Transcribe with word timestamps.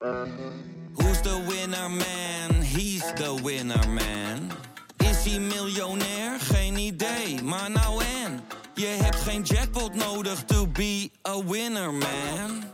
Who's 0.00 1.20
the 1.22 1.44
winner 1.48 1.88
man? 1.88 2.62
He's 2.62 3.02
the 3.14 3.34
winner 3.42 3.88
man. 3.88 4.50
Is 4.96 5.24
hij 5.24 5.40
miljonair? 5.40 6.40
Geen 6.40 6.76
idee, 6.76 7.42
maar 7.42 7.70
nou 7.70 8.02
en. 8.24 8.40
Je 8.74 8.86
hebt 8.86 9.16
geen 9.16 9.42
jackpot 9.42 9.94
nodig 9.94 10.44
to 10.44 10.66
be 10.66 11.10
a 11.28 11.44
winner 11.44 11.92
man. 11.92 12.64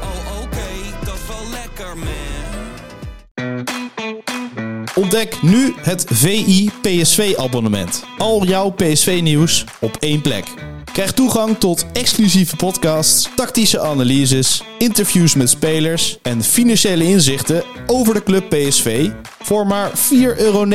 Oh 0.00 0.42
oké, 0.42 1.04
dat 1.04 1.14
is 1.14 1.26
wel 1.28 1.50
lekker 1.50 1.96
man. 1.96 2.48
Ontdek 4.94 5.42
nu 5.42 5.74
het 5.76 6.04
VI 6.08 6.70
PSV 6.82 7.34
abonnement. 7.36 8.04
Al 8.18 8.44
jouw 8.44 8.70
PSV 8.70 9.20
nieuws 9.22 9.64
op 9.80 9.96
één 9.96 10.20
plek. 10.22 10.44
Krijg 10.92 11.12
toegang 11.12 11.58
tot 11.58 11.86
exclusieve 11.92 12.56
podcasts, 12.56 13.28
tactische 13.36 13.80
analyses, 13.80 14.62
interviews 14.78 15.34
met 15.34 15.50
spelers 15.50 16.18
en 16.22 16.42
financiële 16.42 17.04
inzichten 17.04 17.62
over 17.86 18.14
de 18.14 18.22
club 18.22 18.48
PSV 18.48 19.10
voor 19.42 19.66
maar 19.66 19.90
4,99 19.90 19.96
euro 20.36 20.66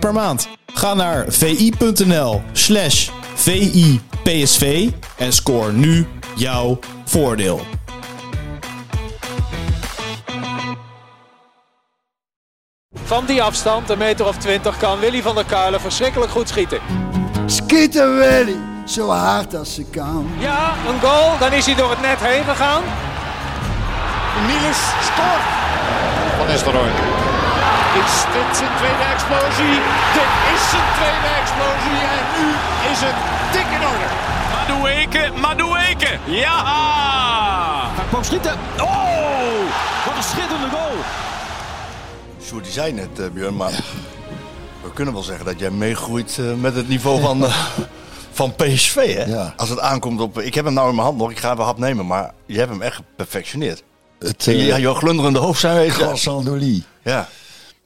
per 0.00 0.12
maand. 0.12 0.48
Ga 0.74 0.94
naar 0.94 1.24
vi.nl 1.28 2.42
slash 2.52 3.08
VIPSV 3.34 4.88
en 5.16 5.32
scoor 5.32 5.72
nu 5.72 6.06
jouw 6.36 6.78
voordeel. 7.04 7.60
Van 13.04 13.26
die 13.26 13.42
afstand, 13.42 13.90
een 13.90 13.98
meter 13.98 14.26
of 14.26 14.36
twintig, 14.36 14.76
kan 14.76 14.98
Willy 14.98 15.22
van 15.22 15.34
der 15.34 15.44
Kuilen 15.44 15.80
verschrikkelijk 15.80 16.30
goed 16.30 16.48
schieten. 16.48 16.80
Schieten 17.46 18.16
Willy, 18.16 18.56
zo 18.88 19.10
hard 19.10 19.54
als 19.54 19.74
ze 19.74 19.84
kan. 19.84 20.26
Ja, 20.38 20.72
een 20.88 21.00
goal, 21.00 21.38
dan 21.38 21.52
is 21.52 21.66
hij 21.66 21.74
door 21.74 21.90
het 21.90 22.00
net 22.00 22.20
heen 22.20 22.44
gegaan. 22.44 22.82
Niels 24.46 24.82
scoort. 25.08 25.46
Van 26.36 26.46
Nistelrooy. 26.46 26.90
Is 28.02 28.14
dit 28.34 28.56
zijn 28.56 28.70
tweede 28.80 29.04
explosie? 29.14 29.76
Dit 30.16 30.30
is 30.54 30.62
zijn 30.70 30.88
tweede 30.98 31.30
explosie 31.40 32.00
en 32.16 32.24
nu 32.36 32.46
is 32.92 33.00
het 33.06 33.18
dik 33.52 33.68
in 33.76 33.86
orde. 33.90 34.08
Madueke, 34.54 35.40
Madueke. 35.40 36.18
Ja! 36.24 36.58
Hij 37.94 38.04
kwam 38.08 38.24
schieten. 38.24 38.54
Oh, 38.80 39.60
wat 40.06 40.16
een 40.16 40.22
schitterende 40.22 40.68
goal. 40.70 40.96
Sjoerd, 42.46 42.64
die 42.64 42.72
zei 42.72 42.92
net, 42.92 43.18
eh, 43.18 43.26
Björn, 43.32 43.56
maar 43.56 43.70
we 44.82 44.92
kunnen 44.94 45.14
wel 45.14 45.22
zeggen 45.22 45.44
dat 45.44 45.58
jij 45.58 45.70
meegroeit 45.70 46.38
eh, 46.40 46.54
met 46.54 46.74
het 46.74 46.88
niveau 46.88 47.20
van, 47.20 47.44
eh, 47.44 47.54
van 48.38 48.54
PSV. 48.54 48.94
Hè? 49.14 49.24
Ja. 49.24 49.54
Als 49.56 49.68
het 49.68 49.78
aankomt 49.78 50.20
op. 50.20 50.38
Ik 50.40 50.54
heb 50.54 50.64
hem 50.64 50.74
nou 50.74 50.88
in 50.88 50.94
mijn 50.94 51.06
hand 51.06 51.18
nog, 51.18 51.30
ik 51.30 51.38
ga 51.38 51.48
hem 51.48 51.60
hap 51.64 51.78
nemen, 51.78 52.06
maar 52.06 52.34
je 52.46 52.58
hebt 52.58 52.70
hem 52.70 52.82
echt 52.82 52.94
geperfectioneerd. 52.96 53.82
Het 54.18 54.46
Uh, 54.46 54.66
ja, 54.66 54.78
jouw 54.78 54.94
glunderende 54.94 55.38
hoofd 55.38 55.60
zijn 55.60 55.86
we. 55.86 55.92
Croissant 55.92 56.44
d'Oli. 56.46 56.84
Ja, 57.02 57.28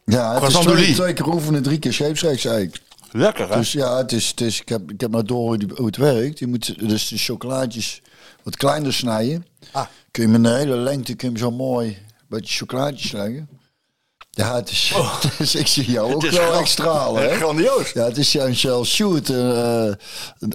Ja, 0.05 0.35
het 0.35 0.43
is 0.49 0.55
twee, 0.59 0.95
twee 0.95 1.13
keer 1.13 1.27
oefenen, 1.29 1.63
drie 1.63 1.79
keer 1.79 1.93
scheepsrechts 1.93 2.45
eigenlijk. 2.45 2.83
lekker 3.13 3.49
hè? 3.51 3.57
Dus 3.57 3.73
ja, 3.73 3.97
het 3.97 4.13
is, 4.13 4.29
het 4.29 4.41
is, 4.41 4.61
ik, 4.61 4.69
heb, 4.69 4.91
ik 4.91 5.01
heb 5.01 5.11
maar 5.11 5.25
door 5.25 5.39
hoe, 5.47 5.57
die- 5.59 5.73
hoe 5.77 5.87
het 5.87 5.97
werkt. 5.97 6.39
Je 6.39 6.47
moet 6.47 6.89
dus 6.89 7.09
de 7.09 7.19
chocolaatjes 7.19 8.03
wat 8.43 8.57
kleiner 8.57 8.93
snijden. 8.93 9.47
Ah. 9.73 9.85
Kun 10.11 10.23
je 10.23 10.29
met 10.39 10.45
een 10.45 10.57
hele 10.59 10.77
lengte 10.77 11.15
kun 11.15 11.29
je 11.33 11.35
hem 11.35 11.43
zo 11.45 11.51
mooi 11.57 11.87
een 11.89 11.97
beetje 12.29 12.57
chocolaatjes 12.57 13.13
leggen. 13.13 13.49
Ja, 14.35 14.55
het 14.55 14.71
is, 14.71 14.93
dus 15.39 15.55
ik 15.55 15.67
zie 15.67 15.91
jou 15.91 16.07
ook 16.15 16.17
Oh. 16.17 16.23
Het 16.23 16.33
is 16.33 16.39
wel 16.39 16.55
echt 16.55 16.69
stralen. 16.69 17.23
Hè? 17.23 17.37
Grandioos. 17.37 17.93
Ja, 17.93 18.05
het 18.05 18.17
is 18.17 18.33
jouw 18.33 18.53
Shell 18.53 18.83
Shoot. 18.85 19.29
eh, 19.29 19.87
eh, 19.89 19.95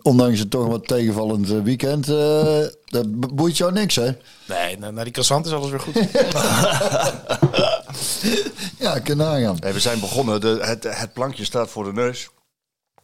ondanks 0.02 0.40
het 0.40 0.50
toch 0.52 0.68
wat 0.68 0.88
tegenvallend 0.88 1.50
eh, 1.50 1.62
weekend. 1.62 2.10
eh, 2.10 2.64
dat 2.86 3.36
boeit 3.36 3.58
jou 3.58 3.72
niks, 3.72 3.96
hè? 3.96 4.12
Nee, 4.46 4.78
na, 4.78 4.92
na 4.92 5.04
die 5.04 5.12
croissant 5.12 5.46
is 5.46 5.52
alles 5.52 5.70
weer 5.70 5.80
goed. 5.80 5.96
Ja, 8.80 9.00
kan 9.00 9.18
nagaan. 9.18 9.58
We 9.60 9.80
zijn 9.80 10.00
begonnen. 10.00 10.42
De, 10.42 10.58
het, 10.62 10.84
het 10.84 11.14
plankje 11.14 11.46
staat 11.46 11.70
voor 11.70 11.84
de 11.84 11.94
neus. 11.94 12.28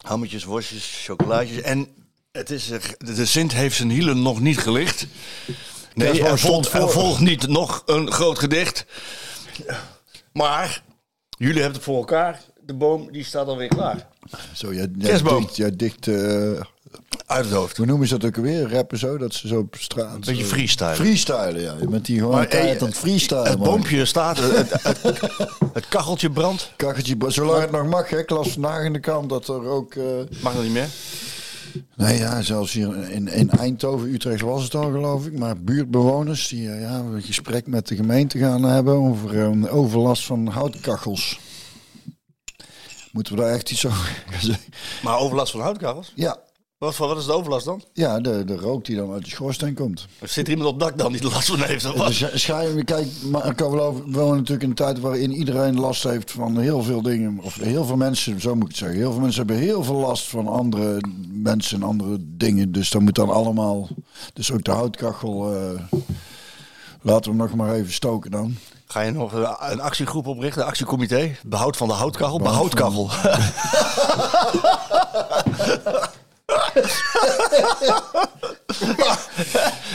Hammetjes, 0.02 0.44
worstjes, 0.44 1.02
chocolaatjes. 1.06 1.62
En 1.62 1.88
het 2.32 2.50
is, 2.50 2.70
de 2.98 3.26
Sint 3.26 3.54
heeft 3.54 3.76
zijn 3.76 3.90
hielen 3.90 4.22
nog 4.22 4.40
niet 4.40 4.58
gelicht. 4.58 5.06
Nee, 5.94 6.24
er 6.24 6.40
volgt, 6.40 6.74
er 6.74 6.90
volgt 6.90 7.20
niet 7.20 7.48
nog 7.48 7.84
een 7.86 8.12
groot 8.12 8.40
gedicht. 8.40 8.86
Maar 10.34 10.84
jullie 11.38 11.56
hebben 11.62 11.74
het 11.76 11.84
voor 11.84 11.98
elkaar. 11.98 12.42
De 12.66 12.74
boom 12.74 13.12
die 13.12 13.24
staat 13.24 13.48
alweer 13.48 13.68
klaar. 13.68 14.08
Zo, 14.54 14.74
jij, 14.74 14.88
jij 14.98 15.10
Kerstboom. 15.10 15.42
dicht, 15.42 15.56
jij 15.56 15.76
dicht 15.76 16.08
eh, 16.08 16.52
Uit 17.26 17.46
het 17.46 17.54
hoofd. 17.54 17.78
hoe 17.78 17.86
noemen 17.86 18.08
ze 18.08 18.18
dat 18.18 18.30
ook 18.30 18.38
alweer? 18.38 18.72
Rappen 18.72 18.98
zo, 18.98 19.18
dat 19.18 19.34
ze 19.34 19.48
zo 19.48 19.60
op 19.60 19.76
straat... 19.80 20.14
Een 20.14 20.20
beetje 20.20 20.36
zo- 20.44 20.48
freestyle. 20.50 20.96
Freestylen, 20.96 21.62
ja. 21.62 21.76
Je 21.80 21.88
bent 21.88 22.08
hier 22.08 22.18
gewoon 22.20 22.34
Maar, 22.36 22.48
tijd 22.48 22.76
eh, 22.76 22.82
aan 22.82 22.88
het 22.88 22.98
freestylen, 22.98 23.44
Het 23.50 23.58
man. 23.60 23.68
boompje 23.68 24.06
staat, 24.06 24.38
het, 24.40 24.84
het, 24.84 25.02
het, 25.04 25.20
het 25.74 25.88
kacheltje 25.88 26.30
brandt. 26.32 26.72
Kacheltje, 26.76 27.16
zolang 27.28 27.62
het 27.62 27.72
nog 27.72 27.88
mag, 27.88 28.10
hè. 28.10 28.18
Ik 28.20 28.30
las 28.30 28.50
vandaag 28.52 28.84
in 28.84 28.94
de 28.94 29.00
krant 29.00 29.30
dat 29.30 29.48
er 29.48 29.66
ook... 29.66 29.94
eh, 29.96 30.04
Mag 30.42 30.54
dat 30.54 30.64
niet 30.64 30.72
meer? 30.72 30.88
Nee, 31.96 32.18
ja, 32.18 32.42
zelfs 32.42 32.74
hier 32.74 33.10
in, 33.10 33.28
in 33.28 33.50
Eindhoven, 33.50 34.14
Utrecht 34.14 34.42
was 34.42 34.64
het 34.64 34.76
al 34.76 34.92
geloof 34.92 35.26
ik. 35.26 35.38
Maar 35.38 35.58
buurtbewoners 35.58 36.48
die 36.48 36.70
eh, 36.70 36.82
ja, 36.82 37.00
een 37.00 37.22
gesprek 37.22 37.68
met 37.68 37.88
de 37.88 37.96
gemeente 37.96 38.38
gaan 38.38 38.64
hebben 38.64 38.94
over 38.94 39.40
eh, 39.40 39.76
overlast 39.76 40.26
van 40.26 40.48
houtkachels. 40.48 41.40
Moeten 43.12 43.36
we 43.36 43.42
daar 43.42 43.54
echt 43.54 43.72
iets 43.72 43.86
over? 43.86 44.24
Maar 45.04 45.18
overlast 45.18 45.52
van 45.52 45.62
houtkachels? 45.62 46.12
Ja, 46.16 46.40
Wat, 46.84 46.96
voor- 46.96 47.08
wat 47.08 47.18
is 47.18 47.26
de 47.26 47.32
overlast 47.32 47.66
dan? 47.66 47.82
ja 47.94 48.20
de, 48.20 48.44
de 48.46 48.56
rook 48.56 48.86
die 48.86 48.96
dan 48.96 49.12
uit 49.12 49.24
de 49.24 49.30
schoorsteen 49.30 49.74
komt. 49.74 50.08
Zit 50.24 50.46
er 50.48 50.52
iemand 50.54 50.70
op 50.70 50.80
dak 50.80 50.98
dan 50.98 51.12
die 51.12 51.22
er 51.22 51.32
last 51.32 51.48
van 51.48 51.62
heeft? 51.62 51.86
Of 51.86 51.94
wat? 51.98 52.08
Dus 52.08 52.26
schijn, 52.34 52.84
kijk, 52.86 53.08
maar 53.32 53.46
ik 53.46 53.56
kan 53.56 53.72
wel 53.72 53.84
over, 53.86 54.04
we 54.06 54.12
wonen 54.20 54.36
natuurlijk 54.36 54.64
in 54.64 54.70
een 54.70 54.76
tijd 54.76 55.00
waarin 55.00 55.32
iedereen 55.32 55.80
last 55.80 56.04
heeft 56.04 56.32
van 56.32 56.60
heel 56.60 56.84
veel 56.84 57.02
dingen. 57.02 57.40
Of 57.42 57.56
heel 57.56 57.86
veel 57.86 57.96
mensen, 57.96 58.42
zo 58.42 58.54
moet 58.54 58.64
ik 58.64 58.68
het 58.70 58.78
zeggen. 58.78 58.98
Heel 58.98 59.12
veel 59.12 59.22
mensen 59.22 59.46
hebben 59.46 59.66
heel 59.66 59.84
veel 59.84 59.96
last 59.96 60.30
van 60.30 60.48
andere 60.48 61.02
mensen 61.32 61.82
en 61.82 61.88
andere 61.88 62.18
dingen. 62.20 62.72
Dus 62.72 62.90
dat 62.90 63.02
moet 63.02 63.16
dan 63.16 63.30
allemaal. 63.30 63.88
Dus 64.34 64.52
ook 64.52 64.64
de 64.64 64.72
houtkachel. 64.72 65.54
eh, 65.56 66.00
laten 67.02 67.32
we 67.32 67.38
hem 67.38 67.48
nog 67.48 67.56
maar 67.56 67.74
even 67.74 67.94
stoken 67.94 68.32
dan. 68.32 68.56
Ga 68.86 69.02
je 69.02 69.12
nog 69.12 69.34
een, 69.34 69.48
een 69.60 69.82
actiegroep 69.82 70.28
oprichten, 70.28 70.62
een 70.62 70.68
actiecomité? 70.68 71.36
Behoud 71.46 71.78
van 71.78 71.88
de 71.88 71.94
houtkachel? 71.94 72.40
Behoudkachel. 72.40 73.10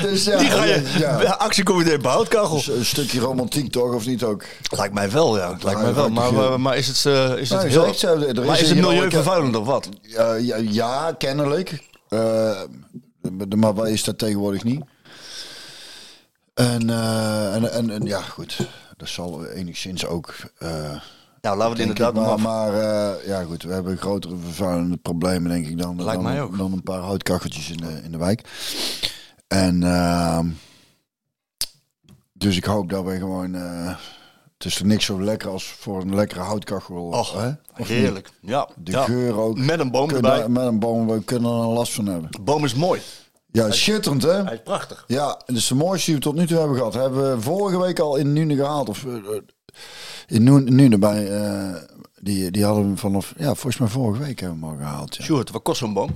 Dus 0.03 0.25
ja, 0.25 0.39
Die 0.39 0.50
ga 0.50 0.65
je, 0.65 0.94
ja. 0.99 1.31
actiecomité 1.31 1.99
behoudkachel. 1.99 2.75
Een 2.75 2.84
stukje 2.84 3.21
romantiek 3.21 3.72
toch, 3.72 3.94
of 3.94 4.06
niet 4.06 4.22
ook? 4.22 4.44
Lijkt 4.77 4.94
mij 4.94 5.11
wel, 5.11 5.39
ja. 5.39 5.56
Lijkt 5.62 5.83
mij 5.83 5.94
wel. 5.94 6.09
Maar, 6.09 6.33
maar, 6.33 6.61
maar 6.61 6.77
is 6.77 6.87
het, 6.87 7.06
eh, 7.06 7.37
is 7.37 7.50
het 7.50 7.59
Nou, 7.59 7.71
heel... 7.71 7.94
ze, 7.94 8.09
er 8.09 8.44
maar 8.44 8.61
is 8.61 8.71
in 8.71 8.77
het 8.77 8.87
milieuvervuilend 8.87 9.56
of 9.56 9.66
wat? 9.66 9.89
Ja, 10.03 10.34
ja, 10.34 10.56
ja, 10.56 11.12
kennelijk. 11.19 11.83
Eh, 12.09 12.61
maar 13.56 13.75
waar 13.75 13.91
is 13.91 14.05
dat 14.05 14.19
tegenwoordig 14.19 14.65
niet? 14.65 14.84
En, 16.55 16.91
eh, 16.91 17.55
en, 17.55 17.72
en, 17.72 17.91
en 17.91 18.06
ja, 18.06 18.21
goed. 18.21 18.56
Dat 18.97 19.09
zal 19.09 19.47
enigszins 19.47 20.06
ook. 20.06 20.34
Nou, 21.41 21.56
laten 21.56 21.76
we 21.76 21.82
het 21.82 21.91
ik, 21.91 21.99
inderdaad 21.99 22.15
maar, 22.26 22.41
maar, 22.41 22.72
maar 22.72 23.15
eh, 23.19 23.26
ja, 23.26 23.43
goed. 23.43 23.62
We 23.62 23.72
hebben 23.72 23.97
grotere 23.99 24.37
vervuilende 24.37 24.97
problemen, 24.97 25.50
denk 25.50 25.66
ik, 25.66 25.78
dan, 25.78 25.97
Lijkt 25.97 26.12
dan, 26.12 26.22
mij 26.22 26.43
ook. 26.43 26.59
dan 26.59 26.72
een 26.72 26.82
paar 26.82 27.00
houtkacheltjes 27.00 27.71
in 27.71 27.76
de, 27.76 28.00
in 28.04 28.12
de 28.12 28.19
wijk. 28.19 28.49
En 29.48 29.82
ehm, 29.82 30.47
dus 32.32 32.56
ik 32.56 32.65
hoop 32.65 32.91
dat 32.91 33.04
we 33.04 33.16
gewoon. 33.19 33.54
eh, 33.54 33.94
het 34.59 34.66
is 34.66 34.78
er 34.78 34.87
niks 34.87 35.04
zo 35.04 35.22
lekker 35.22 35.48
als 35.50 35.65
voor 35.65 36.00
een 36.00 36.15
lekkere 36.15 36.41
houtkachel. 36.41 36.97
Och, 36.97 37.32
hè? 37.32 37.48
Of 37.48 37.78
niet? 37.78 37.88
heerlijk. 37.88 38.31
Ja, 38.41 38.69
De 38.77 38.91
ja. 38.91 39.04
geur 39.04 39.38
ook. 39.38 39.59
Met 39.59 39.81
een 39.81 39.91
boom 39.91 40.09
Kunnen- 40.09 40.32
erbij. 40.32 40.48
Met 40.48 40.65
een 40.66 40.78
boom, 40.78 41.06
we 41.06 41.25
kunnen 41.25 41.50
er 41.50 41.66
last 41.66 41.93
van 41.93 42.06
hebben. 42.06 42.31
De 42.31 42.41
boom 42.41 42.65
is 42.65 42.75
mooi. 42.75 43.00
Ja, 43.53 43.71
schitterend 43.71 44.22
hè? 44.22 44.43
Hij 44.44 44.54
is 44.54 44.62
prachtig. 44.65 45.04
Ja, 45.06 45.28
en 45.31 45.44
dat 45.47 45.56
is 45.56 45.66
de 45.66 45.75
mooiste 45.75 46.06
die 46.06 46.15
we 46.15 46.21
tot 46.21 46.34
nu 46.34 46.47
toe 46.47 46.59
hebben 46.59 46.77
gehad. 46.77 46.95
Hebben 46.95 47.34
we 47.36 47.41
vorige 47.42 47.78
week 47.80 47.98
al 47.98 48.16
in 48.16 48.33
Nune 48.33 48.54
gehaald. 48.57 48.89
Of 48.89 49.04
eh, 49.04 49.12
eh, 50.28 50.36
in 50.36 50.42
Nune, 50.45 50.71
Nune 50.71 50.98
bij. 50.98 51.41
eh, 51.41 51.83
die, 52.21 52.51
die 52.51 52.65
hadden 52.65 52.91
we 52.91 52.97
vanaf. 52.97 53.34
Ja, 53.39 53.45
volgens 53.54 53.78
mij 53.78 53.89
vorige 53.89 54.22
week 54.22 54.41
hebben 54.41 54.60
we 54.60 54.66
hem 54.66 54.75
al 54.75 54.80
gehaald. 54.86 55.16
Ja. 55.16 55.25
Sjoerd, 55.25 55.51
wat 55.51 55.63
kost 55.63 55.78
zo'n 55.78 55.92
boom? 55.92 56.10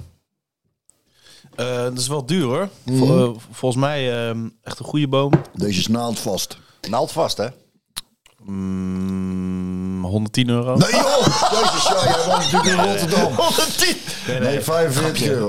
Eh, 1.55 1.67
dat 1.83 1.99
is 1.99 2.09
wel 2.09 2.27
duur 2.27 2.45
hoor. 2.45 2.69
Vol- 2.87 3.19
eh, 3.35 3.39
volgens 3.51 3.81
mij 3.83 4.13
eh, 4.31 4.37
echt 4.63 4.79
een 4.79 4.85
goede 4.85 5.09
boom. 5.09 5.33
Deze 5.55 5.79
is 5.79 5.87
naaldvast. 5.87 6.59
Naald 6.91 7.13
vast, 7.13 7.37
hè? 7.37 7.47
Mm, 8.45 10.05
110 10.05 10.49
euro. 10.49 10.77
Nee 10.77 10.91
joh! 10.91 11.27
Jezus, 11.53 11.89
ja, 11.89 12.05
jij 12.05 12.17
woont 12.27 12.39
natuurlijk 12.53 12.65
in 12.65 12.85
Rotterdam. 12.91 13.33
110! 13.37 13.97
Nee, 14.41 14.61
45 14.61 15.29
euro. 15.29 15.49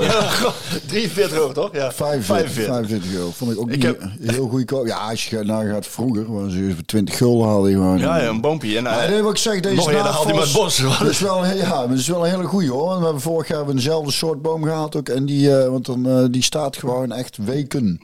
43 0.87 1.31
euro, 1.39 1.51
toch? 1.51 1.69
Ja. 1.73 1.91
45, 1.91 2.51
45 2.65 3.13
euro. 3.13 3.31
Vond 3.35 3.51
ik 3.51 3.59
ook 3.59 3.69
Ik 3.69 3.75
niet 3.75 3.83
heb- 3.83 4.01
heel 4.21 4.47
goedkoop. 4.47 4.85
Ja, 4.87 4.97
als 4.97 5.25
je 5.25 5.43
nagaat 5.43 5.87
vroeger, 5.87 6.33
was 6.33 6.53
je 6.53 6.71
voor 6.75 6.85
20 6.85 7.17
gulden 7.17 7.71
gewoon. 7.71 7.97
Ja, 7.97 8.17
ja, 8.17 8.27
een 8.27 8.41
boompje. 8.41 8.77
En, 8.77 8.83
Maar 8.83 8.93
hij- 8.97 9.07
nee, 9.09 9.21
wat 9.21 9.31
ik 9.31 9.37
zeg, 9.37 9.59
deze 9.59 9.75
Nog 9.75 9.87
eerder 9.91 10.03
haalt 10.11 10.23
hij 10.25 10.33
met 10.33 10.35
naaldvast- 10.43 10.81
bos. 10.81 10.97
Dat 10.99 11.09
is 11.09 11.19
wel, 11.19 11.45
een- 11.45 11.57
ja, 11.57 11.87
dat 11.87 11.97
is 11.97 12.07
wel 12.07 12.23
een 12.25 12.31
hele 12.31 12.43
goeie 12.47 12.71
hoor. 12.71 12.97
We 12.97 13.03
hebben 13.03 13.21
vorig 13.21 13.47
jaar 13.47 13.65
dezelfde 13.65 14.11
soort 14.11 14.41
boom 14.41 14.63
gehaald 14.63 14.95
ook. 14.95 15.09
En 15.09 15.25
die, 15.25 15.57
eh, 15.57 15.69
want 15.69 15.85
dan, 15.85 16.09
eh, 16.09 16.23
die 16.29 16.43
staat 16.43 16.77
gewoon 16.77 17.11
echt 17.11 17.37
weken. 17.37 17.99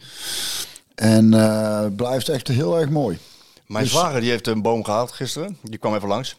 En 0.96 1.34
eh, 1.34 1.86
blijft 1.96 2.30
echt 2.30 2.48
heel 2.48 2.80
erg 2.80 2.90
mooi. 2.90 3.18
Mijn 3.72 3.84
Dus- 3.84 3.94
zwager 3.94 4.22
die 4.22 4.30
heeft 4.30 4.48
een 4.48 4.62
boom 4.62 4.84
gehaald 4.84 5.12
gisteren. 5.12 5.58
Die 5.62 5.80
kwam 5.80 5.96
even 5.96 6.08
langs. 6.08 6.36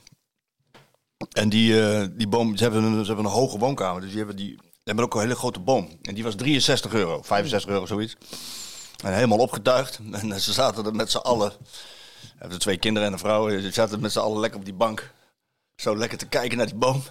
En 1.32 1.48
die, 1.48 1.82
eh, 1.82 2.06
die 2.12 2.28
boom, 2.28 2.56
ze 2.56 2.62
hebben, 2.62 2.82
een, 2.82 3.00
ze 3.00 3.06
hebben 3.06 3.24
een 3.24 3.30
hoge 3.38 3.58
woonkamer. 3.58 4.00
Dus 4.00 4.08
die 4.08 4.18
hebben, 4.18 4.36
die, 4.36 4.46
die 4.56 4.70
hebben 4.84 5.04
ook 5.04 5.14
een 5.14 5.20
hele 5.20 5.34
grote 5.34 5.60
boom. 5.60 5.88
En 6.02 6.14
die 6.14 6.24
was 6.24 6.34
63 6.34 6.92
euro, 6.92 7.22
65 7.22 7.70
euro 7.70 7.86
zoiets. 7.86 8.16
En 9.04 9.14
helemaal 9.14 9.38
opgetuigd. 9.38 9.98
En 10.12 10.40
ze 10.40 10.52
zaten 10.52 10.84
er 10.86 10.94
met 10.94 11.10
z'n 11.10 11.16
allen. 11.16 11.50
Ze 12.20 12.28
hebben 12.38 12.58
twee 12.58 12.78
kinderen 12.78 13.08
en 13.08 13.14
een 13.14 13.18
vrouw. 13.18 13.48
Ze 13.60 13.70
zaten 13.70 14.00
met 14.00 14.12
z'n 14.12 14.18
allen 14.18 14.40
lekker 14.40 14.58
op 14.58 14.64
die 14.64 14.74
bank. 14.74 15.12
Zo 15.76 15.96
lekker 15.96 16.18
te 16.18 16.26
kijken 16.26 16.56
naar 16.56 16.66
die 16.66 16.74
boom. 16.74 17.02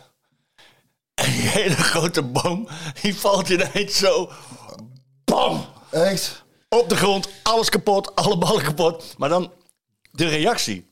En 1.14 1.32
die 1.32 1.42
hele 1.42 1.76
grote 1.76 2.24
boom, 2.24 2.68
die 3.02 3.16
valt 3.16 3.50
ineens 3.50 3.98
zo... 3.98 4.32
Bam! 5.24 5.66
Echt? 5.90 6.44
op 6.70 6.90
de 6.90 6.96
grond, 6.96 7.30
alles 7.44 7.70
kapot, 7.70 8.16
alle 8.16 8.38
ballen 8.38 8.64
kapot. 8.64 9.14
Maar 9.18 9.30
dan 9.30 9.52
de 10.12 10.28
reactie. 10.28 10.88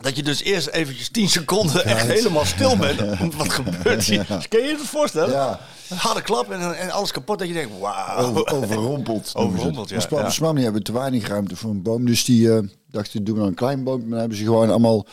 Dat 0.00 0.16
je 0.16 0.22
dus 0.22 0.42
eerst 0.42 0.66
eventjes 0.68 1.08
10 1.08 1.28
seconden 1.28 1.84
echt 1.84 2.06
helemaal 2.06 2.44
stil 2.44 2.76
bent. 2.76 3.00
Wat 3.36 3.52
gebeurt 3.52 4.04
hier? 4.04 4.26
Kun 4.48 4.60
je 4.62 4.66
je 4.68 4.76
dat 4.76 4.86
voorstellen? 4.86 5.30
Ja. 5.34 5.60
Een 5.88 5.96
harde 5.96 6.22
klap 6.22 6.50
en, 6.50 6.78
en 6.78 6.90
alles 6.90 7.10
kapot. 7.12 7.38
Dat 7.38 7.48
je 7.48 7.54
denkt, 7.54 7.78
wauw. 7.78 8.16
Over, 8.18 8.46
overrompeld. 8.46 9.32
Overrompeld, 9.36 9.88
ja, 9.88 9.94
Maar 9.94 10.04
Spa- 10.04 10.20
ja. 10.20 10.30
Spanje 10.30 10.62
hebben 10.62 10.82
te 10.82 10.92
weinig 10.92 11.26
ruimte 11.28 11.56
voor 11.56 11.70
een 11.70 11.82
boom. 11.82 12.06
Dus 12.06 12.24
die 12.24 12.52
eh, 12.52 12.58
dachten, 12.90 13.24
doen 13.24 13.34
we 13.34 13.40
dan 13.40 13.48
een 13.48 13.54
klein 13.54 13.84
boom. 13.84 14.00
Maar 14.00 14.08
dan 14.10 14.18
hebben 14.18 14.36
ze 14.38 14.44
gewoon 14.44 14.68
allemaal 14.70 15.06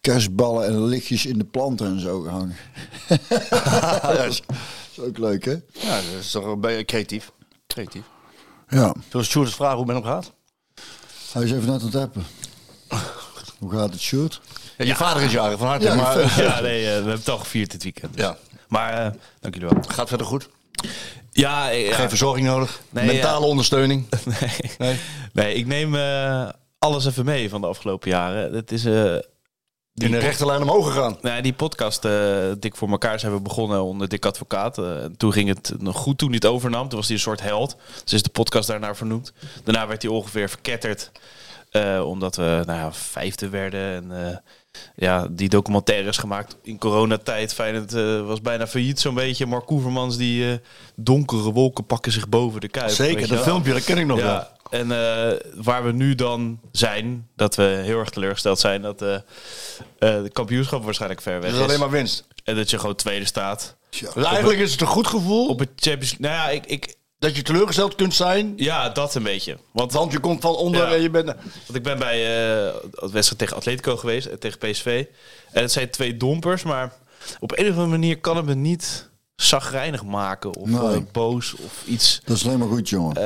kerstballen 0.00 0.66
en 0.66 0.84
lichtjes 0.84 1.26
in 1.26 1.38
de 1.38 1.44
planten 1.44 1.86
en 1.86 2.00
zo 2.00 2.20
gehangen. 2.20 2.56
Ja, 3.50 4.00
dat 4.14 4.26
is- 4.26 4.42
Dat 4.94 5.04
is 5.04 5.10
ook 5.10 5.18
leuk, 5.18 5.44
hè? 5.44 5.50
ja, 5.72 5.94
dat 5.96 6.20
is 6.20 6.30
toch 6.30 6.44
een 6.44 6.60
beetje 6.60 6.84
creatief. 6.84 7.32
Creatief. 7.66 8.02
Ja. 8.68 8.94
Zullen 9.10 9.26
Sjoerd 9.26 9.54
vragen 9.54 9.76
hoe 9.76 9.84
het 9.86 9.94
met 9.94 10.04
hem 10.04 10.12
gaat? 10.12 10.32
Hij 11.32 11.42
is 11.42 11.52
even 11.52 11.66
net 11.70 11.80
aan 11.80 11.86
het 11.86 11.96
appen. 11.96 12.24
Hoe 13.58 13.70
gaat 13.72 13.90
het, 13.92 14.00
Sjoerd? 14.00 14.40
Ja, 14.78 14.84
je 14.84 14.94
vader 14.96 15.22
is 15.22 15.32
jarig, 15.32 15.58
van 15.58 15.66
harte. 15.66 15.84
Ja, 15.84 15.94
maar 15.94 16.18
Ja, 16.44 16.60
nee, 16.60 16.78
eh, 16.80 16.86
we 16.88 16.92
hebben 16.94 17.12
het 17.12 17.28
al 17.28 17.38
gevierd 17.38 17.70
dit 17.70 17.82
weekend. 17.82 18.16
ja, 18.18 18.36
Maar 18.68 18.92
eh, 19.06 19.12
dank 19.40 19.54
jullie 19.54 19.68
wel. 19.68 19.82
gaat 19.88 20.08
verder 20.08 20.26
goed. 20.26 20.48
Ja, 21.30 21.70
eh, 21.70 21.86
ja. 21.88 21.94
Geen 21.94 22.08
verzorging 22.08 22.46
nodig. 22.46 22.80
Nee, 22.90 23.06
Mentale 23.06 23.46
ondersteuning. 23.46 24.06
nee. 24.40 24.50
Nee. 24.78 24.98
nee, 25.32 25.54
ik 25.54 25.66
neem 25.66 25.94
eh, 25.96 26.48
alles 26.78 27.06
even 27.06 27.24
mee 27.24 27.48
van 27.48 27.60
de 27.60 27.66
afgelopen 27.66 28.10
jaren. 28.10 28.52
Het 28.54 28.72
is... 28.72 28.84
eh, 28.84 29.14
In 29.94 30.10
de 30.10 30.18
rechte 30.18 30.46
lijn 30.46 30.62
omhoog 30.62 30.86
gegaan. 30.86 31.18
Nou, 31.22 31.42
die 31.42 31.52
podcast, 31.52 32.04
eh, 32.04 32.36
Dik 32.58 32.76
voor 32.76 32.88
elkaar, 32.90 33.20
zijn 33.20 33.32
we 33.32 33.40
begonnen 33.40 33.82
onder 33.84 34.08
Dik 34.08 34.24
Advocaat. 34.26 34.78
Toen 35.16 35.32
ging 35.32 35.48
het 35.48 35.72
nog 35.78 35.96
goed 35.96 36.18
toen 36.18 36.28
hij 36.28 36.36
het 36.36 36.46
overnam. 36.50 36.88
Toen 36.88 36.98
was 36.98 37.06
hij 37.06 37.16
een 37.16 37.22
soort 37.22 37.40
held. 37.40 37.76
Dus 38.04 38.12
is 38.12 38.22
de 38.22 38.30
podcast 38.30 38.68
daarnaar 38.68 38.96
vernoemd. 38.96 39.32
Daarna 39.64 39.86
werd 39.86 40.02
hij 40.02 40.10
ongeveer 40.10 40.48
verketterd. 40.48 41.10
Eh, 41.70 42.02
omdat 42.06 42.36
we 42.36 42.62
nou 42.66 42.78
ja, 42.78 42.92
vijfde 42.92 43.48
werden. 43.48 43.80
En 43.80 44.26
eh, 44.26 44.36
ja, 44.96 45.26
die 45.30 45.48
documentaires 45.48 46.16
gemaakt 46.16 46.56
in 46.62 46.78
coronatijd. 46.78 47.54
Feyenoord 47.54 47.94
eh, 47.94 48.26
was 48.26 48.40
bijna 48.40 48.66
failliet 48.66 49.00
zo'n 49.00 49.14
beetje. 49.14 49.46
Mark 49.46 49.66
Koevermans, 49.66 50.16
die 50.16 50.60
donkere 50.96 51.52
wolken 51.52 51.86
pakken 51.86 52.12
zich 52.12 52.28
boven 52.28 52.60
de 52.60 52.68
kuip. 52.68 52.90
Zeker, 52.90 53.20
dat 53.20 53.28
wel. 53.28 53.42
filmpje, 53.42 53.72
dat 53.72 53.84
ken 53.84 53.98
ik 53.98 54.06
nog 54.06 54.20
wel. 54.20 54.26
Ja, 54.26 54.56
en 54.70 54.92
eh, 54.92 55.36
waar 55.54 55.84
we 55.84 55.92
nu 55.92 56.14
dan 56.14 56.60
zijn, 56.72 57.28
dat 57.36 57.54
we 57.54 57.62
heel 57.62 57.98
erg 57.98 58.10
teleurgesteld 58.10 58.58
zijn 58.58 58.82
dat 58.82 58.98
de 58.98 60.30
kampioenschap 60.32 60.84
waarschijnlijk 60.84 61.20
ver 61.20 61.40
weg 61.40 61.50
is. 61.50 61.56
is 61.56 61.62
alleen 61.62 61.78
maar 61.78 61.90
winst. 61.90 62.26
En 62.44 62.56
dat 62.56 62.70
je 62.70 62.78
gewoon 62.78 62.94
tweede 62.94 63.24
staat. 63.24 63.76
Eigenlijk 64.14 64.58
is 64.58 64.72
het 64.72 64.80
een 64.80 64.86
goed 64.86 65.06
gevoel 65.06 65.48
Op 65.48 65.58
het 65.58 65.68
Champions 65.76 66.18
Nou 66.18 66.34
ja, 66.34 66.48
ik, 66.48 66.66
ik, 66.66 66.94
dat 67.20 67.36
je 67.36 67.42
teleurgesteld 67.42 67.94
kunt 67.94 68.14
zijn. 68.14 68.52
ja, 68.56 68.88
dat 68.88 69.14
een 69.14 69.22
beetje. 69.22 69.56
Want, 69.72 69.92
Want 69.92 70.12
je 70.12 70.20
komt 70.20 70.40
van 70.40 70.54
onder 70.56 70.80
Ja. 70.88 70.94
en 70.94 71.02
je 71.02 71.10
bent... 71.10 71.26
want 71.26 71.74
ik 71.74 71.82
ben 71.82 71.98
bij 71.98 72.46
eh 72.66 72.74
het 72.94 73.10
wedstrijd 73.10 73.38
tegen 73.38 73.56
Atletico 73.56 73.96
geweest, 73.96 74.26
eh, 74.26 74.36
tegen 74.36 74.58
PSV. 74.58 75.04
En 75.52 75.62
het 75.62 75.72
zijn 75.72 75.90
twee 75.90 76.16
dompers, 76.16 76.62
maar 76.62 76.92
op 77.40 77.52
een 77.58 77.64
of 77.64 77.70
andere 77.70 77.86
manier 77.86 78.18
kan 78.18 78.36
het 78.36 78.46
me 78.46 78.54
niet 78.54 79.08
zagrijnig 79.42 80.04
maken. 80.04 80.56
Of 80.56 80.68
Nee. 80.68 80.80
eh, 80.94 81.00
boos 81.12 81.54
of 81.54 81.82
iets. 81.86 82.20
Dat 82.24 82.36
is 82.36 82.46
alleen 82.46 82.58
maar 82.58 82.68
goed, 82.68 82.88
jongen. 82.88 83.16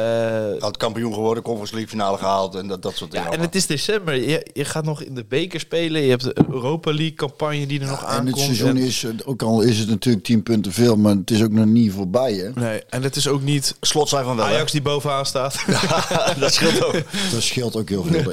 Eh, 0.55 0.61
Had 0.62 0.76
kampioen 0.76 1.14
geworden, 1.14 1.43
Conference 1.43 1.75
League 1.75 1.90
finale 1.93 2.19
gehaald 2.19 2.55
en 2.55 2.66
dat, 2.69 2.82
dat 2.82 2.96
soort 2.96 3.11
dingen. 3.11 3.26
ja, 3.26 3.32
en 3.37 3.40
het 3.40 3.55
is 3.55 3.66
december. 3.66 4.14
Je, 4.14 4.46
je 4.52 4.64
gaat 4.64 4.84
nog 4.84 5.02
in 5.02 5.14
de 5.14 5.25
beker 5.28 5.61
spelen. 5.61 6.02
Je 6.02 6.08
hebt 6.11 6.22
de 6.25 6.34
Europa 6.50 6.90
League 6.90 7.14
campagne 7.14 7.66
die 7.66 7.81
er 7.81 7.87
nog 7.87 8.00
en 8.02 8.06
aankomt. 8.08 8.28
het 8.28 8.38
seizoen 8.38 8.69
En- 8.69 8.76
is, 8.76 9.05
eh, 9.05 9.11
ook 9.25 9.43
al 9.43 9.61
is 9.61 9.78
het 9.78 9.88
natuurlijk 9.88 10.25
10 10.25 10.43
punten 10.43 10.72
veel, 10.72 10.96
maar 10.96 11.14
het 11.14 11.31
is 11.31 11.43
ook 11.43 11.50
nog 11.52 11.66
niet 11.66 11.93
voorbij, 11.93 12.32
hè? 12.32 12.50
Nee, 12.60 12.82
en 12.88 13.02
het 13.02 13.17
is 13.17 13.28
ook 13.28 13.43
niet 13.43 13.75
Slot 13.81 14.08
zijn 14.08 14.25
van 14.25 14.37
wel. 14.37 14.46
hè? 14.46 14.52
Ajax 14.55 14.72
die 14.72 14.82
bovenaan 14.82 15.26
staat. 15.26 15.64
dat 16.38 16.52
scheelt 16.55 16.84
ook 16.84 16.93
Dat 17.32 17.43
scheelt 17.43 17.76
ook 17.76 17.88
heel 17.88 18.05
veel. 18.05 18.32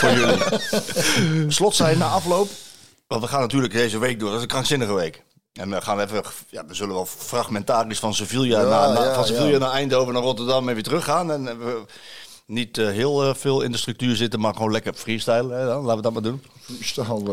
voor 0.00 0.10
jullie. 0.10 1.50
Slot 1.52 1.74
zijn 1.76 1.98
na 1.98 2.06
afloop. 2.06 2.48
Want 3.06 3.22
we 3.22 3.28
gaan 3.28 3.40
natuurlijk 3.40 3.72
deze 3.72 3.98
week 3.98 4.18
door. 4.18 4.28
Dat 4.28 4.36
is 4.36 4.42
een 4.42 4.48
krankzinnige 4.48 4.94
week. 4.94 5.22
En 5.56 5.70
we 5.70 5.80
gaan 5.80 6.00
even, 6.00 6.22
ja, 6.48 6.66
we 6.66 6.74
zullen 6.74 6.94
wel 6.94 7.06
fragmentarisch 7.06 7.98
van 7.98 8.14
Sevilla, 8.14 8.60
Ja, 8.60 8.68
naar, 8.68 8.92
naar- 8.92 9.04
ja, 9.04 9.14
van 9.14 9.24
Sevilla 9.24 9.48
ja. 9.48 9.58
naar 9.58 9.70
Eindhoven, 9.72 10.12
naar 10.12 10.22
Rotterdam 10.22 10.68
en 10.68 10.74
weer 10.74 10.82
teruggaan. 10.82 11.30
En 11.32 11.48
eh, 11.48 11.56
we 11.56 11.84
niet 12.46 12.78
eh, 12.78 12.86
heel 12.88 13.24
eh, 13.24 13.34
veel 13.34 13.60
in 13.62 13.72
de 13.72 13.78
structuur 13.78 14.16
zitten, 14.16 14.40
maar 14.40 14.54
gewoon 14.54 14.72
lekker 14.72 14.94
freestyle. 14.94 15.52
Hè, 15.54 15.66
dan. 15.66 15.82
Laten 15.84 15.96
we 15.96 16.02
dat 16.02 16.12
maar 16.12 16.22
doen. 16.22 16.42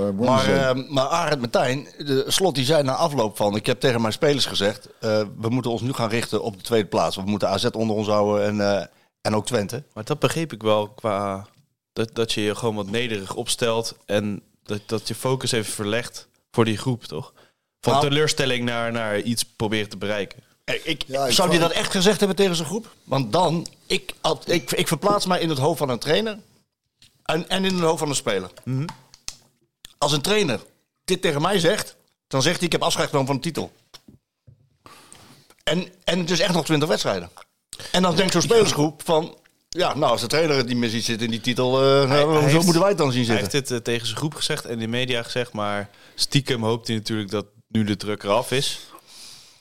Uh, 0.04 0.10
Maar, 0.26 0.78
maar 0.90 1.08
Arend 1.08 1.40
Martijn, 1.42 1.88
de 1.98 2.24
slot 2.28 2.56
die 2.56 2.66
zei 2.66 2.84
na 2.84 2.96
afloop 2.96 3.38
van... 3.38 3.56
Ik 3.56 3.66
heb 3.66 3.80
tegen 3.80 4.02
mijn 4.02 4.14
spelers 4.14 4.46
gezegd, 4.46 4.88
eh, 5.00 5.22
we 5.38 5.50
moeten 5.50 5.72
ons 5.72 5.82
nu 5.82 5.94
gaan 5.94 6.10
richten 6.10 6.44
op 6.44 6.58
de 6.58 6.64
tweede 6.64 6.88
plaats. 6.88 7.16
We 7.16 7.22
moeten 7.26 7.50
AZ 7.50 7.66
onder 7.66 7.96
ons 7.96 8.08
houden 8.08 8.46
en, 8.46 8.62
eh, 8.80 8.86
en 9.22 9.36
ook 9.36 9.46
Twente. 9.46 9.84
Maar 9.94 10.04
dat 10.04 10.20
begreep 10.20 10.54
ik 10.54 10.62
wel 10.62 10.88
qua 10.90 11.48
dat, 11.94 12.10
dat 12.14 12.32
je 12.32 12.42
je 12.42 12.56
gewoon 12.56 12.76
wat 12.76 12.90
nederig 12.90 13.36
opstelt 13.36 13.96
en 14.06 14.42
dat, 14.64 14.80
dat 14.86 15.08
je 15.08 15.16
focus 15.16 15.52
even 15.52 15.74
verlegt 15.74 16.28
voor 16.52 16.66
die 16.66 16.78
groep, 16.78 17.04
toch? 17.04 17.34
Van 17.84 17.94
Nou- 17.94 18.08
teleurstelling 18.08 18.66
naar, 18.66 18.92
naar 18.92 19.20
iets 19.22 19.44
proberen 19.46 19.90
te 19.90 19.98
bereiken. 19.98 20.40
Ik, 20.84 21.04
Ja, 21.08 21.26
ik 21.26 21.34
zou 21.34 21.50
die 21.50 21.60
dat 21.60 21.72
echt 21.72 21.92
gezegd 21.92 22.18
hebben 22.20 22.38
tegen 22.38 22.56
zijn 22.56 22.68
groep? 22.68 22.94
Want 23.04 23.32
dan, 23.34 23.68
ik, 23.86 24.14
had- 24.22 24.50
ik, 24.50 24.72
ik 24.72 24.88
verplaats 24.88 25.26
mij 25.26 25.40
in 25.40 25.50
het 25.50 25.58
hoofd 25.58 25.78
van 25.78 25.90
een 25.90 26.00
trainer 26.00 26.38
en, 27.24 27.50
en 27.50 27.66
in 27.66 27.74
het 27.74 27.84
hoofd 27.84 28.00
van 28.00 28.10
een 28.10 28.16
speler. 28.16 28.50
Mhm. 28.64 28.86
Als 29.98 30.12
een 30.12 30.22
trainer 30.22 30.60
dit 31.04 31.22
tegen 31.22 31.42
mij 31.42 31.60
zegt, 31.60 31.96
dan 32.28 32.42
zegt 32.42 32.56
hij 32.58 32.66
ik 32.66 32.72
heb 32.72 32.82
afscheid 32.84 33.10
genomen 33.10 33.28
van 33.28 33.36
de 33.36 33.42
titel. 33.42 33.72
En, 35.64 35.88
en 36.04 36.20
het 36.20 36.30
is 36.32 36.40
echt 36.40 36.54
nog 36.54 36.66
20 36.66 36.90
wedstrijden. 36.90 37.30
En 37.92 38.02
dan 38.02 38.16
denkt 38.16 38.32
zo'n 38.32 38.42
spelersgroep 38.42 39.02
van, 39.06 39.38
ja, 39.70 39.96
nou 39.96 40.12
als 40.12 40.22
de 40.22 40.28
trainer 40.28 40.56
het 40.58 40.68
niet 40.68 40.78
meer 40.78 40.90
ziet 40.90 41.04
zitten 41.06 41.26
in 41.26 41.32
die 41.32 41.42
titel, 41.42 41.76
eh, 41.78 42.10
nou, 42.10 42.10
hij 42.10 42.20
zo 42.40 42.40
heeft- 42.42 42.64
moeten 42.64 42.80
wij 42.82 42.90
het 42.90 42.98
dan 42.98 43.12
zien 43.12 43.26
Hij 43.26 43.36
zitten. 43.38 43.52
heeft 43.54 43.68
dit 43.68 43.78
eh, 43.78 43.84
tegen 43.84 44.06
zijn 44.06 44.18
groep 44.18 44.34
gezegd 44.34 44.66
en 44.66 44.72
in 44.72 44.80
de 44.80 44.88
media 44.88 45.24
gezegd, 45.24 45.54
maar 45.54 45.90
stiekem 46.16 46.64
hoopt 46.64 46.88
hij 46.88 46.96
natuurlijk 46.96 47.32
dat 47.32 47.46
nu 47.74 47.84
de 47.84 47.98
druk 47.98 48.24
eraf 48.24 48.52
is. 48.52 48.80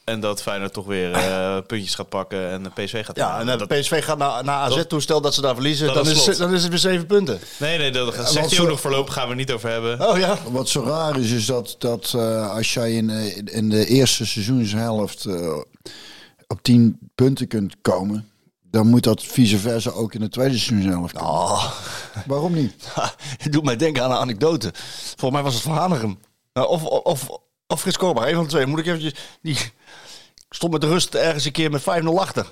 En 0.05 0.21
dat 0.21 0.43
Feyenoord 0.43 0.73
toch 0.73 0.87
weer 0.87 1.13
eh, 1.13 1.57
puntjes 1.67 1.95
gaat 1.95 2.09
pakken 2.09 2.51
en 2.51 2.63
de 2.63 2.71
PSV 2.71 3.05
gaat 3.05 3.17
Ja, 3.17 3.41
en 3.41 3.47
dat, 3.47 3.59
de 3.59 3.67
PSV 3.67 4.05
gaat 4.05 4.19
naar, 4.19 4.45
naar 4.45 4.57
AZ 4.57 4.75
Dat- 4.77 4.89
toe. 4.89 5.01
Stel 5.01 5.21
dat 5.21 5.35
ze 5.35 5.41
daar 5.41 5.55
verliezen, 5.55 5.95
dan 5.95 6.09
is 6.09 6.23
slot. 6.23 6.37
dan 6.39 6.53
is 6.55 6.61
het 6.63 6.71
weer 6.71 6.79
zeven 6.79 7.07
punten. 7.07 7.41
Nee, 7.59 7.79
nee, 7.79 7.91
dat 7.91 8.15
zegt 8.15 8.33
hij 8.35 8.49
zo- 8.49 8.63
ook 8.63 8.69
nog 8.69 8.81
voorlopig 8.81 9.15
gaan 9.15 9.29
we 9.29 9.35
niet 9.35 9.53
over 9.53 9.71
hebben. 9.71 10.09
Oh 10.09 10.19
ja. 10.19 10.39
Wat 10.51 10.69
zo 10.69 10.83
raar 10.83 11.17
is, 11.19 11.31
is 11.31 11.47
dat, 11.47 11.75
dat 11.79 12.13
eh, 12.17 12.51
als 12.51 12.75
jij 12.75 12.93
in, 12.93 13.11
eh, 13.11 13.37
in 13.45 13.69
de 13.69 13.87
eerste 13.87 14.27
seizoenshelft 14.27 15.25
eh, 15.25 15.57
op 16.47 16.63
10 16.63 16.99
punten 17.15 17.49
kunt 17.49 17.75
komen, 17.83 18.29
dan 18.71 18.87
moet 18.87 19.03
dat 19.05 19.23
vice 19.25 19.59
versa 19.59 19.91
ook 19.91 20.15
in 20.15 20.21
de 20.21 20.29
tweede 20.29 20.59
seizoenshelft 20.59 21.13
komen. 21.13 21.31
Oh. 21.31 21.73
Waarom 22.27 22.53
niet? 22.55 22.75
Het 23.43 23.53
doet 23.53 23.65
mij 23.65 23.77
denken 23.77 24.03
aan 24.03 24.11
een 24.11 24.17
anekdote. 24.17 24.71
Volgens 25.05 25.31
mij 25.31 25.43
was 25.43 25.55
het 25.55 25.63
Van 25.63 25.73
Hanegem. 25.77 26.19
Nou, 26.53 26.69
Of, 26.69 26.85
of, 26.85 27.29
of 27.73 27.81
Frits 27.81 27.97
Korbach, 27.97 28.27
een 28.27 28.35
van 28.35 28.43
de 28.43 28.49
twee. 28.51 28.67
Moet 28.67 28.79
ik 28.79 28.87
eventjes... 28.87 29.13
Die 29.43 29.57
stond 30.51 30.73
met 30.73 30.81
de 30.81 30.87
rust 30.89 31.15
ergens 31.15 31.45
een 31.45 31.53
keer 31.53 31.71
met 31.71 31.81
5-0 31.83 31.85
achter. 32.17 32.47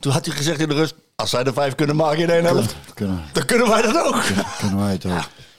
Toen 0.00 0.12
had 0.12 0.26
hij 0.26 0.34
gezegd 0.36 0.60
in 0.60 0.68
de 0.68 0.74
rust... 0.74 0.94
Als 1.16 1.30
zij 1.30 1.44
de 1.44 1.52
vijf 1.52 1.74
kunnen 1.74 1.96
maken 1.96 2.18
in 2.22 2.30
één 2.30 2.44
helft, 2.44 2.74
Kunnen, 2.94 3.24
dan 3.32 3.44
kunnen 3.44 3.68
wij 3.68 3.82
dat 3.82 3.96
ook. 4.04 4.22
kunnen 4.58 4.78
wij 4.78 4.92
het 4.92 5.04
ook. 5.06 5.12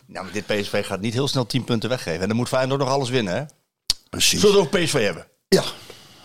Nou, 0.06 0.26
maar 0.26 0.34
dit 0.34 0.46
PSV 0.46 0.86
gaat 0.86 1.02
niet 1.02 1.14
heel 1.14 1.28
snel 1.28 1.46
10 1.46 1.64
punten 1.64 1.90
weggeven. 1.90 2.22
En 2.22 2.28
dan 2.28 2.38
moet 2.38 2.48
Feyenoord 2.48 2.80
nog 2.80 2.90
alles 2.90 3.10
winnen, 3.10 3.34
hè? 3.36 3.44
Precies. 4.10 4.40
Zullen 4.40 4.56
we 4.56 4.62
ook 4.62 4.70
PSV 4.84 5.04
hebben? 5.04 5.28
Ja, 5.48 5.64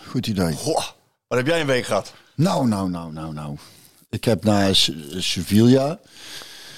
goed 0.09 0.27
idee. 0.27 0.53
Goh, 0.55 0.85
wat 1.29 1.39
heb 1.39 1.47
jij 1.47 1.61
een 1.61 1.67
week 1.67 1.85
gehad? 1.85 2.13
Nou, 2.35 2.67
nou, 2.69 2.91
nou, 2.91 3.13
nou, 3.13 3.33
nou. 3.33 3.57
Ik 4.11 4.25
heb 4.25 4.45
naar 4.45 4.75
Se- 4.75 5.07
Sevilla. 5.19 5.99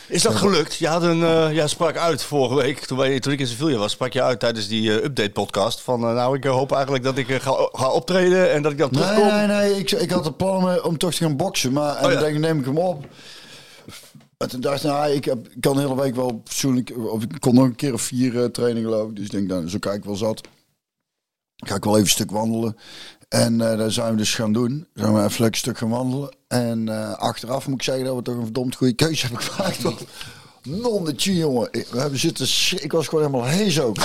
Is 0.09 0.23
dat 0.23 0.35
gelukt? 0.35 0.75
Je 0.75 0.87
had 0.89 1.03
een, 1.03 1.23
eh 1.23 1.53
ja, 1.55 1.67
sprak 1.67 1.97
uit 1.97 2.23
vorige 2.23 2.55
week, 2.55 2.79
toen, 2.85 2.99
wij, 2.99 3.21
toen 3.21 3.33
ik 3.33 3.41
in 3.41 3.47
Sevilla 3.47 3.79
was, 3.79 3.93
sprak 3.93 4.13
je 4.13 4.23
uit 4.23 4.41
tijdens 4.41 4.69
die 4.69 4.91
eh, 4.99 5.05
update 5.05 5.31
podcast. 5.31 5.81
Van 5.81 6.03
eh, 6.05 6.15
nou, 6.15 6.37
ik 6.37 6.45
hoop 6.45 6.73
eigenlijk 6.73 7.05
dat 7.05 7.17
ik 7.17 7.27
ga, 7.29 7.69
ga 7.73 7.91
optreden 7.91 8.53
en 8.53 8.63
dat 8.63 8.73
ik 8.73 8.79
dan 8.79 8.89
Nee, 8.93 9.03
terugkom. 9.03 9.27
nee, 9.37 9.47
nee. 9.47 9.79
Ik, 9.79 9.91
ik 9.91 10.11
had 10.11 10.25
de 10.25 10.33
plannen 10.33 10.85
om 10.85 10.99
toch 10.99 11.15
te 11.15 11.25
gaan 11.25 11.37
boksen. 11.37 11.73
Maar 11.73 11.97
en 11.97 12.07
Oh, 12.07 12.13
ja. 12.13 12.19
denk 12.21 12.35
ik, 12.35 12.41
neem 12.41 12.59
ik 12.59 12.65
hem 12.65 12.79
op. 12.79 13.05
En 14.37 14.49
toen 14.49 14.61
dacht 14.61 14.85
ik, 14.85 14.91
nou, 14.91 15.11
ik, 15.11 15.25
heb, 15.25 15.49
ik 15.49 15.61
kan 15.61 15.75
de 15.77 15.81
hele 15.83 15.97
week 15.97 16.15
wel 16.15 16.33
persoonlijk... 16.45 16.93
Of 16.97 17.23
ik 17.23 17.41
kon 17.41 17.55
nog 17.55 17.65
een 17.65 17.75
keer 17.77 17.93
of 17.93 18.03
vier 18.03 18.51
trainingen 18.51 18.91
lopen. 18.91 19.15
Dus 19.15 19.25
ik 19.25 19.31
denk, 19.31 19.49
dan 19.49 19.69
zo 19.69 19.79
kijk 19.79 19.97
ik 19.97 20.05
wel 20.05 20.17
zat. 20.17 20.41
Ga 21.57 21.75
ik 21.75 21.85
wel 21.85 21.93
even 21.93 22.05
een 22.05 22.11
stuk 22.13 22.31
wandelen. 22.31 22.77
En 23.29 23.59
dat 23.59 23.93
zijn 23.93 24.11
we 24.11 24.17
dus 24.17 24.35
gaan 24.35 24.53
doen. 24.53 24.87
Zijn 24.95 25.13
we 25.15 25.19
even 25.19 25.31
lekker 25.31 25.47
een 25.47 25.55
stuk 25.55 25.79
gaan 25.79 25.89
wandelen. 25.89 26.36
En 26.49 26.88
eh, 26.88 27.12
achteraf 27.12 27.67
moet 27.67 27.79
ik 27.79 27.83
zeggen 27.85 28.05
dat 28.05 28.17
we 28.17 28.23
toch 28.23 28.35
een 28.35 28.43
verdomd 28.43 28.76
goede 28.76 28.93
keuze 28.93 29.26
hebben 29.26 29.45
gemaakt. 29.45 29.83
Want 29.83 30.00
nonnetje, 30.62 31.35
jongen. 31.35 31.69
Ik, 31.71 31.87
we 31.91 31.99
hebben 31.99 32.19
zitten, 32.19 32.47
ik 32.83 32.93
was 32.93 33.09
gewoon 33.09 33.25
helemaal 33.25 33.49
hees 33.49 33.81
ook. 33.81 33.97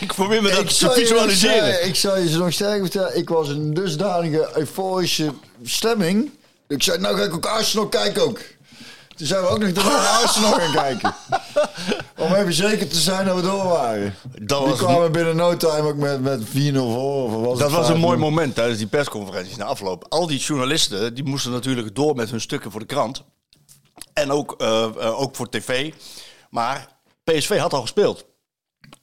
Ik 0.00 0.12
probeer 0.14 0.42
me 0.42 0.50
dat 0.50 0.78
te 0.78 0.86
je 0.86 0.92
visualiseren. 0.92 1.86
ik 1.86 1.96
zou 1.96 2.18
je 2.18 2.28
ze 2.28 2.38
nog 2.38 2.52
sterker 2.52 2.80
vertellen. 2.80 3.16
Ik 3.16 3.28
was 3.28 3.48
in 3.48 3.56
een 3.56 3.74
dusdanige 3.74 4.50
euforische 4.54 5.32
stemming. 5.64 6.30
Ik 6.68 6.82
zei, 6.82 6.98
nou 6.98 7.16
ga 7.16 7.22
ik 7.22 7.34
ook 7.34 7.46
Arsenal 7.46 7.88
kijken 7.88 8.22
ook. 8.22 8.40
Toen 9.20 9.28
zijn 9.28 9.42
we 9.42 9.48
ook 9.48 9.58
nog 9.58 9.72
naar 9.72 10.20
Arsenal 10.22 10.52
gaan 10.52 10.72
kijken. 10.72 11.14
Om 12.24 12.34
even 12.34 12.52
zeker 12.52 12.88
te 12.88 12.96
zijn 12.96 13.26
dat 13.26 13.36
we 13.36 13.42
door 13.42 13.64
waren. 13.64 14.14
Dat 14.40 14.58
Die 14.58 14.68
was, 14.68 14.78
kwamen 14.78 15.12
binnen 15.12 15.36
no 15.36 15.56
time 15.56 15.88
ook 15.88 15.96
met, 15.96 16.20
met 16.20 16.40
4-0 16.40 16.72
voor. 16.72 17.24
Of 17.24 17.44
was 17.44 17.58
dat 17.58 17.70
was 17.70 17.88
een 17.88 17.96
5-0? 17.96 17.98
mooi 17.98 18.18
moment 18.18 18.54
tijdens 18.54 18.78
die 18.78 18.86
persconferenties 18.86 19.56
na 19.56 19.64
afloop. 19.64 20.06
Al 20.08 20.26
die 20.26 20.38
journalisten 20.38 21.14
die 21.14 21.24
moesten 21.24 21.52
natuurlijk 21.52 21.94
door 21.94 22.16
met 22.16 22.30
hun 22.30 22.40
stukken 22.40 22.70
voor 22.70 22.80
de 22.80 22.86
krant. 22.86 23.24
En 24.12 24.30
ook, 24.30 24.54
eh, 24.58 24.82
eh, 24.82 25.20
ook 25.20 25.36
voor 25.36 25.48
tv. 25.48 25.92
Maar 26.50 26.88
PSV 27.24 27.58
had 27.58 27.72
al 27.72 27.80
gespeeld. 27.80 28.24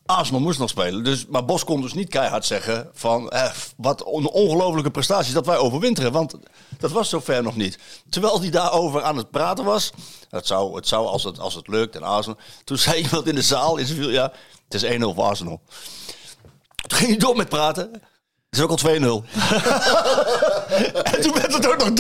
Arsenal 0.07 0.41
moest 0.41 0.59
nog 0.59 0.69
spelen. 0.69 1.03
Dus, 1.03 1.25
maar 1.25 1.45
Bos 1.45 1.63
kon 1.63 1.81
dus 1.81 1.93
niet 1.93 2.09
keihard 2.09 2.45
zeggen 2.45 2.89
van 2.93 3.29
eh, 3.29 3.51
wat 3.77 4.01
een 4.01 4.27
ongelofelijke 4.27 4.91
prestaties 4.91 5.33
dat 5.33 5.45
wij 5.45 5.57
overwinteren. 5.57 6.11
Want 6.11 6.33
dat 6.77 6.91
was 6.91 7.09
zover 7.09 7.43
nog 7.43 7.55
niet. 7.55 7.77
Terwijl 8.09 8.39
hij 8.39 8.49
daarover 8.49 9.03
aan 9.03 9.17
het 9.17 9.31
praten 9.31 9.65
was. 9.65 9.91
Het 10.29 10.47
zou, 10.47 10.75
het 10.75 10.87
zou 10.87 11.07
als, 11.07 11.23
het, 11.23 11.39
als 11.39 11.53
het 11.53 11.67
lukt 11.67 11.95
en 11.95 12.03
Arsenal. 12.03 12.37
Toen 12.63 12.77
zei 12.77 13.01
iemand 13.03 13.27
in 13.27 13.35
de 13.35 13.41
zaal 13.41 13.77
in 13.77 13.87
Sevilla, 13.87 14.11
ja, 14.11 14.31
het 14.69 14.83
is 14.83 14.97
1-0 14.97 14.99
voor 14.99 15.23
Arsenal. 15.23 15.61
Toen 16.75 16.97
ging 16.97 17.09
hij 17.09 17.19
door 17.19 17.35
met 17.35 17.49
praten. 17.49 17.91
Het 18.49 18.59
is 18.59 18.61
ook 18.61 18.69
al 18.69 18.77
2-0. 18.77 18.81
en 21.13 21.21
toen 21.21 21.33
werd 21.33 21.53
het 21.53 21.67
ook 21.67 21.77
nog 21.77 21.87
3-0 21.87 21.91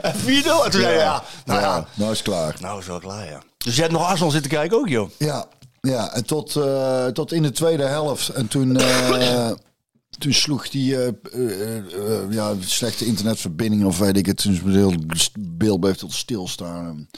en 0.00 0.14
4-0. 0.14 0.16
En 0.24 0.70
toen 0.70 0.80
zei 0.80 0.84
hij, 0.84 0.96
ja, 0.96 1.22
nou 1.44 1.60
ja, 1.60 1.86
nou 1.94 2.10
is 2.10 2.18
het 2.18 2.28
klaar. 2.28 2.56
nou 2.60 2.78
is 2.78 2.86
wel 2.86 2.98
klaar, 2.98 3.26
ja. 3.26 3.42
Dus 3.58 3.74
jij 3.74 3.84
hebt 3.84 3.98
nog 3.98 4.06
Arsenal 4.06 4.30
zitten 4.30 4.50
kijken 4.50 4.78
ook, 4.78 4.88
joh. 4.88 5.10
Ja, 5.18 5.46
ja 5.80 6.12
en 6.12 6.24
tot, 6.24 6.56
eh, 6.56 7.06
tot 7.06 7.32
in 7.32 7.42
de 7.42 7.50
tweede 7.50 7.82
helft. 7.84 8.28
En 8.28 8.48
toen, 8.48 8.76
eh, 8.76 9.50
toen 10.18 10.32
sloeg 10.32 10.68
die 10.68 11.04
eh, 11.04 12.30
ja, 12.30 12.54
slechte 12.60 13.06
internetverbinding 13.06 13.84
of 13.84 13.98
weet 13.98 14.16
ik 14.16 14.26
het. 14.26 14.36
Toen 14.36 14.52
is 14.52 14.58
het 14.58 14.74
heel 14.74 14.94
beeld 15.40 15.80
bleef 15.80 15.96
tot 15.96 16.12
stilstaan. 16.12 17.08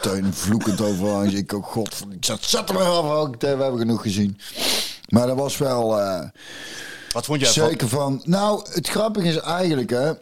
Teun 0.00 0.34
vloekend 0.34 0.80
overal. 0.80 1.24
Ik 1.24 1.54
ook, 1.54 1.66
god, 1.66 2.04
ik 2.10 2.24
zat, 2.24 2.44
zat 2.44 2.68
er 2.68 2.74
maar 2.74 2.84
af. 2.84 3.10
ook. 3.10 3.40
We 3.40 3.46
hebben 3.46 3.78
genoeg 3.78 4.02
gezien. 4.02 4.38
Maar 5.08 5.26
dat 5.26 5.36
was 5.36 5.58
wel... 5.58 6.00
Wat 7.12 7.24
vond 7.24 7.40
jij 7.40 7.52
van? 7.52 7.68
Zeker 7.68 7.88
van. 7.88 8.22
Nou, 8.24 8.66
het 8.72 8.88
grappige 8.88 9.28
is 9.28 9.36
eigenlijk, 9.36 9.90
hè. 9.90 10.12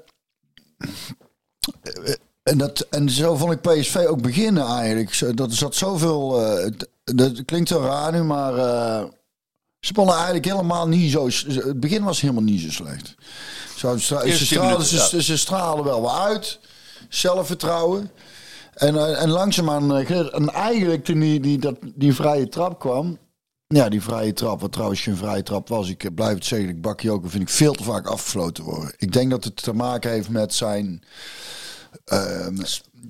En, 2.42 2.58
dat, 2.58 2.80
en 2.80 3.10
zo 3.10 3.36
vond 3.36 3.52
ik 3.52 3.60
PSV 3.60 3.96
ook 4.08 4.22
beginnen 4.22 4.66
eigenlijk. 4.66 5.36
Dat 5.36 5.52
zat 5.52 5.74
zoveel. 5.74 6.46
eh, 6.46 6.70
dat 7.04 7.44
klinkt 7.44 7.68
zo 7.68 7.80
raar 7.80 8.12
nu, 8.12 8.22
maar. 8.22 8.56
eh, 8.56 9.04
ze 9.80 9.92
begonnen 9.92 10.14
eigenlijk 10.16 10.44
helemaal 10.46 10.88
niet 10.88 11.10
zo. 11.10 11.28
Het 11.46 11.80
begin 11.80 12.02
was 12.02 12.20
helemaal 12.20 12.42
niet 12.42 12.60
zo 12.60 12.70
slecht. 12.70 13.14
Zo, 13.76 13.98
stra- 13.98 14.22
Eerste 14.22 14.38
ze, 14.38 14.44
straalden, 14.54 14.76
minuten, 14.76 15.08
ze, 15.08 15.22
ze 15.22 15.36
stralen 15.36 15.84
wel 15.84 16.00
wat 16.00 16.12
uit. 16.18 16.58
Zelfvertrouwen. 17.08 18.10
En, 18.74 18.96
eh, 18.96 19.22
en 19.22 19.28
langzaamaan. 19.30 19.96
En 20.06 20.48
eigenlijk 20.52 21.04
toen 21.04 21.20
die, 21.20 21.40
die, 21.40 21.58
dat, 21.58 21.76
die 21.94 22.14
vrije 22.14 22.48
trap 22.48 22.78
kwam. 22.78 23.18
Ja, 23.66 23.88
die 23.88 24.02
vrije 24.02 24.32
trap, 24.32 24.60
wat 24.60 24.72
trouwens 24.72 25.00
geen 25.00 25.16
vrije 25.16 25.42
trap 25.42 25.68
was. 25.68 25.88
Ik 25.88 26.14
blijf 26.14 26.34
het 26.34 26.44
zeggen, 26.44 26.68
ik 26.68 26.80
bakje 26.82 27.20
vind 27.22 27.42
ik 27.42 27.48
veel 27.48 27.72
te 27.72 27.84
vaak 27.84 28.06
afgefloten 28.06 28.64
worden. 28.64 28.92
Ik 28.96 29.12
denk 29.12 29.30
dat 29.30 29.44
het 29.44 29.62
te 29.62 29.72
maken 29.72 30.10
heeft 30.10 30.28
met 30.28 30.54
zijn 30.54 31.02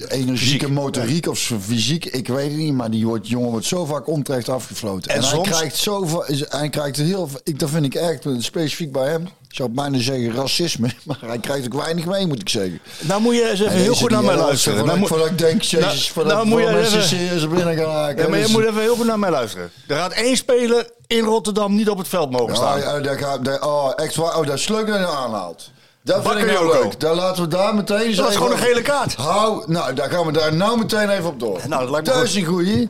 energieke 0.09 0.37
Fysiek, 0.37 0.69
motoriek 0.69 1.29
of 1.29 1.39
fysiek. 1.61 2.05
Ik 2.05 2.29
weet 2.29 2.49
het 2.51 2.57
niet, 2.61 2.73
maar 2.75 2.91
die 2.91 3.07
wordt, 3.07 3.29
jongen 3.29 3.51
wordt 3.51 3.67
zo 3.67 3.85
vaak 3.85 4.07
onterecht 4.07 4.49
afgefloten. 4.49 5.11
En 5.11 5.17
En, 5.17 5.23
soms- 5.23 5.49
hij 5.49 5.57
krijgt 5.59 5.77
zoveel, 5.77 6.25
hij 6.49 6.69
krijgt 6.69 6.97
heel, 6.97 7.29
ik, 7.45 7.59
dat 7.59 7.71
vind 7.71 7.85
ik 7.85 7.95
echt 7.95 8.27
specifiek 8.39 8.93
bij 8.93 9.09
hem. 9.09 9.23
Ik 9.49 9.57
zou 9.57 9.69
bijna 9.69 9.99
zeggen 9.99 10.35
racisme, 10.35 10.91
maar 11.07 11.19
hij 11.21 11.39
krijgt 11.39 11.67
ook 11.67 11.75
weinig 11.83 12.05
mee, 12.07 12.27
moet 12.27 12.41
ik 12.41 12.49
zeggen. 12.49 12.81
Nou 13.01 13.21
moet 13.23 13.35
je 13.35 13.51
eens 13.51 13.61
even 13.61 13.73
heel 13.73 13.95
goed 13.95 14.11
naar 14.11 14.23
mij 14.25 14.37
luisteren. 14.37 14.79
Voordat, 14.79 14.85
Nou, 14.85 14.93
ik- 14.95 14.99
moet- 15.01 15.09
voordat 15.09 15.27
ik 15.31 15.39
denk, 15.39 15.63
jezus, 15.63 15.87
Nou, 15.87 15.99
voordat, 16.13 16.33
nou 16.33 16.47
moet 16.47 16.61
je 16.61 16.67
mensen 16.67 16.97
even- 16.99 17.09
serieus 17.09 17.49
binnen 17.49 17.77
gaan 17.77 17.91
haken. 17.95 18.23
Ja, 18.23 18.29
maar 18.29 18.39
je 18.39 18.45
Dus- 18.45 18.53
moet 18.53 18.63
even 18.65 18.81
heel 18.81 18.97
goed 18.97 19.07
naar 19.07 19.19
mij 19.19 19.31
luisteren. 19.31 19.71
Er 19.87 19.97
gaat 19.97 20.13
één 20.13 20.37
speler 20.37 20.91
in 21.07 21.25
Rotterdam 21.25 21.75
niet 21.75 21.89
op 21.89 21.99
het 21.99 22.09
veld 22.09 22.31
mogen 22.31 22.57
staan. 22.57 22.79
ja, 22.81 23.01
daar 23.01 23.43
daar, 23.43 23.63
oh, 23.67 23.93
echt 23.97 24.17
waar. 24.17 24.39
Oh, 24.39 24.47
dat 24.47 24.59
is 24.59 24.69
leuk 24.69 24.87
dat 24.87 24.99
je 24.99 25.07
aanhaalt. 25.07 25.71
Dat 26.11 26.29
vind 26.29 26.39
ik 26.39 26.61
leuk. 26.61 27.01
Daar 27.01 27.15
laten 27.15 27.43
we 27.43 27.49
daar 27.49 27.75
meteen 27.75 28.01
eens 28.01 28.17
Dat 28.17 28.29
is 28.29 28.37
gewoon 28.37 28.53
een 28.53 28.59
gele 28.59 28.83
kaart. 28.83 29.15
Hou, 29.15 29.63
nou, 29.67 29.95
daar 29.95 30.11
gaan 30.11 30.27
we 30.27 30.33
daar 30.33 30.55
nou 30.55 30.79
meteen 30.79 31.09
even 31.09 31.29
op 31.29 31.41
door. 31.41 31.61
Nou, 31.69 31.83
dat 31.83 31.91
lijkt 31.91 32.07
me 32.07 32.13
dat 32.13 32.23
goed. 32.23 32.29
is 32.29 32.35
een 32.35 32.45
goeie. 32.45 32.89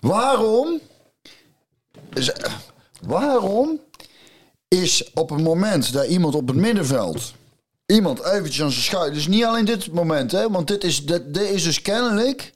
Waarom? 0.00 0.80
Is, 2.12 2.32
waarom 3.00 3.80
is 4.68 5.10
op 5.14 5.30
het 5.30 5.42
moment 5.42 5.92
dat 5.92 6.06
iemand 6.06 6.34
op 6.34 6.46
het 6.46 6.56
middenveld 6.56 7.32
iemand 7.86 8.24
eventjes 8.24 8.62
aan 8.62 8.70
zijn 8.70 8.84
schouder. 8.84 9.14
Dus 9.14 9.26
niet 9.26 9.44
alleen 9.44 9.64
dit 9.64 9.92
moment, 9.92 10.32
hè, 10.32 10.50
want 10.50 10.68
dit 10.68 10.84
is, 10.84 11.06
dit, 11.06 11.34
dit 11.34 11.50
is 11.50 11.62
dus 11.62 11.82
kennelijk 11.82 12.52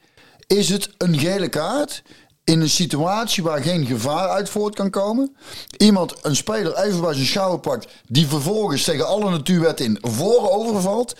is 0.47 0.69
het 0.69 0.91
een 0.99 1.19
gele 1.19 1.49
kaart 1.49 2.03
in 2.51 2.61
een 2.61 2.71
situatie 2.71 3.43
waar 3.43 3.63
geen 3.63 3.87
gevaar 3.87 4.29
uit 4.29 4.51
voort 4.51 4.75
kan 4.75 4.91
komen. 4.91 5.37
Iemand, 5.77 6.15
een 6.23 6.37
speler, 6.37 6.77
even 6.77 7.01
bij 7.01 7.15
zijn 7.15 7.27
schouder 7.27 7.61
pakt, 7.61 7.89
die 8.07 8.27
vervolgens 8.27 8.85
tegen 8.85 9.07
alle 9.07 9.31
natuurwetten 9.31 9.87
in 9.87 9.99
voorover 10.01 10.81
valt. 10.81 11.17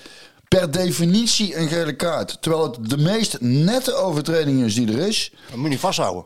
Per 0.49 0.71
definitie 0.71 1.57
een 1.57 1.69
gele 1.69 1.97
kaart. 1.97 2.43
Terwijl 2.43 2.63
het 2.63 2.91
de 2.91 2.97
meest 2.97 3.41
nette 3.41 3.95
overtreding 3.95 4.65
is 4.65 4.75
die 4.75 4.93
er 4.93 5.07
is. 5.07 5.33
Dat 5.49 5.57
moet 5.57 5.65
je 5.65 5.71
niet 5.71 5.81
vasthouden. 5.81 6.25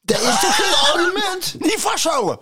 Dat 0.00 0.20
is 0.20 0.40
toch 0.40 0.56
geen 0.56 0.92
argument? 0.92 1.54
Niet 1.68 1.80
vasthouden! 1.80 2.38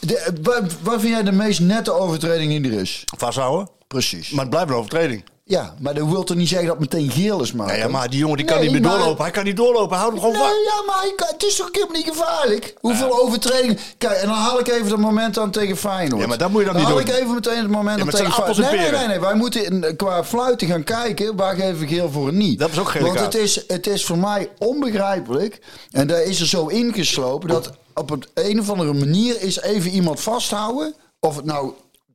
De, 0.00 0.32
waar, 0.42 0.62
waar 0.82 1.00
vind 1.00 1.12
jij 1.12 1.22
de 1.22 1.32
meest 1.32 1.60
nette 1.60 1.92
overtreding 1.92 2.62
die 2.62 2.72
er 2.72 2.80
is? 2.80 3.02
Vasthouden? 3.16 3.68
Precies. 3.86 4.30
Maar 4.30 4.40
het 4.40 4.50
blijft 4.50 4.70
een 4.70 4.76
overtreding. 4.76 5.24
Ja, 5.50 5.74
maar 5.80 5.94
dat 5.94 6.06
wil 6.08 6.24
toch 6.24 6.36
niet 6.36 6.48
zeggen 6.48 6.68
dat 6.68 6.78
het 6.78 6.92
meteen 6.92 7.10
geel 7.10 7.42
is, 7.42 7.52
maar. 7.52 7.76
Ja, 7.78 7.88
maar 7.88 8.10
die 8.10 8.18
jongen 8.18 8.36
die 8.36 8.46
kan 8.46 8.56
Nee, 8.58 8.64
niet 8.64 8.72
meer 8.80 8.88
maar- 8.90 8.98
doorlopen. 8.98 9.22
Hij 9.22 9.32
kan 9.32 9.44
niet 9.44 9.56
doorlopen. 9.56 9.96
Houd 9.96 10.10
hem 10.10 10.20
gewoon 10.20 10.34
vast. 10.34 10.54
Nee, 10.54 10.64
ja, 10.64 10.82
maar 10.86 11.00
hij 11.00 11.12
kan- 11.16 11.28
het 11.30 11.44
is 11.44 11.56
toch 11.56 11.68
helemaal 11.72 11.96
niet 11.96 12.08
gevaarlijk? 12.08 12.74
Hoeveel 12.80 13.22
overtredingen? 13.22 13.78
Kijk, 13.98 14.12
en 14.12 14.26
dan 14.28 14.36
haal 14.36 14.58
ik 14.58 14.68
even 14.68 14.86
het 14.90 14.96
moment 15.00 15.38
aan 15.38 15.50
tegen 15.50 15.76
Feyenoord. 15.76 16.20
Ja, 16.22 16.28
maar 16.28 16.38
dat 16.38 16.50
moet 16.50 16.60
je 16.60 16.66
dan 16.66 16.76
niet 16.76 16.84
haal 16.84 16.92
doen. 16.96 17.02
ik 17.06 17.12
even 17.14 17.34
meteen 17.34 17.56
het 17.58 17.70
moment 17.70 17.96
Ja, 17.96 18.02
aan 18.02 18.08
het 18.08 18.16
tegen 18.16 18.32
Feyenoord. 18.32 18.58
Nee, 18.70 18.80
nee, 18.80 18.90
nee, 18.90 19.06
nee. 19.06 19.20
Wij 19.20 19.34
moeten 19.34 19.96
qua 19.96 20.24
fluiten 20.24 20.68
gaan 20.68 20.84
kijken. 20.84 21.36
Waar 21.36 21.54
geef 21.54 21.80
ik 21.80 21.88
geel 21.88 22.10
voor 22.10 22.28
en 22.28 22.36
niet? 22.36 22.58
Dat 22.58 22.70
is 22.70 22.78
ook 22.78 22.88
gele 22.90 23.04
Want 23.04 23.16
kaart. 23.16 23.32
het 23.32 23.42
is, 23.42 23.64
het 23.66 23.86
is 23.86 24.04
voor 24.04 24.18
mij 24.18 24.48
onbegrijpelijk. 24.58 25.60
En 25.90 26.06
daar 26.06 26.22
is 26.22 26.40
er 26.40 26.46
zo 26.46 26.66
ingeslopen 26.66 27.48
dat 27.48 27.70
op 27.94 28.10
een, 28.10 28.24
een 28.34 28.60
of 28.60 28.70
andere 28.70 28.92
manier 28.92 29.42
is 29.42 29.60
even 29.60 29.90
iemand 29.90 30.20
vasthouden. 30.20 30.94
Of 31.20 31.36
het 31.36 31.44
nou 31.44 31.72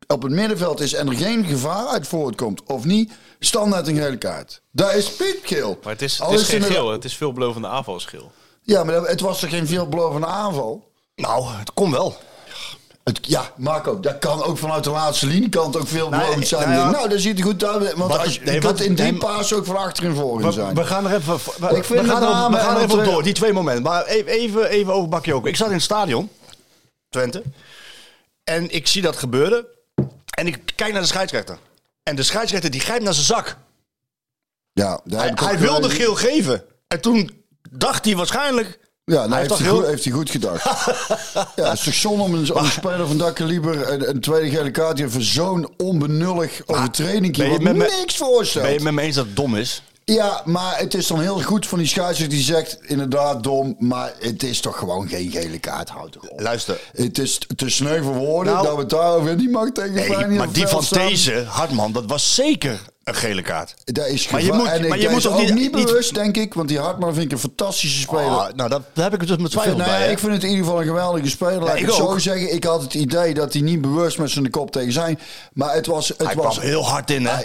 op 0.07 0.21
het 0.23 0.31
middenveld 0.31 0.79
is 0.81 0.93
en 0.93 1.07
er 1.07 1.15
geen 1.15 1.45
gevaar 1.45 1.87
uit 1.87 2.07
voortkomt 2.07 2.61
of 2.65 2.83
niet. 2.85 3.11
Standaard 3.39 3.87
een 3.87 3.95
gele 3.97 4.17
kaart. 4.17 4.61
Daar 4.71 4.95
is 4.95 5.11
piepgeel. 5.11 5.79
Maar 5.83 5.91
het 5.93 6.01
is, 6.01 6.19
het 6.19 6.31
is 6.31 6.47
geen 6.49 6.61
geel, 6.63 6.91
het 6.91 7.03
is 7.05 7.15
veelbelovende 7.17 7.67
aanvalsgeel. 7.67 8.31
ja, 8.61 8.83
maar 8.83 8.95
het 8.95 9.19
was 9.21 9.39
toch 9.39 9.49
geen 9.49 9.67
veelbelovende 9.67 10.27
aanval? 10.27 10.91
Nou, 11.15 11.45
het 11.53 11.73
kon 11.73 11.91
wel. 11.91 12.17
Het, 13.03 13.19
ja, 13.21 13.51
Marco, 13.57 13.99
dat 13.99 14.19
kan 14.19 14.43
ook 14.43 14.57
vanuit 14.57 14.83
de 14.83 14.89
laatste 14.89 15.25
linie. 15.27 15.49
Kan 15.49 15.65
het 15.65 15.77
ook 15.77 15.87
veelbelovend 15.87 16.35
Nee, 16.35 16.45
zijn. 16.45 16.69
nou 16.69 16.81
ja. 16.81 16.89
Nou, 16.91 17.09
dat 17.09 17.19
ziet 17.19 17.37
er 17.39 17.45
goed 17.45 17.63
uit. 17.63 17.93
Want 17.93 18.11
Wat- 18.11 18.19
als, 18.19 18.39
nee, 18.39 18.61
wat- 18.61 18.79
in 18.79 18.95
drie 18.95 19.11
nee, 19.11 19.19
paas 19.19 19.53
ook 19.53 19.65
van 19.65 19.77
achterin 19.77 20.15
voorin 20.15 20.45
We, 20.45 20.51
zijn. 20.51 20.75
we 20.75 20.83
gaan 20.85 21.05
er 21.07 21.15
even, 21.15 21.35
we, 21.35 21.75
Ik 21.75 21.83
vind 21.83 22.01
we 22.01 22.07
gaan 22.07 22.21
er, 22.23 22.27
we 22.51 22.57
gaan 22.63 22.75
er 22.75 22.81
en 22.81 22.85
even 22.89 23.03
door, 23.03 23.23
die 23.23 23.33
twee 23.33 23.53
momenten. 23.53 23.83
Maar 23.83 24.05
even, 24.05 24.31
even, 24.31 24.69
even 24.69 24.93
over 24.93 25.09
Bakayoko. 25.09 25.47
Ik 25.47 25.55
zat 25.55 25.67
in 25.67 25.73
het 25.73 25.81
stadion, 25.81 26.29
Twente. 27.09 27.43
En 28.43 28.71
ik 28.75 28.87
zie 28.87 29.01
dat 29.01 29.15
gebeuren. 29.15 29.65
En 30.37 30.47
ik 30.47 30.59
kijk 30.75 30.91
naar 30.93 31.01
de 31.01 31.07
scheidsrechter. 31.07 31.57
En 32.09 32.15
de 32.15 32.23
scheidsrechter 32.23 32.71
die 32.71 32.79
grijpt 32.79 33.03
naar 33.03 33.13
zijn 33.13 33.25
zak. 33.25 33.57
ja, 34.73 34.99
daar 35.03 35.19
Hij, 35.19 35.29
heb 35.29 35.37
ik 35.39 35.43
ook 35.43 35.49
hij 35.49 35.59
wilde 35.59 35.81
gelezen. 35.89 36.01
geel 36.03 36.15
geven. 36.15 36.63
En 36.87 37.01
toen 37.01 37.43
dacht 37.71 38.05
hij 38.05 38.15
waarschijnlijk... 38.15 38.79
Ja, 39.03 39.15
nou, 39.15 39.29
Hij 39.29 39.39
heeft, 39.39 39.49
heeft 39.49 39.59
hij 39.61 39.67
toch 39.69 39.77
goed, 39.77 39.81
heel- 39.81 39.89
heeft 39.91 40.03
hij 40.03 40.13
goed 40.13 40.29
gedacht. 40.29 40.63
ja, 41.55 41.69
het 41.69 41.77
is 41.77 41.83
toch 41.83 41.93
zonde 41.93 42.23
om 42.23 42.33
een, 42.33 42.53
om 42.53 42.63
een 42.63 42.71
speler 42.71 43.07
van 43.07 43.17
dat 43.17 43.33
kaliber 43.33 43.89
een, 43.91 44.09
een 44.09 44.19
tweede 44.21 44.49
gele 44.57 44.71
kaart 44.71 44.97
die 44.97 45.07
voor 45.09 45.21
zo'n 45.21 45.73
onbenullig 45.77 46.61
overtreding 46.65 47.37
ben 47.37 47.45
je 47.45 47.51
wat 47.51 47.61
met 47.61 47.75
me- 47.75 47.95
niks 47.99 48.17
voorstelt. 48.17 48.63
Ben 48.63 48.71
je 48.73 48.79
het 48.79 48.85
met 48.85 48.93
me 48.93 49.01
eens 49.01 49.15
dat 49.15 49.25
het 49.25 49.35
dom 49.35 49.55
is? 49.55 49.81
Ja, 50.05 50.41
maar 50.45 50.77
het 50.77 50.93
is 50.93 51.07
dan 51.07 51.19
heel 51.19 51.41
goed 51.41 51.67
van 51.67 51.77
die 51.77 51.87
scheidsrechter 51.87 52.35
die 52.35 52.45
zegt 52.45 52.77
inderdaad 52.81 53.43
dom, 53.43 53.75
maar 53.79 54.13
het 54.19 54.43
is 54.43 54.59
toch 54.59 54.77
gewoon 54.77 55.07
geen 55.07 55.31
gele 55.31 55.59
kaart, 55.59 55.89
houd 55.89 56.11
toch 56.11 56.27
op. 56.27 56.39
Luister. 56.39 56.79
Het 56.91 57.17
is 57.17 57.39
te 57.55 57.69
sneu 57.69 58.01
voor 58.01 58.13
woorden 58.13 58.53
Nou, 58.53 58.65
dat 58.65 58.75
we 58.75 58.81
het 58.81 58.89
daarover 58.89 59.37
die 59.37 59.49
mag 59.49 59.69
tegen 59.69 59.93
Nee, 59.93 60.27
maar 60.27 60.51
die 60.51 60.67
van 60.67 60.83
deze, 60.89 61.43
Hartman, 61.47 61.91
dat 61.91 62.05
was 62.05 62.35
zeker 62.35 62.81
een 63.05 63.15
gele 63.15 63.41
kaart. 63.41 63.73
Dat 63.83 64.07
is 64.07 64.29
Maar 64.29 64.43
je 64.43 64.53
moet- 64.53 64.67
en 64.67 64.87
maar 64.87 64.99
je 64.99 65.09
moet 65.09 65.27
ook 65.27 65.37
niet- 65.37 65.53
niet, 65.53 65.75
niet- 65.75 65.85
bewust, 65.85 66.13
denk 66.13 66.37
ik. 66.37 66.53
Want 66.53 66.67
die 66.67 66.79
Hartman 66.79 67.13
vind 67.13 67.25
ik 67.25 67.31
een 67.31 67.39
fantastische 67.39 67.99
speler. 67.99 68.25
Ah, 68.25 68.53
nou, 68.55 68.69
dat, 68.69 68.81
daar 68.93 69.03
heb 69.03 69.13
ik 69.13 69.19
het 69.19 69.29
dus 69.29 69.37
met 69.37 69.51
twijfel 69.51 69.77
ja, 69.77 69.83
bij. 69.85 70.01
hè. 70.05 70.11
ik 70.11 70.19
vind 70.19 70.31
het 70.31 70.43
in 70.43 70.49
ieder 70.49 70.63
geval 70.65 70.79
een 70.81 70.87
geweldige 70.87 71.29
speler. 71.29 71.59
Laat 71.59 71.67
Ja, 71.67 71.73
ik 71.73 71.79
ik 71.79 71.85
het 71.85 71.95
zo 71.95 72.17
zeggen. 72.17 72.53
Ik 72.53 72.63
had 72.63 72.81
het 72.81 72.93
idee 72.93 73.33
dat 73.33 73.53
hij 73.53 73.61
niet 73.61 73.81
bewust 73.81 74.17
met 74.17 74.29
zijn 74.29 74.49
kop 74.49 74.71
tegen 74.71 74.91
zijn. 74.93 75.19
Maar 75.53 75.73
het 75.73 75.85
was... 75.85 76.07
Het 76.07 76.23
Hij 76.23 76.35
was 76.35 76.59
heel 76.59 76.85
hard 76.85 77.11
in, 77.11 77.25
hè? 77.25 77.43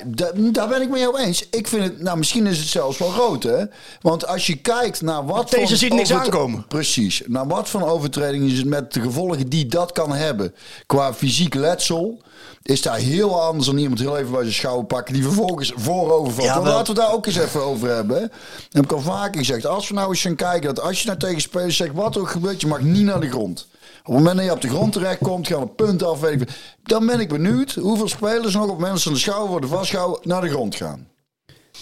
Daar 0.53 0.69
ben 0.69 0.83
ik 0.83 0.89
mee 0.91 1.01
jou 1.01 1.19
eens. 1.19 1.47
Ik 1.51 1.69
vind 1.69 1.83
het... 1.85 2.01
Nou, 2.03 2.19
misschien 2.19 2.47
is 2.47 2.59
het 2.59 2.69
zelfs 2.69 2.99
wel 2.99 3.13
rood, 3.13 3.43
hè? 3.43 3.65
Want 4.01 4.27
als 4.27 4.47
je 4.47 4.57
kijkt 4.57 5.01
naar 5.03 5.27
wat 5.27 5.51
Deze 5.51 5.77
ziet 5.77 5.93
niks 5.95 6.13
aankomen. 6.13 6.65
Precies. 6.69 7.23
Naar 7.27 7.47
wat 7.47 7.69
voor 7.69 7.89
overtreding 7.89 8.51
is 8.51 8.59
het 8.59 8.67
met 8.67 8.93
de 8.93 9.01
gevolgen 9.01 9.49
die 9.49 9.67
dat 9.67 9.93
kan 9.93 10.13
hebben. 10.13 10.55
Qua 10.87 11.15
fysiek 11.15 11.55
letsel... 11.55 12.21
Is 12.63 12.83
daar 12.83 12.97
heel 12.97 13.43
anders 13.43 13.67
dan 13.67 13.79
iemand 13.79 13.99
heel 14.01 14.17
even 14.17 14.31
bij 14.33 14.41
zijn 14.43 14.55
schouder 14.55 14.85
pakken... 14.85 15.15
die 15.15 15.23
vervolgens 15.23 15.50
voorover 15.59 16.33
valt. 16.33 16.47
Ja, 16.47 16.63
laten 16.63 16.95
we 16.95 17.01
daar 17.01 17.13
ook 17.13 17.27
eens 17.27 17.37
even 17.37 17.63
over 17.63 17.89
hebben. 17.89 18.17
Hè? 18.17 18.23
Dat 18.23 18.31
heb 18.71 18.85
ik 18.85 18.93
al 18.93 19.01
vaker 19.01 19.39
gezegd. 19.39 19.67
Als 19.67 19.89
we 19.89 19.95
nou 19.95 20.09
eens 20.09 20.21
gaan 20.21 20.37
kijken... 20.37 20.75
dat 20.75 20.85
als 20.85 21.01
je 21.01 21.07
nou 21.07 21.19
tegen 21.19 21.41
spelers 21.41 21.77
zegt... 21.77 21.95
wat 21.95 22.15
er 22.15 22.21
ook 22.21 22.31
gebeurt, 22.31 22.61
je 22.61 22.67
mag 22.67 22.81
niet 22.81 23.05
naar 23.05 23.21
de 23.21 23.31
grond. 23.31 23.69
Op 24.05 24.07
het 24.07 24.15
moment 24.15 24.37
dat 24.37 24.45
je 24.45 24.53
op 24.53 24.61
de 24.61 24.69
grond 24.69 24.93
terechtkomt... 24.93 25.47
gaan 25.47 25.61
we 25.61 25.67
punten 25.67 26.09
af. 26.09 26.21
weet 26.21 26.41
ik 26.41 26.49
veel. 26.49 26.57
Dan 26.83 27.07
ben 27.07 27.21
ik 27.21 27.29
benieuwd 27.29 27.75
hoeveel 27.75 28.09
spelers 28.09 28.55
nog... 28.55 28.69
op 28.69 28.79
mensen 28.79 29.13
de 29.13 29.19
schouder 29.19 29.49
worden 29.49 29.71
vastgehouden... 29.71 30.21
naar 30.23 30.41
de 30.41 30.49
grond 30.49 30.75
gaan. 30.75 31.09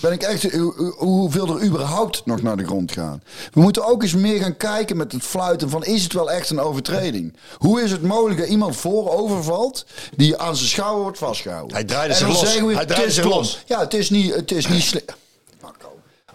Ben 0.00 0.12
ik 0.12 0.22
echt, 0.22 0.52
hoe- 0.52 0.74
hoe- 0.76 0.94
hoeveel 0.96 1.48
er 1.58 1.64
überhaupt 1.64 2.22
nog 2.26 2.42
naar 2.42 2.56
de 2.56 2.64
grond 2.64 2.92
gaan. 2.92 3.22
We 3.52 3.60
moeten 3.60 3.86
ook 3.86 4.02
eens 4.02 4.14
meer 4.14 4.40
gaan 4.42 4.56
kijken 4.56 4.96
met 4.96 5.12
het 5.12 5.22
fluiten 5.22 5.70
van 5.70 5.84
is 5.84 6.02
het 6.02 6.12
wel 6.12 6.30
echt 6.30 6.50
een 6.50 6.60
overtreding? 6.60 7.36
Hoe 7.58 7.82
is 7.82 7.90
het 7.90 8.02
mogelijk 8.02 8.40
dat 8.40 8.48
iemand 8.48 8.76
voorovervalt 8.76 9.86
die 10.16 10.36
aan 10.38 10.56
zijn 10.56 10.68
schouder 10.68 11.02
wordt 11.02 11.18
vastgehouden? 11.18 11.74
Hij 11.76 11.84
draaide 11.84 12.14
zich 12.14 12.28
los. 12.28 12.40
zeggen 12.40 12.66
we, 12.66 12.74
Hij 12.74 12.86
draaide 12.86 13.10
zich 13.12 13.24
los. 13.24 13.62
Ja, 13.66 13.80
het 13.80 13.94
is 13.94 14.10
niet, 14.10 14.34
het 14.34 14.50
is 14.50 14.66
niet 14.68 14.82
slim. 14.82 15.02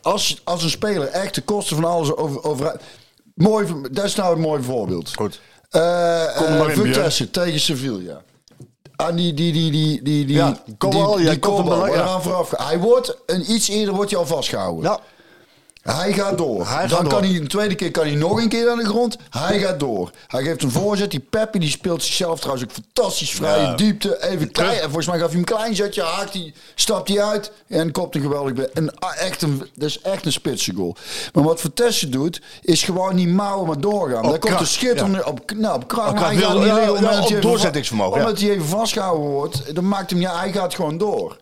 Als, 0.01 0.41
als 0.43 0.63
een 0.63 0.69
speler 0.69 1.07
echt 1.07 1.35
de 1.35 1.41
kosten 1.41 1.75
van 1.75 1.85
alles 1.85 2.15
over... 2.15 2.43
over 2.43 2.79
mooi, 3.33 3.67
dat 3.91 4.05
is 4.05 4.15
nou 4.15 4.35
een 4.35 4.41
mooi 4.41 4.63
voorbeeld. 4.63 5.11
Goed. 5.15 5.39
Eh 5.69 6.35
Kom 6.37 6.57
maar 6.57 6.71
in, 6.71 7.29
tegen 7.31 7.59
Sevilla. 7.59 8.21
Aan 9.03 9.15
die, 9.15 9.33
die, 9.33 9.51
die, 9.51 9.71
die, 9.71 10.01
die, 10.01 10.25
die, 10.25 10.35
Ja, 10.35 10.57
die, 10.65 10.75
die 10.77 11.39
ja. 11.93 12.01
eraan 12.01 12.21
vooraf. 12.21 12.51
Hij 12.57 12.79
wordt, 12.79 13.17
een 13.25 13.51
iets 13.51 13.67
eerder 13.67 13.93
wordt 13.95 14.11
hij 14.11 14.19
al 14.19 14.25
vastgehouden. 14.25 14.83
Ja. 14.83 14.99
Hij 15.83 16.13
gaat 16.13 16.37
door. 16.37 16.67
Hij 16.67 16.79
gaat 16.79 16.89
Dan 16.89 17.03
door. 17.03 17.13
kan 17.13 17.23
hij 17.23 17.35
een 17.35 17.47
tweede 17.47 17.75
keer 17.75 17.91
kan 17.91 18.05
hij 18.05 18.15
nog 18.15 18.41
een 18.41 18.49
keer 18.49 18.69
aan 18.69 18.77
de 18.77 18.85
grond. 18.85 19.17
Hij 19.29 19.59
gaat 19.59 19.79
door. 19.79 20.11
Hij 20.27 20.43
geeft 20.43 20.63
een 20.63 20.71
voorzet. 20.71 21.11
Die 21.11 21.19
Peppi 21.19 21.59
die 21.59 21.69
speelt 21.69 22.03
zichzelf 22.03 22.39
trouwens 22.39 22.65
ook 22.65 22.71
fantastisch 22.71 23.31
vrij. 23.31 23.61
Ja. 23.61 23.75
Diepte. 23.75 24.23
Even 24.23 24.51
klein. 24.51 24.75
En 24.77 24.83
volgens 24.83 25.07
mij 25.07 25.17
gaf 25.19 25.27
hij 25.31 25.39
hem 25.39 25.47
een 25.49 25.55
klein 25.55 25.75
zetje. 25.75 26.01
Haakt 26.01 26.33
hij, 26.33 26.53
stapt 26.75 27.07
hij 27.09 27.23
uit. 27.23 27.51
En 27.67 27.91
kopt 27.91 28.15
een 28.15 28.21
geweldig. 28.21 28.53
be- 28.53 28.69
Een, 28.73 28.91
echt 29.19 29.41
een, 29.41 29.57
dat 29.75 29.89
is 29.89 30.01
echt 30.01 30.25
een 30.25 30.31
spitse 30.31 30.73
goal. 30.73 30.95
Maar 31.33 31.43
wat 31.43 31.59
Vitesse 31.61 32.09
doet. 32.09 32.41
Is 32.61 32.83
gewoon 32.83 33.15
niet 33.15 33.29
mouwen 33.29 33.67
maar 33.67 33.79
doorgaan. 33.81 34.23
Op 34.23 34.29
Daar 34.29 34.39
komt 34.39 34.43
een 34.51 34.57
kracht, 34.57 34.71
schitterende. 34.71 35.25
Op, 35.25 35.51
nou, 35.55 35.75
op 35.75 35.87
kracht. 35.87 36.19
Hij 36.19 36.35
gaat 36.35 36.51
wil- 36.51 36.61
niet 36.61 36.73
liggen 36.73 36.95
omdat 36.95 37.29
hij 37.29 37.39
doorzettingsvermogen. 37.41 38.19
Omdat 38.19 38.39
hij 38.39 38.49
even 38.49 38.65
vastgehouden 38.65 39.29
wordt. 39.29 39.75
Dan 39.75 39.87
maakt 39.87 40.09
hem. 40.09 40.19
Ja, 40.19 40.39
hij 40.39 40.51
gaat 40.51 40.75
gewoon 40.75 40.97
door. 40.97 41.37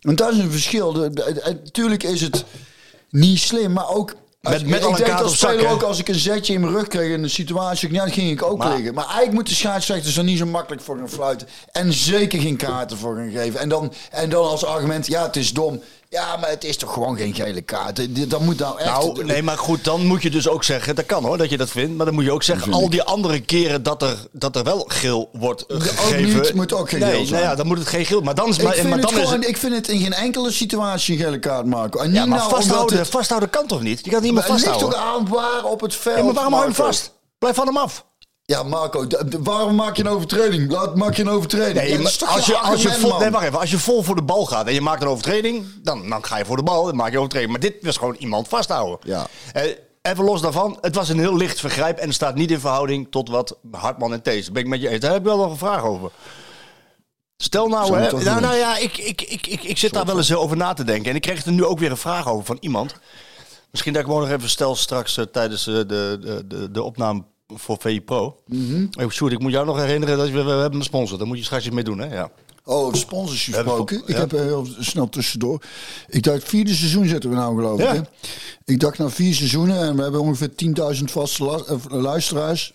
Want 0.00 0.18
dat 0.18 0.32
is 0.32 0.38
een 0.38 0.50
verschil. 0.50 0.92
De- 0.92 1.10
de- 1.10 1.32
de- 1.32 1.58
Natuurlijk 1.64 2.02
is 2.02 2.20
het 2.20 2.44
niet 3.20 3.38
slim. 3.38 3.72
Maar 3.72 3.88
ook. 3.88 4.14
Als, 4.42 4.54
Met- 4.54 4.66
met 4.68 4.84
ik 4.84 4.96
denk 5.06 5.20
als 5.20 5.36
speler 5.38 5.64
hè? 5.66 5.70
ook 5.72 5.82
als 5.82 5.98
ik 5.98 6.08
een 6.08 6.14
zetje 6.14 6.52
in 6.52 6.60
mijn 6.60 6.72
rug 6.72 6.86
kreeg 6.88 7.12
in 7.12 7.22
een 7.22 7.30
situatie, 7.30 7.92
ja, 7.92 7.98
dan 8.04 8.12
ging 8.12 8.30
ik 8.30 8.42
ook 8.42 8.58
Maar- 8.58 8.74
liggen. 8.74 8.94
Maar 8.94 9.04
eigenlijk 9.04 9.34
moet 9.34 9.48
de 9.48 9.54
scheidsrechters 9.54 10.16
er 10.16 10.24
niet 10.24 10.38
zo 10.38 10.46
makkelijk 10.46 10.82
voor 10.82 10.96
gaan 10.98 11.08
fluiten. 11.08 11.48
En 11.72 11.92
zeker 11.92 12.40
geen 12.40 12.56
kaarten 12.56 12.96
voor 12.98 13.16
gaan 13.16 13.30
geven. 13.30 13.60
En 13.60 13.68
dan, 13.68 13.92
en 14.10 14.30
dan 14.30 14.46
als 14.48 14.64
argument, 14.64 15.06
ja, 15.06 15.22
het 15.22 15.36
is 15.36 15.52
dom. 15.52 15.82
Ja, 16.08 16.36
maar 16.36 16.48
het 16.48 16.64
is 16.64 16.76
toch 16.76 16.92
gewoon 16.92 17.16
geen 17.16 17.34
gele 17.34 17.60
kaart. 17.60 18.30
Dat 18.30 18.40
moet 18.40 18.58
nou 18.58 18.78
echt... 18.78 18.90
Nou, 18.90 19.24
nee, 19.24 19.42
maar 19.42 19.58
goed, 19.58 19.84
dan 19.84 20.06
moet 20.06 20.22
je 20.22 20.30
dus 20.30 20.48
ook 20.48 20.64
zeggen, 20.64 20.94
dat 20.94 21.06
kan 21.06 21.24
hoor, 21.24 21.38
dat 21.38 21.50
je 21.50 21.56
dat 21.56 21.70
vindt. 21.70 21.96
Maar 21.96 22.06
dan 22.06 22.14
moet 22.14 22.24
je 22.24 22.32
ook 22.32 22.42
zeggen, 22.42 22.72
al 22.72 22.90
die 22.90 23.02
andere 23.02 23.40
keren 23.40 23.82
dat 23.82 24.02
er, 24.02 24.16
dat 24.32 24.56
er 24.56 24.64
wel 24.64 24.84
geel 24.88 25.28
wordt 25.32 25.66
eh, 25.66 25.76
ook 25.76 25.82
gegeven. 25.82 26.40
niet, 26.40 26.54
moet 26.54 26.72
ook 26.72 26.88
geen 26.88 27.00
nee, 27.00 27.08
geel 27.08 27.18
nou 27.18 27.28
zijn. 27.28 27.42
ja, 27.42 27.54
dan 27.54 27.66
moet 27.66 27.78
het 27.78 27.88
geen 27.88 28.04
geel. 28.04 28.20
Maar 28.20 28.34
dan 28.34 28.48
is, 28.48 28.56
ik, 28.58 28.64
maar, 28.64 28.74
vind 28.74 28.88
maar 28.88 28.98
het 28.98 29.08
dan 29.10 29.20
is 29.20 29.30
het. 29.30 29.48
ik 29.48 29.56
vind 29.56 29.74
het 29.74 29.88
in 29.88 30.00
geen 30.00 30.12
enkele 30.12 30.50
situatie 30.52 31.16
een 31.16 31.24
gele 31.24 31.38
kaart 31.38 31.66
maken. 31.66 32.00
En 32.00 32.06
niet 32.06 32.16
Ja, 32.16 32.26
maar 32.26 32.38
nou 32.38 32.50
vasthouden, 32.50 32.98
het, 32.98 33.08
vasthouden 33.08 33.50
kan 33.50 33.66
toch 33.66 33.82
niet? 33.82 34.04
Je 34.04 34.10
kan 34.10 34.22
niet 34.22 34.32
meer 34.32 34.42
maar 34.42 34.52
het 34.52 34.52
ligt 34.52 34.80
vasthouden. 34.80 34.98
toch 34.98 35.08
aan 35.08 35.28
waar 35.28 35.70
op 35.70 35.80
het 35.80 35.94
veld. 35.94 36.16
Ja, 36.16 36.22
maar 36.24 36.34
waarom 36.34 36.52
hou 36.52 36.64
je 36.68 36.74
hem 36.74 36.84
vast? 36.84 37.12
Blijf 37.38 37.56
van 37.56 37.66
hem 37.66 37.76
af. 37.76 38.04
Ja, 38.46 38.62
Marco, 38.62 39.06
waarom 39.42 39.74
maak 39.74 39.96
je 39.96 40.04
een 40.04 40.08
overtreding? 40.08 40.70
Laat, 40.70 40.96
maak 40.96 41.14
je 41.14 41.22
een 41.22 41.28
overtreding? 41.28 41.88
Nee, 41.88 41.98
maar 41.98 42.16
als, 42.26 42.46
je, 42.46 42.56
als, 42.56 42.82
je 42.82 42.92
vol, 42.92 43.18
nee, 43.18 43.30
wacht 43.30 43.44
even, 43.44 43.58
als 43.58 43.70
je 43.70 43.78
vol 43.78 44.02
voor 44.02 44.14
de 44.14 44.22
bal 44.22 44.44
gaat 44.44 44.66
en 44.66 44.74
je 44.74 44.80
maakt 44.80 45.02
een 45.02 45.08
overtreding, 45.08 45.66
dan, 45.82 46.08
dan 46.08 46.24
ga 46.24 46.38
je 46.38 46.44
voor 46.44 46.56
de 46.56 46.62
bal 46.62 46.88
en 46.88 46.96
maak 46.96 47.06
je 47.06 47.12
een 47.12 47.18
overtreding. 47.18 47.50
Maar 47.50 47.60
dit 47.60 47.74
was 47.80 47.96
gewoon 47.96 48.14
iemand 48.18 48.48
vasthouden. 48.48 48.98
Ja. 49.02 49.26
Eh, 49.52 49.62
even 50.02 50.24
los 50.24 50.40
daarvan, 50.40 50.78
het 50.80 50.94
was 50.94 51.08
een 51.08 51.18
heel 51.18 51.36
licht 51.36 51.60
vergrijp 51.60 51.98
en 51.98 52.12
staat 52.12 52.34
niet 52.34 52.50
in 52.50 52.60
verhouding 52.60 53.06
tot 53.10 53.28
wat 53.28 53.58
Hartman 53.70 54.12
en 54.12 54.22
Thees. 54.22 54.52
Ben 54.52 54.62
ik 54.62 54.68
met 54.68 54.80
je 54.80 54.88
eens. 54.88 55.00
Daar 55.00 55.10
heb 55.10 55.20
ik 55.20 55.26
wel 55.26 55.36
nog 55.36 55.50
een 55.50 55.56
vraag 55.56 55.84
over. 55.84 56.10
Stel 57.36 57.68
nou, 57.68 57.96
hè, 57.96 58.10
nou, 58.10 58.40
nou 58.40 58.54
ja, 58.54 58.76
ik, 58.76 58.98
ik, 58.98 59.22
ik, 59.22 59.46
ik, 59.46 59.62
ik 59.62 59.78
zit 59.78 59.92
daar 59.92 60.06
wel 60.06 60.16
eens 60.16 60.30
eh, 60.30 60.40
over 60.40 60.56
na 60.56 60.72
te 60.72 60.84
denken. 60.84 61.10
En 61.10 61.16
ik 61.16 61.22
kreeg 61.22 61.44
er 61.44 61.52
nu 61.52 61.64
ook 61.64 61.78
weer 61.78 61.90
een 61.90 61.96
vraag 61.96 62.28
over 62.28 62.44
van 62.44 62.56
iemand. 62.60 62.94
Misschien 63.70 63.92
dat 63.92 64.02
ik 64.02 64.08
gewoon 64.08 64.22
nog 64.28 64.36
even 64.36 64.48
stel 64.48 64.76
straks 64.76 65.16
eh, 65.16 65.24
tijdens 65.24 65.64
de, 65.64 65.86
de, 65.86 66.44
de, 66.46 66.70
de 66.70 66.82
opname 66.82 67.22
voor 67.54 67.76
VI 67.80 68.00
Pro. 68.00 68.36
Sjoerd, 69.08 69.32
ik 69.32 69.38
moet 69.38 69.52
jou 69.52 69.66
nog 69.66 69.76
herinneren 69.76 70.18
dat 70.18 70.28
we, 70.28 70.42
we 70.42 70.50
hebben 70.50 70.78
een 70.78 70.84
sponsor. 70.84 71.18
Daar 71.18 71.26
moet 71.26 71.38
je 71.38 71.44
straks 71.44 71.64
iets 71.64 71.74
mee 71.74 71.84
doen, 71.84 71.98
hè? 71.98 72.14
Ja. 72.14 72.30
Oh, 72.64 72.94
sponsors 72.94 73.44
gesproken. 73.44 73.98
Ik 73.98 74.08
ja. 74.08 74.18
heb 74.18 74.32
er 74.32 74.44
heel 74.44 74.66
snel 74.78 75.08
tussendoor. 75.08 75.62
Ik 76.08 76.22
dacht, 76.22 76.44
vierde 76.44 76.74
seizoen 76.74 77.06
zitten 77.08 77.30
we 77.30 77.36
nou 77.36 77.56
geloof 77.56 77.80
ik. 77.80 77.86
Ja. 77.86 77.94
hè? 77.94 78.00
Ik 78.64 78.80
dacht 78.80 78.98
na 78.98 79.10
vier 79.10 79.34
seizoenen 79.34 79.80
en 79.80 79.96
we 79.96 80.02
hebben 80.02 80.20
ongeveer 80.20 80.50
10.000 80.96 81.02
vaste 81.04 81.64
eh, 81.66 82.00
luisteraars. 82.00 82.72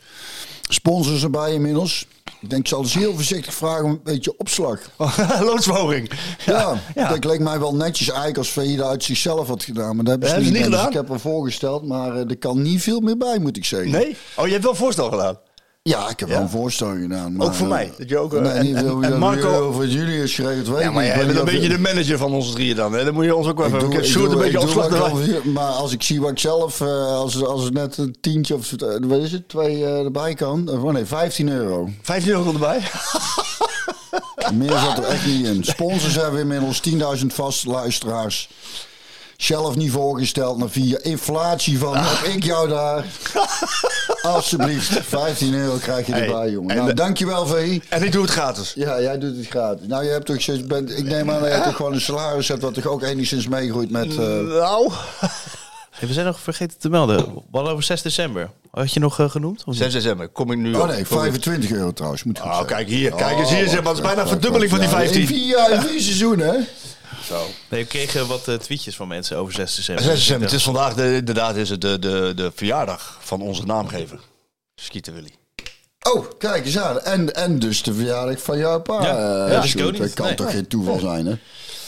Sponsors 0.73 1.23
erbij 1.23 1.53
inmiddels. 1.53 2.07
Ik 2.41 2.49
denk, 2.49 2.61
ik 2.61 2.67
zal 2.67 2.81
dus 2.81 2.93
heel 2.93 3.13
voorzichtig 3.13 3.53
vragen 3.53 3.83
om 3.83 3.91
een 3.91 3.99
beetje 4.03 4.37
opslag. 4.37 4.79
Loodsverhoging. 5.49 6.11
Ja, 6.45 6.81
ja. 6.95 7.09
dat 7.09 7.23
leek 7.23 7.39
mij 7.39 7.59
wel 7.59 7.75
netjes 7.75 8.07
eigenlijk 8.07 8.37
als 8.37 8.49
VI 8.49 8.75
dat 8.75 8.87
uit 8.87 9.03
zichzelf 9.03 9.47
had 9.47 9.63
gedaan. 9.63 9.95
Maar 9.95 10.05
dat 10.05 10.07
hebben 10.07 10.29
ze 10.29 10.35
Dat 10.35 10.43
niet, 10.43 10.53
hebben 10.53 10.63
ze 10.63 10.69
niet 10.69 10.79
gedaan. 10.79 10.91
Dus 10.91 11.01
ik 11.01 11.07
heb 11.07 11.15
er 11.15 11.31
voorgesteld, 11.31 11.87
maar 11.87 12.15
eh, 12.15 12.29
er 12.29 12.37
kan 12.37 12.61
niet 12.61 12.81
veel 12.81 12.99
meer 12.99 13.17
bij, 13.17 13.39
moet 13.39 13.57
ik 13.57 13.65
zeggen. 13.65 13.91
Nee? 13.91 14.17
Oh, 14.35 14.45
je 14.45 14.51
hebt 14.51 14.63
wel 14.63 14.75
voorstel 14.75 15.09
gedaan. 15.09 15.37
Ja, 15.83 16.09
ik 16.09 16.19
heb 16.19 16.29
wel 16.29 16.41
een 16.41 16.49
voorstel 16.49 16.95
gedaan. 16.95 17.35
Maar, 17.35 17.47
Ook 17.47 17.53
voor 17.53 17.65
eh, 17.65 17.71
mij. 17.71 17.91
Dat 17.97 18.09
je 18.09 18.17
ook, 18.17 18.33
eh, 18.33 18.41
nee, 18.41 18.51
en- 18.51 18.65
niet 18.65 18.75
en- 18.75 18.85
en 18.87 18.99
wie 18.99 19.09
Marco- 19.09 19.59
over 19.59 19.87
jullie 19.87 20.23
is 20.23 20.35
geregeld. 20.35 20.67
Weet 20.67 20.81
Ja, 20.83 20.91
maar 20.91 21.05
jij 21.05 21.25
bent 21.25 21.37
een 21.37 21.45
beetje 21.45 21.69
of 21.69 21.75
de 21.75 21.79
manager 21.79 22.17
van 22.17 22.31
ons 22.33 22.51
drieën 22.51 22.75
dan. 22.75 22.93
Hè? 22.93 23.03
Dan 23.05 23.13
moet 23.13 23.25
je 23.25 23.35
ons 23.35 23.47
ook 23.47 23.57
wel 23.57 23.65
even... 23.67 23.79
ik 23.79 24.13
doe- 24.13 24.29
een 24.29 24.37
beetje 24.37 24.57
al- 24.57 25.15
Maar 25.53 25.63
als 25.71 25.91
ik 25.91 26.03
zie 26.03 26.21
wat 26.21 26.31
ik 26.31 26.39
zelf, 26.39 26.81
eh, 26.81 27.05
als, 27.15 27.43
als 27.43 27.63
het 27.63 27.73
net 27.73 27.97
een 27.97 28.15
tientje 28.21 28.55
of 28.55 28.71
eh, 28.71 28.87
wat 29.01 29.19
is 29.21 29.31
het, 29.31 29.49
twee 29.49 29.83
eh, 29.85 29.99
erbij 29.99 30.33
kan. 30.33 30.69
eh, 30.69 30.83
Oh 30.83 30.91
nee, 30.93 31.05
15 31.05 31.49
euro. 31.49 31.89
15 32.01 32.31
euro 32.31 32.53
erbij. 32.53 32.81
Meer 34.53 34.77
zat 34.79 34.97
er 34.97 35.03
echt 35.03 35.25
niet 35.25 35.45
in. 35.45 35.63
Sponsors 35.63 36.15
hebben 36.15 36.39
inmiddels 36.39 36.79
10.000 37.19 37.33
vaste 37.33 37.69
luisteraars. 37.69 38.49
Zelf 39.43 39.75
niet 39.75 39.91
voorgesteld 39.91 40.57
naar 40.57 40.69
vier. 40.69 41.05
Inflatie 41.05 41.79
van, 41.79 41.93
Ah. 41.95 42.11
heb 42.21 42.33
ik 42.33 42.43
jou 42.43 42.67
daar. 42.69 43.05
Alsjeblieft, 44.21 44.99
15 45.07 45.53
euro 45.53 45.75
krijg 45.77 46.05
je 46.05 46.11
Hey, 46.13 46.21
erbij, 46.27 46.49
jongen. 46.49 46.69
en 46.69 46.75
Nou, 46.75 46.87
de- 46.87 46.93
dankjewel, 46.95 47.45
VI. 47.45 47.81
En 47.89 48.03
ik 48.03 48.11
doe 48.11 48.21
het 48.21 48.31
gratis. 48.31 48.71
Ja, 48.75 49.01
jij 49.01 49.17
doet 49.17 49.37
het 49.37 49.47
gratis. 49.47 49.87
Nou, 49.87 50.03
je 50.03 50.09
hebt 50.09 50.25
toch, 50.25 50.41
je 50.41 50.63
bent, 50.63 50.97
ik 50.97 51.03
neem 51.03 51.31
aan 51.31 51.41
dat 51.41 51.51
je 51.55 51.61
toch 51.63 51.75
gewoon 51.75 51.93
een 51.93 52.01
salaris 52.01 52.47
hebt... 52.47 52.61
wat 52.61 52.73
toch 52.73 52.85
ook 52.85 53.03
enigszins 53.03 53.47
meegroeit 53.47 53.91
met... 53.91 54.09
eh, 54.17 54.39
Nou... 54.39 54.91
Hey, 55.91 56.07
we 56.07 56.13
zijn 56.13 56.25
nog 56.25 56.39
vergeten 56.39 56.77
te 56.79 56.89
melden. 56.89 57.25
Wat 57.51 57.67
over 57.67 57.83
6 57.83 58.01
december? 58.01 58.49
Had 58.71 58.93
je 58.93 58.99
nog 58.99 59.19
eh, 59.19 59.29
genoemd? 59.29 59.63
Of 59.65 59.75
6 59.75 59.93
december 59.93 60.27
kom 60.29 60.51
ik 60.51 60.57
nu 60.57 60.73
oh 60.73 60.77
nee, 60.87 61.05
Kom 61.05 61.17
ik- 61.17 61.21
25 61.21 61.71
euro 61.71 61.91
trouwens. 61.91 62.23
Moet 62.23 62.41
Oh, 62.41 62.65
kijk 62.65 62.87
hier. 62.87 63.11
Kijk 63.11 63.37
eens 63.37 63.49
hier. 63.49 63.67
zeg 63.67 63.79
maar, 63.83 63.93
Het 63.93 63.97
is 64.01 64.07
bijna 64.07 64.21
een 64.21 64.27
verdubbeling 64.27 64.69
van 64.69 64.79
die 64.79 64.89
Ja, 64.89 64.95
In 64.99 65.01
15. 65.07 65.27
vier 65.27 65.45
jaar, 65.47 65.71
in 65.71 65.81
vier 65.81 66.01
seizoenen, 66.01 66.47
hè? 66.47 66.57
Zo. 67.31 67.45
Nee, 67.69 67.81
we 67.81 67.87
kregen 67.87 68.27
wat 68.27 68.47
eh, 68.47 68.55
tweetjes 68.55 68.95
van 68.95 69.07
mensen 69.07 69.37
over 69.37 69.53
6 69.53 69.75
december. 69.75 70.03
6 70.03 70.13
december. 70.13 70.47
Het 70.47 70.57
is 70.57 70.63
vandaag 70.63 70.93
de, 70.93 71.15
inderdaad 71.15 71.55
is 71.55 71.69
het 71.69 71.81
de, 71.81 71.99
de, 71.99 72.31
de 72.35 72.51
verjaardag 72.55 73.17
van 73.21 73.41
onze 73.41 73.65
naamgever. 73.65 74.19
Skeeter 74.75 75.13
Willy. 75.13 75.31
Oh, 76.13 76.25
kijk 76.37 76.65
eens 76.65 76.77
aan. 76.79 76.99
En, 77.01 77.35
en 77.35 77.59
dus 77.59 77.83
de 77.83 77.93
verjaardag 77.93 78.41
van 78.41 78.57
jouw 78.57 78.81
pa. 78.81 79.01
Ja. 79.03 79.17
Ja, 79.47 79.47
dat 79.47 79.63
is 79.63 79.69
Sjoerd. 79.69 79.85
ook 79.85 79.91
niet. 79.91 80.01
Dat 80.01 80.13
kan 80.13 80.25
Nee. 80.25 80.35
toch 80.35 80.51
geen 80.51 80.67
toeval 80.67 80.99
zijn, 80.99 81.25
hè? 81.25 81.35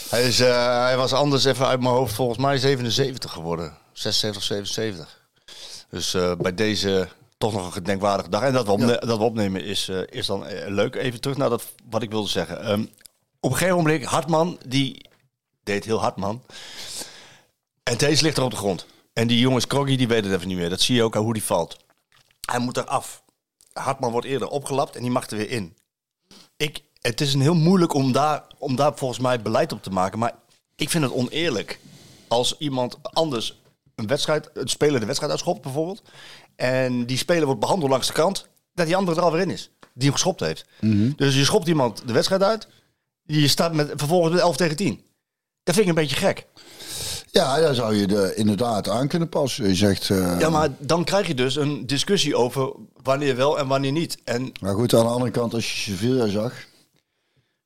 Hij, 0.10 0.28
is, 0.28 0.40
eh, 0.40 0.82
hij 0.84 0.98
was 0.98 1.14
anders 1.14 1.44
even 1.46 1.68
uit 1.68 1.80
mijn 1.80 1.94
hoofd 1.94 2.14
volgens 2.14 2.38
mij 2.40 2.58
77 2.58 3.32
geworden. 3.32 3.74
76, 3.94 4.44
77. 4.44 5.22
Dus 5.90 6.14
eh, 6.14 6.32
bij 6.38 6.54
deze 6.56 7.08
toch 7.38 7.54
nog 7.54 7.66
een 7.66 7.72
gedenkwaardige 7.72 8.30
dag. 8.30 8.42
En 8.42 8.54
dat 8.54 8.66
we, 8.66 8.72
opne- 8.72 9.02
dat 9.06 9.18
we 9.18 9.24
opnemen 9.24 9.64
is, 9.64 9.90
eh, 9.90 9.98
is 10.10 10.26
dan 10.26 10.46
leuk. 10.68 10.96
Even 10.96 11.22
terug 11.22 11.38
naar 11.38 11.50
dat, 11.50 11.64
wat 11.90 12.02
ik 12.02 12.10
wilde 12.12 12.30
zeggen. 12.30 12.62
Ehm, 12.64 12.86
op 13.40 13.52
een 13.52 13.58
gegeven 13.58 13.78
moment, 13.78 14.04
Hartman, 14.04 14.58
die 14.68 15.06
deed 15.64 15.86
heel 15.86 16.02
Hartman. 16.02 16.44
En 17.84 17.98
deze 17.98 18.24
ligt 18.24 18.38
er 18.38 18.44
op 18.44 18.52
de 18.52 18.58
grond. 18.58 18.86
En 19.14 19.28
die 19.28 19.40
jongens, 19.40 19.68
Kroggy, 19.68 19.96
die 19.96 20.08
weet 20.08 20.26
het 20.26 20.34
even 20.34 20.48
niet 20.48 20.58
meer. 20.58 20.70
Dat 20.70 20.82
zie 20.82 20.96
je 20.96 21.04
ook 21.04 21.16
aan 21.16 21.24
hoe 21.24 21.34
die 21.34 21.44
valt. 21.44 21.78
Hij 22.50 22.60
moet 22.60 22.78
eraf. 22.78 23.24
Hartman 23.74 24.12
wordt 24.12 24.28
eerder 24.28 24.48
opgelapt 24.48 24.96
en 24.96 25.02
die 25.02 25.12
mag 25.12 25.30
er 25.30 25.38
weer 25.38 25.50
in. 25.50 25.76
Ik, 26.58 26.84
het 27.02 27.22
is 27.22 27.34
een 27.34 27.42
heel 27.42 27.56
moeilijk 27.56 27.94
om 27.94 28.12
daar, 28.12 28.44
om 28.58 28.76
daar 28.76 28.98
volgens 28.98 29.20
mij 29.20 29.42
beleid 29.42 29.72
op 29.72 29.84
te 29.84 29.90
maken. 29.90 30.20
Maar 30.20 30.34
ik 30.76 30.90
vind 30.90 31.04
het 31.04 31.14
oneerlijk 31.14 31.80
als 32.28 32.58
iemand 32.58 32.98
anders 33.02 33.62
een 33.96 34.08
wedstrijd, 34.08 34.50
een 34.54 34.68
speler 34.68 35.00
de 35.00 35.06
wedstrijd 35.06 35.32
uitschopt 35.32 35.62
bijvoorbeeld. 35.62 36.02
En 36.56 37.06
die 37.06 37.18
speler 37.18 37.46
wordt 37.46 37.60
behandeld 37.60 37.92
langs 37.92 38.08
de 38.08 38.14
kant, 38.14 38.48
dat 38.74 38.86
die 38.86 38.96
andere 38.96 39.18
er 39.18 39.24
alweer 39.24 39.42
in 39.42 39.50
is. 39.50 39.70
Die 39.94 40.04
hem 40.04 40.14
geschopt 40.14 40.40
heeft. 40.40 40.66
Dus 41.16 41.36
je 41.36 41.44
schopt 41.44 41.68
iemand 41.68 42.08
de 42.08 42.14
wedstrijd 42.14 42.44
uit. 42.44 42.68
Je 43.24 43.48
staat 43.48 43.74
met, 43.74 43.92
vervolgens 43.96 44.34
met 44.34 44.42
11 44.42 44.58
tegen 44.58 44.76
10. 44.76 45.04
Dat 45.64 45.76
vind 45.76 45.88
ik 45.88 45.96
een 45.96 46.02
beetje 46.02 46.16
gek. 46.16 46.46
Ja, 47.32 47.60
daar 47.60 47.76
zou 47.76 47.96
je 47.96 48.08
de, 48.08 48.34
inderdaad 48.36 48.90
aan 48.90 49.08
kunnen 49.08 49.30
passen. 49.30 49.68
Je 49.68 49.76
zegt... 49.76 50.10
eh, 50.10 50.40
Ja, 50.40 50.50
maar 50.50 50.70
dan 50.80 51.04
krijg 51.04 51.28
je 51.28 51.34
dus 51.36 51.56
een 51.56 51.88
discussie 51.88 52.36
over 52.36 52.72
wanneer 53.04 53.36
wel 53.36 53.60
en 53.60 53.68
wanneer 53.68 53.92
niet. 53.92 54.18
En 54.24 54.52
Maar 54.62 54.74
goed, 54.74 54.94
aan 54.94 55.06
de 55.06 55.12
andere 55.12 55.32
kant, 55.32 55.54
als 55.54 55.72
je 55.72 55.92
Sevilla 55.92 56.28
zag. 56.28 56.54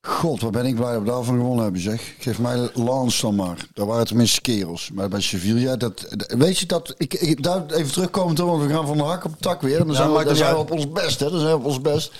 God, 0.00 0.40
wat 0.40 0.50
ben 0.52 0.66
ik 0.66 0.74
blij 0.74 0.92
dat 0.92 1.00
we 1.02 1.06
daarvan 1.08 1.36
gewonnen 1.36 1.62
hebben, 1.62 1.80
zeg. 1.82 2.14
Geef 2.18 2.38
mij 2.38 2.70
Lans 2.74 3.20
dan 3.20 3.34
maar. 3.34 3.66
Daar 3.74 3.86
waren 3.86 4.06
tenminste 4.06 4.40
kerels. 4.40 4.90
Maar 4.94 5.08
bij 5.08 5.20
Sevilla, 5.20 5.76
dat, 5.76 6.14
weet 6.28 6.58
je 6.58 6.66
dat... 6.66 6.94
Ik, 6.96 7.14
ik, 7.14 7.42
daar 7.42 7.66
even 7.70 7.92
terugkomen, 7.92 8.46
want 8.46 8.62
we 8.62 8.68
gaan 8.68 8.86
van 8.86 8.96
de 8.96 9.02
hak 9.02 9.24
op 9.24 9.30
de 9.32 9.38
tak 9.40 9.60
weer. 9.60 9.80
En 9.80 9.86
dan 9.86 9.96
zijn, 9.96 10.12
we, 10.12 10.24
dan 10.24 10.36
zijn 10.36 10.52
we 10.54 10.58
op 10.60 10.70
ons 10.70 10.90
best, 10.92 11.20
hè. 11.20 11.30
Dan 11.30 11.40
zijn 11.40 11.52
we 11.52 11.58
op 11.58 11.64
ons 11.64 11.80
best. 11.80 12.12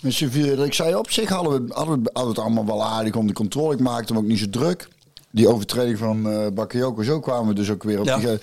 Met 0.00 0.12
Sevilla, 0.12 0.64
ik 0.64 0.74
zei, 0.74 0.94
op 0.94 1.10
zich 1.10 1.28
hadden 1.28 1.52
we, 1.66 1.74
hadden 1.74 2.02
we 2.02 2.10
hadden 2.12 2.34
we 2.34 2.40
het 2.40 2.46
allemaal 2.50 2.66
wel 2.66 2.84
aardig 2.84 3.14
onder 3.14 3.34
controle. 3.34 3.74
Ik 3.74 3.80
maakte 3.80 4.12
hem 4.12 4.22
ook 4.22 4.28
niet 4.28 4.38
zo 4.38 4.50
druk. 4.50 4.88
Die 5.30 5.48
overtreding 5.48 5.98
van 5.98 6.30
eh 6.30 6.46
Bakayoko, 6.52 7.02
zo 7.02 7.20
kwamen 7.20 7.48
we 7.48 7.54
dus 7.54 7.70
ook 7.70 7.82
weer 7.82 8.00
op 8.00 8.06
Ja. 8.06 8.16
die, 8.16 8.26
ge- 8.26 8.40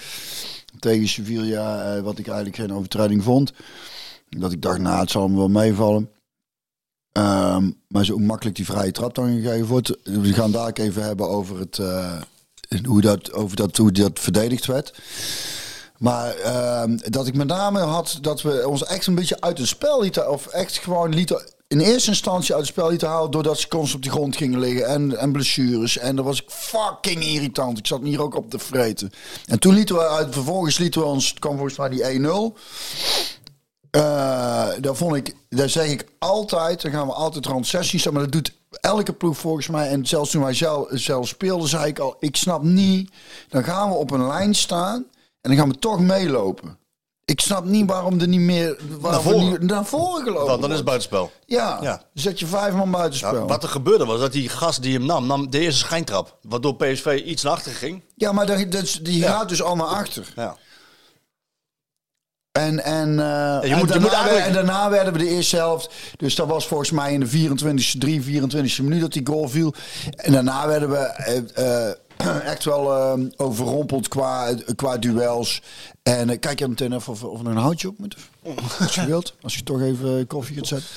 tegen 0.80 1.08
Sevilla, 1.08 1.96
eh, 1.96 2.02
wat 2.02 2.18
ik 2.18 2.28
eigenlijk 2.28 2.56
geen 2.58 2.74
overtreding 2.74 3.24
vond. 3.24 3.52
Dat 4.30 4.52
ik 4.52 4.62
dacht, 4.62 4.80
nou, 4.80 5.00
het 5.00 5.12
zal 5.12 5.24
hem 5.24 5.36
wel 5.36 5.48
meevallen. 5.50 6.10
Ehm, 7.12 7.72
maar 7.88 8.06
zo 8.06 8.18
makkelijk 8.18 8.56
die 8.56 8.66
vrije 8.66 8.92
trap 8.92 9.16
dan 9.16 9.42
gegeven 9.42 9.66
wordt. 9.68 9.98
We 10.04 10.34
gaan 10.34 10.52
daar 10.52 10.72
even 10.74 11.04
hebben 11.04 11.30
over, 11.30 11.60
het, 11.60 11.80
eh, 11.80 12.22
hoe, 12.86 13.02
dat, 13.02 13.34
over 13.34 13.56
dat, 13.56 13.78
hoe 13.78 13.92
dat 13.92 14.20
verdedigd 14.20 14.66
werd. 14.66 14.94
Maar 15.98 16.36
ehm, 16.36 16.98
dat 16.98 17.28
ik 17.28 17.36
met 17.36 17.48
name 17.48 17.80
had 17.80 18.18
dat 18.22 18.42
we 18.42 18.68
ons 18.68 18.84
echt 18.86 19.08
een 19.08 19.16
beetje 19.16 19.42
uit 19.42 19.58
het 19.58 19.68
spel 19.68 20.02
lieten. 20.02 20.32
Of 20.32 20.48
echt 20.48 20.78
gewoon 20.78 21.14
lieten. 21.14 21.44
In 21.68 21.80
eerste 21.80 22.10
instantie 22.10 22.54
uit 22.54 22.64
het 22.64 22.72
spel 22.72 22.90
lieten 22.90 23.08
halen. 23.08 23.32
Doordat 23.32 23.60
ze 23.60 23.68
constant 23.68 23.96
op 23.96 24.12
de 24.12 24.18
grond 24.18 24.36
gingen 24.36 24.60
liggen. 24.60 24.88
En, 24.88 25.18
en 25.18 25.32
blessures. 25.32 25.98
En 25.98 26.16
dat 26.16 26.26
was 26.26 26.44
fucking 26.48 27.24
irritant. 27.24 27.78
Ik 27.78 27.88
zat 27.88 28.02
hier 28.02 28.22
ook 28.22 28.36
op 28.36 28.50
te 28.50 28.60
vreten. 28.60 29.12
En 29.46 29.60
toen 29.60 29.74
lieten 29.74 29.96
we 29.96 30.08
uit. 30.08 30.34
Vervolgens 30.34 30.78
lieten 30.78 31.02
we 31.02 31.08
ons. 31.08 31.30
Het 31.30 31.40
kwam 31.40 31.58
volgens 31.58 31.78
mij 31.78 31.90
die 31.90 32.20
1-0. 32.20 32.58
Eh, 33.96 34.02
daar 34.82 34.96
vond 34.96 35.16
ik, 35.16 35.36
daar 35.50 35.70
zeg 35.70 35.90
ik 35.90 36.08
altijd, 36.20 36.82
dan 36.82 36.92
gaan 36.92 37.08
we 37.08 37.14
altijd 37.14 37.46
rond 37.46 37.68
16 37.68 38.00
staan, 38.00 38.14
maar 38.14 38.22
dat 38.22 38.32
doet 38.32 38.54
elke 38.82 39.14
ploeg 39.14 39.38
volgens 39.38 39.68
mij. 39.68 39.90
En 39.90 40.06
zelfs 40.06 40.32
toen 40.32 40.44
wij 40.44 40.54
zelf, 40.54 40.88
zelf 40.90 41.28
speelden, 41.28 41.70
zei 41.70 41.86
ik 41.86 42.00
al, 42.00 42.16
ik 42.20 42.36
snap 42.36 42.64
niet, 42.64 43.12
dan 43.50 43.64
gaan 43.64 43.90
we 43.90 43.96
op 43.96 44.12
een 44.12 44.28
lijn 44.28 44.56
staan 44.56 45.06
en 45.42 45.50
dan 45.50 45.56
gaan 45.56 45.70
we 45.70 45.80
toch 45.80 46.00
meelopen. 46.00 46.78
Ik 47.26 47.40
snap 47.40 47.66
niet 47.66 47.90
waarom 47.90 48.20
er 48.20 48.28
niet 48.28 48.40
meer 48.40 48.78
waarom 49.00 49.24
Naar 49.24 49.34
voren. 49.34 49.50
niet 49.60 49.62
naar 49.70 49.86
voren 49.86 50.24
gelopen 50.24 50.48
dan, 50.48 50.62
dan 50.62 50.70
is 50.70 50.76
het 50.76 50.86
buitenspel. 50.86 51.32
Ja, 51.46 51.78
Ja. 51.82 51.92
dan 51.92 52.02
zet 52.14 52.40
je 52.40 52.46
vijf 52.46 52.74
man 52.74 52.92
buitenspel. 52.92 53.48
Wat 53.48 53.64
er 53.64 53.70
gebeurde 53.70 54.06
was 54.06 54.20
dat 54.20 54.32
die 54.32 54.50
gast 54.50 54.82
die 54.82 54.94
hem 54.94 55.06
nam, 55.06 55.28
nam 55.28 55.50
de 55.50 55.60
eerste 55.60 55.80
schijntrap. 55.80 56.38
Waardoor 56.42 56.76
PSV 56.76 57.22
iets 57.26 57.44
naar 57.44 57.52
achter 57.54 57.72
ging. 57.72 58.04
Ja, 58.16 58.32
maar 58.32 58.46
dat, 58.46 58.72
dat, 58.72 59.00
die 59.02 59.18
Ja. 59.20 59.32
gaat 59.32 59.50
dus 59.50 59.62
al 59.62 59.76
naar 59.76 59.86
achter. 59.88 60.34
Ja. 60.36 60.56
En, 62.52 62.84
en, 62.84 63.10
eh, 63.10 63.16
je 63.16 63.70
en, 63.70 63.78
moet- 63.78 63.88
je 63.88 63.88
daarna, 63.88 64.00
moet 64.00 64.12
eigenlijk- 64.12 64.46
en 64.46 64.54
daarna 64.54 64.90
werden 64.90 65.14
we 65.14 65.20
de 65.20 65.28
eerste 65.30 65.56
helft. 65.56 65.90
Dus 66.18 66.36
dat 66.36 66.48
was 66.48 66.68
volgens 66.68 66.92
mij 66.92 67.14
in 67.14 67.20
de 67.20 67.28
24e, 67.28 67.98
3, 67.98 68.22
24e 68.22 68.84
minuut 68.84 69.02
dat 69.02 69.14
die 69.14 69.26
goal 69.28 69.48
viel. 69.50 69.74
En 70.16 70.32
daarna 70.32 70.68
werden 70.68 70.90
we 70.90 70.98
eh, 70.98 71.88
eh, 71.90 71.96
echt 72.54 72.64
wel 72.64 72.96
eh, 72.96 73.26
overrompeld 73.36 74.08
qua, 74.08 74.54
qua 74.76 74.98
duels. 74.98 75.62
En 76.04 76.30
eh, 76.30 76.40
kijk 76.40 76.60
je 76.60 76.68
meteen 76.68 76.94
even 76.94 77.14
of, 77.14 77.24
of 77.24 77.40
er 77.40 77.48
een 77.48 77.58
houtje 77.58 77.88
op 77.88 78.00
moet. 78.00 78.18
Als 78.80 78.96
je 78.96 79.06
wilt. 79.06 79.34
Als 79.42 79.56
je 79.56 79.64
toch 79.64 79.82
even 79.82 80.28
koffie 80.28 80.56
gaat 80.56 80.68
zetten. 80.68 80.90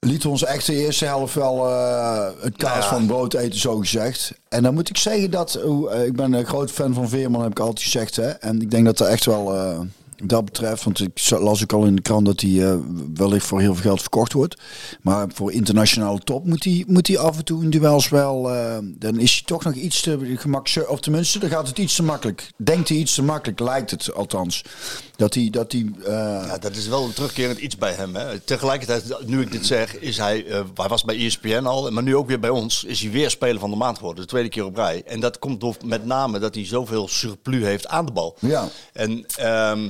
Lieten 0.00 0.30
ons 0.30 0.44
echt 0.44 0.66
de 0.66 0.74
eerste 0.74 1.04
helft 1.04 1.34
wel 1.34 1.66
eh, 1.66 2.28
het 2.40 2.56
kaas 2.56 2.86
van 2.86 3.06
brood 3.06 3.34
eten, 3.34 3.58
zo 3.58 3.76
gezegd. 3.76 4.32
En 4.48 4.62
dan 4.62 4.74
moet 4.74 4.88
ik 4.88 4.96
zeggen 4.96 5.30
dat, 5.30 5.54
eh, 5.54 6.04
ik 6.04 6.16
ben 6.16 6.32
een 6.32 6.46
groot 6.46 6.70
fan 6.70 6.94
van 6.94 7.08
Veerman, 7.08 7.42
heb 7.42 7.50
ik 7.50 7.58
altijd 7.58 7.82
gezegd. 7.82 8.16
Hè? 8.16 8.28
En 8.28 8.60
ik 8.60 8.70
denk 8.70 8.84
dat 8.84 9.00
er 9.00 9.06
echt 9.06 9.24
wel, 9.24 9.56
eh, 9.56 9.80
dat 10.24 10.44
betreft, 10.44 10.84
want 10.84 11.00
ik 11.00 11.30
las 11.30 11.62
ook 11.62 11.72
al 11.72 11.84
in 11.84 11.96
de 11.96 12.02
krant 12.02 12.26
dat 12.26 12.40
hij 12.40 12.70
eh, 12.70 12.76
wellicht 13.14 13.46
voor 13.46 13.60
heel 13.60 13.74
veel 13.74 13.82
geld 13.82 14.00
verkocht 14.00 14.32
wordt. 14.32 14.60
Maar 15.02 15.26
voor 15.34 15.52
internationale 15.52 16.18
top 16.18 16.44
moet 16.44 16.64
hij, 16.64 16.84
moet 16.86 17.06
hij 17.06 17.18
af 17.18 17.38
en 17.38 17.44
toe 17.44 17.62
in 17.62 17.70
duels 17.70 18.08
wel, 18.08 18.50
eh, 18.50 18.78
dan 18.82 19.18
is 19.18 19.32
hij 19.32 19.42
toch 19.44 19.64
nog 19.64 19.74
iets 19.74 20.00
te 20.00 20.36
gemakkelijk, 20.36 20.90
of 20.90 21.00
tenminste, 21.00 21.38
dan 21.38 21.50
gaat 21.50 21.68
het 21.68 21.78
iets 21.78 21.96
te 21.96 22.02
makkelijk. 22.02 22.50
Denkt 22.56 22.88
hij 22.88 22.98
iets 22.98 23.14
te 23.14 23.22
makkelijk, 23.22 23.60
lijkt 23.60 23.90
het 23.90 24.14
althans. 24.14 24.64
Dat 25.16 25.34
hij, 25.34 25.48
dat 25.50 25.72
hij 25.72 25.92
eh, 26.04 26.12
Ja, 26.46 26.58
dat 26.58 26.76
is 26.76 26.88
wel 26.88 27.04
een 27.04 27.12
terugkerend 27.12 27.58
iets 27.58 27.76
bij 27.76 27.92
hem. 27.92 28.16
Hè. 28.16 28.40
Tegelijkertijd, 28.40 29.26
nu 29.26 29.40
ik 29.40 29.52
dit 29.52 29.66
zeg, 29.66 29.98
is 29.98 30.16
hij, 30.16 30.44
hij 30.74 30.88
was 30.88 31.04
bij 31.04 31.26
ESPN 31.26 31.64
al, 31.64 31.90
maar 31.90 32.02
nu 32.02 32.16
ook 32.16 32.28
weer 32.28 32.40
bij 32.40 32.50
ons, 32.50 32.84
is 32.84 33.00
hij 33.00 33.10
weer 33.10 33.30
speler 33.30 33.60
van 33.60 33.70
de 33.70 33.76
maand 33.76 33.96
geworden. 33.96 34.22
De 34.22 34.28
tweede 34.28 34.48
keer 34.48 34.64
op 34.64 34.76
rij. 34.76 35.02
En 35.06 35.20
dat 35.20 35.38
komt 35.38 35.60
door 35.60 35.76
met 35.84 36.04
name 36.04 36.38
dat 36.38 36.54
hij 36.54 36.66
zoveel 36.66 37.08
surplus 37.08 37.62
heeft 37.62 37.86
aan 37.86 38.06
de 38.06 38.12
bal. 38.12 38.36
Ja. 38.40 38.68
En, 38.92 39.26
ehm, 39.36 39.88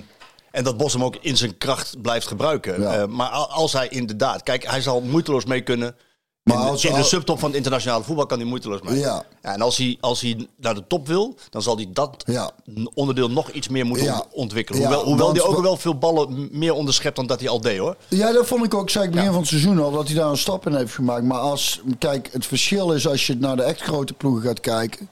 en 0.59 0.65
dat 0.65 0.77
Bos 0.77 0.93
hem 0.93 1.05
ook 1.05 1.17
in 1.21 1.37
zijn 1.37 1.59
kracht 1.59 2.03
blijft 2.03 2.27
gebruiken. 2.27 2.81
Ja. 2.81 2.93
Eh, 2.97 3.07
maar 3.07 3.29
al- 3.29 3.51
als 3.51 3.73
hij 3.73 3.89
inderdaad, 3.89 4.43
kijk, 4.43 4.67
hij 4.67 4.81
zal 4.81 5.01
moeiteloos 5.01 5.45
mee 5.45 5.61
kunnen. 5.61 5.97
Maar 6.43 6.57
in, 6.57 6.63
de- 6.65 6.69
als- 6.71 6.85
in 6.85 6.95
de 6.95 7.03
subtop 7.03 7.39
van 7.39 7.49
het 7.49 7.57
internationale 7.57 8.05
voetbal 8.05 8.27
kan 8.27 8.39
hij 8.39 8.47
moeiteloos 8.47 8.81
mee. 8.83 8.99
Ja. 8.99 9.25
en 9.43 9.61
als 9.61 9.77
hij, 9.77 9.97
als 10.01 10.21
hij 10.21 10.47
naar 10.57 10.75
de 10.75 10.85
top 10.89 11.07
wil, 11.07 11.35
dan 11.51 11.63
zal 11.63 11.77
hij 11.77 11.89
dat 11.93 12.23
Ja. 12.27 12.51
onderdeel 12.95 13.31
nog 13.31 13.51
iets 13.51 13.69
meer 13.69 13.87
moeten 13.87 14.07
Ja. 14.07 14.15
ont- 14.15 14.27
ontwikkelen. 14.33 14.81
Ja, 14.81 14.87
hoewel 14.87 15.05
hoewel 15.07 15.27
want- 15.27 15.39
hij 15.39 15.47
ook 15.47 15.63
wel 15.63 15.77
veel 15.77 15.99
ballen 15.99 16.49
meer 16.53 16.73
onderschept 16.73 17.17
dan 17.17 17.27
dat 17.27 17.41
hij 17.41 17.49
al 17.49 17.61
deed 17.61 17.79
hoor. 17.79 17.97
Ja, 18.09 18.33
dat 18.33 18.47
vond 18.47 18.65
ik 18.65 18.75
ook, 18.75 18.91
zei 18.91 19.05
ik 19.05 19.11
begin 19.11 19.27
van 19.31 19.39
het 19.39 19.49
seizoen 19.49 19.79
al, 19.79 19.91
dat 19.91 20.07
hij 20.07 20.17
daar 20.17 20.31
een 20.31 20.39
stap 20.39 20.67
in 20.67 20.75
heeft 20.75 20.95
gemaakt. 20.95 21.25
Maar 21.25 21.39
als, 21.39 21.81
kijk, 21.99 22.29
het 22.33 22.47
verschil 22.47 22.93
is 22.93 23.09
als 23.09 23.27
je 23.27 23.37
naar 23.37 23.57
de 23.57 23.63
echt 23.63 23.81
grote 23.81 24.13
ploegen 24.13 24.43
gaat 24.43 24.61
kijken. 24.61 25.09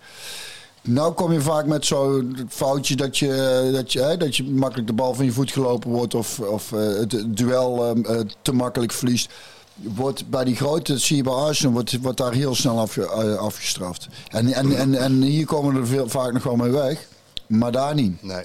Nou 0.86 1.12
kom 1.12 1.32
je 1.32 1.40
vaak 1.40 1.66
met 1.66 1.86
zo'n 1.86 2.46
foutje 2.48 2.96
dat 2.96 3.18
je, 3.18 3.68
dat, 3.72 3.92
je, 3.92 4.00
hè, 4.00 4.16
dat 4.16 4.36
je 4.36 4.44
makkelijk 4.44 4.86
de 4.86 4.94
bal 4.94 5.14
van 5.14 5.24
je 5.24 5.32
voet 5.32 5.50
gelopen 5.52 5.90
wordt 5.90 6.14
of, 6.14 6.40
of 6.40 6.72
eh, 6.72 6.78
het 6.80 7.36
duel 7.36 7.84
ehm, 7.84 8.04
eh, 8.04 8.20
te 8.42 8.52
makkelijk 8.52 8.92
verliest. 8.92 9.32
Wordt 9.74 10.30
bij 10.30 10.44
die 10.44 10.56
grote, 10.56 10.92
dat 10.92 11.00
zie 11.00 11.16
je 11.16 11.22
bij 11.22 11.32
Arsenal, 11.32 11.72
wordt, 11.72 12.00
wordt 12.00 12.18
daar 12.18 12.32
heel 12.32 12.54
snel 12.54 12.78
afge, 12.78 13.02
eh, 13.02 13.36
afgestraft. 13.36 14.08
En, 14.28 14.52
en, 14.52 14.76
en, 14.76 14.94
en 14.94 15.22
hier 15.22 15.46
komen 15.46 15.76
er 15.76 15.86
veel, 15.86 16.08
vaak 16.08 16.32
nog 16.32 16.42
wel 16.42 16.56
mee 16.56 16.70
weg. 16.70 17.08
Maar 17.46 17.72
daar 17.72 17.94
niet. 17.94 18.22
Nee. 18.22 18.44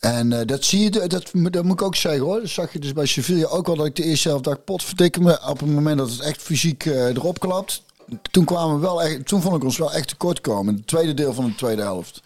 En 0.00 0.32
eh, 0.32 0.46
dat 0.46 0.64
zie 0.64 0.80
je, 0.80 0.90
dat, 0.90 1.10
dat 1.32 1.64
moet 1.64 1.72
ik 1.72 1.82
ook 1.82 1.96
zeggen 1.96 2.22
hoor. 2.22 2.40
Dat 2.40 2.48
zag 2.48 2.72
je 2.72 2.78
dus 2.78 2.92
bij 2.92 3.06
Sevilla 3.06 3.46
ook 3.46 3.66
wel 3.66 3.76
dat 3.76 3.86
ik 3.86 3.96
de 3.96 4.04
eerste 4.04 4.28
helft 4.28 4.44
dacht, 4.44 4.64
pot 4.64 4.82
verdikken 4.82 5.22
me. 5.22 5.48
Op 5.48 5.60
het 5.60 5.70
moment 5.70 5.98
dat 5.98 6.10
het 6.10 6.20
echt 6.20 6.42
fysiek 6.42 6.86
eh, 6.86 7.06
erop 7.06 7.40
klapt. 7.40 7.82
Toen, 8.30 8.44
kwamen 8.44 8.74
we 8.74 8.80
wel 8.80 9.02
echt, 9.02 9.26
toen 9.26 9.42
vond 9.42 9.56
ik 9.56 9.64
ons 9.64 9.78
wel 9.78 9.92
echt 9.92 10.08
tekort 10.08 10.40
komen. 10.40 10.74
Het 10.74 10.86
tweede 10.86 11.14
deel 11.14 11.34
van 11.34 11.44
de 11.44 11.54
tweede 11.54 11.82
helft. 11.82 12.22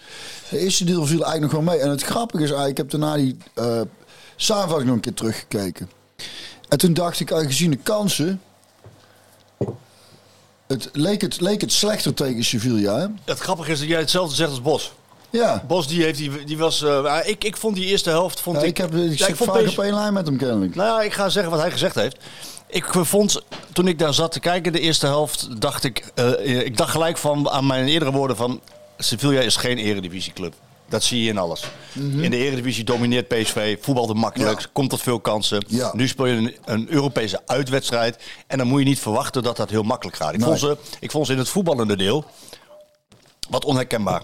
De 0.51 0.59
eerste 0.59 0.85
deel 0.85 1.07
viel 1.07 1.23
eigenlijk 1.25 1.53
nog 1.53 1.65
wel 1.65 1.75
mee. 1.75 1.83
En 1.85 1.91
het 1.91 2.03
grappige 2.03 2.43
is 2.43 2.51
eigenlijk, 2.51 2.79
ik 2.79 2.91
heb 2.91 3.01
daarna 3.01 3.17
die 3.17 3.37
eh 3.55 3.81
samenvatting 4.37 4.87
nog 4.87 4.97
een 4.97 5.03
keer 5.03 5.15
teruggekeken. 5.15 5.91
En 6.69 6.79
toen 6.79 6.95
dacht 6.95 7.21
ik, 7.21 7.31
gezien 7.31 7.71
de 7.71 7.77
kansen... 7.77 8.41
Het 10.67 10.89
leek, 10.93 11.21
het 11.21 11.41
leek 11.41 11.61
het 11.61 11.73
slechter 11.73 12.15
tegen 12.15 12.45
Sevilla. 12.45 12.99
Hè? 12.99 13.07
Het 13.25 13.39
grappige 13.39 13.73
is 13.73 13.79
dat 13.79 13.89
jij 13.89 13.99
hetzelfde 14.01 14.35
zegt 14.35 14.51
als 14.51 14.63
Bos. 14.63 14.93
Ja. 15.31 15.65
Bos 15.67 15.87
die, 15.89 16.03
heeft, 16.03 16.19
die, 16.19 16.45
die 16.45 16.59
was. 16.59 16.83
eh, 16.83 17.19
ik, 17.25 17.45
ik 17.45 17.57
vond 17.57 17.77
die 17.77 17.85
eerste 17.85 18.11
helft. 18.11 18.41
Vond 18.41 18.57
Ja, 18.57 18.63
ik, 18.63 18.69
ik, 18.69 18.77
heb, 18.77 18.95
ik 18.95 19.19
Ja, 19.19 19.27
vond 19.35 19.51
vaak 19.51 19.69
op 19.69 19.79
één 19.79 19.95
lijn 19.95 20.13
met 20.13 20.27
hem 20.27 20.37
kennelijk. 20.37 20.75
Nou 20.75 20.89
ja, 20.89 21.03
ik 21.07 21.13
ga 21.13 21.29
zeggen 21.29 21.53
wat 21.53 21.61
hij 21.61 21.71
gezegd 21.71 21.95
heeft. 21.95 22.17
Ik 22.69 22.85
vond, 22.93 23.43
toen 23.73 23.89
ik 23.89 23.99
daar 23.99 24.15
zat 24.15 24.33
te 24.33 24.41
kijken, 24.41 24.73
de 24.73 24.81
eerste 24.81 25.07
helft, 25.07 25.61
dacht 25.61 25.85
ik, 25.85 26.11
eh, 26.15 26.65
ik 26.67 26.77
dacht 26.77 26.91
gelijk 26.91 27.19
van, 27.19 27.51
aan 27.51 27.67
mijn 27.67 27.87
eerdere 27.87 28.11
woorden 28.13 28.37
van, 28.37 28.61
Sevilla 28.99 29.41
is 29.41 29.57
geen 29.57 29.79
eredivisieclub. 29.79 30.55
Dat 30.89 31.03
zie 31.03 31.23
je 31.23 31.29
in 31.31 31.39
alles. 31.39 31.65
In 31.95 32.31
de 32.31 32.37
eredivisie 32.37 32.85
domineert 32.85 33.29
PSV, 33.29 33.77
voetbalt 33.81 34.15
makkelijk, 34.15 34.51
Mhm. 34.53 34.61
Ja. 34.61 34.67
komt 34.73 34.91
tot 34.91 35.03
veel 35.03 35.21
kansen. 35.21 35.65
Ja. 35.69 35.91
Nu 35.95 36.09
speel 36.09 36.27
je 36.27 36.37
een, 36.37 36.57
een 36.65 36.87
Europese 36.91 37.41
uitwedstrijd 37.47 38.19
en 38.47 38.59
dan 38.59 38.67
moet 38.67 38.79
je 38.79 38.85
niet 38.87 38.99
verwachten 39.01 39.43
dat 39.43 39.57
dat 39.57 39.71
heel 39.71 39.83
makkelijk 39.83 40.17
gaat. 40.17 40.33
Ik, 40.33 40.39
Nee. 40.39 40.47
vond, 40.49 40.59
ze, 40.61 40.77
ik 41.01 41.11
vond 41.11 41.27
ze 41.27 41.33
in 41.33 41.39
het 41.39 41.49
voetballende 41.49 41.97
deel 41.97 42.25
wat 43.49 43.65
onherkenbaar. 43.65 44.23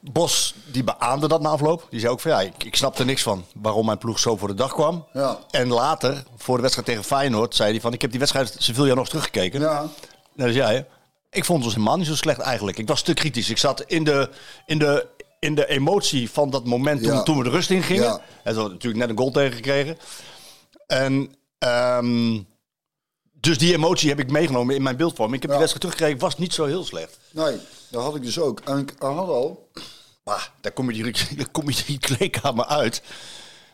Bos 0.00 0.54
die 0.72 0.84
beaamde 0.84 1.28
dat 1.28 1.40
na 1.40 1.48
afloop. 1.48 1.86
Die 1.90 2.00
zei 2.00 2.12
ook 2.12 2.20
van 2.20 2.30
ja, 2.30 2.40
ik, 2.40 2.64
ik 2.64 2.76
snap 2.76 2.98
er 2.98 3.04
niks 3.04 3.22
van 3.22 3.44
waarom 3.54 3.86
mijn 3.86 3.98
ploeg 3.98 4.18
zo 4.18 4.36
voor 4.36 4.48
de 4.48 4.54
dag 4.54 4.72
kwam. 4.72 5.06
Ja. 5.12 5.38
En 5.50 5.68
later, 5.68 6.22
voor 6.36 6.54
de 6.56 6.60
wedstrijd 6.62 6.88
tegen 6.88 7.04
Feyenoord, 7.04 7.54
zei 7.54 7.70
hij 7.70 7.80
van 7.80 7.92
ik 7.92 8.00
heb 8.00 8.10
die 8.10 8.18
wedstrijd 8.18 8.54
Sevilla 8.58 8.94
nog 8.94 9.08
teruggekeken. 9.08 9.60
Ja. 9.60 9.86
Dat 10.36 10.48
is 10.48 10.54
jij. 10.54 10.86
Ik 11.30 11.44
vond 11.44 11.64
ons 11.64 11.72
helemaal 11.74 11.96
niet 11.96 12.06
zo 12.06 12.14
slecht 12.14 12.40
eigenlijk. 12.40 12.78
Ik 12.78 12.88
was 12.88 13.02
te 13.02 13.14
kritisch. 13.14 13.50
Ik 13.50 13.58
zat 13.58 13.82
in 13.86 14.04
de, 14.04 14.30
in 14.66 14.78
de, 14.78 15.06
in 15.38 15.54
de 15.54 15.66
emotie 15.68 16.30
van 16.30 16.50
dat 16.50 16.64
moment 16.64 17.02
toen, 17.02 17.12
Ja. 17.12 17.22
toen 17.22 17.38
we 17.38 17.44
de 17.44 17.50
rust 17.50 17.70
in 17.70 17.82
gingen. 17.82 18.02
Ja. 18.04 18.12
En 18.12 18.20
toen 18.52 18.54
hadden 18.54 18.72
natuurlijk 18.72 19.00
net 19.00 19.10
een 19.10 19.18
goal 19.18 19.30
tegengekregen. 19.30 19.98
En 20.86 21.34
ehm, 21.58 22.40
Dus 23.40 23.58
die 23.58 23.74
emotie 23.74 24.08
heb 24.08 24.18
ik 24.18 24.30
meegenomen 24.30 24.74
in 24.74 24.82
mijn 24.82 24.96
beeldvorm. 24.96 25.34
Ik 25.34 25.42
heb 25.42 25.50
Ja. 25.50 25.56
die 25.56 25.66
wedstrijd 25.66 25.80
teruggekregen, 25.80 26.18
was 26.28 26.38
niet 26.38 26.54
zo 26.54 26.64
heel 26.64 26.84
slecht. 26.84 27.18
Nee, 27.30 27.56
dat 27.90 28.02
had 28.02 28.14
ik 28.16 28.22
dus 28.22 28.38
ook. 28.38 28.60
En 28.60 28.78
ik 28.78 28.92
had 28.98 29.28
al. 29.28 29.68
Maar 30.24 30.52
daar 30.60 30.72
kom 30.72 30.90
je 30.90 31.02
die, 31.02 31.36
daar 31.36 31.50
kom 31.50 31.70
je 31.70 31.82
die 31.86 31.98
kleedkamer 31.98 32.66
uit. 32.66 33.02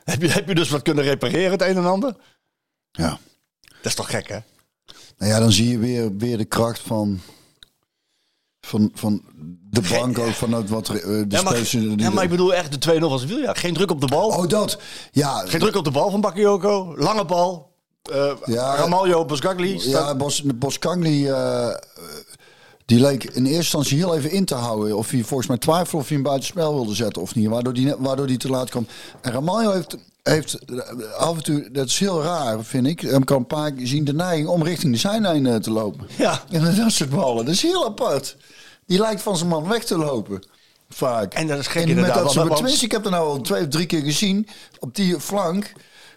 Heb 0.04 0.22
je, 0.22 0.28
heb 0.28 0.48
je 0.48 0.54
dus 0.54 0.68
wat 0.70 0.82
kunnen 0.82 1.04
repareren, 1.04 1.50
het 1.50 1.62
een 1.62 1.76
en 1.76 1.86
ander? 1.86 2.16
Ja. 2.90 3.18
Dat 3.60 3.84
is 3.92 3.94
toch 3.94 4.10
gek, 4.10 4.28
hè? 4.28 4.38
Nou 5.18 5.32
ja, 5.32 5.38
dan 5.38 5.52
zie 5.52 5.68
je 5.68 5.78
weer, 5.78 6.16
weer 6.16 6.38
de 6.38 6.44
kracht 6.44 6.80
van, 6.80 7.20
van, 8.60 8.90
van 8.94 9.22
de 9.70 9.80
bank 9.90 10.18
ook, 10.18 10.32
van 10.32 10.52
het 10.52 10.68
wat 10.68 10.88
eh, 10.88 10.94
de 11.02 11.24
Ja 11.28 11.42
maar, 11.42 11.54
die- 11.70 11.98
ja, 11.98 12.10
maar 12.10 12.24
ik 12.24 12.30
bedoel 12.30 12.54
echt 12.54 12.82
de 12.82 12.96
2-0 12.96 12.98
van 13.08 13.18
Sevilla. 13.18 13.54
Geen 13.54 13.74
druk 13.74 13.90
op 13.90 14.00
de 14.00 14.06
bal. 14.06 14.28
Oh, 14.28 14.48
dat. 14.48 14.78
Ja, 15.12 15.46
Geen 15.46 15.60
druk 15.60 15.76
op 15.76 15.84
de 15.84 15.90
bal 15.90 16.10
van 16.10 16.20
Bakayoko. 16.20 16.94
Lange 16.96 17.24
bal. 17.24 17.72
Eh 18.12 18.32
Ja. 18.44 18.74
Ramaljo, 18.76 19.24
Bosgagli. 19.24 19.88
ja 19.88 20.14
Bos, 20.14 20.42
eh, 21.26 21.74
die 22.86 23.00
leek 23.00 23.24
in 23.24 23.42
eerste 23.44 23.56
instantie 23.56 23.96
heel 23.98 24.16
even 24.16 24.30
in 24.30 24.44
te 24.44 24.54
houden. 24.54 24.96
Of 24.96 25.10
hij 25.10 25.22
volgens 25.24 25.48
mij 25.48 25.58
twijfelde 25.58 25.96
of 25.96 26.06
hij 26.08 26.16
hem 26.16 26.24
buitenspel 26.26 26.74
wilde 26.74 26.94
zetten 26.94 27.22
of 27.22 27.34
niet. 27.34 27.48
Waardoor 27.48 27.72
die, 27.72 27.84
net- 27.86 27.96
waardoor 27.98 28.26
die 28.26 28.36
te 28.36 28.48
laat 28.48 28.70
kwam. 28.70 28.86
En 29.20 29.32
Ramaljo 29.32 29.72
heeft, 29.72 29.96
heeft 30.22 30.58
eh, 30.64 30.78
af 31.18 31.36
en 31.36 31.42
toe, 31.42 31.68
dat 31.72 31.86
is 31.86 31.98
heel 31.98 32.22
raar 32.22 32.64
vind 32.64 32.86
ik. 32.86 33.00
Hem 33.00 33.24
kan 33.24 33.36
een 33.36 33.46
paar 33.46 33.72
keer 33.72 33.86
zien 33.86 34.04
de 34.04 34.14
neiging 34.14 34.48
om 34.48 34.62
richting 34.62 34.92
de 34.92 34.98
zijlijn 34.98 35.46
eh, 35.46 35.54
te 35.56 35.70
lopen. 35.70 36.06
Ja. 36.16 36.42
En 36.50 36.76
dat 36.76 36.92
soort 36.92 37.10
ballen. 37.10 37.44
Dat 37.44 37.54
is 37.54 37.62
heel 37.62 37.84
apart. 37.84 38.36
Die 38.86 38.98
lijkt 38.98 39.22
van 39.22 39.36
zijn 39.36 39.48
man 39.48 39.68
weg 39.68 39.84
te 39.84 39.96
lopen. 39.98 40.42
Vaak. 40.88 41.34
En 41.34 41.46
dat 41.46 41.58
is 41.58 41.66
gek 41.66 41.82
En 41.82 41.88
inderdaad, 41.88 42.14
Met 42.14 42.24
dat 42.24 42.34
want- 42.34 42.60
want- 42.60 42.82
ik 42.82 42.92
heb 42.92 43.04
er 43.04 43.10
nou 43.10 43.28
al 43.28 43.40
twee 43.40 43.62
of 43.62 43.68
drie 43.68 43.86
keer 43.86 44.02
gezien. 44.02 44.48
Op 44.78 44.94
die 44.94 45.20
flank. 45.20 45.72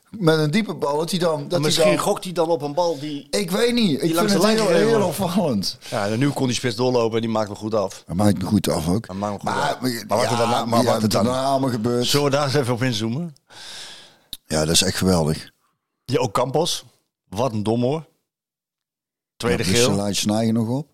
Met 0.10 0.38
een 0.40 0.52
diepe 0.52 0.74
bal. 0.74 0.98
Dat 0.98 1.10
hij 1.10 1.20
dan... 1.20 1.42
Dat 1.42 1.52
hij 1.52 1.60
Misschien 1.60 1.88
dan, 1.90 1.98
gokt 2.00 2.24
hij 2.24 2.34
dan 2.34 2.50
op 2.50 2.62
een 2.62 2.74
bal 2.74 3.00
die... 3.00 3.28
ik 3.30 3.52
weet 3.52 3.74
niet. 3.74 4.02
Ik 4.04 4.16
vind 4.18 4.34
het 4.34 4.46
heel, 4.46 4.68
heel 4.70 5.02
opvallend. 5.06 5.78
Ja, 5.90 6.08
en 6.08 6.20
nu 6.20 6.30
kon 6.30 6.48
die 6.48 6.56
spits 6.56 6.76
doorlopen 6.76 7.16
en 7.16 7.22
die 7.22 7.30
maakt 7.32 7.50
me 7.50 7.56
goed 7.56 7.74
af. 7.74 8.04
Dat 8.08 8.16
maakt 8.16 8.38
me 8.42 8.46
goed 8.46 8.70
af 8.70 8.88
ook. 8.90 9.08
Dat 9.08 9.16
maakt 9.16 9.32
me 9.34 9.40
goed 9.40 9.50
Maar, 9.50 9.70
af. 9.74 9.82
maar, 9.82 10.04
Maar 10.08 10.18
wat 10.18 10.32
er 10.32 10.38
daarna- 10.38 10.66
maar 10.66 10.84
ja, 10.84 10.92
wat 10.94 11.04
er 11.04 11.10
daarna 11.10 11.44
allemaal 11.44 11.70
gebeurt. 11.70 12.06
Zullen 12.08 12.26
we 12.26 12.32
daar 12.32 12.46
eens 12.46 12.54
even 12.54 12.74
op 12.74 12.84
inzoomen? 12.84 13.36
Ja, 14.46 14.60
dat 14.66 14.70
is 14.76 14.82
echt 14.82 14.98
geweldig. 14.98 15.50
Ja, 16.06 16.18
ook 16.20 16.34
Campos. 16.34 16.84
Wat 17.30 17.52
een 17.52 17.64
dom 17.64 17.82
hoor. 17.82 18.06
Tweede 19.38 19.64
ja, 19.64 19.70
dus 19.70 19.80
geel. 19.84 20.08
je 20.08 20.14
snijden 20.14 20.54
nog 20.54 20.68
op. 20.68 20.88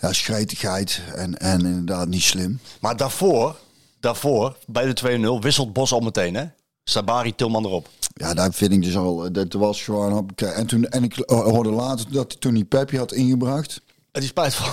Ja, 0.00 0.12
schretigheid 0.12 1.00
en, 1.14 1.38
en 1.38 1.60
inderdaad 1.66 2.08
niet 2.08 2.22
slim. 2.22 2.60
Maar 2.80 2.96
daarvoor, 2.96 3.56
daarvoor, 4.00 4.56
bij 4.66 4.92
de 4.94 5.18
2-0, 5.40 5.42
wisselt 5.42 5.72
Bos 5.72 5.92
al 5.92 6.00
meteen 6.00 6.34
hè. 6.34 6.44
Sabari, 6.84 7.34
Tilman 7.34 7.64
erop. 7.64 7.88
Ja, 8.18 8.34
daar 8.34 8.52
vind 8.52 8.72
ik 8.72 8.82
dus 8.82 8.96
al. 8.96 9.24
eh, 9.24 9.30
Dat 9.32 9.52
was 9.52 9.82
gewoon. 9.82 10.30
En, 10.36 10.66
toen, 10.66 10.84
en 10.84 11.04
ik 11.04 11.14
hoorde 11.26 11.70
later 11.70 12.06
dat 12.10 12.32
hij 12.32 12.40
toen 12.40 12.54
die 12.54 12.64
Pepje 12.64 12.98
had 12.98 13.12
ingebracht. 13.12 13.80
En 14.12 14.20
die 14.20 14.30
spijt 14.30 14.54
van. 14.54 14.68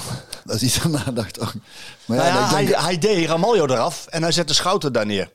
Dat 0.46 0.60
hij 0.60 0.72
daarna 0.84 1.12
dacht. 1.12 1.40
Oh, 1.40 1.48
maar 2.06 2.18
Nou 2.18 2.30
ja, 2.30 2.50
denk, 2.56 2.70
hij, 2.70 2.82
hij 2.84 2.98
deed 2.98 3.28
Ramaljo 3.28 3.66
eraf 3.66 4.06
en 4.10 4.22
hij 4.22 4.32
zette 4.32 4.54
Schouten 4.54 4.94
daar 4.94 5.06
neer. 5.06 5.32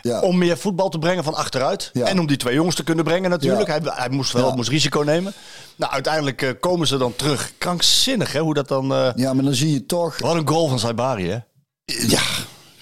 ja, 0.00 0.20
Om 0.20 0.38
meer 0.38 0.58
voetbal 0.58 0.88
te 0.88 0.98
brengen 0.98 1.24
van 1.24 1.34
achteruit. 1.34 1.90
Ja. 1.92 2.06
En 2.06 2.18
om 2.20 2.26
die 2.26 2.36
twee 2.36 2.54
jongens 2.54 2.76
te 2.76 2.84
kunnen 2.84 3.04
brengen 3.04 3.30
natuurlijk. 3.30 3.68
Hij, 3.68 3.80
hij 3.84 4.08
moest 4.08 4.32
wel 4.32 4.52
moest 4.54 4.68
risico 4.68 5.00
nemen. 5.00 5.32
Nou, 5.76 5.92
uiteindelijk 5.92 6.42
eh, 6.42 6.50
komen 6.60 6.86
ze 6.86 6.96
dan 6.96 7.16
terug. 7.16 7.52
Krankzinnig 7.58 8.32
hè, 8.32 8.40
hoe 8.40 8.54
dat 8.54 8.68
dan... 8.68 8.92
eh, 8.94 9.08
ja, 9.14 9.32
maar 9.34 9.44
dan 9.44 9.54
zie 9.54 9.72
je 9.72 9.86
toch. 9.86 10.18
Wat 10.18 10.34
een 10.36 10.48
goal 10.48 10.68
van 10.68 10.78
Saibari 10.78 11.28
hè. 11.30 11.38
Ja, 11.84 12.22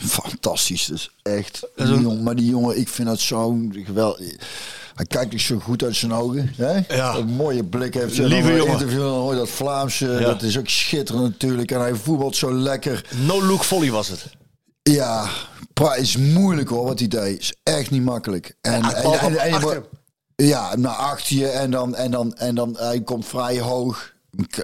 fantastisch. 0.00 0.84
Dus 0.86 1.10
echt. 1.22 1.60
Dat 1.60 1.86
is 1.88 1.92
Die 1.94 2.02
jongen, 2.02 2.22
maar 2.22 2.34
die 2.36 2.50
jongen, 2.50 2.78
ik 2.78 2.88
vind 2.88 3.08
dat 3.08 3.20
zo 3.20 3.58
geweldig. 3.72 4.34
Hij 4.94 5.06
kijkt 5.06 5.30
dus 5.30 5.44
zo 5.44 5.58
goed 5.58 5.82
uit 5.82 5.96
zijn 5.96 6.12
ogen. 6.12 6.52
Hè? 6.56 6.80
Ja. 6.96 7.14
Een 7.16 7.26
mooie 7.28 7.64
blik 7.64 7.94
heeft. 7.94 8.16
hij. 8.16 8.26
Lieve 8.26 8.56
jongen. 8.56 8.72
interview, 8.72 9.00
dan 9.00 9.12
hoor 9.18 9.34
dat 9.34 9.48
Vlaamse. 9.48 10.06
Ja. 10.06 10.18
Dat 10.20 10.42
is 10.42 10.58
ook 10.58 10.68
schitterend 10.68 11.24
natuurlijk. 11.24 11.70
En 11.70 11.80
hij 11.80 11.94
voetbalt 11.94 12.36
zo 12.36 12.52
lekker. 12.52 13.04
No-look 13.26 13.64
volley 13.64 13.90
was 13.90 14.08
het. 14.08 14.26
Ja, 14.82 15.28
pra- 15.74 15.94
is 15.94 16.16
moeilijk 16.16 16.68
hoor 16.68 16.84
wat 16.84 16.98
hij 16.98 17.08
deed. 17.08 17.40
Is 17.40 17.54
echt 17.62 17.90
niet 17.90 18.02
makkelijk. 18.02 18.56
En, 18.60 18.82
Ja, 18.82 18.94
en, 18.94 19.38
en- 19.38 19.38
en- 19.62 19.84
ja, 20.36 20.76
naar 20.76 20.94
achter 20.94 21.36
je 21.36 21.46
en 21.48 21.70
dan, 21.70 21.94
en 21.94 22.10
dan, 22.10 22.34
en 22.36 22.54
dan 22.54 22.76
hij 22.78 23.00
komt 23.00 23.26
vrij 23.26 23.60
hoog. 23.60 24.12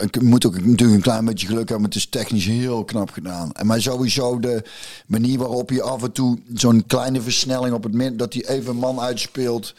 Ik, 0.01 0.23
moet 0.23 0.47
ook 0.47 0.65
natuurlijk 0.65 0.97
een 0.97 1.01
klein 1.01 1.25
beetje 1.25 1.47
geluk 1.47 1.69
hebben, 1.69 1.87
het 1.87 1.95
is 1.95 2.07
technisch 2.07 2.47
heel 2.47 2.85
knap 2.85 3.11
gedaan. 3.11 3.53
En 3.53 3.67
maar 3.67 3.83
sowieso 3.83 4.41
de 4.41 4.63
manier 5.07 5.39
waarop 5.39 5.71
je 5.71 5.83
af 5.83 6.03
en 6.03 6.13
toe 6.13 6.39
zo'n 6.55 6.85
kleine 6.87 7.21
versnelling 7.21 7.75
op 7.75 7.83
het 7.83 8.19
dat 8.19 8.33
hij 8.33 8.49
even 8.49 8.71
een 8.71 8.77
man 8.77 9.01
uitspeelt. 9.01 9.75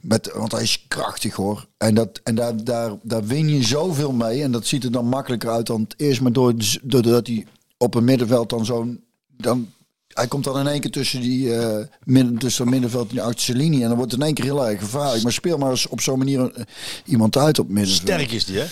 Met, 0.00 0.32
want 0.34 0.52
hij 0.52 0.62
is 0.62 0.84
krachtig 0.88 1.34
hoor. 1.34 1.66
En, 1.78 1.94
dat, 1.94 2.20
en 2.24 2.34
daar, 2.34 2.64
daar, 2.64 2.92
daar 3.02 3.24
win 3.24 3.48
je 3.48 3.62
zoveel 3.62 4.12
mee. 4.12 4.42
En 4.42 4.52
dat 4.52 4.66
ziet 4.66 4.84
er 4.84 4.92
dan 4.92 5.08
makkelijker 5.08 5.50
uit 5.50 5.66
dan 5.66 5.80
het 5.80 5.94
eerst. 5.96 6.20
Maar 6.20 6.32
door, 6.32 6.54
doordat 6.82 7.26
hij 7.26 7.46
op 7.76 7.94
het 7.94 8.04
middenveld 8.04 8.50
dan 8.50 8.64
zo'n... 8.64 9.04
Dan, 9.36 9.68
hij 10.16 10.26
komt 10.26 10.44
dan 10.44 10.58
in 10.58 10.66
één 10.66 10.80
keer 10.80 10.90
tussen 10.90 11.20
die 11.20 11.54
eh, 11.54 11.84
midden, 12.04 12.38
tussen 12.38 12.68
middenveld 12.68 13.08
en 13.08 13.14
die 13.14 13.22
achterste 13.22 13.54
linie. 13.54 13.82
En 13.82 13.88
dan 13.88 13.96
wordt 13.96 14.10
het 14.10 14.20
in 14.20 14.26
één 14.26 14.34
keer 14.34 14.44
heel 14.44 14.66
erg 14.66 14.80
gevaarlijk. 14.80 15.22
Maar 15.22 15.32
speel 15.32 15.58
maar 15.58 15.70
eens 15.70 15.86
op 15.86 16.00
zo'n 16.00 16.18
manier 16.18 16.52
eh, 16.54 16.62
iemand 17.04 17.36
uit 17.36 17.58
op 17.58 17.68
middenveld. 17.68 18.08
Sterk 18.08 18.32
is 18.32 18.44
die 18.44 18.58
hè. 18.58 18.66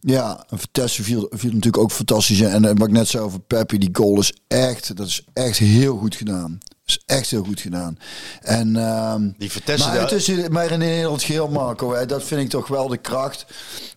Ja, 0.00 0.44
en 0.48 0.58
Vitesse 0.58 1.02
viel, 1.02 1.26
viel 1.30 1.50
natuurlijk 1.50 1.82
ook 1.82 1.92
fantastisch. 1.92 2.40
in. 2.40 2.48
En 2.48 2.64
eh, 2.64 2.72
wat 2.76 2.88
ik 2.88 2.94
net 2.94 3.08
zei 3.08 3.24
over 3.24 3.40
Peppi, 3.40 3.78
die 3.78 3.88
goal 3.92 4.18
is 4.18 4.32
echt, 4.48 4.96
dat 4.96 5.06
is 5.06 5.24
echt 5.32 5.58
heel 5.58 5.96
goed 5.96 6.14
gedaan. 6.14 6.58
Dat 6.60 6.98
is 6.98 7.02
echt 7.06 7.30
heel 7.30 7.44
goed 7.44 7.60
gedaan. 7.60 7.98
En, 8.40 8.76
ehm, 8.76 9.30
Die 9.38 9.50
Vitesse 9.50 9.88
maar 9.88 10.00
het 10.00 10.12
is 10.12 10.48
maar 10.48 10.70
in 10.70 10.80
heel 10.80 11.12
het 11.12 11.22
geheel, 11.22 11.48
Marco. 11.48 11.94
Hè, 11.94 12.06
dat 12.06 12.24
vind 12.24 12.40
ik 12.40 12.48
toch 12.48 12.68
wel 12.68 12.88
de 12.88 12.96
kracht. 12.96 13.46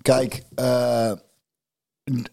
Kijk, 0.02 0.44
eh, 0.56 1.12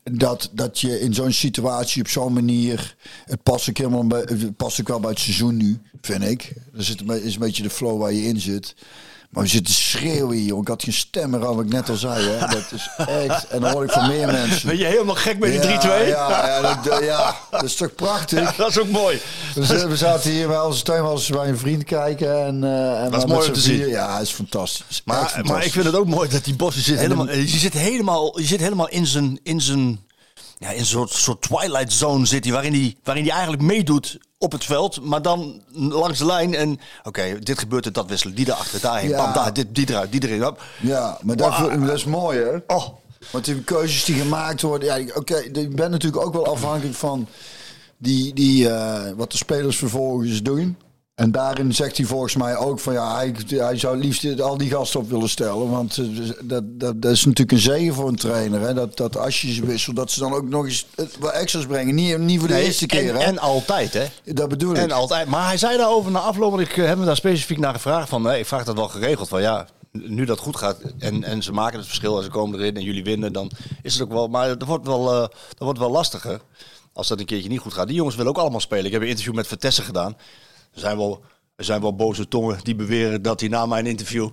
dat, 0.03 0.51
dat 0.53 0.81
je 0.81 1.01
in 1.01 1.15
zo'n 1.15 1.33
situatie 1.33 2.03
op 2.03 2.09
zo'n 2.09 2.33
manier... 2.33 2.97
Het 3.25 3.43
past 3.43 3.69
ook 3.69 3.79
helemaal 3.79 4.07
bij, 4.07 4.21
het 4.21 4.57
past 4.57 4.81
ook 4.81 4.89
wel 4.89 5.01
bij 5.01 5.11
het 5.11 5.19
seizoen 5.19 5.57
nu, 5.57 5.79
vind 6.01 6.25
ik. 6.25 6.53
Een, 6.73 7.07
be- 7.07 7.23
is 7.23 7.35
een 7.35 7.41
beetje 7.41 7.63
de 7.63 7.71
flow 7.71 8.01
waar 8.01 8.13
je 8.13 8.23
in 8.23 8.41
zit. 8.41 8.75
Maar 9.31 9.43
we 9.43 9.49
zitten 9.49 9.75
schreeuwen 9.75 10.37
hier. 10.37 10.57
Ik 10.57 10.69
had 10.69 10.83
geen 10.83 10.93
stem 10.93 11.31
meer 11.31 11.40
wat 11.40 11.61
ik 11.61 11.73
net 11.73 11.88
al 11.88 11.97
zei. 11.97 12.29
Hè. 12.29 12.38
Dat 12.38 12.73
is 12.73 12.90
echt... 12.97 13.49
En 13.49 13.61
dan 13.61 13.73
hoor 13.73 13.85
ik 13.85 13.90
van 13.90 14.07
meer 14.09 14.27
mensen. 14.40 14.69
Ben 14.69 14.79
je 14.79 14.85
helemaal 14.85 15.14
gek 15.14 15.38
met 15.38 15.53
die 15.53 15.61
3-2? 15.61 15.62
Ja, 15.62 15.99
ja, 15.99 16.47
ja, 16.47 16.81
dat, 16.83 17.03
ja, 17.05 17.37
dat 17.51 17.62
is 17.62 17.75
toch 17.75 17.95
prachtig? 17.95 18.57
dat 18.57 18.69
is 18.69 18.79
ook 18.79 18.88
mooi. 18.88 19.21
We, 19.55 19.88
we 19.88 19.97
zaten 19.97 20.31
hier 20.31 20.49
bij 20.49 20.61
onze 20.61 20.83
tuin 20.83 21.03
als 21.03 21.29
bij 21.29 21.49
een 21.49 21.59
vriend 21.59 21.85
kijken. 21.85 22.47
En, 22.47 22.64
eh 22.64 23.05
en 23.05 23.11
Dat 23.11 23.25
is 23.25 23.31
mooi 23.31 23.47
om 23.47 23.53
te 23.53 23.61
zien. 23.61 23.88
Ja, 23.88 24.12
het 24.12 24.27
is 24.27 24.33
fantastisch. 24.33 25.03
Maar, 25.05 25.16
fantastisch. 25.16 25.51
maar 25.51 25.64
ik 25.64 25.73
vind 25.73 25.85
het 25.85 25.95
ook 25.95 26.07
mooi 26.07 26.29
dat 26.29 26.45
die 26.45 26.55
Bos 26.55 26.75
je 26.75 26.81
zit 26.81 26.99
helemaal, 26.99 27.31
je 27.31 27.47
zit 27.47 27.73
helemaal, 27.73 28.40
je 28.40 28.47
zit 28.47 28.61
helemaal 28.61 28.88
in 28.88 29.07
zijn, 29.07 29.40
in 29.43 29.61
zijn, 29.61 30.01
ja, 30.59 30.71
in 30.71 30.79
een 30.79 30.87
soort, 30.87 31.11
soort 31.11 31.43
twilight 31.43 31.93
zone 31.93 32.27
zit 32.27 32.45
hij, 32.45 32.53
waarin 32.53 32.73
hij, 32.73 32.97
waarin 33.05 33.25
hij 33.25 33.33
eigenlijk 33.33 33.62
meedoet 33.62 34.19
op 34.42 34.53
het 34.53 34.64
veld, 34.64 35.00
maar 35.05 35.22
dan 35.22 35.62
langs 35.74 36.18
de 36.18 36.26
lijn 36.26 36.55
en 36.55 36.81
oké, 37.05 37.38
dit 37.38 37.59
gebeurt 37.59 37.87
er, 37.87 37.92
dat 37.92 38.09
wisselen, 38.09 38.35
die 38.35 38.46
erachter, 38.48 38.81
daarheen, 38.81 39.09
Ja. 39.09 39.16
bam, 39.24 39.33
daar, 39.33 39.53
dit, 39.53 39.66
die 39.74 39.88
eruit, 39.90 40.12
die 40.12 40.22
erin. 40.29 40.42
Hop. 40.42 40.62
Ja, 40.81 41.18
maar 41.22 41.37
dat, 41.37 41.59
Wow. 41.59 41.87
dat 41.87 41.96
is 41.96 42.05
mooi, 42.05 42.38
hè? 42.38 42.57
Oh, 42.66 42.87
Want 43.31 43.44
die 43.44 43.61
keuzes 43.64 44.05
die 44.05 44.14
gemaakt 44.14 44.62
worden... 44.62 45.05
Ja, 45.07 45.14
oké, 45.14 45.37
je 45.37 45.68
bent 45.68 45.90
natuurlijk 45.90 46.24
ook 46.26 46.33
wel 46.33 46.46
afhankelijk 46.46 46.96
van 46.96 47.26
die, 47.98 48.35
die, 48.35 48.68
eh, 48.70 49.12
wat 49.16 49.31
de 49.31 49.37
spelers 49.37 49.76
vervolgens 49.76 50.42
doen. 50.42 50.76
En 51.21 51.31
daarin 51.31 51.75
zegt 51.75 51.97
hij 51.97 52.07
volgens 52.07 52.35
mij 52.35 52.57
ook 52.57 52.81
van 52.81 52.93
ja, 52.93 53.17
hij, 53.17 53.35
hij 53.49 53.79
zou 53.79 53.99
liefst 53.99 54.41
al 54.41 54.57
die 54.57 54.71
gasten 54.71 55.01
op 55.01 55.11
willen 55.11 55.29
stellen. 55.29 55.71
Want 55.71 55.99
eh, 55.99 56.07
dat, 56.43 56.63
dat, 56.67 57.03
dat 57.03 57.13
is 57.13 57.25
natuurlijk 57.25 57.53
een 57.53 57.59
zegen 57.59 57.95
voor 57.95 58.09
een 58.09 58.17
trainer. 58.17 58.61
Hè? 58.61 58.75
Dat, 58.75 58.97
dat 58.97 59.17
als 59.17 59.41
je 59.41 59.53
ze 59.53 59.67
wisselt, 59.67 59.97
dat 59.97 60.11
ze 60.11 60.21
dan 60.21 60.33
ook 60.33 60.49
nog 60.49 60.65
eens 60.65 60.87
eh, 60.95 61.05
wat 61.19 61.33
extra's 61.33 61.67
brengen. 61.67 61.95
Niet, 61.95 62.19
niet 62.19 62.39
voor 62.39 62.49
de 62.49 62.55
nee, 62.55 62.65
eerste 62.65 62.87
keer. 62.87 63.15
en, 63.15 63.21
hè? 63.21 63.23
en 63.23 63.39
altijd, 63.39 63.93
hè? 63.93 64.05
dat 64.25 64.49
bedoel 64.49 64.71
ik. 64.71 64.77
En 64.77 64.91
altijd. 64.91 65.29
Maar 65.29 65.47
hij 65.47 65.57
zei 65.57 65.77
daarover 65.77 66.11
na 66.11 66.19
afloop, 66.19 66.51
want 66.51 66.63
ik 66.63 66.77
eh, 66.77 66.87
heb 66.87 66.97
hem 66.97 67.07
daar 67.07 67.17
specifiek 67.17 67.59
naar 67.59 67.75
gevraagd. 67.75 68.09
Van, 68.09 68.23
nee, 68.23 68.39
ik 68.39 68.47
vraag 68.47 68.65
dat 68.65 68.77
wel 68.77 68.89
geregeld. 68.89 69.29
Van 69.29 69.43
ja, 69.43 69.67
nu 69.93 70.25
dat 70.25 70.39
goed 70.39 70.57
gaat 70.57 70.79
en, 70.99 71.25
en 71.25 71.43
ze 71.43 71.53
maken 71.53 71.79
het 71.79 71.87
verschil 71.87 72.17
en 72.17 72.25
ze 72.25 72.31
komen 72.31 72.59
erin 72.59 72.77
en 72.77 72.83
jullie 72.83 73.05
winnen, 73.05 73.33
dan 73.33 73.51
is 73.83 73.93
het 73.93 74.03
ook 74.03 74.13
wel. 74.13 74.29
Maar 74.29 74.59
dat 74.59 74.69
wordt 74.69 74.87
wel, 74.87 75.05
dat 75.05 75.31
wordt 75.59 75.79
wel 75.79 75.91
lastiger 75.91 76.41
als 76.93 77.09
dat 77.09 77.21
een 77.21 77.27
keertje 77.27 77.49
niet 77.49 77.61
goed 77.61 77.75
gaat. 77.75 77.87
Die 77.87 77.97
jongens 77.97 78.17
willen 78.17 78.31
ook 78.33 78.39
allemaal 78.39 78.61
spelen. 78.61 78.85
Ik 78.85 78.93
heb 78.93 79.03
een 79.03 79.09
interview 79.09 79.35
met 79.35 79.47
Vertessen 79.47 79.85
gedaan. 79.85 80.17
Er 80.75 80.81
zijn 80.81 80.97
wel, 80.97 81.21
er 81.57 81.65
zijn 81.65 81.81
wel 81.81 81.95
boze 81.97 82.29
tongen 82.29 82.59
die 82.63 82.75
beweren 82.75 83.23
dat 83.23 83.41
hij 83.41 83.49
na 83.49 83.67
mijn 83.67 83.87
interview. 83.87 84.29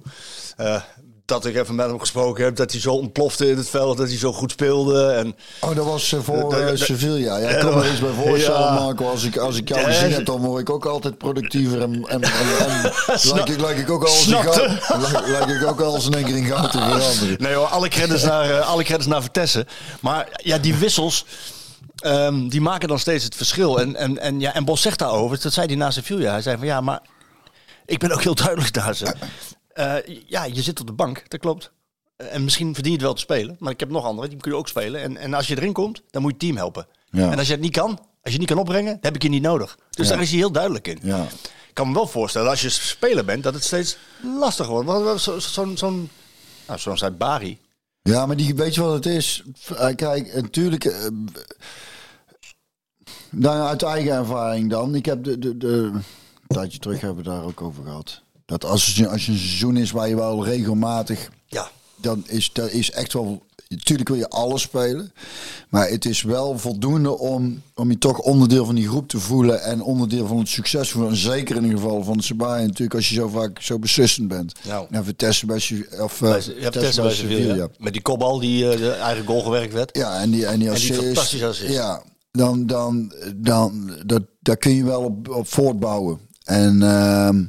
eh, 0.57 0.81
dat 1.25 1.45
ik 1.45 1.55
even 1.55 1.75
met 1.75 1.87
hem 1.87 1.99
gesproken 1.99 2.43
heb, 2.43 2.55
dat 2.55 2.71
hij 2.71 2.79
zo 2.81 2.91
ontplofte 2.93 3.49
in 3.49 3.57
het 3.57 3.69
veld, 3.69 3.97
dat 3.97 4.07
hij 4.07 4.17
zo 4.17 4.33
goed 4.33 4.51
speelde. 4.51 5.07
En 5.11 5.35
Oh, 5.61 5.75
dat 5.75 5.85
was 5.85 6.13
eh, 6.13 6.19
voor 6.19 6.49
dat- 6.65 6.79
Sevilla. 6.79 7.37
Ja, 7.37 7.49
ik 7.49 7.59
kan 7.59 7.77
me 7.77 7.89
eens 7.89 7.99
bij 7.99 8.11
voorstellen, 8.25 8.59
ja. 8.59 8.73
Marco. 8.73 9.09
Als 9.09 9.23
ik, 9.23 9.37
als 9.37 9.57
ik 9.57 9.67
jou 9.69 9.81
gezien 9.83 10.11
heb, 10.11 10.25
dan 10.25 10.41
word 10.41 10.61
ik 10.61 10.69
ook 10.69 10.85
altijd 10.85 11.17
productiever. 11.17 11.81
En, 11.81 11.93
en, 12.07 12.21
en, 12.23 12.57
en 12.67 12.91
Snap- 13.19 13.35
lijk, 13.35 13.49
ik, 13.49 13.59
lijk 13.61 13.77
ik 13.77 13.89
ook 13.89 14.01
al 14.03 14.07
als 14.09 14.17
een 14.17 14.23
Snapte. 14.23 14.77
goud. 14.79 15.11
Lijk, 15.11 15.27
lijk 15.27 15.61
ik 15.61 15.67
ook 15.67 15.81
al 15.81 15.93
als 15.93 16.05
in 16.05 16.13
één 16.13 16.25
keer 16.25 16.37
in 16.37 16.45
goud 16.45 16.71
te 16.71 16.77
veranderen. 16.87 17.35
Nee 17.37 17.53
hoor, 17.53 17.65
alle 17.67 17.87
credits 17.87 18.23
naar, 18.23 18.61
alle 18.61 18.83
credits 18.83 19.07
naar 19.07 19.21
Vertessen. 19.21 19.65
Maar 19.99 20.27
ja, 20.43 20.57
die 20.57 20.75
wissels, 20.75 21.25
ehm, 22.01 22.47
die 22.47 22.61
maken 22.61 22.87
dan 22.87 22.99
steeds 22.99 23.23
het 23.23 23.35
verschil. 23.35 23.79
En, 23.79 23.95
en, 23.95 24.17
en, 24.17 24.39
ja, 24.39 24.53
en 24.53 24.65
Bos 24.65 24.81
zegt 24.81 24.99
daarover, 24.99 25.41
dat 25.41 25.53
zei 25.53 25.67
hij 25.67 25.75
na 25.75 25.91
Sevilla. 25.91 26.31
Hij 26.31 26.41
zei 26.41 26.57
van 26.57 26.67
ja, 26.67 26.81
maar 26.81 27.01
ik 27.85 27.99
ben 27.99 28.11
ook 28.11 28.23
heel 28.23 28.35
duidelijk 28.35 28.73
daar. 28.73 28.95
Ze. 28.95 29.15
Eh, 29.67 29.95
ja, 30.27 30.43
je 30.43 30.61
zit 30.61 30.79
op 30.79 30.87
de 30.87 30.93
bank, 30.93 31.23
dat 31.29 31.39
klopt. 31.39 31.71
En 32.17 32.43
misschien 32.43 32.73
verdien 32.73 32.91
je 32.91 32.97
het 32.97 33.05
wel 33.07 33.15
te 33.15 33.21
spelen. 33.21 33.55
Maar 33.59 33.71
ik 33.71 33.79
heb 33.79 33.89
nog 33.89 34.05
andere, 34.05 34.27
die 34.27 34.37
kun 34.37 34.51
je 34.51 34.57
ook 34.57 34.67
spelen. 34.67 35.01
En, 35.01 35.17
en 35.17 35.33
als 35.33 35.47
je 35.47 35.55
erin 35.57 35.73
komt, 35.73 36.01
dan 36.09 36.21
moet 36.21 36.31
je 36.31 36.37
het 36.37 36.45
team 36.45 36.55
helpen. 36.57 36.87
Ja. 37.09 37.31
En 37.31 37.37
als 37.37 37.47
je 37.47 37.53
het 37.53 37.61
niet 37.61 37.71
kan, 37.71 37.89
als 37.89 37.99
je 38.23 38.29
het 38.29 38.39
niet 38.39 38.47
kan 38.49 38.57
opbrengen, 38.57 38.91
dan 38.91 38.99
heb 39.01 39.15
ik 39.15 39.23
je 39.23 39.29
niet 39.29 39.41
nodig. 39.41 39.77
Dus 39.89 40.07
Ja. 40.07 40.13
daar 40.13 40.21
is 40.21 40.29
hij 40.29 40.37
heel 40.37 40.51
duidelijk 40.51 40.87
in. 40.87 40.99
Ja. 41.01 41.21
Ik 41.67 41.73
kan 41.83 41.87
me 41.87 41.93
wel 41.93 42.07
voorstellen, 42.07 42.49
als 42.49 42.61
je 42.61 42.69
speler 42.69 43.25
bent, 43.25 43.43
dat 43.43 43.53
het 43.53 43.63
steeds 43.63 43.97
lastiger 44.39 44.71
wordt. 44.71 44.87
Wat- 44.87 45.21
zo- 45.21 45.39
Zo'n, 45.39 45.77
zo'n, 45.77 46.09
nou, 46.67 46.79
zo'n 46.79 46.97
zei 46.97 47.11
Bari. 47.11 47.59
Ja, 48.07 48.25
maar 48.25 48.35
die, 48.35 48.55
weet 48.55 48.75
je 48.75 48.81
wat 48.81 48.93
het 48.93 49.05
is? 49.05 49.43
Eh, 49.75 49.95
Kijk, 49.95 50.35
natuurlijk. 50.41 50.85
eh, 50.85 51.07
nou, 53.31 53.67
uit 53.67 53.83
eigen 53.83 54.11
ervaring 54.11 54.69
dan. 54.69 54.95
Ik 54.95 55.05
heb 55.05 55.23
de, 55.23 55.39
de, 55.39 55.57
de. 55.57 55.67
Een 55.93 56.03
tijdje 56.47 56.79
terug 56.79 57.01
hebben 57.01 57.23
we 57.23 57.29
daar 57.29 57.43
ook 57.43 57.61
over 57.61 57.83
gehad. 57.83 58.21
Dat 58.45 58.65
als, 58.65 58.95
je- 58.95 59.07
als 59.09 59.25
je 59.25 59.31
een 59.31 59.37
seizoen 59.37 59.77
is 59.77 59.91
waar 59.91 60.07
je 60.09 60.15
wel 60.15 60.45
regelmatig. 60.45 61.29
Ja. 61.45 61.69
Dan 61.95 62.23
is 62.27 62.53
dat 62.53 62.69
is 62.71 62.91
echt 62.91 63.13
wel. 63.13 63.45
Natuurlijk 63.69 64.09
wil 64.09 64.17
je 64.17 64.29
alles 64.29 64.61
spelen. 64.61 65.11
Maar 65.69 65.89
het 65.89 66.05
is 66.05 66.21
wel 66.21 66.57
voldoende 66.59 67.17
om, 67.17 67.61
om 67.75 67.89
je 67.89 67.97
toch 67.97 68.19
onderdeel 68.19 68.65
van 68.65 68.75
die 68.75 68.87
groep 68.87 69.07
te 69.09 69.19
voelen. 69.19 69.61
En 69.63 69.81
onderdeel 69.81 70.27
van 70.27 70.37
het 70.37 70.47
succes 70.47 70.89
voelen. 70.91 71.11
En 71.11 71.17
zeker 71.17 71.55
in 71.55 71.63
ieder 71.63 71.79
geval 71.79 72.03
van 72.03 72.21
Sabaya. 72.21 72.61
Natuurlijk 72.61 72.93
als 72.95 73.09
je 73.09 73.15
zo 73.15 73.27
vaak 73.27 73.61
zo 73.61 73.79
beslissend 73.79 74.27
bent. 74.27 74.53
Nou. 74.67 74.87
En 74.91 75.05
Vitesse 75.05 75.45
bij, 75.45 75.59
Sevilla- 75.59 76.03
of, 76.03 76.21
eh, 76.21 76.29
Bij- 76.29 76.91
bij 76.95 77.11
Sevilla. 77.13 77.67
Met 77.79 77.93
die 77.93 78.01
kopbal 78.01 78.39
die 78.39 78.69
eh, 78.71 78.77
de 78.77 78.91
eigen 78.91 79.25
goal 79.25 79.41
gewerkt 79.41 79.73
werd. 79.73 79.97
Ja, 79.97 80.19
en 80.21 80.29
die, 80.29 80.45
en 80.45 80.59
die 80.59 80.69
En 80.69 80.73
die 80.75 80.83
assist. 80.91 81.03
fantastische 81.03 81.45
assist. 81.45 81.73
Ja, 81.73 82.03
dan, 82.31 82.65
dan, 82.65 83.13
dan 83.35 83.91
dat, 84.05 84.23
daar 84.39 84.57
kun 84.57 84.75
je 84.75 84.83
wel 84.83 85.01
op, 85.03 85.29
op 85.29 85.47
voortbouwen. 85.47 86.19
En, 86.43 86.81
ehm, 86.83 87.43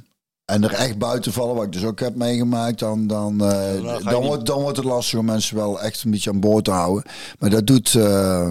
en 0.49 0.65
er 0.65 0.73
echt 0.73 0.99
buiten 0.99 1.33
vallen, 1.33 1.55
wat 1.55 1.65
ik 1.65 1.73
dus 1.73 1.85
ook 1.85 2.01
heb 2.01 2.15
meegemaakt, 2.15 2.79
dan, 2.79 3.07
dan, 3.07 3.45
eh, 3.45 4.03
dan, 4.05 4.23
wordt, 4.23 4.47
dan 4.47 4.61
wordt 4.61 4.77
het 4.77 4.87
lastig 4.87 5.19
om 5.19 5.25
mensen 5.25 5.57
wel 5.57 5.81
echt 5.81 6.03
een 6.03 6.11
beetje 6.11 6.31
aan 6.31 6.41
boord 6.41 6.65
te 6.65 6.71
houden. 6.71 7.11
Maar 7.39 7.51
dat 7.51 7.67
doet 7.67 7.95
eh, 7.95 8.51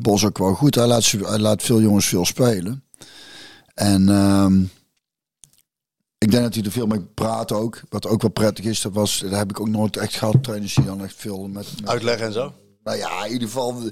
Bos 0.00 0.24
ook 0.24 0.38
wel 0.38 0.54
goed. 0.54 0.74
Hij 0.74 0.86
laat, 0.86 1.04
hij 1.04 1.38
laat 1.38 1.62
veel 1.62 1.80
jongens 1.80 2.06
veel 2.06 2.24
spelen. 2.24 2.84
En 3.74 4.08
ehm, 4.08 4.62
ik 6.18 6.30
denk 6.30 6.42
dat 6.42 6.54
hij 6.54 6.64
er 6.64 6.70
veel 6.70 6.86
mee 6.86 7.00
praat 7.00 7.52
ook. 7.52 7.80
Wat 7.88 8.06
ook 8.06 8.22
wel 8.22 8.30
prettig 8.30 8.64
is, 8.64 8.80
dat, 8.80 8.92
was, 8.92 9.18
dat 9.18 9.30
heb 9.30 9.50
ik 9.50 9.60
ook 9.60 9.68
nooit 9.68 9.96
echt 9.96 10.14
gehad. 10.14 10.42
Trainers 10.42 10.74
die 10.74 10.84
dan 10.84 11.04
echt 11.04 11.14
veel 11.16 11.48
met, 11.48 11.80
met 11.80 11.90
Uitleggen 11.90 12.26
en 12.26 12.32
zo. 12.32 12.52
nou 12.84 12.96
ja, 12.96 13.24
in 13.24 13.32
ieder 13.32 13.48
geval, 13.48 13.82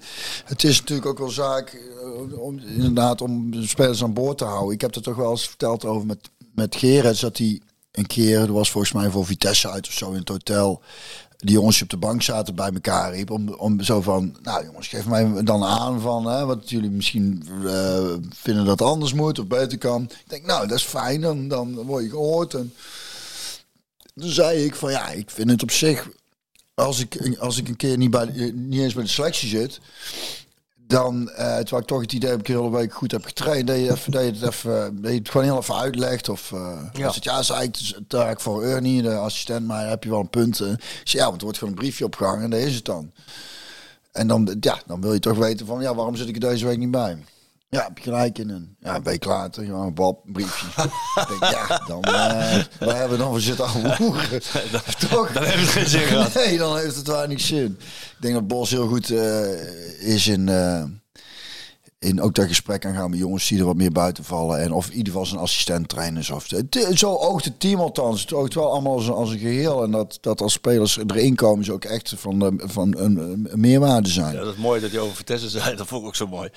het 0.45 0.65
is 0.65 0.79
natuurlijk 0.79 1.09
ook 1.09 1.19
wel 1.19 1.31
zaak 1.31 1.69
eh, 1.69 2.39
om 2.39 2.59
inderdaad 2.59 3.21
om 3.21 3.53
spelers 3.55 4.03
aan 4.03 4.13
boord 4.13 4.39
te 4.39 4.45
houden. 4.45 4.75
Ik 4.75 4.81
heb 4.81 4.95
er 4.95 5.03
toch 5.03 5.17
wel 5.17 5.31
eens 5.31 5.49
verteld 5.49 5.85
over 5.85 6.07
met, 6.07 6.31
met 6.55 6.77
Gerets 6.77 7.21
dat 7.21 7.39
hij 7.39 7.61
een 7.93 8.07
keer, 8.07 8.39
dat 8.39 8.49
was 8.49 8.71
volgens 8.71 8.93
mij 8.93 9.11
voor 9.11 9.27
Vitesse 9.27 9.71
uit 9.71 9.87
of 9.87 9.93
zo 9.93 10.11
in 10.11 10.19
het 10.19 10.29
hotel, 10.29 10.83
die 11.37 11.55
jongens 11.55 11.83
op 11.83 11.89
de 11.89 11.97
bank 11.97 12.23
zaten 12.23 12.55
bij 12.55 12.71
elkaar 12.71 13.15
riep 13.15 13.31
om, 13.31 13.49
om 13.49 13.83
zo 13.83 14.01
van, 14.01 14.37
nou 14.43 14.65
jongens, 14.65 14.89
geef 14.89 15.07
mij 15.07 15.43
dan 15.43 15.65
aan 15.65 16.01
van 16.01 16.27
hè, 16.27 16.47
wat 16.47 16.71
jullie 16.71 16.91
misschien 16.91 17.49
eh, 17.65 18.13
vinden 18.35 18.65
dat 18.65 18.83
anders 18.83 19.13
moet 19.13 19.39
of 19.39 19.47
beter 19.47 19.79
kan. 19.79 20.03
Ik 20.03 20.25
denk, 20.27 20.47
nou 20.47 20.67
dat 20.67 20.79
is 20.79 20.85
fijn, 20.85 21.21
dan, 21.21 21.49
dan 21.49 21.75
word 21.75 22.05
je 22.05 22.11
gehoord. 22.11 22.55
En 22.55 22.75
toen 24.15 24.31
zei 24.31 24.65
ik 24.65 24.75
van 24.75 24.91
ja, 24.91 25.09
ik 25.09 25.31
vind 25.31 25.51
het 25.51 25.63
op 25.63 25.71
zich 25.71 26.09
als 26.75 27.01
ik, 27.01 27.37
als 27.39 27.59
ik 27.59 27.69
een 27.69 27.77
keer 27.77 27.97
niet, 27.97 28.11
bij, 28.11 28.53
niet 28.55 28.81
eens 28.81 28.95
bij 28.95 29.03
de 29.05 29.09
selectie 29.09 29.49
zit, 29.49 29.81
dan, 30.91 31.31
eh 31.31 31.55
terwijl 31.57 31.83
ik 31.83 31.87
toch 31.89 32.01
het 32.01 32.13
idee 32.13 32.31
heb, 32.31 32.39
ik 32.39 32.47
de 32.47 32.53
hele 32.53 32.71
week 32.71 32.93
goed 32.95 33.11
heb 33.13 33.25
getraind, 33.25 33.67
dat 33.67 33.77
je, 33.77 33.91
even, 33.91 34.13
dat 34.13 34.23
je, 34.25 34.31
het, 34.31 34.43
even, 34.43 35.03
dat 35.03 35.11
je 35.13 35.19
het 35.19 35.29
gewoon 35.29 35.47
heel 35.47 35.59
even 35.59 35.77
uitlegt. 35.77 36.29
Of 36.29 36.51
uh, 36.51 36.79
Ja. 36.93 37.07
als 37.07 37.15
het 37.15 37.25
ja, 37.25 37.43
zei 37.43 37.61
ik, 37.63 37.67
het 37.67 37.81
is 37.81 37.99
taak 38.09 38.41
voor 38.41 38.63
Ernie, 38.65 39.03
de 39.03 39.15
assistent, 39.15 39.67
maar 39.67 39.89
heb 39.89 40.05
je 40.05 40.11
wel 40.11 40.21
een 40.21 40.29
punt. 40.31 40.61
eh. 40.61 40.69
Ja, 41.05 41.25
want 41.25 41.37
er 41.37 41.43
wordt 41.43 41.59
gewoon 41.59 41.75
een 41.75 41.81
briefje 41.81 42.05
opgehangen 42.05 42.43
en 42.45 42.51
dat 42.51 42.61
is 42.61 42.75
het 42.75 42.85
dan. 42.85 43.13
En 44.13 44.27
dan, 44.27 44.57
ja, 44.61 44.79
dan 44.87 45.01
wil 45.01 45.13
je 45.13 45.19
toch 45.21 45.37
weten 45.39 45.67
van, 45.67 45.81
ja, 45.81 45.95
waarom 45.95 46.17
zit 46.17 46.29
ik 46.29 46.35
er 46.35 46.41
deze 46.41 46.67
week 46.67 46.79
niet 46.79 46.91
bij? 46.91 47.19
Ja, 47.71 47.83
heb 47.85 47.99
je 47.99 48.03
gelijk 48.03 48.39
in. 48.39 48.51
En 48.51 48.77
ja, 48.81 48.97
een 48.97 49.03
week 49.03 49.25
later, 49.25 49.65
gewoon 49.65 49.87
een 49.87 49.95
een 50.25 50.33
briefje. 50.33 50.67
denk, 51.29 51.53
ja, 51.53 51.83
dan, 51.87 52.03
eh 52.03 52.65
waar 52.81 52.97
hebben 52.97 53.11
we 53.11 53.17
dan 53.17 53.31
voor 53.31 53.41
zitten 53.41 53.67
ouwe 53.67 53.97
hoeren? 53.97 54.41
Toch? 55.11 55.33
Dan 55.33 55.43
heeft 55.43 55.61
het 55.61 55.69
geen 55.69 55.87
zin 55.87 56.01
gehad. 56.01 56.35
Nee, 56.45 56.59
dan 56.59 56.77
heeft 56.79 56.97
het 56.97 57.07
weinig 57.07 57.41
zin. 57.41 57.79
Ik 57.81 58.17
denk 58.19 58.35
dat 58.35 58.47
Bos 58.47 58.71
heel 58.71 58.89
goed 58.89 59.11
eh, 59.11 60.07
is 60.15 60.27
in, 60.27 60.49
eh, 60.49 60.85
in 62.01 62.21
ook 62.21 62.35
dat 62.35 62.47
gesprek 62.47 62.87
aan 62.87 62.95
gaan 62.95 63.11
met 63.11 63.19
jongens 63.19 63.49
die 63.49 63.59
er 63.59 63.65
wat 63.65 63.77
meer 63.77 63.93
buiten 63.93 64.25
vallen. 64.25 64.61
En 64.61 64.73
of 64.73 64.87
in 64.87 64.97
ieder 64.97 65.13
geval 65.13 65.27
zijn 65.27 65.41
assistent 65.41 65.89
trainers. 65.89 66.31
Of, 66.31 66.51
het, 66.51 66.79
zo 66.95 67.15
oogt 67.15 67.45
het 67.45 67.61
team 67.61 67.81
althans. 67.81 68.21
Het 68.21 68.33
oogt 68.33 68.55
wel 68.55 68.73
allemaal 68.73 68.93
als 68.93 69.07
een, 69.07 69.13
als 69.13 69.31
een 69.31 69.39
geheel. 69.39 69.83
En 69.83 69.91
dat, 69.91 70.19
dat 70.21 70.41
als 70.41 70.53
spelers 70.53 70.99
erin 70.99 71.35
komen 71.35 71.65
ze 71.65 71.73
ook 71.73 71.85
echt 71.85 72.15
van, 72.17 72.39
de, 72.39 72.55
van 72.57 72.99
een, 72.99 73.49
meerwaarde 73.55 74.09
zijn. 74.09 74.35
Ja, 74.35 74.41
dat 74.41 74.55
is 74.55 74.61
mooi 74.61 74.81
dat 74.81 74.91
hij 74.91 75.01
over 75.01 75.17
Vitesse 75.17 75.49
zei. 75.49 75.77
Dat 75.77 75.87
vond 75.87 76.03
ik 76.03 76.07
ook 76.09 76.17
zo 76.17 76.27
mooi. 76.27 76.49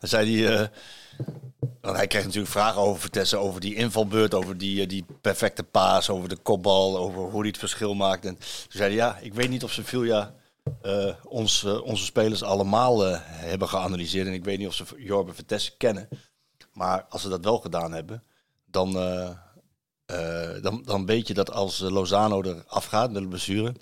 Dan 0.00 0.08
zei 0.08 0.42
hij... 0.42 0.58
eh, 0.58 0.66
want 1.80 1.96
hij 1.96 2.06
kreeg 2.06 2.24
natuurlijk 2.24 2.52
vragen 2.52 2.80
over 2.80 3.00
Vitesse, 3.00 3.36
over 3.36 3.60
die 3.60 3.74
invalbeurt, 3.74 4.34
over 4.34 4.58
die, 4.58 4.80
eh, 4.82 4.88
die 4.88 5.04
perfecte 5.20 5.62
paas, 5.62 6.10
over 6.10 6.28
de 6.28 6.36
kopbal, 6.36 6.98
over 6.98 7.20
hoe 7.20 7.40
hij 7.40 7.48
het 7.48 7.58
verschil 7.58 7.94
maakt. 7.94 8.24
En 8.24 8.34
toen 8.34 8.46
zei 8.68 8.94
ja, 8.94 9.18
ik 9.20 9.34
weet 9.34 9.50
niet 9.50 9.64
of 9.64 9.72
Sevilla 9.72 10.34
ons, 11.24 11.64
eh, 11.64 11.82
onze 11.82 12.04
spelers 12.04 12.42
allemaal 12.42 13.06
eh, 13.06 13.18
hebben 13.22 13.68
geanalyseerd. 13.68 14.26
En 14.26 14.32
ik 14.32 14.44
weet 14.44 14.58
niet 14.58 14.66
of 14.66 14.74
ze 14.74 14.84
Jorbe 14.96 15.34
Vitesse 15.34 15.76
kennen. 15.76 16.08
Maar 16.72 17.06
als 17.08 17.22
ze 17.22 17.28
dat 17.28 17.44
wel 17.44 17.58
gedaan 17.58 17.92
hebben, 17.92 18.22
dan, 18.66 18.92
dan, 20.62 20.82
dan 20.84 21.06
weet 21.06 21.28
je 21.28 21.34
dat 21.34 21.52
als 21.52 21.78
Lozano 21.78 22.42
er 22.42 22.64
afgaat 22.66 23.12
met 23.12 23.22
de 23.22 23.28
blessure, 23.28 23.74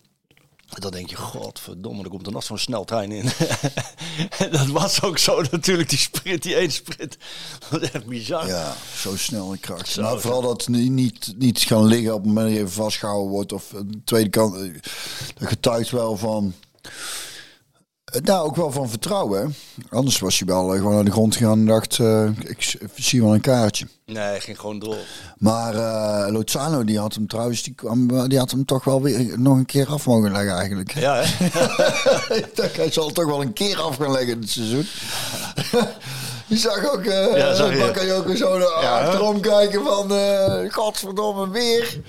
dan 0.75 0.91
denk 0.91 1.11
je, 1.11 1.17
godverdomme, 1.17 2.03
er 2.03 2.09
komt 2.09 2.27
er 2.27 2.33
nog 2.33 2.43
zo'n 2.43 2.59
sneltrein 2.59 3.13
in. 3.13 3.31
En 4.39 4.51
dat 4.59 4.67
was 4.67 5.03
ook 5.03 5.19
zo 5.19 5.43
natuurlijk, 5.51 5.89
die 5.89 5.99
sprint, 5.99 6.43
die 6.43 6.55
één 6.55 6.73
sprint. 6.73 7.17
Dat 7.71 7.83
is 7.83 7.91
echt 7.91 8.07
bizar. 8.07 8.47
Ja, 8.47 8.75
zo 8.97 9.17
snel 9.17 9.53
in 9.53 9.61
kracht. 9.61 9.89
Zo, 9.89 10.03
maar 10.03 10.21
vooral 10.21 10.43
dat 10.43 10.69
niet, 10.69 10.91
niet, 10.91 11.35
niet 11.37 11.59
gaan 11.59 11.85
liggen 11.85 12.15
op 12.15 12.19
het 12.19 12.27
moment 12.27 12.47
dat 12.47 12.55
je 12.55 12.61
even 12.61 12.73
vastgehouden 12.73 13.31
wordt. 13.31 13.53
Of 13.53 13.65
de 13.69 14.05
tweede 14.05 14.31
kant, 14.31 14.55
dat 15.35 15.49
getuigt 15.49 15.91
wel 15.91 16.17
van... 16.17 16.55
Nou, 18.23 18.47
ook 18.47 18.57
wel 18.57 18.71
van 18.73 18.89
vertrouwen. 18.89 19.55
Anders 19.91 20.19
was 20.19 20.39
je 20.39 20.45
wel 20.45 20.73
eh, 20.73 20.79
gewoon 20.79 20.95
naar 20.95 21.05
de 21.05 21.11
grond 21.11 21.37
gegaan 21.37 21.59
en 21.59 21.67
dacht, 21.67 21.99
eh, 21.99 22.29
ik 22.39 22.77
zie 22.95 23.23
wel 23.23 23.35
een 23.35 23.41
kaartje. 23.41 23.87
Nee, 24.05 24.17
hij 24.17 24.41
ging 24.41 24.61
gewoon 24.61 24.79
door. 24.79 24.97
Maar 25.39 25.75
eh 25.75 26.33
Lozano, 26.33 26.85
die 26.85 26.99
had 26.99 27.15
hem 27.15 27.27
trouwens, 27.27 27.63
die, 27.63 27.75
kwam, 27.75 28.29
die 28.29 28.39
had 28.39 28.51
hem 28.51 28.65
toch 28.65 28.85
wel 28.85 29.03
weer 29.03 29.39
nog 29.39 29.57
een 29.57 29.67
keer 29.67 29.87
af 29.89 30.07
mogen 30.07 30.33
leggen 30.33 30.57
eigenlijk. 30.57 30.95
Ja, 30.95 31.23
hè? 31.25 32.35
ik 32.35 32.57
dacht, 32.57 32.77
hij 32.77 32.93
zal 32.93 33.13
toch 33.13 33.27
wel 33.27 33.43
een 33.43 33.53
keer 33.53 33.81
af 33.81 33.97
gaan 33.97 34.13
leggen 34.13 34.41
dit 34.41 34.51
seizoen. 34.51 34.87
Je 36.47 36.57
zag 36.57 36.93
ook 36.93 37.05
Ja, 37.05 37.55
zag 37.55 37.73
je. 37.73 38.37
Zo 38.37 38.59
naar 38.59 38.83
Ja, 38.83 39.01
achterom 39.01 39.41
kijken 39.41 39.85
van, 39.85 40.13
godverdomme, 40.71 41.51
weer. 41.51 42.01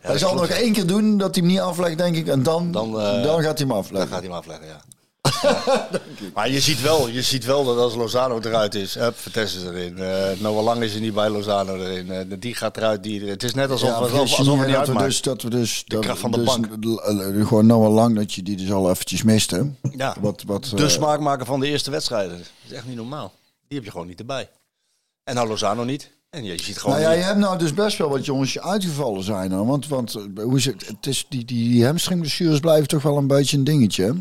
Hij 0.00 0.18
zal 0.18 0.34
nog 0.34 0.46
één 0.48 0.72
keer 0.72 0.86
doen 0.86 1.18
dat 1.18 1.34
hij 1.34 1.44
hem 1.44 1.52
niet 1.52 1.60
aflegt, 1.62 1.98
denk 1.98 2.16
ik. 2.16 2.26
En 2.28 2.42
dan, 2.42 2.72
dan, 2.72 2.92
Dan, 2.92 3.00
eh, 3.00 3.24
gaat 3.24 3.42
hij 3.42 3.54
hem 3.56 3.68
Dan 3.68 3.76
afleggen. 3.76 4.08
gaat 4.10 4.18
hij 4.18 4.28
hem 4.28 4.36
afleggen, 4.38 4.66
ja. 4.66 4.80
Ja. 5.42 5.88
Maar 6.34 6.50
je 6.50 6.60
ziet, 6.60 6.80
wel, 6.80 7.08
je 7.08 7.22
ziet 7.22 7.44
wel 7.44 7.64
dat 7.64 7.78
als 7.78 7.94
Lozano 7.94 8.38
eruit 8.40 8.74
is, 8.74 8.94
hup, 8.94 9.16
Vitesse 9.18 9.58
is 9.58 9.64
erin. 9.64 9.98
eh 9.98 10.40
Noah 10.40 10.64
Lang 10.64 10.82
is 10.82 10.94
er 10.94 11.00
niet 11.00 11.14
bij 11.14 11.28
Lozano 11.28 11.76
erin. 11.76 12.10
eh, 12.10 12.36
die 12.38 12.54
gaat 12.54 12.76
eruit. 12.76 13.02
Die, 13.02 13.24
het 13.24 13.42
is 13.42 13.54
net 13.54 13.70
alsof, 13.70 13.88
Ja, 13.88 13.94
alsof, 13.94 14.38
alsof 14.38 14.64
niet 14.66 14.74
dat 14.74 14.86
we 14.88 14.98
dus, 14.98 15.22
dat 15.22 15.42
we 15.42 15.50
dus, 15.50 15.84
dat 15.86 16.00
kracht 16.00 16.18
van 16.20 16.30
de 16.30 16.36
dus 16.36 16.46
bank. 16.46 16.68
gewoon 17.48 17.66
nou 17.66 17.84
al 17.84 17.90
lang 17.90 18.14
dat 18.16 18.32
je 18.34 18.42
die 18.42 18.56
dus 18.56 18.72
al 18.72 18.90
eventjes 18.90 19.22
mist, 19.22 19.50
hè? 19.50 19.60
Ja, 19.96 20.16
Wat, 20.20 20.42
wat, 20.46 20.72
de 20.74 20.88
smaakmaker 20.88 21.46
van 21.46 21.60
de 21.60 21.66
eerste 21.66 21.90
wedstrijden. 21.90 22.38
Dat 22.38 22.46
is 22.66 22.72
echt 22.72 22.86
niet 22.86 22.96
normaal. 22.96 23.32
Die 23.68 23.76
heb 23.76 23.84
je 23.86 23.90
gewoon 23.92 24.06
niet 24.06 24.20
erbij. 24.20 24.50
En 25.24 25.34
nou 25.34 25.48
Lozano 25.48 25.84
niet. 25.84 26.10
En 26.30 26.44
je 26.44 26.62
ziet 26.62 26.78
gewoon... 26.78 26.96
Nou 26.96 27.10
ja, 27.10 27.16
je 27.18 27.22
hebt 27.22 27.38
nou 27.38 27.58
dus 27.58 27.74
best 27.74 27.98
wel 27.98 28.08
wat 28.08 28.24
jongens 28.24 28.58
uitgevallen 28.58 29.22
zijn. 29.22 29.52
Hoor. 29.52 29.66
Want, 29.66 29.88
want 29.88 30.14
eh, 30.14 30.44
hoe 30.44 30.56
is 30.56 30.64
het? 30.64 30.86
het 30.86 31.06
is, 31.06 31.26
die, 31.28 31.44
die, 31.44 31.68
die 31.68 31.84
hamstringblessures 31.84 32.60
blijven 32.60 32.88
toch 32.88 33.02
wel 33.02 33.16
een 33.16 33.26
beetje 33.26 33.56
een 33.56 33.64
dingetje. 33.64 34.14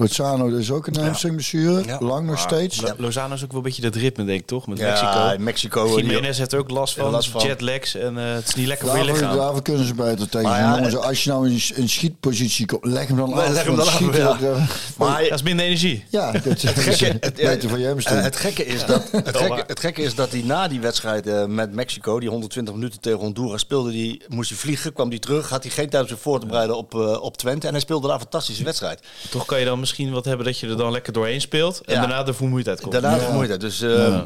Lozano 0.00 0.46
is 0.56 0.70
ook 0.70 0.86
een 0.86 0.96
hamstringblessure. 0.96 1.82
Ja. 1.86 1.96
Lang 2.00 2.26
nog 2.26 2.38
steeds. 2.38 2.80
Lo- 2.80 2.94
Lozano 2.96 3.34
is 3.34 3.42
ook 3.44 3.48
wel 3.48 3.56
een 3.56 3.62
beetje 3.66 3.82
dat 3.82 3.94
ritme, 3.94 4.24
denk 4.24 4.40
ik, 4.40 4.46
toch? 4.46 4.66
Met 4.66 4.78
Ja, 4.78 4.86
Mexico. 4.88 5.44
Mexico. 5.44 5.98
Jiménez 6.00 6.38
heeft 6.38 6.52
er 6.52 6.58
ook 6.58 6.70
last 6.70 6.94
van, 6.94 7.10
last 7.10 7.28
van. 7.30 7.46
jetlags 7.46 7.94
en 7.94 8.18
eh, 8.18 8.32
het 8.34 8.48
is 8.48 8.54
niet 8.54 8.66
lekker 8.66 8.86
voor 8.88 8.98
je 8.98 9.04
Daarvoor, 9.04 9.22
lichaam. 9.22 9.38
daarvoor 9.38 9.62
kunnen 9.62 9.86
ze 9.86 9.94
beter 9.94 10.28
tegen 10.28 10.50
jongens. 10.74 10.96
Als 10.96 11.24
je 11.24 11.30
nou 11.30 11.48
in 11.50 11.60
een 11.74 11.88
schietpositie 11.88 12.66
komt, 12.66 12.84
leg 12.84 13.06
hem 13.06 13.16
dan 13.16 13.28
Nee, 13.30 13.38
af. 13.38 13.48
leg 13.52 13.64
hem 13.64 13.76
want 13.76 13.78
dan 13.78 13.86
af, 13.88 13.94
schieten, 13.94 14.20
ja. 14.20 14.34
dat- 14.34 14.58
Maar 14.96 15.22
Dat 15.22 15.32
is 15.32 15.42
minder 15.42 15.64
energie. 15.66 16.04
ja, 16.10 16.32
dat 16.32 16.44
is 16.46 16.62
gekke- 16.64 17.16
het- 17.20 17.34
beter 17.34 17.68
voor 17.68 17.78
je 17.78 17.84
Eh, 17.84 17.90
hamstring. 17.90 18.22
het, 18.22 18.36
gekke 18.36 18.66
is 18.66 18.84
dat, 18.86 19.02
het, 19.12 19.36
gekke, 19.36 19.48
waar. 19.48 19.64
het 19.66 19.80
gekke 19.80 20.02
is 20.02 20.14
dat 20.14 20.30
hij 20.32 20.42
na 20.42 20.68
die 20.68 20.80
wedstrijd 20.80 21.26
eh, 21.26 21.44
met 21.44 21.72
Mexico, 21.74 22.20
die 22.20 22.28
120 22.28 22.74
minuten 22.74 23.00
tegen 23.00 23.18
Honduras 23.18 23.60
speelde, 23.60 23.90
die, 23.90 24.22
moest 24.28 24.48
hij 24.50 24.58
vliegen, 24.58 24.92
kwam 24.92 25.08
hij 25.08 25.18
terug, 25.18 25.48
had 25.48 25.62
hij 25.62 25.72
geen 25.72 25.88
tijd 25.88 26.02
om 26.02 26.08
zich 26.08 26.20
voor 26.20 26.40
te 26.40 26.46
bereiden 26.46 26.76
op, 26.76 26.94
op 27.20 27.36
Twente 27.36 27.66
en 27.66 27.72
hij 27.72 27.82
speelde 27.82 28.06
daar 28.06 28.14
een 28.16 28.20
fantastische 28.22 28.64
wedstrijd. 28.64 29.00
Toch 29.30 29.44
kan 29.46 29.58
je 29.58 29.64
dan 29.64 29.78
misschien 29.90 30.10
wat 30.10 30.24
hebben 30.24 30.46
dat 30.46 30.58
je 30.58 30.68
er 30.68 30.76
dan 30.76 30.90
lekker 30.92 31.12
doorheen 31.12 31.40
speelt 31.40 31.80
en 31.84 31.94
Ja. 31.94 32.00
daarna 32.00 32.22
de 32.22 32.34
vermoeidheid 32.34 32.80
komt. 32.80 32.92
Daarna 32.92 33.14
de 33.14 33.20
vermoeidheid. 33.20 33.60
Dus, 33.60 33.80
eh, 33.82 34.20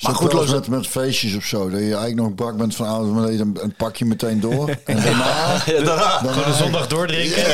Maar 0.00 0.14
goed, 0.14 0.32
Lozano- 0.32 0.58
met, 0.58 0.68
met 0.68 0.86
feestjes 0.86 1.34
of 1.36 1.44
zo. 1.44 1.62
Dat 1.70 1.78
je 1.78 1.84
eigenlijk 1.84 2.14
nog 2.14 2.34
brak 2.34 2.56
bent 2.56 2.74
van 2.76 2.86
avond, 2.86 3.12
maar 3.12 3.22
dat 3.22 3.32
je 3.32 3.38
een, 3.38 3.58
een 3.62 3.74
pakje 3.76 4.04
meteen 4.04 4.40
door. 4.40 4.68
En 4.84 5.02
daarna... 5.02 5.62
Ja, 5.66 5.82
daarna. 5.82 5.84
daarna 5.84 6.32
Gewoon 6.32 6.48
een 6.48 6.54
zondag 6.54 6.86
doordrinken. 6.86 7.44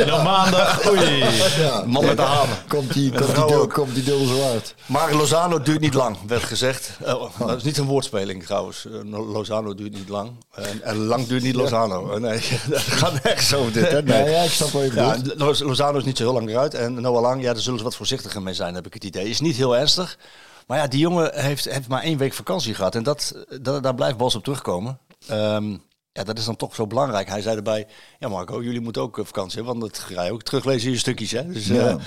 En 0.00 0.06
dan 0.06 0.22
maandag. 0.24 0.88
Oei. 0.90 1.24
ja, 1.58 1.82
Man 1.86 2.04
met 2.04 2.16
de 2.16 2.22
hamer. 2.22 2.56
komt 2.68 2.92
die, 2.92 3.10
de 3.10 3.16
komt 3.16 3.26
die, 3.26 3.34
vrouw 3.34 3.48
deel, 3.48 3.66
komt 3.66 3.94
die 3.94 4.04
deel 4.04 4.26
zo 4.26 4.42
uit. 4.52 4.74
Maar 4.86 5.14
Lozano 5.14 5.60
duurt 5.62 5.80
niet 5.80 5.94
lang, 5.94 6.16
werd 6.26 6.42
gezegd. 6.42 6.90
Eh, 7.04 7.14
dat 7.38 7.56
is 7.56 7.62
niet 7.62 7.78
een 7.78 7.86
woordspeling 7.86 8.44
trouwens. 8.44 8.86
Eh, 8.86 9.18
Lozano 9.32 9.74
duurt 9.74 9.92
niet 9.94 10.08
lang. 10.08 10.30
En, 10.54 10.82
en 10.82 10.96
lang 10.96 11.26
duurt 11.26 11.42
niet 11.42 11.54
Lozano. 11.54 12.10
Eh, 12.12 12.20
Nee, 12.20 12.40
dat 12.70 12.80
gaat 12.80 13.20
echt 13.22 13.54
over 13.54 13.72
dit. 13.72 13.90
Hè? 13.90 14.02
Nee. 14.02 14.30
ja, 14.30 14.42
ik 14.42 14.50
snap 14.50 14.70
wat 14.70 14.82
je 14.82 14.92
Ja, 14.94 15.16
bedoelt. 15.16 15.38
Loz- 15.38 15.60
Lozano 15.60 15.98
is 15.98 16.04
niet 16.04 16.16
zo 16.16 16.22
heel 16.24 16.32
lang 16.32 16.48
eruit. 16.48 16.74
En 16.74 17.00
Noah 17.00 17.22
Lang, 17.22 17.42
ja, 17.42 17.52
daar 17.52 17.62
zullen 17.62 17.78
ze 17.78 17.84
wat 17.84 17.96
voorzichtiger 17.96 18.42
mee 18.42 18.54
zijn, 18.54 18.74
heb 18.74 18.86
ik 18.86 18.94
het 18.94 19.04
idee. 19.04 19.28
Is 19.28 19.40
niet 19.40 19.56
heel 19.56 19.76
ernstig. 19.76 20.18
Maar 20.66 20.78
ja, 20.78 20.86
die 20.86 21.00
jongen 21.00 21.40
heeft, 21.40 21.64
heeft 21.64 21.88
maar 21.88 22.02
één 22.02 22.18
week 22.18 22.32
vakantie 22.32 22.74
gehad. 22.74 22.94
En 22.94 23.02
dat, 23.02 23.44
dat, 23.60 23.82
daar 23.82 23.94
blijft 23.94 24.16
Bos 24.16 24.34
op 24.34 24.44
terugkomen. 24.44 24.98
Ehm, 25.28 25.70
ja, 26.12 26.24
dat 26.24 26.38
is 26.38 26.44
dan 26.44 26.56
toch 26.56 26.74
zo 26.74 26.86
belangrijk. 26.86 27.28
Hij 27.28 27.40
zei 27.42 27.56
erbij, 27.56 27.86
ja 28.18 28.28
Marco, 28.28 28.62
jullie 28.62 28.80
moeten 28.80 29.02
ook 29.02 29.18
eh, 29.18 29.24
vakantie 29.24 29.56
hebben. 29.62 29.78
Want 29.78 29.92
dat 29.94 30.02
ga 30.02 30.22
je 30.24 30.32
ook 30.32 30.42
teruglezen 30.42 30.86
in 30.86 30.92
je 30.92 30.98
stukjes. 30.98 31.30
Hè? 31.30 31.46
Dus, 31.46 31.68
eh, 31.68 31.76
Ja. 31.76 31.98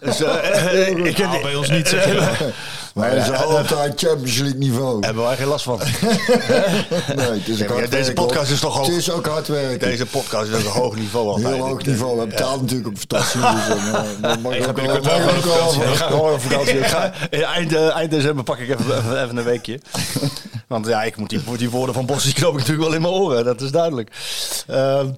Dus 0.00 0.22
eh, 0.22 0.88
ik 1.06 1.18
Nou, 1.18 1.42
bij 1.42 1.54
ons 1.54 1.68
niet. 1.68 1.88
zeg 1.88 2.04
je. 2.04 2.28
Maar 2.94 3.10
hij 3.10 3.18
is 3.18 3.30
altijd 3.32 4.00
Champions 4.00 4.38
League 4.38 4.58
niveau. 4.58 5.04
hebben 5.04 5.24
wij 5.24 5.36
geen 5.36 5.46
last 5.46 5.64
van. 5.64 5.78
Nee, 7.16 7.26
het 7.30 7.48
is 7.48 7.58
Ja, 7.58 7.72
maar 7.72 7.88
deze 7.88 8.12
podcast 8.12 8.50
is 8.50 8.60
toch 8.60 8.76
hoog? 8.76 8.86
Het 8.86 8.96
is 8.96 9.10
ook 9.10 9.26
hard 9.26 9.48
werken. 9.48 9.88
Deze 9.88 10.06
podcast 10.06 10.48
is 10.50 10.54
ook 10.54 10.74
een 10.74 10.80
hoog 10.80 10.96
niveau 10.96 11.28
altijd. 11.28 11.54
Heel 11.54 11.64
hoog 11.66 11.84
niveau. 11.84 12.20
We 12.20 12.26
betalen 12.26 12.60
natuurlijk 12.60 12.88
ook 12.88 12.98
fantastisch. 12.98 13.40
Ik 15.88 15.94
ga 15.96 16.06
gewoon 16.06 16.28
op 16.28 16.32
op 16.32 16.40
vakantie. 16.40 16.78
Ik 16.78 16.86
ga, 16.86 17.12
in 17.30 17.42
eind, 17.42 17.74
eh, 17.74 17.96
eind 17.96 18.10
december 18.10 18.44
pak 18.44 18.58
ik 18.58 18.68
even, 18.70 18.96
even, 18.98 19.22
even 19.22 19.36
een 19.36 19.44
weekje. 19.44 19.80
Want 20.66 20.86
ja, 20.86 21.02
ik 21.02 21.16
moet 21.16 21.30
die, 21.30 21.40
die 21.56 21.70
woorden 21.70 21.94
van 21.94 22.06
Bos, 22.06 22.24
die 22.24 22.34
knoop 22.34 22.52
ik 22.52 22.58
natuurlijk 22.58 22.86
wel 22.86 22.96
in 22.96 23.02
mijn 23.02 23.14
oren. 23.14 23.44
Dat 23.44 23.60
is 23.60 23.70
duidelijk. 23.70 24.10
Ehm, 24.66 25.08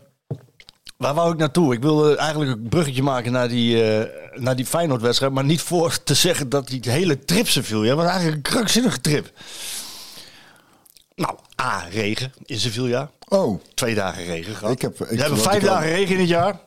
waar 1.02 1.14
wou 1.14 1.32
ik 1.32 1.38
naartoe? 1.38 1.74
Ik 1.74 1.82
wilde 1.82 2.16
eigenlijk 2.16 2.50
een 2.50 2.68
bruggetje 2.68 3.02
maken 3.02 3.32
naar 3.32 3.48
die, 3.48 3.84
eh 3.84 4.08
naar 4.40 4.56
die 4.56 4.66
Feyenoord-wedstrijd. 4.66 5.32
Maar 5.32 5.44
niet 5.44 5.60
voor 5.60 6.02
te 6.02 6.14
zeggen 6.14 6.48
dat 6.48 6.68
die 6.68 6.80
hele 6.90 7.18
trip 7.24 7.48
ze 7.48 7.62
viel. 7.62 7.84
Ja, 7.84 7.94
was 7.94 8.06
eigenlijk 8.06 8.36
een 8.36 8.52
krankzinnige 8.52 9.00
trip. 9.00 9.30
Nou, 11.14 11.34
A, 11.62 11.84
regen 11.90 12.32
in 12.44 12.58
Sevilla. 12.58 13.10
Oh, 13.28 13.60
Twee 13.74 13.94
dagen 13.94 14.24
regen 14.24 14.54
gehad. 14.54 14.74
Ik 14.74 14.82
heb- 14.82 15.00
ik- 15.00 15.08
We 15.08 15.20
hebben 15.20 15.38
vijf 15.38 15.62
dagen 15.62 15.88
regen 15.88 16.14
in 16.14 16.20
het 16.20 16.28
jaar. 16.28 16.60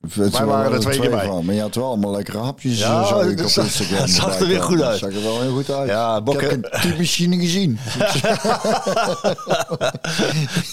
Het 0.00 0.14
Wij 0.14 0.44
waren 0.44 0.66
er 0.66 0.72
er 0.74 0.80
twee 0.80 1.00
keer 1.00 1.10
bij. 1.10 1.26
van. 1.26 1.44
Maar 1.44 1.54
je 1.54 1.60
had 1.60 1.74
wel 1.74 1.86
allemaal 1.86 2.10
lekkere 2.10 2.38
hapjes. 2.38 2.78
Ja, 2.78 3.04
zag 3.06 3.24
ik 3.24 3.36
dat 3.36 3.46
op 3.46 3.52
zag- 3.52 3.64
Instagram 3.64 3.98
dat 3.98 4.08
zag 4.10 4.38
er 4.40 4.46
weer 4.46 4.62
goed 4.62 4.82
uit. 4.82 4.98
Zag 4.98 5.12
er 5.12 5.22
wel 5.22 5.40
heel 5.40 5.52
goed 5.52 5.70
uit. 5.70 5.88
Ja, 5.88 6.22
ik 6.24 6.40
heb 6.40 6.50
een 6.52 6.80
typemachine 6.80 7.38
gezien. 7.38 7.78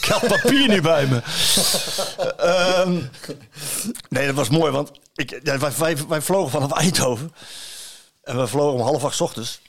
Ik 0.01 0.05
had 0.09 0.27
papier 0.27 0.67
niet 0.67 0.81
bij 0.81 1.07
me. 1.07 1.21
Ehm, 2.37 2.91
nee, 4.09 4.25
dat 4.25 4.35
was 4.35 4.49
mooi, 4.49 4.71
want 4.71 4.91
ik, 5.15 5.39
ja, 5.43 5.57
wij, 5.57 5.71
wij, 5.77 5.95
wij 6.07 6.21
vlogen 6.21 6.51
vanaf 6.51 6.71
Eindhoven. 6.81 7.31
En 8.23 8.39
we 8.39 8.47
vlogen 8.47 8.73
om 8.79 8.85
half 8.85 9.03
acht 9.03 9.15
's 9.15 9.21
ochtends. 9.21 9.61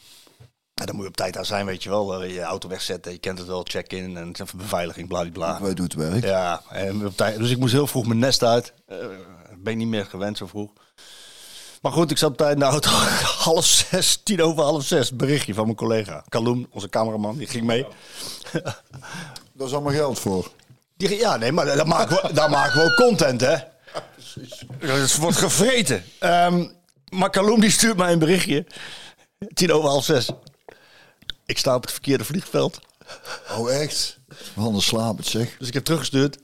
En 0.74 0.86
dan 0.86 0.94
moet 0.94 1.04
je 1.04 1.10
op 1.10 1.16
tijd 1.16 1.34
daar 1.34 1.46
zijn, 1.46 1.66
weet 1.66 1.82
je 1.82 1.88
wel. 1.88 2.22
eh, 2.22 2.34
Je 2.34 2.42
auto 2.42 2.68
wegzetten, 2.68 3.12
je 3.12 3.18
kent 3.18 3.38
het 3.38 3.46
wel, 3.46 3.60
check-in 3.64 4.16
en 4.16 4.32
beveiliging, 4.56 5.08
bladibla. 5.08 5.58
Wij 5.62 5.74
doen 5.74 5.84
het 5.84 5.94
werk. 5.94 6.24
Ja, 6.24 6.62
en 6.70 7.06
op 7.06 7.16
tijd, 7.16 7.38
dus 7.38 7.50
ik 7.50 7.58
moest 7.58 7.72
heel 7.72 7.86
vroeg 7.86 8.06
mijn 8.06 8.18
nest 8.18 8.42
uit. 8.42 8.72
Eh, 8.86 8.96
ben 9.66 9.74
ik 9.74 9.80
niet 9.80 9.88
meer 9.88 10.06
gewend 10.06 10.36
zo 10.36 10.46
vroeg. 10.46 10.70
Maar 11.82 11.92
goed, 11.92 12.10
ik 12.10 12.18
zat 12.18 12.30
op 12.30 12.36
tijd 12.36 12.52
in 12.52 12.58
de 12.58 12.64
auto. 12.64 12.90
half 13.48 13.64
zes, 13.64 14.20
tien 14.22 14.42
over 14.42 14.62
half 14.62 14.84
zes. 14.84 15.16
Berichtje 15.16 15.54
van 15.54 15.64
mijn 15.64 15.76
collega. 15.76 16.24
Kaloem, 16.28 16.66
onze 16.70 16.88
cameraman, 16.88 17.36
die 17.36 17.46
ging 17.46 17.64
mee. 17.64 17.86
Daar 19.52 19.66
is 19.66 19.72
allemaal 19.72 19.92
geld 19.92 20.18
voor. 20.18 20.50
Die, 20.96 21.16
ja, 21.16 21.36
nee, 21.36 21.52
maar 21.52 21.66
daar 21.66 21.86
maken 21.86 22.16
we, 22.16 22.32
daar 22.32 22.50
maken 22.50 22.80
we 22.80 22.86
ook 22.86 22.96
content, 22.96 23.40
hè? 23.40 23.56
Het 24.78 25.16
wordt 25.16 25.36
gevreten. 25.36 26.04
Ehm, 26.18 26.66
maar 27.08 27.30
Kaloem 27.30 27.60
die 27.60 27.70
stuurt 27.70 27.96
mij 27.96 28.12
een 28.12 28.18
berichtje. 28.18 28.66
Tien 29.54 29.72
over 29.72 29.88
half 29.88 30.04
zes. 30.04 30.30
Ik 31.46 31.58
sta 31.58 31.74
op 31.74 31.82
het 31.82 31.92
verkeerde 31.92 32.24
vliegveld. 32.24 32.78
Oh, 33.50 33.72
echt? 33.72 34.18
Anders 34.56 34.86
slaap 34.86 35.16
het 35.16 35.26
zeg. 35.26 35.56
Dus 35.58 35.68
ik 35.68 35.74
heb 35.74 35.84
teruggestuurd. 35.84 36.38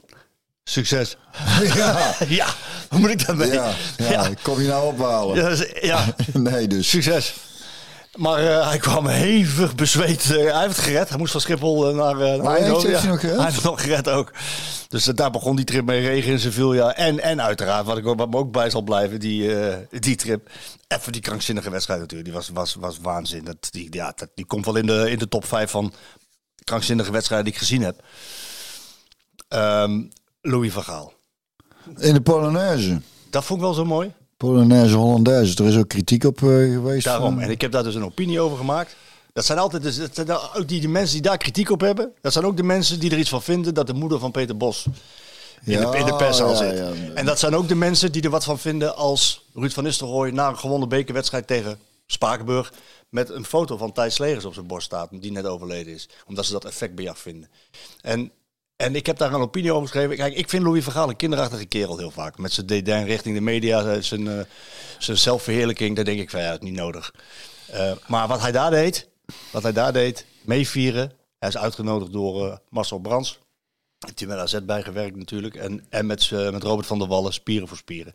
Succes. 0.65 1.17
Ja, 1.75 2.15
Ja, 2.29 2.47
hoe 2.89 2.99
moet 3.01 3.11
ik 3.11 3.27
daarmee? 3.27 3.53
ja, 3.53 3.73
ja. 3.97 4.29
Kom 4.43 4.61
je 4.61 4.69
nou 4.69 4.93
ophalen? 4.95 5.37
Ja, 5.37 5.49
dus- 5.49 5.73
ja, 5.81 6.15
Nee, 6.33 6.67
dus. 6.67 6.89
succes. 6.89 7.35
Maar 8.17 8.39
eh, 8.47 8.69
hij 8.69 8.79
kwam 8.79 9.07
hevig 9.07 9.75
bezweet. 9.75 10.23
eh, 10.31 10.53
hij 10.53 10.61
heeft 10.63 10.77
het 10.77 10.85
gered. 10.85 11.09
Hij 11.09 11.19
moest 11.19 11.33
van 11.33 11.41
Schiphol 11.41 11.89
eh, 11.89 11.95
naar, 11.97 12.15
naar 12.17 12.39
Oh? 12.41 12.53
Eindhoven. 12.55 12.89
Heeft 12.89 13.01
hij 13.03 13.11
nog 13.11 13.21
gered? 13.21 13.35
Hij 13.37 13.45
heeft 13.45 13.57
het 13.57 13.65
nog 13.65 13.83
gered 13.83 14.09
ook. 14.09 14.33
Dus 14.89 15.05
daar 15.05 15.31
begon 15.31 15.57
die 15.57 15.65
trip 15.65 15.85
mee. 15.85 16.01
Regen 16.01 16.31
in 16.33 16.39
Sevilla. 16.39 16.95
En, 16.95 17.21
en 17.21 17.43
uiteraard, 17.43 17.87
wat 17.87 17.97
ik 17.99 18.07
ook, 18.07 18.19
wat 18.19 18.31
me 18.31 18.37
ook 18.37 18.53
bij 18.53 18.71
zal 18.71 18.83
blijven, 18.83 19.21
die, 19.21 19.55
die 19.91 20.17
trip. 20.17 20.49
Even 20.89 21.13
die 21.13 21.21
krankzinnige 21.21 21.71
wedstrijd 21.71 22.01
natuurlijk. 22.01 22.29
Die 22.29 22.39
was, 22.39 22.49
was, 22.53 22.75
was 22.75 22.99
waanzin. 23.03 23.45
Dat, 23.45 23.57
die, 23.71 23.87
ja, 23.91 24.13
dat, 24.17 24.29
die 24.35 24.45
komt 24.47 24.65
wel 24.65 24.77
in 24.77 24.87
de, 24.87 25.11
in 25.11 25.19
de 25.19 25.29
top 25.29 25.45
5 25.47 25.71
van 25.71 25.93
krankzinnige 26.65 27.13
wedstrijden 27.13 27.47
die 27.47 27.55
ik 27.55 27.61
gezien 27.61 27.83
heb. 27.83 28.03
Ehm, 29.49 30.01
Louis 30.43 30.73
van 30.73 30.83
Gaal. 30.83 31.13
In 31.97 32.15
de 32.15 32.21
Polonaise. 32.21 33.01
Dat 33.31 33.45
vond 33.45 33.59
ik 33.61 33.65
wel 33.65 33.75
zo 33.75 33.85
mooi. 33.85 34.13
Polonaise, 34.37 34.95
Hollandaise. 34.97 35.57
Er 35.63 35.69
is 35.69 35.77
ook 35.77 35.89
kritiek 35.89 36.25
op 36.25 36.37
eh, 36.37 36.49
geweest. 36.49 37.05
Daarom. 37.05 37.33
van- 37.35 37.43
En 37.43 37.51
ik 37.51 37.61
heb 37.61 37.73
daar 37.73 37.83
dus 37.83 37.95
een 37.95 38.05
opinie 38.05 38.41
over 38.41 38.57
gemaakt. 38.57 38.97
Dat 39.33 39.45
zijn 39.45 39.59
altijd 39.59 39.83
dus, 39.83 39.97
dat 39.97 40.15
zijn 40.15 40.31
ook 40.31 40.69
die, 40.69 40.81
die 40.81 40.89
mensen 40.89 41.13
die 41.13 41.23
daar 41.23 41.37
kritiek 41.37 41.71
op 41.71 41.81
hebben. 41.81 42.13
Dat 42.21 42.33
zijn 42.33 42.45
ook 42.45 42.57
de 42.57 42.63
mensen 42.63 43.01
die 43.01 43.11
er 43.11 43.19
iets 43.19 43.29
van 43.29 43.43
vinden 43.43 43.75
dat 43.75 43.87
de 43.87 43.93
moeder 43.95 44.19
van 44.19 44.31
Peter 44.31 44.57
Bos 44.57 44.87
in, 45.65 45.81
de, 45.81 45.97
in 45.99 46.07
de 46.07 46.17
perszaal 46.17 46.51
ja, 46.51 46.57
zit. 46.57 46.77
ja. 46.79 47.13
En 47.15 47.25
dat 47.27 47.39
zijn 47.39 47.55
ook 47.57 47.69
de 47.69 47.75
mensen 47.75 48.13
die 48.13 48.23
er 48.23 48.31
wat 48.31 48.45
van 48.45 48.59
vinden 48.59 48.97
als 48.97 49.45
Ruud 49.55 49.73
van 49.73 49.85
Nistelrooy 49.85 50.31
na 50.31 50.49
een 50.49 50.59
gewonnen 50.59 50.89
bekerwedstrijd 50.89 51.47
tegen 51.47 51.79
Spakenburg 52.07 52.73
met 53.09 53.31
een 53.31 53.45
foto 53.45 53.77
van 53.77 53.93
Thijs 53.93 54.15
Slegers 54.15 54.45
op 54.45 54.55
zijn 54.55 54.67
borst 54.67 54.87
staat, 54.87 55.09
die 55.11 55.33
net 55.33 55.47
overleden 55.47 55.93
is. 55.95 56.09
Omdat 56.27 56.45
ze 56.47 56.53
dat 56.53 56.65
effectbejag 56.65 57.19
vinden. 57.19 57.49
En, 58.01 58.31
en 58.83 58.97
ik 58.97 59.07
heb 59.07 59.17
daar 59.17 59.33
een 59.33 59.41
opinie 59.41 59.73
over 59.73 59.89
geschreven. 59.89 60.17
Kijk, 60.17 60.35
ik 60.35 60.49
vind 60.49 60.63
Louis 60.63 60.85
van 60.85 60.93
Gaal 60.93 61.09
een 61.09 61.17
kinderachtige 61.17 61.65
kerel 61.65 61.99
heel 61.99 62.11
vaak. 62.11 62.39
Met 62.39 62.53
zijn 62.53 63.05
richting 63.05 63.35
de 63.35 63.41
media, 63.41 64.01
zijn, 64.01 64.29
eh, 64.29 64.45
zijn 64.99 65.19
zelfverheerlijking. 65.19 65.97
Daar 65.97 66.05
denk 66.05 66.21
ik 66.21 66.31
van 66.31 66.41
ja, 66.41 66.51
het 66.51 66.63
is 66.63 66.69
niet 66.69 66.79
nodig. 66.79 67.15
Eh, 67.67 67.93
maar 68.07 68.29
wat 68.29 68.41
hij 68.41 68.53
daar 68.53 68.71
deed, 68.71 69.09
wat 69.51 69.63
hij 69.63 69.73
daar 69.73 69.93
deed, 69.93 70.27
meevieren. 70.43 71.13
Hij 71.39 71.49
is 71.49 71.57
uitgenodigd 71.57 72.13
door 72.13 72.49
eh, 72.49 72.57
Marcel 72.69 72.99
Brands. 72.99 73.39
Heeft 73.99 74.19
hij 74.19 74.29
met 74.29 74.39
AZ 74.39 74.59
bijgewerkt 74.63 75.17
natuurlijk. 75.17 75.55
En, 75.55 75.87
en 75.89 76.07
met, 76.07 76.31
met 76.31 76.63
Robert 76.63 76.87
van 76.87 76.99
der 76.99 77.09
Wallen, 77.09 77.33
Spieren 77.33 77.69
voor 77.69 77.77
Spieren. 77.77 78.15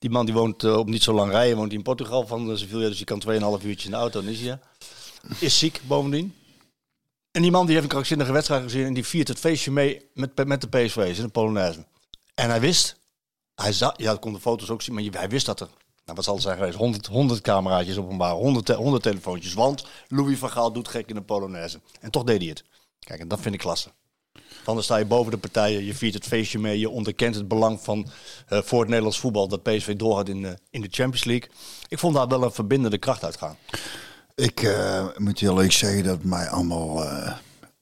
Die 0.00 0.10
man 0.10 0.24
die 0.24 0.34
woont 0.34 0.64
op 0.64 0.88
niet 0.88 1.02
zo 1.02 1.12
lang 1.12 1.30
rijden. 1.30 1.56
Woont 1.56 1.72
in 1.72 1.82
Portugal 1.82 2.26
van 2.26 2.50
eh, 2.50 2.56
Sevilla. 2.56 2.88
Dus 2.88 2.96
die 2.96 3.06
kan 3.06 3.22
2,5 3.60 3.66
uurtjes 3.66 3.84
in 3.84 3.90
de 3.90 3.96
auto. 3.96 4.20
Dan 4.20 4.30
is. 4.30 4.40
Is 5.38 5.58
ziek 5.58 5.80
bovendien. 5.86 6.34
En 7.30 7.42
die 7.42 7.50
man 7.50 7.62
die 7.64 7.72
heeft 7.72 7.84
een 7.84 7.90
krankzinnige 7.90 8.32
wedstrijd 8.32 8.62
gezien. 8.62 8.84
En 8.86 8.94
die 8.94 9.04
viert 9.06 9.28
het 9.28 9.38
feestje 9.38 9.70
mee 9.70 10.08
met, 10.14 10.46
met 10.46 10.60
de 10.60 10.68
PSV's 10.68 11.18
in 11.18 11.24
de 11.24 11.30
Polonaise. 11.30 11.84
En 12.34 12.50
hij 12.50 12.60
wist. 12.60 12.98
Hij 13.54 13.72
zag, 13.72 13.92
ja, 13.96 14.16
kon 14.20 14.32
de 14.32 14.40
foto's 14.40 14.70
ook 14.70 14.82
zien. 14.82 14.94
Maar 14.94 15.04
hij 15.10 15.28
wist 15.28 15.46
dat 15.46 15.60
er. 15.60 15.68
Nou, 16.04 16.16
wat 16.16 16.24
zal 16.24 16.34
het 16.34 16.42
zijn 16.42 16.56
geweest? 16.56 16.76
100, 16.76 17.06
100 17.06 17.40
cameraatjes 17.40 17.96
op 17.96 18.10
een 18.10 18.16
bar. 18.16 18.32
100, 18.32 18.66
te- 18.66 18.74
100 18.74 19.02
telefoontjes. 19.02 19.54
Want 19.54 19.86
Louis 20.08 20.38
van 20.38 20.50
Gaal 20.50 20.72
doet 20.72 20.88
gek 20.88 21.08
in 21.08 21.14
de 21.14 21.22
Polonaise. 21.22 21.80
En 22.00 22.10
toch 22.10 22.24
deed 22.24 22.40
hij 22.40 22.48
het. 22.48 22.64
Kijk, 22.98 23.20
en 23.20 23.28
dat 23.28 23.40
vind 23.40 23.54
ik 23.54 23.60
klasse. 23.60 23.88
Want 24.64 24.76
dan 24.76 24.82
sta 24.82 24.96
je 24.96 25.04
boven 25.04 25.30
de 25.30 25.38
partijen, 25.38 25.84
je 25.84 25.94
viert 25.94 26.14
het 26.14 26.26
feestje 26.26 26.58
mee, 26.58 26.78
je 26.78 26.88
onderkent 26.90 27.34
het 27.34 27.48
belang 27.48 27.80
van 27.80 28.06
eh, 28.48 28.62
voor 28.62 28.78
het 28.78 28.88
Nederlands 28.88 29.18
voetbal 29.20 29.48
dat 29.48 29.62
PSV 29.62 29.96
doorgaat 29.96 30.28
in, 30.28 30.42
de 30.42 30.58
in 30.70 30.80
de 30.80 30.88
Champions 30.90 31.24
League. 31.24 31.50
Ik 31.88 31.98
vond 31.98 32.14
daar 32.14 32.28
wel 32.28 32.42
een 32.42 32.52
verbindende 32.52 32.98
kracht 32.98 33.24
uitgaan. 33.24 33.56
Ik 34.40 34.62
eh, 34.62 35.04
moet 35.16 35.38
heel 35.40 35.50
eerlijk 35.52 35.72
zeggen 35.72 36.04
dat 36.04 36.22
mij 36.24 36.48
allemaal... 36.48 37.04
eh, 37.04 37.32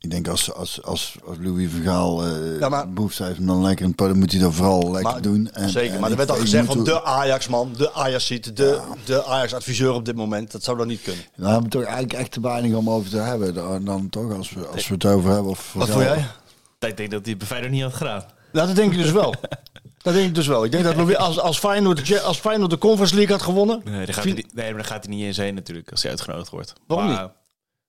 ik 0.01 0.11
denk 0.11 0.29
als, 0.29 0.53
als, 0.53 0.83
als, 0.83 1.17
als 1.27 1.37
Louis 1.41 1.71
van 1.71 1.83
Gaal 1.83 2.25
eh 2.27 2.59
Ja, 2.61 2.69
maar- 2.69 2.93
behoefte 2.93 3.25
heeft 3.25 3.39
om 3.39 3.47
dan 3.47 3.63
lekker 3.63 3.85
een 3.87 3.93
dan 3.97 4.19
moet 4.19 4.33
hij 4.33 4.41
dat 4.41 4.55
vooral 4.55 4.91
lekker 4.91 5.13
Maar- 5.13 5.23
doen. 5.23 5.51
En, 5.53 5.69
Zeker, 5.71 5.95
en 5.95 6.01
maar 6.01 6.11
er 6.11 6.17
werd 6.17 6.31
al 6.31 6.37
gezegd 6.37 6.67
van 6.67 6.85
de 6.85 7.05
Ajax-man, 7.05 7.73
de 7.77 7.93
Ajax-ziet, 7.93 8.57
de, 8.57 8.81
de 9.05 9.25
Ajax-adviseur 9.25 9.93
op 9.93 10.05
dit 10.05 10.17
moment. 10.17 10.53
Dat 10.53 10.63
zou 10.63 10.77
dan 10.79 10.87
niet 10.87 11.03
kunnen. 11.03 11.25
Daar 11.37 11.47
hebben 11.51 11.71
we 11.71 11.77
toch 11.77 11.85
eigenlijk 11.85 12.13
echt 12.13 12.31
te 12.33 12.41
weinig 12.41 12.75
om 12.75 12.91
over 12.91 13.11
te 13.11 13.17
hebben. 13.17 13.55
Dan, 13.55 13.85
dan 13.85 14.09
toch, 14.09 14.33
als 14.37 14.51
we, 14.51 14.67
als 14.67 14.89
we 14.89 14.95
het 14.95 15.05
over 15.05 15.31
hebben. 15.31 15.51
Of 15.51 15.73
Wat 15.73 15.89
vond 15.89 16.03
jij? 16.05 16.27
Ik 16.89 16.97
denk 16.97 17.11
dat 17.11 17.21
hij 17.23 17.31
het 17.31 17.39
bij 17.39 17.47
Feyenoord 17.47 17.73
niet 17.73 17.83
had 17.83 17.95
gedaan. 17.95 18.25
Nou, 18.53 18.67
dat 18.67 18.77
denk 18.77 18.93
ik 18.93 18.99
dus 18.99 19.11
wel. 19.13 19.35
Dat 20.03 20.15
denk 20.15 20.27
ik 20.29 20.35
dus 20.35 20.47
wel. 20.47 20.65
Ik 20.65 20.71
denk 20.71 20.85
dat 20.85 20.97
Louis, 20.97 21.17
als, 21.17 21.39
als, 21.41 21.59
Feyenoord, 21.59 22.07
de- 22.07 22.21
als 22.21 22.39
Feyenoord 22.39 22.71
de 22.71 22.79
Conference 22.79 23.15
League 23.15 23.33
had 23.37 23.45
gewonnen... 23.45 23.81
Nee, 23.85 24.05
daar 24.07 24.15
gaat, 24.15 24.25
hij, 24.25 24.33
niet- 24.33 24.55
nee, 24.55 24.65
maar 24.67 24.75
daar 24.83 24.85
gaat 24.91 25.05
hij 25.05 25.15
niet 25.15 25.25
eens 25.25 25.37
heen 25.37 25.55
natuurlijk 25.55 25.91
als 25.91 26.03
hij 26.03 26.11
uitgenodigd 26.11 26.51
wordt. 26.51 26.73
Waarom 26.87 27.07
Maar, 27.07 27.33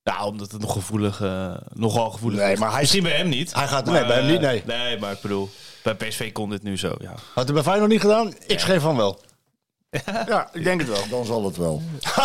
Nou, 0.04 0.28
omdat 0.28 0.52
het 0.52 0.62
nog 0.62 0.74
gevoelig, 0.74 1.22
eh, 1.22 1.54
nogal 1.74 2.10
gevoelig 2.12 2.40
Nee, 2.40 2.52
is. 2.54 2.60
maar 2.60 2.72
hij- 2.72 2.80
Misschien 2.80 3.04
bij 3.04 3.12
hem 3.16 3.30
niet. 3.30 3.54
Hij 3.54 3.68
gaat- 3.68 3.86
Maar, 3.86 3.94
nee, 3.94 4.06
bij 4.06 4.16
hem 4.18 4.26
niet, 4.32 4.42
nee. 4.42 4.64
Nee, 4.66 5.00
maar 5.00 5.12
ik 5.12 5.22
bedoel, 5.22 5.50
bij 5.84 5.96
PSV 5.96 6.32
kon 6.32 6.50
dit 6.50 6.64
nu 6.64 6.78
zo, 6.78 6.96
ja. 7.00 7.14
Had 7.34 7.44
hij 7.46 7.54
bij 7.54 7.64
Feyenoord 7.64 7.90
niet 7.92 8.02
gedaan? 8.02 8.34
Ik 8.48 8.60
schreef 8.60 8.82
van 8.82 8.96
wel. 8.98 9.20
Ja, 10.28 10.50
ik 10.54 10.64
denk 10.64 10.80
het 10.82 10.90
wel. 10.90 11.04
Dan 11.10 11.26
zal 11.26 11.46
het 11.46 11.58
wel. 11.58 11.82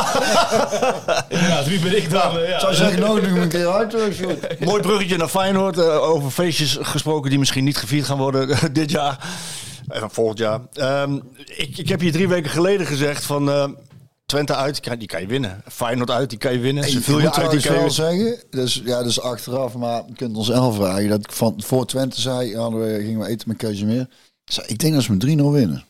Ja, 1.28 1.64
wie 1.64 1.78
ben 1.80 1.96
ik 1.96 2.10
dan? 2.10 2.40
Ja. 2.40 2.58
Zou 2.60 2.72
je 2.72 2.76
zeggen, 2.78 3.02
hem 3.02 3.36
een 3.36 3.48
keer 3.48 3.68
uit. 3.72 3.94
eh, 3.94 4.12
Sjoerd? 4.12 4.60
Mooi 4.64 4.82
bruggetje 4.82 5.16
naar 5.16 5.28
Feyenoord. 5.28 5.78
eh, 5.78 6.02
over 6.08 6.30
feestjes 6.30 6.78
gesproken 6.80 7.30
die 7.30 7.38
misschien 7.38 7.64
niet 7.64 7.76
gevierd 7.76 8.06
gaan 8.06 8.18
worden 8.18 8.58
dit 8.72 8.90
jaar. 8.90 9.28
En 9.88 10.10
volgend 10.10 10.38
jaar. 10.38 10.60
Ehm, 10.72 11.18
ik, 11.56 11.78
ik 11.78 11.88
heb 11.88 12.00
hier 12.00 12.12
drie 12.12 12.28
weken 12.28 12.50
geleden 12.50 12.86
gezegd 12.86 13.24
van... 13.24 13.48
eh, 13.50 13.68
Twente 14.26 14.54
uit, 14.54 14.74
die 14.74 14.82
kan, 14.90 14.98
die 14.98 15.08
kan 15.08 15.20
je 15.20 15.26
winnen. 15.26 15.62
Feyenoord 15.72 16.10
uit, 16.10 16.30
die 16.30 16.38
kan 16.38 16.52
je 16.52 16.58
winnen. 16.58 16.84
Ik 16.84 16.90
Sevilla 16.90 17.16
moet 17.22 17.38
uit, 17.38 17.50
die 17.50 17.60
trouwens 17.60 17.96
kan 17.96 18.14
je 18.14 18.22
wel 18.24 18.26
winnen. 18.26 18.38
zeggen, 18.38 18.50
dus, 18.50 18.82
ja, 18.84 19.02
dus 19.02 19.20
achteraf, 19.20 19.74
maar 19.74 20.02
je 20.06 20.12
kunt 20.14 20.36
ons 20.36 20.50
elf 20.50 20.74
vragen. 20.76 21.08
Dat 21.08 21.18
ik 21.20 21.32
van 21.32 21.54
voor 21.64 21.86
Twente 21.86 22.20
zei, 22.20 22.56
hadden 22.56 22.80
we, 22.80 23.02
gingen 23.04 23.20
we 23.20 23.26
eten 23.26 23.48
met 23.48 23.56
Casimir. 23.56 24.00
Ik 24.44 24.52
zei, 24.52 24.66
ik 24.66 24.78
denk 24.78 24.94
dat 24.94 25.02
ze 25.02 25.12
met 25.12 25.24
3-0 25.24 25.26
winnen. 25.26 25.84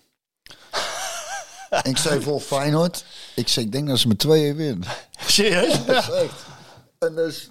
Ik 1.83 1.97
zei 1.97 2.23
voor 2.23 2.41
Feyenoord, 2.41 3.05
ik 3.35 3.49
zei, 3.49 3.67
ik 3.67 3.73
denk 3.73 3.89
dat 3.89 3.99
ze 3.99 4.09
met 4.09 4.25
2-1 4.27 4.29
winnen. 4.29 4.83
Serieus? 5.27 5.85
Dat 5.87 5.97
is 5.97 6.11
echt. 6.11 6.35
En 6.99 7.15
dat 7.15 7.27
is 7.27 7.47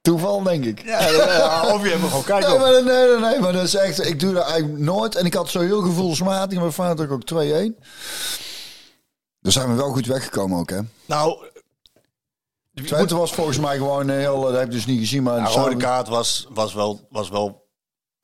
toeval, 0.00 0.42
denk 0.42 0.64
ik. 0.64 0.84
Ja, 0.84 1.08
ja, 1.08 1.74
of 1.74 1.82
je 1.82 1.88
hebt 1.88 2.02
gewoon 2.02 2.24
kijken. 2.24 2.48
Nee, 2.50 2.58
maar, 2.58 2.84
nee, 2.84 3.08
nee, 3.08 3.18
nee, 3.18 3.40
maar 3.40 3.52
dat 3.52 3.64
is 3.64 3.74
echt, 3.74 4.06
ik 4.06 4.20
doe 4.20 4.32
dat 4.32 4.44
eigenlijk 4.48 4.82
nooit. 4.82 5.14
En 5.14 5.24
ik 5.26 5.34
had 5.34 5.48
zo 5.50 5.60
heel 5.60 5.82
gevoelsmatig, 5.82 6.58
maar 6.58 6.72
Feyenoord 6.72 7.10
ook 7.10 7.22
2-1. 7.24 7.84
Daar 9.40 9.52
zijn 9.52 9.68
we 9.68 9.74
wel 9.74 9.92
goed 9.92 10.06
weggekomen 10.06 10.58
ook, 10.58 10.70
hè. 10.70 10.80
Nou, 11.06 11.36
Twente 12.84 13.16
was 13.16 13.32
volgens 13.32 13.58
mij 13.58 13.76
gewoon 13.76 14.08
een 14.08 14.18
heel, 14.18 14.40
dat 14.40 14.52
heb 14.52 14.64
ik 14.64 14.70
dus 14.70 14.86
niet 14.86 14.98
gezien, 14.98 15.22
maar... 15.22 15.44
de 15.44 15.50
samen- 15.50 15.64
rode 15.64 15.76
kaart 15.76 16.08
was, 16.08 16.46
was 16.50 16.74
wel... 16.74 17.06
Was 17.10 17.28
wel 17.28 17.63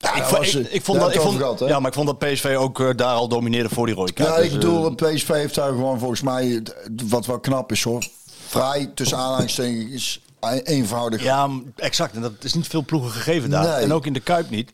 ja, 0.01 0.15
ik, 0.15 0.23
vond, 0.23 0.37
was, 0.37 0.55
ik, 0.55 0.65
eh, 0.67 0.73
ik 0.75 0.81
vond 0.83 0.97
daar 0.99 1.07
dat, 1.07 1.15
ik 1.15 1.21
vond, 1.21 1.37
gehad, 1.37 1.59
ja, 1.59 1.79
maar 1.79 1.87
ik 1.87 1.93
vond 1.93 2.07
dat 2.07 2.17
PSV 2.19 2.55
ook 2.59 2.79
eh, 2.79 2.89
daar 2.95 3.13
al 3.15 3.27
domineerde 3.27 3.69
voor 3.69 3.85
die 3.85 3.95
rode 3.95 4.11
kaart. 4.13 4.29
Ja, 4.29 4.35
Dus, 4.35 4.45
ik 4.45 4.51
eh, 4.51 4.57
bedoel, 4.59 4.95
PSV 4.95 5.27
heeft 5.27 5.55
daar 5.55 5.69
gewoon 5.69 5.99
volgens 5.99 6.21
mij, 6.21 6.63
wat 7.07 7.25
wel 7.25 7.39
knap 7.39 7.71
is 7.71 7.83
hoor, 7.83 8.07
vrij 8.47 8.91
tussen 8.95 9.17
aanhalingstekens 9.17 10.21
eenvoudig. 10.63 11.23
ja, 11.23 11.49
exact. 11.75 12.15
En 12.15 12.21
dat 12.21 12.31
is 12.41 12.53
niet 12.53 12.67
veel 12.67 12.85
ploegen 12.85 13.11
gegeven 13.11 13.49
daar. 13.49 13.63
Nee. 13.63 13.73
En 13.73 13.93
ook 13.93 14.05
in 14.05 14.13
de 14.13 14.19
Kuip 14.19 14.49
niet. 14.49 14.71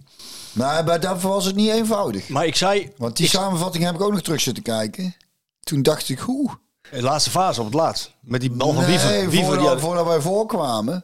Maar 0.52 0.84
bij 0.84 1.00
daarvoor 1.00 1.32
was 1.32 1.46
het 1.46 1.56
niet 1.56 1.70
eenvoudig. 1.70 2.30
Maar 2.30 2.46
ik 2.46 2.56
zei, 2.56 2.92
Want 2.98 3.18
die 3.18 3.26
ik- 3.26 3.32
samenvatting 3.32 3.84
heb 3.84 3.96
ik 3.96 4.02
ook 4.02 4.12
nog 4.12 4.22
terug 4.22 4.42
zitten 4.42 4.64
kijken. 4.64 5.16
Toen 5.60 5.82
dacht 5.82 6.10
ik, 6.10 6.20
hoe? 6.20 6.50
de 6.92 7.02
laatste 7.02 7.30
fase 7.30 7.60
op 7.60 7.66
het 7.66 7.76
laatst. 7.76 8.12
Met 8.22 8.42
die 8.42 8.52
bal 8.52 8.74
van 8.74 8.84
nee, 8.84 9.28
Wiever. 9.28 9.46
Voordat, 9.46 9.72
die 9.72 9.80
voordat 9.80 10.06
wij 10.06 10.22
voorkwamen. 10.22 11.04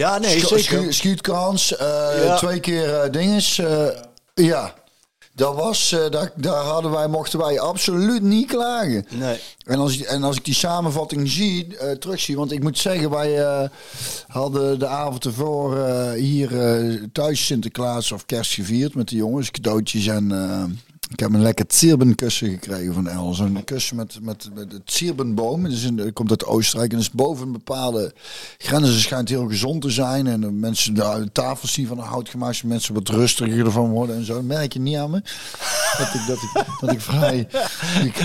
Ja, 0.00 0.18
nee, 0.18 0.38
zeker. 0.40 0.58
schu- 0.60 0.92
Schietkrans, 0.92 1.76
eh, 1.76 1.86
Ja. 2.24 2.36
twee 2.36 2.60
keer 2.60 2.94
eh, 3.00 3.10
dinges. 3.12 3.58
eh, 3.58 3.86
ja, 4.34 4.74
dat 5.34 5.54
was, 5.54 5.96
daar, 6.10 6.32
daar 6.36 6.62
hadden 6.64 6.90
wij, 6.90 7.08
mochten 7.08 7.38
wij 7.38 7.60
absoluut 7.60 8.22
niet 8.22 8.46
klagen. 8.48 9.06
Nee. 9.10 9.38
En 9.64 9.78
als, 9.78 9.98
ik, 9.98 10.06
en 10.06 10.22
als 10.22 10.36
ik 10.36 10.44
die 10.44 10.54
samenvatting 10.54 11.28
zie, 11.28 11.76
eh 11.76 11.90
terugzie, 11.90 12.36
want 12.36 12.52
ik 12.52 12.62
moet 12.62 12.78
zeggen, 12.78 13.10
wij 13.10 13.68
hadden 14.28 14.78
de 14.78 14.86
avond 14.86 15.24
ervoor 15.24 15.78
hier 16.14 16.50
thuis 17.12 17.46
Sinterklaas 17.46 18.12
of 18.12 18.26
kerst 18.26 18.52
gevierd 18.52 18.94
met 18.94 19.08
de 19.08 19.16
jongens, 19.16 19.50
cadeautjes 19.50 20.06
en 20.06 20.28
ik 21.10 21.20
heb 21.20 21.32
een 21.32 21.42
lekker 21.42 21.64
Zirbenkussen 21.68 22.48
gekregen 22.48 22.94
van 22.94 23.08
Els. 23.08 23.38
Een 23.38 23.64
kussen 23.64 23.96
met, 23.96 24.18
met, 24.22 24.48
met 24.54 24.72
het 24.72 24.82
Zirbenboom, 24.84 25.66
in, 25.66 25.96
dat 25.96 26.12
komt 26.12 26.30
uit 26.30 26.44
Oostenrijk 26.46 26.92
en 26.92 26.98
is 26.98 27.10
boven 27.10 27.46
een 27.46 27.52
bepaalde 27.52 28.12
grenzen 28.58 29.00
schijnt 29.00 29.28
heel 29.28 29.46
gezond 29.48 29.82
te 29.82 29.90
zijn 29.90 30.26
en 30.26 30.40
de 30.40 30.50
mensen, 30.50 30.94
de, 30.94 31.00
de 31.24 31.32
tafels 31.32 31.74
die 31.74 31.86
van 31.86 31.98
hout 31.98 32.28
gemaakt 32.28 32.56
zijn, 32.56 32.68
mensen 32.72 32.94
wat 32.94 33.08
rustiger 33.08 33.64
ervan 33.64 33.90
worden 33.90 34.16
en 34.16 34.24
zo. 34.24 34.34
Dat 34.34 34.42
merk 34.42 34.72
je 34.72 34.78
niet 34.80 34.96
aan 34.96 35.10
me. 35.10 35.22
Dat 35.98 36.06
ik, 36.14 36.20
dat 36.26 36.36
ik, 36.36 36.64
dat 36.80 36.92
ik 36.92 37.00
vrij... 37.00 37.48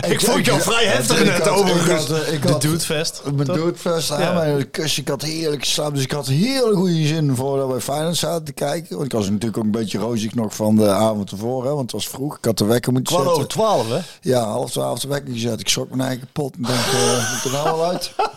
Ik, 0.10 0.22
vond 0.22 0.46
jou 0.46 0.62
vrij 0.62 0.86
heftig 0.86 1.20
ik 1.20 1.26
net 1.26 1.38
had- 1.48 1.58
overigens. 1.60 2.04
Ik 2.06 2.10
had, 2.10 2.28
ik 2.32 2.42
De 2.42 2.48
had, 2.48 2.62
Dudefest. 2.62 3.22
mijn 3.36 3.48
doodvest 3.48 4.12
aan, 4.12 4.22
Ja. 4.22 4.34
mijn 4.34 4.72
kussen. 4.72 5.02
Ik 5.02 5.08
had 5.08 5.22
heerlijk 5.22 5.62
geslapen. 5.64 5.94
Dus 5.94 6.04
ik 6.04 6.12
had 6.12 6.28
hele 6.28 6.76
goede 6.76 7.08
zin 7.08 7.36
voordat 7.36 7.72
we 7.74 7.82
Feyenoord 7.82 8.16
zaten 8.16 8.44
te 8.46 8.54
kijken. 8.54 8.94
Want 8.96 9.06
ik 9.06 9.12
was 9.12 9.30
natuurlijk 9.30 9.58
ook 9.58 9.64
een 9.64 9.72
beetje 9.72 9.98
rozig 9.98 10.36
nog 10.36 10.56
van 10.56 10.76
de 10.76 10.90
avond 10.90 11.28
tevoren. 11.28 11.68
Hè, 11.70 11.76
want 11.76 11.82
het 11.82 11.92
was 11.92 12.08
vroeg. 12.10 12.38
Ik 12.38 12.46
had 12.46 12.58
de 12.58 12.66
wekker 12.76 12.94
moeten 12.94 13.14
Kwart 13.16 13.30
over 13.30 13.48
twaalf, 13.48 13.90
hè? 13.90 14.00
Ja, 14.22 14.44
half 14.44 14.72
twaalf 14.72 15.00
de 15.00 15.08
wekker 15.08 15.34
gezet. 15.34 15.60
Ik 15.60 15.70
schrok 15.70 15.90
mijn 15.90 16.02
eigen 16.02 16.20
kapot. 16.20 16.56
En 16.56 16.62
denk, 16.62 16.80
eh 16.80 17.32
moet 17.34 17.44
er 17.44 17.52
nou 17.52 17.68
al 17.70 17.86
uit? 17.86 18.12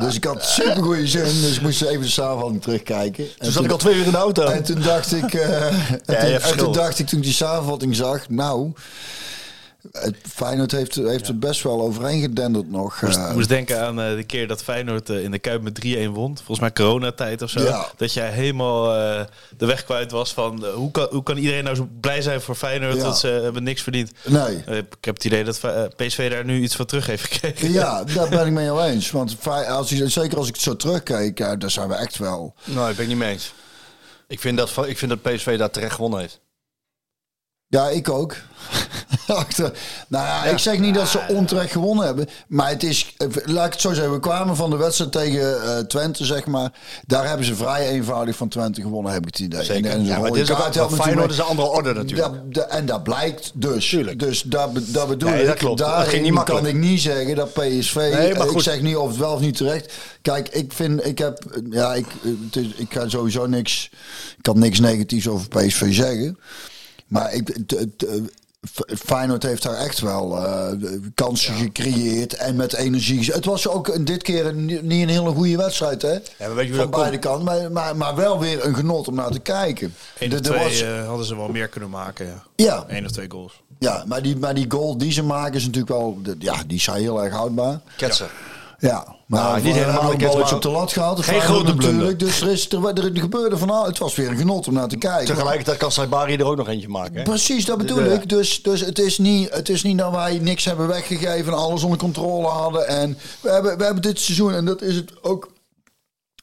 Dus 0.00 0.14
ik 0.14 0.24
had 0.24 0.44
super 0.44 0.82
goede 0.82 1.06
zin. 1.06 1.24
Dus 1.24 1.56
ik 1.56 1.62
moest 1.62 1.82
even 1.82 2.00
de 2.02 2.08
samenvatting 2.08 2.62
terugkijken. 2.62 3.24
En 3.24 3.30
Toen 3.38 3.52
zat 3.52 3.64
ik 3.64 3.70
al 3.70 3.76
twee 3.76 3.94
uur 3.94 4.04
in 4.04 4.10
de 4.10 4.16
auto. 4.16 4.44
en 4.44 4.62
toen 4.62 4.80
dacht 4.82 5.12
ik, 5.12 5.34
eh, 5.34 5.66
en, 5.66 6.30
Ja, 6.30 6.38
toen, 6.38 6.50
en 6.50 6.56
toen 6.56 6.72
dacht 6.72 6.98
ik 6.98 7.06
toen 7.06 7.18
ik 7.18 7.24
die 7.24 7.34
samenvatting 7.34 7.96
zag, 7.96 8.28
nou, 8.28 8.72
Feyenoord 10.32 10.72
heeft, 10.72 10.94
heeft 10.94 11.28
er 11.28 11.38
best 11.38 11.62
wel 11.62 11.80
overheen 11.80 12.20
gedenderd 12.20 12.70
nog. 12.70 13.02
moest, 13.02 13.16
eh. 13.16 13.32
moest 13.32 13.48
denken 13.48 13.80
aan 13.86 14.00
eh, 14.00 14.14
de 14.16 14.24
keer 14.24 14.48
dat 14.48 14.62
Feyenoord 14.62 15.10
eh, 15.10 15.22
in 15.22 15.30
de 15.30 15.38
Kuip 15.38 15.62
met 15.62 15.84
3-1 15.86 15.88
won. 16.10 16.36
Volgens 16.36 16.60
mij 16.60 16.72
coronatijd 16.72 17.42
of 17.42 17.50
zo. 17.50 17.60
Ja. 17.60 17.88
Dat 17.96 18.12
jij 18.12 18.30
helemaal 18.30 18.94
eh, 18.94 19.24
de 19.56 19.66
weg 19.66 19.84
kwijt 19.84 20.10
was 20.10 20.32
van... 20.32 20.64
hoe, 20.64 20.90
kan, 20.90 21.08
hoe 21.10 21.22
kan 21.22 21.36
iedereen 21.36 21.64
nou 21.64 21.76
zo 21.76 21.88
blij 22.00 22.22
zijn 22.22 22.40
voor 22.40 22.54
Feyenoord 22.54 22.96
Ja. 22.96 23.02
dat 23.02 23.18
ze 23.18 23.26
hebben 23.26 23.62
niks 23.62 23.82
verdiend? 23.82 24.12
Nee. 24.24 24.56
Ik 24.56 25.04
heb 25.04 25.14
het 25.14 25.24
idee 25.24 25.44
dat 25.44 25.60
PSV 25.96 26.30
daar 26.30 26.44
nu 26.44 26.62
iets 26.62 26.76
van 26.76 26.86
terug 26.86 27.06
heeft 27.06 27.24
gekregen. 27.32 27.72
Ja, 27.72 28.04
daar 28.14 28.28
ben 28.28 28.46
ik 28.46 28.52
mee 28.52 28.80
eens. 28.80 29.10
Want 29.10 29.36
als 29.68 29.88
je, 29.88 30.08
zeker 30.08 30.38
als 30.38 30.48
ik 30.48 30.54
het 30.54 30.62
zo 30.62 30.76
terugkijk, 30.76 31.36
daar 31.36 31.70
zijn 31.70 31.88
we 31.88 31.94
echt 31.94 32.18
wel. 32.18 32.54
Nou, 32.64 32.90
ik 32.90 32.96
ben 32.96 33.04
het 33.04 33.14
niet 33.14 33.24
mee 33.24 33.32
eens. 33.32 33.52
Ik 34.28 34.40
vind 34.40 34.58
dat, 34.58 34.86
ik 34.86 34.98
vind 34.98 35.10
dat 35.10 35.22
PSV 35.22 35.58
daar 35.58 35.70
terecht 35.70 35.94
gewonnen 35.94 36.20
heeft. 36.20 36.40
Ja, 37.68 37.88
ik 37.88 38.08
ook. 38.08 38.36
Achter. 39.34 39.72
Nou 40.08 40.24
ja, 40.26 40.44
ik 40.44 40.58
zeg 40.58 40.78
niet 40.78 40.94
dat 40.94 41.08
ze 41.08 41.20
onterecht 41.28 41.72
gewonnen 41.72 42.06
hebben. 42.06 42.28
Maar 42.48 42.68
het 42.68 42.82
is, 42.82 43.14
eh, 43.16 43.26
laat 43.44 43.66
ik 43.66 43.72
het 43.72 43.80
zo 43.80 43.92
zeggen. 43.92 44.12
We 44.12 44.20
kwamen 44.20 44.56
van 44.56 44.70
de 44.70 44.76
wedstrijd 44.76 45.12
tegen 45.12 45.62
eh, 45.62 45.78
Twente, 45.78 46.24
zeg 46.24 46.46
maar. 46.46 46.72
Daar 47.06 47.28
hebben 47.28 47.46
ze 47.46 47.54
vrij 47.54 47.88
eenvoudig 47.88 48.36
van 48.36 48.48
Twente 48.48 48.80
gewonnen, 48.80 49.12
heb 49.12 49.20
ik 49.22 49.26
het 49.26 49.38
idee. 49.38 49.64
Zeker. 49.64 49.90
En, 49.90 49.98
en 49.98 50.04
Ja, 50.04 50.18
maar 50.18 50.30
dit 50.30 50.42
is 50.42 50.54
Feyenoord 50.56 50.76
natuurlijk 50.96 51.30
is 51.30 51.38
een 51.38 51.44
andere 51.44 51.68
orde 51.68 51.92
natuurlijk. 51.94 52.34
En 52.68 52.86
dat 52.86 53.02
blijkt 53.02 53.50
dus. 53.54 53.88
Tuurlijk. 53.88 54.18
Dus 54.18 54.42
dat, 54.42 54.70
dat 54.86 55.08
bedoel 55.08 55.30
Nee, 55.30 55.40
ik. 55.40 55.46
dat 55.46 55.56
klopt. 55.56 55.78
Dat 55.78 55.88
Daarin 55.88 56.10
ging 56.10 56.22
niet 56.22 56.32
makkelijk. 56.32 56.64
kan 56.64 56.74
ik 56.74 56.80
niet 56.80 57.00
zeggen 57.00 57.36
dat 57.36 57.52
PSV... 57.52 57.94
Nee, 57.94 58.34
maar 58.34 58.48
ik 58.50 58.60
zeg 58.60 58.80
niet 58.80 58.96
of 58.96 59.08
het 59.08 59.16
wel 59.18 59.32
of 59.32 59.40
niet 59.40 59.56
terecht. 59.56 59.92
Kijk, 60.22 60.48
ik 60.48 60.72
vind... 60.72 61.06
Ik 61.06 61.18
heb... 61.18 61.44
Ja, 61.70 61.94
ik, 61.94 62.06
is- 62.52 62.74
ik 62.76 62.92
ga 62.92 63.08
sowieso 63.08 63.46
niks... 63.46 63.90
Ik 64.36 64.42
kan 64.42 64.58
niks 64.58 64.80
negatiefs 64.80 65.28
over 65.28 65.48
PSV 65.48 65.94
zeggen. 65.94 66.38
Maar 67.06 67.32
ik... 67.32 67.50
t- 67.66 67.76
t- 67.96 68.04
F- 68.08 68.44
Feyenoord 69.04 69.42
heeft 69.42 69.62
daar 69.62 69.74
echt 69.76 70.00
wel 70.00 70.44
eh, 70.46 70.68
kansen 71.14 71.54
gecreëerd 71.54 72.34
en 72.34 72.56
met 72.56 72.74
energie. 72.74 73.32
Het 73.32 73.44
was 73.44 73.68
ook 73.68 74.06
dit 74.06 74.22
keer 74.22 74.46
een, 74.46 74.64
niet 74.64 74.82
een 74.82 75.08
hele 75.08 75.30
goede 75.30 75.56
wedstrijd, 75.56 76.02
hè? 76.02 76.16
maar 76.38 76.54
weet 76.54 76.68
je 76.68 76.74
Van 76.74 76.90
beide 76.90 77.18
kanten, 77.18 77.44
maar, 77.44 77.72
maar, 77.72 77.96
maar 77.96 78.14
wel 78.14 78.38
weer 78.40 78.64
een 78.66 78.74
genot 78.74 79.08
om 79.08 79.14
naar 79.14 79.30
te 79.30 79.38
kijken. 79.38 79.94
1 80.18 80.30
of 80.32 80.36
er 80.36 80.42
2 80.44 80.58
was- 80.58 80.80
eh, 80.80 81.06
hadden 81.06 81.26
ze 81.26 81.36
wel 81.36 81.48
meer 81.48 81.68
kunnen 81.68 81.90
maken. 81.90 82.26
Ja. 82.26 82.42
ja, 82.56 82.84
Eén 82.88 83.04
of 83.04 83.10
twee 83.10 83.30
goals. 83.30 83.62
ja 83.78 84.04
maar, 84.06 84.22
die, 84.22 84.36
maar 84.36 84.54
die 84.54 84.64
goal 84.68 84.98
die 84.98 85.12
ze 85.12 85.22
maken 85.22 85.54
is 85.54 85.64
natuurlijk 85.64 85.92
wel... 85.92 86.18
de- 86.22 86.36
Ja, 86.38 86.62
die 86.66 86.76
is 86.76 86.86
heel 86.86 87.22
erg 87.24 87.32
houdbaar. 87.32 87.80
Ketsen. 87.96 88.26
Ja, 88.26 88.32
maar 88.80 89.04
Nou, 89.26 89.62
niet 89.62 89.74
helemaal 89.74 90.12
een 90.12 90.18
balletje 90.18 90.54
op 90.54 90.62
de 90.62 90.70
lat 90.70 90.92
gehad. 90.92 91.24
Geen 91.24 91.40
grote 91.40 91.64
blunder. 91.64 91.92
natuurlijk. 91.92 92.18
Dus 92.18 92.40
er, 92.40 92.48
is, 92.48 92.72
er, 92.72 92.86
er 92.86 93.20
gebeurde 93.20 93.58
van 93.58 93.70
alles. 93.70 93.88
Het 93.88 93.98
was 93.98 94.14
weer 94.14 94.28
een 94.28 94.36
genot 94.36 94.68
om 94.68 94.74
naar 94.74 94.88
te 94.88 94.96
kijken. 94.96 95.34
Tegelijkertijd 95.34 95.78
kan 95.78 95.92
Saibari 95.92 96.36
er 96.36 96.44
ook 96.44 96.56
nog 96.56 96.68
eentje 96.68 96.88
maken. 96.88 97.16
Hè? 97.16 97.22
Precies, 97.22 97.64
dat 97.64 97.78
bedoel 97.78 98.04
Ja. 98.04 98.12
ik. 98.12 98.28
Dus, 98.28 98.62
dus 98.62 98.80
het, 98.80 98.98
is 98.98 99.18
niet, 99.18 99.50
het 99.54 99.68
is 99.68 99.82
niet 99.82 99.98
dat 99.98 100.12
wij 100.12 100.38
niks 100.38 100.64
hebben 100.64 100.88
weggegeven 100.88 101.52
en 101.52 101.58
alles 101.58 101.82
onder 101.82 101.98
controle 101.98 102.46
hadden. 102.46 102.86
En 102.88 103.18
we 103.40 103.50
hebben, 103.50 103.78
we 103.78 103.84
hebben 103.84 104.02
dit 104.02 104.20
seizoen, 104.20 104.52
en 104.52 104.64
dat 104.64 104.82
is 104.82 104.94
het 104.94 105.22
ook 105.22 105.54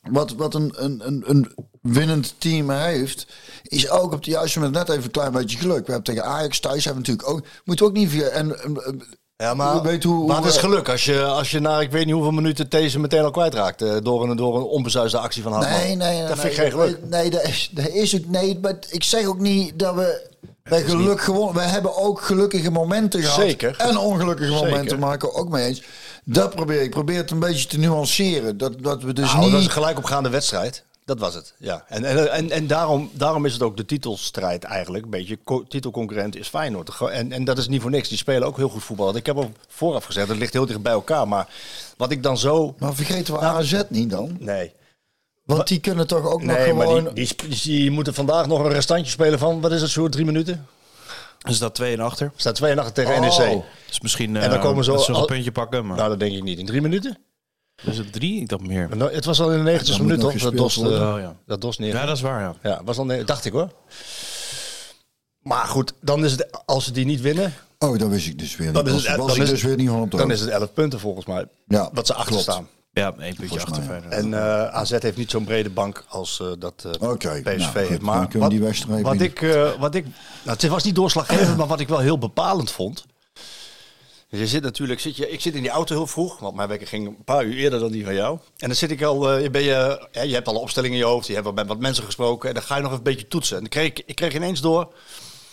wat, 0.09 0.31
wat 0.31 0.53
een, 0.53 0.73
een, 0.75 1.01
een, 1.07 1.23
een 1.25 1.51
winnend 1.81 2.35
team 2.37 2.69
heeft, 2.69 3.27
is 3.63 3.89
ook 3.89 4.05
op 4.05 4.11
het 4.11 4.25
juiste 4.25 4.59
moment 4.59 4.77
net 4.77 4.89
even 4.89 5.03
een 5.03 5.11
klein 5.11 5.31
beetje 5.31 5.57
geluk. 5.57 5.85
We 5.85 5.91
hebben 5.91 6.13
tegen 6.13 6.25
Ajax 6.25 6.59
thuis 6.59 6.85
hebben 6.85 7.03
natuurlijk 7.03 7.29
ook, 7.29 7.45
moeten 7.65 7.85
we 7.85 7.91
ook 7.91 7.97
niet 7.97 8.09
via. 8.09 8.27
En, 8.27 8.63
en, 8.63 9.01
Ja, 9.37 9.53
maar, 9.53 9.81
Weet 9.81 10.03
hoe- 10.03 10.27
maar 10.27 10.35
het 10.37 10.45
is 10.45 10.51
hoe- 10.51 10.59
geluk 10.69 10.89
als 10.89 11.05
je, 11.05 11.23
als 11.23 11.51
je 11.51 11.59
na 11.59 11.79
ik 11.79 11.91
weet 11.91 12.05
niet 12.05 12.13
hoeveel 12.13 12.31
minuten 12.31 12.69
deze 12.69 12.99
meteen 12.99 13.23
al 13.23 13.31
kwijtraakt. 13.31 13.81
eh, 13.81 13.95
door, 14.03 14.29
een, 14.29 14.35
door 14.37 14.55
een 14.57 14.63
onbezuisde 14.63 15.17
actie 15.17 15.43
van 15.43 15.51
Hartman. 15.53 15.77
Nee, 15.79 15.95
nee, 15.95 16.17
nee. 16.19 16.27
Dat 16.27 16.39
vind 16.39 16.51
ik 16.53 16.57
nee, 16.59 16.71
geen 16.71 16.79
geluk. 16.79 16.99
Nee, 17.09 17.29
dat 17.29 17.43
is, 17.43 17.69
dat 17.73 17.87
is 17.87 18.15
ook. 18.15 18.25
Nee, 18.27 18.59
maar 18.61 18.75
ik 18.89 19.03
zeg 19.03 19.25
ook 19.25 19.39
niet 19.39 19.79
dat 19.79 19.95
we. 19.95 20.31
Bij 20.63 20.81
geluk 20.81 21.21
gewonnen. 21.21 21.53
We 21.55 21.61
hebben 21.69 21.95
ook 21.97 22.21
gelukkige 22.21 22.71
momenten 22.71 23.21
gehad. 23.21 23.39
Zeker. 23.39 23.75
En 23.77 23.97
ongelukkige 23.97 24.51
Zeker. 24.51 24.69
momenten 24.69 24.99
maken 24.99 25.27
we 25.29 25.35
ook 25.35 25.49
mee 25.49 25.65
eens. 25.67 25.81
Dat 26.25 26.55
probeer 26.55 26.77
ik. 26.79 26.83
Ik 26.83 26.89
probeer 26.91 27.17
het 27.17 27.31
een 27.31 27.39
beetje 27.39 27.67
te 27.67 27.77
nuanceren. 27.77 28.57
Dat, 28.57 28.83
dat 28.83 29.03
we 29.03 29.13
dus 29.13 29.25
Nou, 29.25 29.37
dat 29.37 29.47
is 29.47 29.53
niet. 29.57 29.65
een 29.65 29.71
gelijkopgaande 29.71 30.29
wedstrijd. 30.29 30.83
Dat 31.05 31.19
was 31.19 31.33
het, 31.33 31.53
ja. 31.57 31.85
En, 31.87 32.03
en, 32.05 32.31
en, 32.31 32.49
en 32.51 32.67
daarom, 32.67 33.09
daarom 33.13 33.45
is 33.45 33.53
het 33.53 33.61
ook 33.61 33.77
de 33.77 33.85
titelstrijd 33.85 34.63
eigenlijk. 34.63 35.03
Een 35.03 35.09
beetje 35.09 35.37
co- 35.43 35.63
titelconcurrent 35.67 36.35
is 36.35 36.47
Feyenoord. 36.47 36.89
En, 37.11 37.31
en 37.31 37.43
dat 37.43 37.57
is 37.57 37.67
niet 37.67 37.81
voor 37.81 37.89
niks. 37.91 38.09
Die 38.09 38.17
spelen 38.17 38.47
ook 38.47 38.57
heel 38.57 38.69
goed 38.69 38.83
voetbal. 38.83 39.15
Ik 39.15 39.25
heb 39.25 39.35
al 39.37 39.51
vooraf 39.67 40.05
gezegd, 40.05 40.27
het 40.27 40.37
ligt 40.37 40.53
heel 40.53 40.65
dicht 40.65 40.81
bij 40.81 40.91
elkaar. 40.93 41.27
Maar 41.27 41.47
wat 41.97 42.11
ik 42.11 42.23
dan 42.23 42.37
zo... 42.37 42.75
Maar 42.79 42.93
vergeten 42.95 43.33
we 43.33 43.39
Nou, 43.39 43.57
AZ 43.57 43.81
niet 43.89 44.09
dan? 44.09 44.37
Nee. 44.39 44.73
Want 45.45 45.67
die 45.67 45.79
kunnen 45.79 46.07
toch 46.07 46.25
ook 46.25 46.43
nog 46.43 46.57
Nee, 46.57 46.73
maar 46.73 46.87
gewoon. 46.87 47.03
die, 47.03 47.13
die, 47.13 47.25
sp- 47.25 47.63
die 47.63 47.91
moeten 47.91 48.13
vandaag 48.13 48.47
nog 48.47 48.59
een 48.63 48.71
restantje 48.71 49.11
spelen 49.11 49.39
van, 49.39 49.61
wat 49.61 49.71
is 49.71 49.81
het, 49.81 49.89
zo 49.89 50.09
drie 50.09 50.25
minuten? 50.25 50.67
Er 51.41 51.53
staat 51.53 51.75
2 51.75 51.93
en 51.93 51.99
achter. 51.99 52.31
Staat 52.35 52.55
2 52.55 52.71
en 52.71 52.79
8 52.79 52.93
tegen 52.95 53.13
Oh. 53.13 53.19
NEC. 53.37 53.61
Dus 53.87 53.99
misschien 54.01 54.35
En 54.35 54.49
dan 54.49 54.57
eh, 54.59 54.63
komen 54.65 54.83
ze 54.83 54.91
al- 54.91 55.19
een 55.19 55.25
puntje 55.25 55.51
pakken. 55.51 55.85
Maar 55.85 55.97
Nou, 55.97 56.09
dat 56.09 56.19
denk 56.19 56.35
ik 56.35 56.43
niet. 56.43 56.59
In 56.59 56.65
drie 56.65 56.81
minuten? 56.81 57.17
Is 57.83 57.97
het 57.97 58.13
drie? 58.13 58.41
Ik 58.41 58.49
dacht 58.49 58.61
meer. 58.61 58.87
Maar 58.87 58.97
nou, 58.97 59.13
Het 59.13 59.25
was 59.25 59.41
al 59.41 59.51
in 59.51 59.57
de 59.57 59.63
90 59.63 59.97
dan 59.97 60.05
minuut, 60.05 60.21
toch? 60.21 60.33
Dat 60.37 60.55
Dos, 60.57 60.77
eh, 60.77 60.83
Oh, 60.85 61.15
ja. 61.19 61.35
dat 61.45 61.61
Dos 61.61 61.77
neer. 61.77 61.93
Ja, 61.93 62.05
dat 62.05 62.15
is 62.15 62.21
waar, 62.21 62.41
ja. 62.41 62.55
Ja, 62.69 62.81
was 62.83 62.97
al 62.97 63.25
dacht 63.25 63.45
ik 63.45 63.51
hoor. 63.51 63.69
Maar 65.39 65.65
goed, 65.67 65.93
dan 66.01 66.25
is 66.25 66.31
het, 66.31 66.65
als 66.65 66.83
ze 66.83 66.91
die 66.91 67.05
niet 67.05 67.21
winnen, 67.21 67.53
Oh, 67.79 67.97
dat 67.97 68.09
wist 68.09 68.27
ik 68.27 68.39
dus 68.39 68.55
weer 68.55 68.67
niet. 68.67 68.75
Dan 68.75 68.87
is 68.87 69.07
het- 69.07 69.17
was 69.17 69.27
dan 69.33 69.45
ik 69.45 69.49
dus 69.51 69.63
weer 69.63 69.75
niet 69.75 69.89
van 69.89 70.09
dan 70.09 70.31
is 70.31 70.39
het 70.39 70.49
11 70.49 70.73
punten 70.73 70.99
volgens 70.99 71.25
mij. 71.25 71.45
Ja, 71.67 71.89
dat 71.93 72.07
ze 72.07 72.13
achter 72.13 72.39
staan. 72.39 72.67
Ja, 72.91 73.13
één 73.19 73.35
puntje 73.35 73.61
achter 73.61 73.83
mij. 73.83 74.01
En 74.09 74.33
eh, 74.33 74.67
AZ 74.67 74.91
heeft 74.91 75.17
niet 75.17 75.31
zo'n 75.31 75.43
brede 75.43 75.69
bank 75.69 76.03
als 76.07 76.39
eh, 76.39 76.47
dat 76.59 76.73
eh, 76.85 76.91
PSV 76.91 77.01
nou, 77.01 77.11
goed, 77.13 77.73
heeft. 77.73 77.89
dan 77.89 77.99
Maar 78.01 78.27
wat, 78.37 78.49
die 78.49 78.59
wat 79.03 79.19
ik, 79.21 79.41
eh, 79.41 79.71
wat 79.79 79.95
ik, 79.95 80.05
nou, 80.43 80.57
het 80.59 80.67
was 80.67 80.83
niet 80.83 80.95
doorslaggevend, 80.95 81.57
maar 81.57 81.67
wat 81.67 81.79
ik 81.79 81.87
wel 81.87 81.99
heel 81.99 82.17
bepalend 82.17 82.71
vond. 82.71 83.05
Dus 84.33 84.41
Je 84.41 84.47
zit 84.47 84.63
natuurlijk, 84.63 84.99
zit 84.99 85.15
je, 85.15 85.29
ik 85.29 85.41
zit 85.41 85.55
in 85.55 85.61
die 85.61 85.71
auto 85.71 85.95
heel 85.95 86.07
vroeg, 86.07 86.39
want 86.39 86.55
mijn 86.55 86.67
wekker 86.67 86.87
ging 86.87 87.07
een 87.07 87.23
paar 87.23 87.45
uur 87.45 87.55
eerder 87.55 87.79
dan 87.79 87.91
die 87.91 88.03
van 88.03 88.13
jou. 88.13 88.39
En 88.57 88.67
dan 88.67 88.75
zit 88.75 88.91
ik 88.91 89.01
al, 89.03 89.31
eh, 89.31 89.49
ben 89.49 89.61
je, 89.61 90.07
ja, 90.11 90.21
je 90.21 90.33
hebt 90.33 90.47
al 90.47 90.55
een 90.55 90.61
opstelling 90.61 90.93
in 90.93 90.99
je 90.99 91.05
hoofd, 91.05 91.27
je 91.27 91.33
hebt 91.33 91.53
met 91.53 91.67
wat 91.67 91.79
mensen 91.79 92.03
gesproken 92.03 92.49
en 92.49 92.55
dan 92.55 92.63
ga 92.63 92.75
je 92.75 92.81
nog 92.81 92.91
een 92.91 93.03
beetje 93.03 93.27
toetsen. 93.27 93.55
En 93.55 93.61
dan 93.61 93.69
kreeg 93.69 93.87
ik, 93.87 94.03
ik 94.05 94.15
kreeg 94.15 94.33
ineens 94.33 94.61
door, 94.61 94.93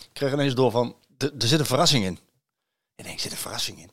ik 0.01 0.09
kreeg 0.13 0.33
ineens 0.33 0.55
door 0.55 0.71
van, 0.71 0.95
er 1.17 1.47
zit 1.47 1.59
een 1.59 1.65
verrassing 1.65 2.05
in. 2.05 2.19
Ik 2.95 3.03
denk, 3.03 3.15
er 3.15 3.21
zit 3.21 3.31
een 3.31 3.37
verrassing 3.37 3.79
in. 3.79 3.91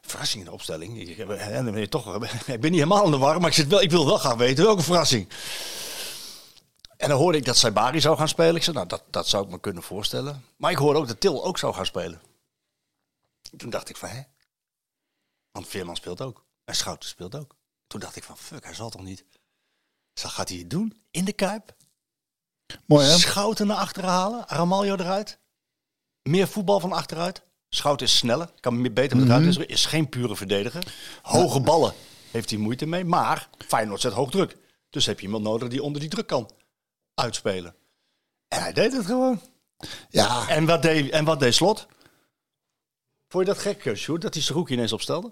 Verrassing 0.00 0.42
in 0.42 0.48
de 0.48 0.54
opstelling. 0.54 1.00
Ik, 1.00 1.18
en 1.18 1.64
dan 1.64 1.72
ben 1.72 1.80
je 1.80 1.88
toch, 1.88 2.14
ik 2.46 2.60
ben 2.60 2.70
niet 2.70 2.80
helemaal 2.80 3.04
in 3.04 3.10
de 3.10 3.18
war, 3.18 3.40
maar 3.40 3.48
ik, 3.48 3.56
zit 3.56 3.68
wel, 3.68 3.82
ik 3.82 3.90
wil 3.90 4.06
wel 4.06 4.18
graag 4.18 4.36
weten 4.36 4.64
welke 4.64 4.82
verrassing. 4.82 5.28
En 6.96 7.08
dan 7.08 7.18
hoorde 7.18 7.38
ik 7.38 7.44
dat 7.44 7.56
Saibari 7.56 8.00
zou 8.00 8.16
gaan 8.16 8.28
spelen. 8.28 8.56
Ik 8.56 8.62
zei, 8.62 8.76
nou, 8.76 8.88
dat, 8.88 9.02
dat 9.10 9.28
zou 9.28 9.44
ik 9.44 9.50
me 9.50 9.60
kunnen 9.60 9.82
voorstellen. 9.82 10.44
Maar 10.56 10.70
ik 10.70 10.76
hoorde 10.76 10.98
ook 10.98 11.08
dat 11.08 11.20
Til 11.20 11.44
ook 11.44 11.58
zou 11.58 11.74
gaan 11.74 11.86
spelen. 11.86 12.20
Toen 13.56 13.70
dacht 13.70 13.88
ik 13.88 13.96
van, 13.96 14.08
hè? 14.08 14.22
Want 15.52 15.68
Veerman 15.68 15.96
speelt 15.96 16.20
ook. 16.20 16.44
En 16.64 16.74
Schouten 16.74 17.08
speelt 17.08 17.34
ook. 17.34 17.56
Toen 17.86 18.00
dacht 18.00 18.16
ik 18.16 18.24
van, 18.24 18.36
fuck, 18.36 18.64
hij 18.64 18.74
zal 18.74 18.90
toch 18.90 19.02
niet... 19.02 19.24
Zo 20.14 20.28
gaat 20.28 20.48
hij 20.48 20.58
het 20.58 20.70
doen? 20.70 21.02
In 21.10 21.24
de 21.24 21.32
Kuip? 21.32 21.76
Mooi 22.86 23.06
hè? 23.06 23.18
Schouten 23.18 23.66
naar 23.66 23.76
achteren 23.76 24.10
halen? 24.10 24.44
Ramaljo 24.46 24.94
eruit? 24.96 25.38
Meer 26.22 26.48
voetbal 26.48 26.80
van 26.80 26.92
achteruit? 26.92 27.42
Schouten 27.68 28.06
is 28.06 28.16
sneller, 28.16 28.52
kan 28.60 28.80
meer 28.80 28.92
beter 28.92 29.16
met 29.16 29.26
de 29.26 29.32
ruimte. 29.32 29.66
Is 29.66 29.86
geen 29.86 30.08
pure 30.08 30.36
verdediger. 30.36 30.94
Hoge 31.22 31.60
ballen 31.60 31.94
heeft 32.30 32.50
hij 32.50 32.58
moeite 32.58 32.86
mee. 32.86 33.04
Maar 33.04 33.48
Feyenoord 33.66 34.00
zet 34.00 34.12
hoog 34.12 34.30
druk. 34.30 34.56
Dus 34.90 35.06
heb 35.06 35.20
je 35.20 35.26
iemand 35.26 35.44
nodig 35.44 35.68
die 35.68 35.82
onder 35.82 36.00
die 36.00 36.10
druk 36.10 36.26
kan 36.26 36.50
uitspelen. 37.14 37.74
En 38.48 38.60
hij 38.62 38.72
deed 38.72 38.92
het 38.92 39.06
gewoon. 39.06 39.40
Ja, 40.08 40.48
En 40.48 40.66
wat 40.66 40.82
deed, 40.82 41.10
en 41.10 41.24
wat 41.24 41.40
deed 41.40 41.54
Slot? 41.54 41.86
Vond 43.30 43.46
je 43.46 43.52
dat 43.52 43.62
gek, 43.62 43.84
eh, 43.84 43.94
Sjoerd, 43.94 44.22
dat 44.22 44.34
hij 44.34 44.42
Saruki 44.42 44.72
ineens 44.72 44.92
opstelde? 44.92 45.30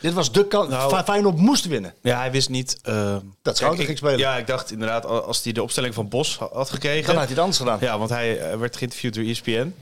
Dit 0.00 0.12
was 0.12 0.32
de 0.32 0.46
kans. 0.46 0.68
Nou- 0.68 0.94
Fe- 0.96 1.04
Feyenoord 1.04 1.36
moest 1.36 1.64
winnen. 1.66 1.94
Ja, 2.02 2.18
hij 2.18 2.30
wist 2.30 2.48
niet... 2.48 2.78
eh, 2.82 3.16
Dat 3.42 3.56
Schouten 3.56 3.84
ging 3.84 3.98
spelen. 3.98 4.18
Ja, 4.18 4.36
ik 4.36 4.46
dacht 4.46 4.70
inderdaad, 4.72 5.06
al- 5.06 5.22
als 5.22 5.42
hij 5.44 5.52
de 5.52 5.62
opstelling 5.62 5.94
van 5.94 6.08
Bos 6.08 6.38
ha- 6.38 6.48
had 6.52 6.70
gekregen... 6.70 7.06
Dan 7.06 7.14
had 7.14 7.22
hij 7.24 7.32
het 7.32 7.38
anders 7.38 7.58
gedaan. 7.58 7.78
Ja, 7.80 7.98
want 7.98 8.10
hij 8.10 8.38
eh, 8.38 8.58
werd 8.58 8.76
geïnterviewd 8.76 9.14
door 9.14 9.24
ESPN. 9.24 9.74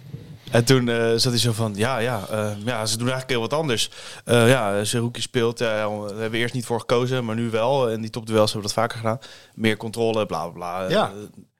En 0.50 0.64
toen 0.64 0.88
eh, 0.88 0.96
zat 1.10 1.22
hij 1.32 1.38
zo 1.38 1.52
van, 1.52 1.72
ja, 1.76 1.98
ja, 1.98 2.26
eh, 2.30 2.50
ja, 2.64 2.86
ze 2.86 2.96
doen 2.98 3.08
eigenlijk 3.08 3.30
heel 3.30 3.40
wat 3.48 3.52
anders. 3.52 3.90
Eh 4.24 4.48
ja, 4.48 4.84
Zerouki 4.84 5.20
speelt, 5.20 5.58
daar 5.58 5.78
hebben 5.90 6.30
we 6.30 6.36
eerst 6.36 6.54
niet 6.54 6.64
voor 6.66 6.80
gekozen, 6.80 7.24
maar 7.24 7.34
nu 7.34 7.50
wel. 7.50 7.90
En 7.90 8.00
die 8.00 8.10
topduels 8.10 8.52
hebben 8.52 8.70
we 8.70 8.74
dat 8.74 8.84
vaker 8.84 8.98
gedaan. 8.98 9.18
Meer 9.54 9.76
controle, 9.76 10.26
bla, 10.26 10.48
bla, 10.48 10.48
bla. 10.78 10.88
Ja. 10.88 11.12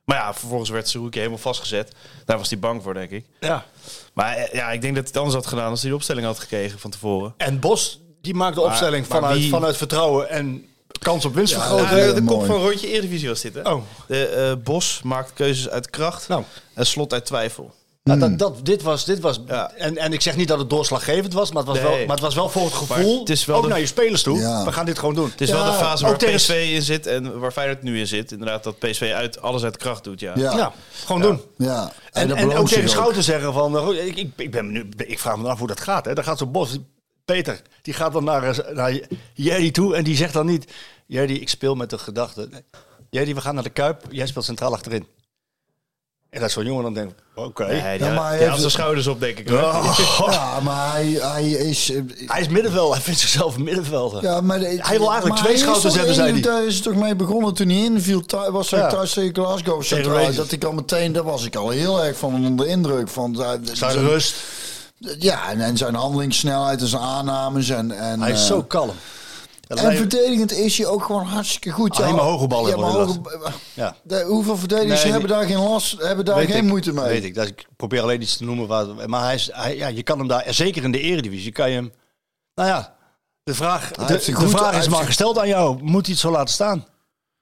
Maar 0.09 0.17
ja, 0.17 0.35
vervolgens 0.35 0.71
werd 0.71 0.89
Zerouki 0.89 1.19
helemaal 1.19 1.39
vastgezet. 1.39 1.93
Daar 2.25 2.39
was 2.39 2.51
hij 2.51 2.59
bang 2.59 2.83
voor, 2.83 2.95
denk 2.95 3.11
ik. 3.11 3.25
Ja. 3.41 3.65
Maar 4.13 4.37
eh, 4.37 4.53
ja, 4.55 4.71
ik 4.71 4.81
denk 4.81 4.95
dat 4.95 5.03
hij 5.03 5.13
het 5.13 5.17
anders 5.17 5.35
had 5.35 5.47
gedaan 5.47 5.71
als 5.71 5.81
hij 5.81 5.91
de 5.91 5.97
opstelling 5.97 6.27
had 6.27 6.39
gekregen 6.39 6.79
van 6.79 6.91
tevoren. 6.91 7.35
En 7.37 7.61
Bos, 7.61 8.01
die 8.21 8.35
maakt 8.35 8.55
de 8.55 8.61
opstelling 8.61 9.09
maar 9.09 9.21
vanuit, 9.21 9.39
wie- 9.41 9.49
vanuit 9.51 9.77
vertrouwen 9.77 10.29
en 10.29 10.67
kans 10.99 11.25
op 11.25 11.35
winst 11.35 11.53
Ja, 11.53 11.59
vergroten. 11.61 11.97
ja, 11.97 12.05
Eh, 12.09 12.15
de 12.15 12.25
kop 12.25 12.45
van 12.47 12.57
rondje 12.61 12.89
Eredivisie 12.89 13.29
was 13.29 13.41
dit, 13.41 13.55
hè? 13.55 13.71
Oh. 13.71 13.83
De 14.07 14.27
eh, 14.27 14.65
Bos 14.65 15.01
maakt 15.05 15.33
keuzes 15.33 15.69
uit 15.69 15.91
kracht 15.91 16.29
Nou. 16.29 16.43
en 16.75 16.87
slot 16.87 17.13
uit 17.13 17.25
twijfel. 17.27 17.75
Nou, 18.09 18.21
dat, 18.21 18.39
dat, 18.39 18.65
dit 18.67 18.83
was, 18.83 19.05
dit 19.05 19.21
was 19.21 19.41
Ja. 19.47 19.73
en, 19.73 19.97
en 19.97 20.13
ik 20.13 20.21
zeg 20.21 20.37
niet 20.37 20.49
dat 20.49 20.59
het 20.59 20.71
doorslaggevend 20.71 21.33
was, 21.33 21.53
maar 21.53 21.63
het 21.63 21.73
was, 21.73 21.81
Nee. 21.81 21.97
wel, 21.97 22.07
maar 22.07 22.15
het 22.15 22.25
was 22.25 22.35
wel 22.35 22.49
voor 22.49 22.65
het 22.65 22.73
gevoel, 22.73 23.11
Maar 23.11 23.19
het 23.21 23.29
is 23.31 23.45
wel 23.45 23.57
ook 23.57 23.63
de- 23.63 23.69
naar 23.69 23.81
je 23.81 23.87
spelers 23.87 24.23
toe. 24.23 24.39
Ja. 24.39 24.65
We 24.65 24.73
gaan 24.73 24.87
dit 24.87 24.99
gewoon 24.99 25.15
doen. 25.15 25.31
Het 25.31 25.41
is 25.41 25.49
Ja, 25.49 25.55
wel 25.55 25.65
de 25.65 25.73
fase 25.73 26.05
ook 26.05 26.11
waar 26.11 26.19
tegen- 26.19 26.35
PSV 26.37 26.71
in 26.75 26.83
zit 26.83 27.07
en 27.07 27.39
waar 27.39 27.53
Feyenoord 27.53 27.83
nu 27.83 27.99
in 27.99 28.07
zit. 28.07 28.33
Inderdaad, 28.33 28.65
dat 28.65 28.79
PSV 28.79 29.13
uit, 29.15 29.43
alles 29.43 29.65
uit 29.65 29.77
kracht 29.77 30.05
doet, 30.05 30.21
ja. 30.21 30.33
ja, 30.37 30.43
Ja, 30.51 30.57
ja. 30.57 30.73
gewoon 31.05 31.23
doen. 31.23 31.41
En, 32.13 32.29
dat 32.29 32.37
en 32.37 32.57
ook 32.57 32.69
tegen 32.69 32.89
Schouten 32.89 33.23
zeggen 33.23 33.53
van, 33.53 33.77
eh, 33.79 34.07
ik, 34.07 34.17
ik, 34.17 34.31
ik, 34.37 34.51
ben 34.51 34.67
benieuwd, 34.67 34.95
ik 34.97 35.19
vraag 35.19 35.37
me 35.37 35.49
af 35.49 35.59
hoe 35.59 35.69
dat 35.69 35.81
gaat. 35.81 36.05
Hè. 36.05 36.15
Dan 36.15 36.25
gaat 36.25 36.39
zo'n 36.39 36.53
Bos, 36.53 36.79
Peter, 37.25 37.61
die 37.83 37.95
gaat 37.95 38.13
dan 38.13 38.25
naar, 38.25 38.65
naar 38.75 39.01
Jerry 39.35 39.71
toe 39.71 39.95
en 39.97 40.05
die 40.05 40.17
zegt 40.17 40.33
dan 40.33 40.47
niet, 40.47 40.73
Jerry, 41.07 41.35
ik 41.35 41.49
speel 41.49 41.75
met 41.75 41.91
de 41.91 41.99
gedachte. 41.99 42.49
Jerry, 43.11 43.35
we 43.35 43.41
gaan 43.41 43.55
naar 43.55 43.65
de 43.65 43.71
Kuip, 43.71 44.03
jij 44.11 44.27
speelt 44.27 44.45
centraal 44.45 44.73
achterin. 44.73 45.07
En 46.31 46.41
dat 46.41 46.51
zo'n 46.51 46.65
jongen 46.65 46.83
dan 46.83 46.95
denkt, 46.95 47.15
oké. 47.35 47.67
Nee, 47.67 47.99
Ja, 47.99 48.13
maar 48.15 48.29
hij 48.29 48.37
heeft- 48.39 48.51
had 48.51 48.59
zijn 48.59 48.71
schouders 48.71 49.07
op, 49.07 49.21
denk 49.21 49.39
ik. 49.39 49.49
hoor. 49.49 49.59
Ja, 50.31 50.61
maar 50.61 50.93
hij, 50.93 51.07
hij 51.21 51.49
is... 51.51 51.91
eh, 51.93 52.01
Hij 52.27 52.41
is 52.41 52.49
middenveld, 52.49 52.93
hij 52.93 53.01
vindt 53.03 53.21
zichzelf 53.21 53.57
een 53.57 53.63
middenvelder. 53.65 54.23
Ja, 54.23 54.41
maar 54.41 54.59
de- 54.59 54.65
Hij 54.65 54.75
wil 54.99 55.11
eigenlijk 55.11 55.29
maar 55.29 55.37
twee 55.39 55.53
hij 55.53 55.63
schouders 55.63 55.95
hebben, 55.95 56.15
zei 56.15 56.33
hij. 56.33 56.41
Daar 56.41 56.65
is 56.67 56.75
het 56.75 56.83
toch 56.85 56.95
mee 56.95 57.15
begonnen 57.17 57.55
toen 57.55 57.69
hij 57.69 57.77
inviel. 57.85 58.23
Was 58.51 58.71
hij 58.71 58.81
Ja. 58.81 58.89
thuis 58.89 59.13
tegen 59.13 59.35
Glasgow 59.35 59.83
Centraal. 59.83 60.33
Dat 60.35 60.53
ik 60.53 60.65
al 60.65 60.73
meteen, 60.73 61.13
daar 61.13 61.23
was 61.25 61.45
ik 61.45 61.57
al 61.57 61.69
heel 61.71 62.05
erg 62.05 62.17
van 62.19 62.35
onder 62.35 62.67
de 62.67 62.73
indruk 62.73 63.09
van. 63.09 63.43
eh, 63.43 63.49
Zijn 63.63 63.77
zijn- 63.77 63.97
rust. 64.09 64.35
Ja, 65.19 65.51
en, 65.51 65.61
en 65.61 65.77
zijn 65.77 65.95
handelingssnelheid 65.95 66.81
en 66.81 66.87
zijn 66.87 67.03
aannames. 67.03 67.69
En, 67.69 67.91
en, 67.99 68.21
Hij 68.21 68.33
is 68.33 68.41
eh, 68.41 68.47
zo 68.47 68.63
kalm. 68.63 68.91
Dat 69.69 69.79
En 69.79 69.85
lijkt- 69.85 69.99
verdedigend 70.01 70.53
is 70.53 70.79
hij 70.79 70.87
ook 70.87 71.05
gewoon 71.05 71.25
hartstikke 71.25 71.71
goed. 71.71 71.97
Alleen 72.01 72.15
maar 72.15 72.25
hoge 72.25 72.47
ballen 72.47 72.71
Ja, 72.71 72.77
maar 72.77 72.93
we 72.93 72.99
hoge- 72.99 73.21
Ja. 73.75 73.95
de- 74.03 74.25
hoeveel 74.29 74.57
verdedigers 74.57 75.03
Nee, 75.03 75.13
hebben 75.13 75.31
daar 75.31 75.45
geen 75.47 75.59
last, 75.59 76.03
hebben 76.03 76.25
daar 76.25 76.39
geen 76.45 76.57
ik, 76.57 76.63
moeite 76.63 76.93
mee? 76.93 77.05
Weet 77.05 77.25
ik. 77.25 77.35
Dat, 77.35 77.47
ik 77.47 77.67
probeer 77.77 78.03
alleen 78.03 78.23
iets 78.23 78.37
te 78.37 78.45
noemen. 78.45 78.67
Waar, 78.67 78.87
maar 79.09 79.23
hij 79.25 79.35
is, 79.35 79.51
hij, 79.53 79.77
ja, 79.77 79.87
je 79.87 80.03
kan 80.03 80.19
hem 80.19 80.29
daar, 80.29 80.45
zeker 80.49 80.85
in 80.85 80.93
de 80.93 81.01
eredivisie, 81.01 81.53
kan 81.53 81.69
je 81.71 81.75
hem... 81.77 81.93
Nou 82.55 82.69
ja, 82.69 82.95
de 83.43 83.55
vraag, 83.55 83.91
de, 83.91 84.05
de 84.39 84.49
vraag 84.49 84.79
is 84.79 84.89
maar 84.89 85.05
gesteld 85.05 85.39
aan 85.39 85.49
jou. 85.49 85.83
Moet 85.83 86.03
hij 86.05 86.13
het 86.13 86.23
zo 86.23 86.31
laten 86.31 86.55
staan? 86.55 86.87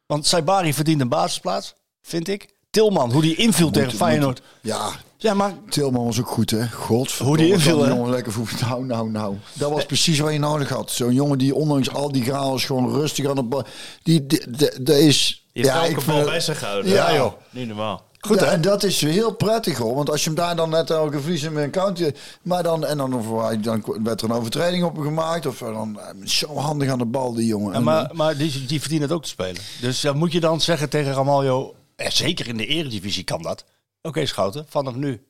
Want 0.07 0.27
Saibari 0.27 0.74
verdient 0.74 1.01
een 1.01 1.09
basisplaats, 1.09 1.74
vind 2.03 2.29
ik. 2.29 2.55
Tilman, 2.70 3.12
hoe 3.12 3.22
die 3.22 3.37
inviel 3.37 3.70
tegen 3.70 3.89
Moet- 3.89 3.97
Feyenoord. 3.97 4.43
Ja, 4.62 4.91
Ja, 5.18 5.34
maar 5.34 5.54
Tilman 5.68 6.04
was 6.04 6.20
ook 6.20 6.28
goed, 6.28 6.50
hè? 6.50 6.68
God, 6.70 7.12
Hoe 7.12 7.36
die 7.36 7.52
inviel, 7.52 7.82
hè? 7.82 7.88
jongen 7.88 8.10
lekker 8.10 8.32
voet. 8.32 8.60
Nou, 8.68 8.84
nou, 8.84 9.10
nou. 9.10 9.36
Dat 9.52 9.70
was 9.70 9.86
precies 9.86 10.18
wat 10.18 10.32
je 10.32 10.38
nodig 10.38 10.68
had. 10.68 10.90
Zo'n 10.90 11.14
jongen 11.14 11.38
die 11.38 11.54
ondanks 11.54 11.90
al 11.92 12.12
die 12.12 12.24
chaos 12.24 12.64
gewoon 12.64 12.90
rustig 12.94 13.26
aan 13.28 13.34
de 13.34 13.42
bal... 13.42 13.64
Die, 14.02 14.26
die, 14.26 14.50
die- 14.50 14.82
dat 14.82 14.96
is... 14.96 15.46
Je 15.52 15.62
ja, 15.64 15.74
elke 15.86 16.00
vind- 16.00 16.06
bal 16.16 16.24
bij 16.24 16.40
zich 16.40 16.58
gehouden. 16.58 16.90
Ja, 16.92 17.14
joh. 17.14 17.32
Niet 17.50 17.66
normaal. 17.66 18.04
goed 18.20 18.40
Ja, 18.40 18.44
hè? 18.46 18.50
En 18.52 18.60
dat 18.60 18.82
is 18.82 19.00
heel 19.00 19.34
prettig 19.34 19.78
hoor. 19.78 19.94
Want 19.94 20.10
als 20.10 20.20
je 20.20 20.26
hem 20.26 20.38
daar 20.38 20.56
dan 20.56 20.70
net 20.70 20.90
elke 20.90 21.20
verliezen 21.20 21.52
met 21.52 21.64
een 21.64 21.70
counter. 21.70 22.14
Maar 22.42 22.62
dan, 22.62 22.84
en 22.84 22.96
dan, 22.96 23.14
of 23.14 23.26
dan 23.60 23.84
werd 24.02 24.20
er 24.22 24.30
een 24.30 24.36
overtreding 24.36 24.84
op 24.84 24.94
hem 24.96 25.04
gemaakt. 25.04 25.46
Of 25.46 25.58
dan 25.58 26.00
eh, 26.00 26.26
zo 26.26 26.54
handig 26.56 26.90
aan 26.90 26.98
de 26.98 27.04
bal, 27.06 27.34
die 27.34 27.46
jongen. 27.46 27.72
Ja, 27.72 27.80
maar 27.80 28.10
maar 28.12 28.36
die, 28.36 28.64
die 28.66 28.80
verdient 28.80 29.02
het 29.02 29.12
ook 29.12 29.22
te 29.22 29.28
spelen. 29.28 29.62
Dus 29.80 30.00
dan 30.00 30.16
moet 30.16 30.32
je 30.32 30.40
dan 30.40 30.60
zeggen 30.60 30.88
tegen 30.88 31.12
Ramaljo... 31.12 31.74
eh, 31.96 32.10
zeker 32.10 32.48
in 32.48 32.56
de 32.56 32.66
eredivisie 32.66 33.24
kan 33.24 33.42
dat. 33.42 33.64
Oké, 34.07 34.26
Schouten, 34.26 34.64
vanaf 34.68 34.94
nu. 34.94 35.20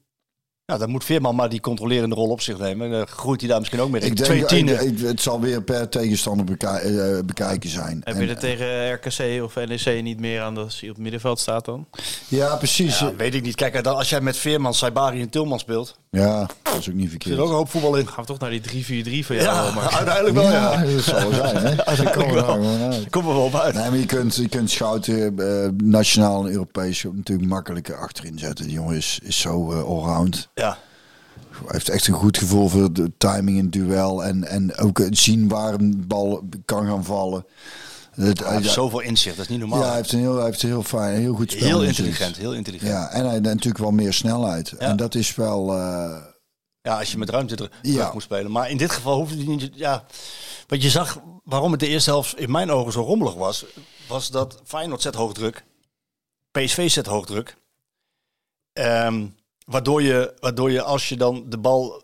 Nou, 0.67 0.79
dan 0.81 0.91
moet 0.91 1.05
Veerman 1.05 1.35
maar 1.35 1.49
die 1.49 1.61
controlerende 1.61 2.15
rol 2.15 2.31
op 2.31 2.41
zich 2.41 2.59
nemen. 2.59 2.87
En 2.87 2.93
dan 2.93 3.07
groeit 3.07 3.41
hij 3.41 3.49
daar 3.51 3.59
misschien 3.59 3.81
ook 3.81 3.91
mee. 3.91 4.01
ik 4.01 4.15
Twee 4.15 4.37
denk, 4.39 4.49
tienen. 4.49 4.75
ik- 4.87 4.99
ik- 4.99 5.07
het 5.07 5.21
zal 5.21 5.41
weer 5.41 5.63
per 5.63 5.89
tegenstander 5.89 6.57
eh, 6.59 7.19
bekijken 7.25 7.71
zijn. 7.71 8.01
Heb 8.05 8.15
En- 8.15 8.23
je 8.23 8.29
er 8.29 8.39
tegen 8.39 8.93
RKC 8.93 9.43
of 9.43 9.55
NEC 9.55 10.03
niet 10.03 10.21
meer 10.21 10.41
aan 10.41 10.57
als 10.59 10.81
hij 10.81 10.89
op 10.89 10.95
het 10.95 11.03
middenveld 11.03 11.39
staat 11.39 11.65
dan? 11.65 11.87
ja, 12.29 12.57
precies. 12.57 12.99
Ja, 12.99 13.15
weet 13.15 13.35
ik 13.35 13.43
niet. 13.43 13.55
Kijk, 13.55 13.85
dan, 13.85 13.97
als 13.97 14.11
jij 14.11 14.21
met 14.21 14.37
Veerman, 14.37 14.75
Saibari 14.75 15.21
en 15.21 15.29
Tilman 15.31 15.59
speelt... 15.59 15.99
dat 16.11 16.79
is 16.79 16.89
ook 16.89 16.95
niet 16.95 17.11
zit 17.11 17.11
verkeerd. 17.11 17.37
er 17.37 17.43
ook 17.43 17.49
een 17.49 17.55
hoop 17.55 17.71
voetbal 17.71 17.97
in. 17.97 18.09
Gaan 18.09 18.21
we 18.21 18.27
toch 18.27 18.39
naar 18.39 18.51
die 18.51 19.23
3-4-3 19.23 19.27
van 19.27 19.37
jou, 19.37 19.67
Ja, 19.67 19.75
maar 19.75 19.91
uiteindelijk 20.01 20.35
wel, 20.35 20.51
ja. 20.51 20.73
Ja, 20.73 20.93
dat 20.95 21.03
zal 21.03 21.31
wel 21.31 21.33
zijn. 21.33 21.57
Hè? 21.57 21.75
Dat 21.75 22.11
komen 22.11 22.35
we 22.35 22.35
wel. 22.35 22.91
uit. 22.91 23.45
Op 23.45 23.55
uit. 23.55 23.75
Nee, 23.75 23.89
maar 23.89 23.99
je 23.99 24.07
kunt, 24.07 24.37
je 24.37 24.49
kunt 24.49 24.71
Schouten 24.71 25.39
eh, 25.39 25.71
nationaal 25.85 26.45
en 26.45 26.53
Europees 26.53 27.05
natuurlijk 27.13 27.49
makkelijker 27.49 27.97
achterin 27.97 28.39
zetten. 28.39 28.65
Die 28.65 28.75
jongen 28.75 28.97
is, 28.97 29.19
is 29.23 29.41
zo 29.41 29.73
eh, 29.73 29.85
allround. 29.85 30.49
Ja. 30.55 30.79
Hij 31.51 31.67
heeft 31.67 31.89
echt 31.89 32.07
een 32.07 32.15
goed 32.15 32.39
gevoel 32.39 32.69
voor 32.69 32.93
de 32.93 33.13
timing 33.19 33.59
in 33.59 33.63
het 33.63 33.73
duel. 33.73 34.25
En, 34.25 34.45
en 34.45 34.77
ook 34.77 35.01
zien 35.11 35.49
waar 35.49 35.75
een 35.75 36.05
bal 36.07 36.49
kan 36.65 36.87
gaan 36.87 37.05
vallen. 37.05 37.45
Het, 38.17 38.39
Hij 38.45 38.53
heeft 38.53 38.65
ja, 38.67 38.73
zoveel 38.73 39.01
inzicht, 39.01 39.37
dat 39.37 39.45
is 39.45 39.51
niet 39.51 39.61
normaal. 39.61 39.81
ja, 39.81 39.87
hij 39.87 39.97
heeft 39.97 40.13
een 40.13 40.19
heel, 40.19 40.37
hij 40.37 40.45
heeft 40.45 40.63
een 40.63 40.69
heel 40.69 40.83
fijn, 40.83 41.21
heel 41.21 41.35
goed 41.35 41.51
spel. 41.53 41.67
heel 41.67 41.83
intelligent, 41.83 42.37
heel 42.37 42.55
intelligent. 42.55 42.91
Ja. 42.91 43.01
Ja, 43.01 43.09
en 43.11 43.23
hij 43.23 43.31
heeft 43.31 43.43
natuurlijk 43.43 43.79
wel 43.79 43.91
meer 43.91 44.13
snelheid. 44.13 44.69
Ja. 44.71 44.77
En 44.79 44.97
dat 44.97 45.15
is 45.15 45.35
wel... 45.35 45.73
eh, 45.75 46.23
als 46.83 47.11
je 47.13 47.19
met 47.19 47.31
ruimte 47.31 47.55
ter- 47.57 47.71
Ja. 47.83 47.93
terug 47.93 48.13
moet 48.13 48.23
spelen. 48.23 48.51
Maar 48.51 48.71
in 48.71 48.77
dit 48.77 48.91
geval 48.91 49.17
hoefde 49.19 49.37
hij 49.37 49.45
niet... 49.47 49.71
Ja, 49.75 50.05
wat 50.67 50.83
je 50.83 50.91
zag, 50.91 51.21
waarom 51.45 51.71
het 51.71 51.81
de 51.81 51.87
eerste 51.89 52.11
helft 52.11 52.39
in 52.39 52.51
mijn 52.51 52.71
ogen 52.71 52.93
zo 52.93 53.01
rommelig 53.03 53.35
was... 53.35 53.65
was 54.09 54.31
dat 54.31 54.61
Feyenoord 54.65 55.03
zet 55.03 55.15
hoog 55.15 55.33
druk. 55.35 55.65
PSV 56.51 56.91
zet 56.91 57.07
hoog 57.07 57.27
druk. 57.27 57.57
Ehm, 58.73 59.27
waardoor, 59.65 60.03
je, 60.03 60.35
waardoor 60.41 60.71
je 60.71 60.83
als 60.83 61.09
je 61.09 61.17
dan 61.17 61.45
de 61.49 61.59
bal 61.59 62.03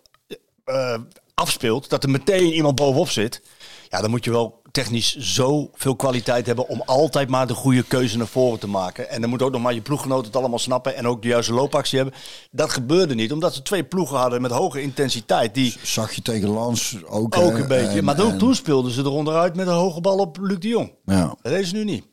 eh, 0.65 0.99
afspeelt, 1.35 1.89
dat 1.91 2.03
er 2.05 2.11
meteen 2.11 2.53
iemand 2.53 2.75
bovenop 2.75 3.09
zit. 3.11 3.43
Ja, 3.89 4.01
dan 4.01 4.11
moet 4.11 4.25
je 4.25 4.31
wel 4.31 4.62
technisch 4.73 5.17
zoveel 5.19 5.97
kwaliteit 5.97 6.47
hebben 6.47 6.69
om 6.69 6.83
altijd 6.87 7.29
maar 7.29 7.47
de 7.47 7.55
goede 7.55 7.83
keuze 7.83 8.17
naar 8.17 8.27
voren 8.27 8.59
te 8.59 8.67
maken. 8.67 9.11
En 9.11 9.21
dan 9.21 9.31
moet 9.31 9.43
ook 9.43 9.53
nog 9.53 9.63
maar 9.63 9.75
je 9.75 9.81
ploeggenoten 9.81 10.27
het 10.27 10.37
allemaal 10.37 10.59
snappen 10.59 10.97
en 10.97 11.07
ook 11.07 11.23
de 11.23 11.29
juiste 11.29 11.53
loopactie 11.53 11.99
hebben. 11.99 12.19
Dat 12.51 12.71
gebeurde 12.71 13.15
niet, 13.15 13.33
omdat 13.33 13.55
ze 13.55 13.63
twee 13.63 13.85
ploegen 13.85 14.17
hadden 14.17 14.43
met 14.43 14.51
hoge 14.51 14.83
intensiteit. 14.83 15.55
Die 15.55 15.77
Zag 15.83 16.13
je 16.13 16.23
tegen 16.23 16.49
Lans 16.49 16.97
ook. 17.07 17.37
ook 17.37 17.59
een 17.59 17.69
beetje. 17.69 17.99
en- 17.99 18.05
maar 18.05 18.19
en- 18.19 18.39
toen 18.39 18.55
speelden 18.55 18.93
ze 18.93 19.01
er 19.01 19.11
onderuit 19.11 19.57
met 19.57 19.67
een 19.67 19.73
hoge 19.75 20.01
bal 20.01 20.19
op 20.19 20.39
Luc 20.41 20.59
de 20.59 20.69
Jong. 20.69 20.93
Ja. 21.05 21.35
Dat 21.43 21.65
ze 21.65 21.75
nu 21.75 21.85
niet. 21.85 22.05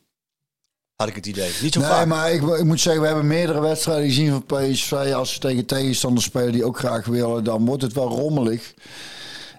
Had 0.96 1.08
ik 1.08 1.14
het 1.14 1.26
idee. 1.26 1.50
Niet 1.62 1.72
zo 1.72 1.80
Nee, 1.80 1.88
vaak. 1.88 2.06
maar 2.06 2.32
ik, 2.32 2.42
ik 2.42 2.64
moet 2.64 2.80
zeggen, 2.80 3.00
we 3.02 3.08
hebben 3.08 3.26
meerdere 3.26 3.60
wedstrijden 3.60 4.04
gezien 4.04 4.30
van 4.30 4.44
PSV. 4.46 4.92
Als 5.14 5.32
ze 5.32 5.38
tegen 5.38 5.66
tegenstanders 5.66 6.24
spelen 6.24 6.52
die 6.52 6.64
ook 6.64 6.78
graag 6.78 7.06
willen, 7.06 7.44
dan 7.44 7.64
wordt 7.64 7.82
het 7.82 7.92
wel 7.92 8.08
rommelig. 8.08 8.74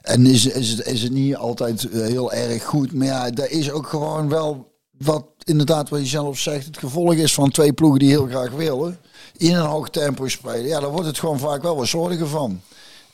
En 0.02 0.26
is, 0.26 0.46
is, 0.46 0.70
het, 0.70 0.86
is 0.86 1.04
het 1.04 1.12
niet 1.12 1.36
altijd 1.36 1.90
eh, 1.90 2.02
heel 2.02 2.34
erg 2.34 2.64
goed. 2.64 2.94
Maar 2.94 3.08
ja, 3.08 3.30
daar 3.30 3.50
is 3.50 3.72
ook 3.72 3.88
gewoon 3.88 4.30
wel 4.30 4.72
wat, 4.98 5.26
inderdaad, 5.44 5.90
wat 5.90 6.00
je 6.00 6.06
zelf 6.06 6.40
zegt, 6.40 6.66
het 6.66 6.78
gevolg 6.78 7.14
is 7.14 7.34
van 7.34 7.50
twee 7.50 7.74
ploegen 7.74 8.00
die 8.00 8.10
heel 8.10 8.28
graag 8.28 8.52
willen. 8.52 9.00
In 9.38 9.56
een 9.56 9.66
hoog 9.66 9.90
tempo 9.90 10.28
spelen. 10.28 10.68
Ja, 10.68 10.80
daar 10.80 10.92
wordt 10.92 11.08
het 11.08 11.20
gewoon 11.20 11.40
vaak 11.40 11.62
wel 11.62 11.76
wat 11.76 11.88
zorgen 11.88 12.28
van. 12.28 12.62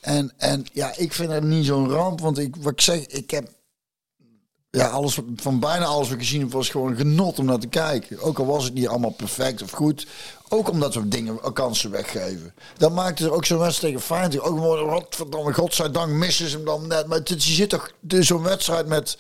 En, 0.02 0.32
en 0.38 0.66
ja, 0.74 0.94
ik 0.98 1.14
vind 1.14 1.32
het 1.32 1.44
niet 1.44 1.66
zo'n 1.66 1.90
ramp. 1.90 2.20
Want 2.20 2.38
ik, 2.38 2.56
wat 2.56 2.72
ik 2.72 2.82
zeg, 2.82 3.06
ik 3.06 3.32
heb 3.32 3.50
ja, 4.70 4.88
alles, 4.88 5.20
van 5.36 5.60
bijna 5.60 5.86
alles 5.86 6.08
wat 6.08 6.18
ik 6.18 6.24
gezien 6.24 6.42
heb 6.42 6.52
was 6.52 6.70
gewoon 6.70 6.96
genot 6.96 7.40
om 7.40 7.46
naar 7.46 7.60
te 7.60 7.68
kijken. 7.68 8.20
Ook 8.20 8.40
al 8.40 8.46
was 8.46 8.64
het 8.64 8.74
niet 8.74 8.88
allemaal 8.88 9.12
perfect 9.12 9.62
of 9.62 9.72
goed. 9.72 10.08
Ook 10.50 10.70
omdat 10.70 10.94
we 10.94 11.08
dingen, 11.08 11.40
eh, 11.44 11.54
kansen 11.54 11.92
weggeven. 11.92 12.54
Dat 12.78 12.92
maakt 12.92 13.20
er 13.20 13.32
ook 13.34 13.46
zo'n 13.46 13.58
wedstrijd 13.58 13.94
tegen 13.94 14.08
Feyenoord. 14.08 14.40
Ook 14.42 14.58
gewoon, 14.58 14.90
godverdomme, 14.90 15.54
godzijdank 15.54 16.12
missen 16.12 16.50
ze 16.50 16.56
hem 16.56 16.66
dan 16.66 16.88
net. 16.88 17.08
Maar 17.08 17.18
het, 17.18 17.44
je 17.44 17.54
zit 17.54 17.70
toch 17.70 17.92
dus 18.00 18.28
zo'n 18.28 18.44
wedstrijd 18.44 18.88
met... 18.88 19.18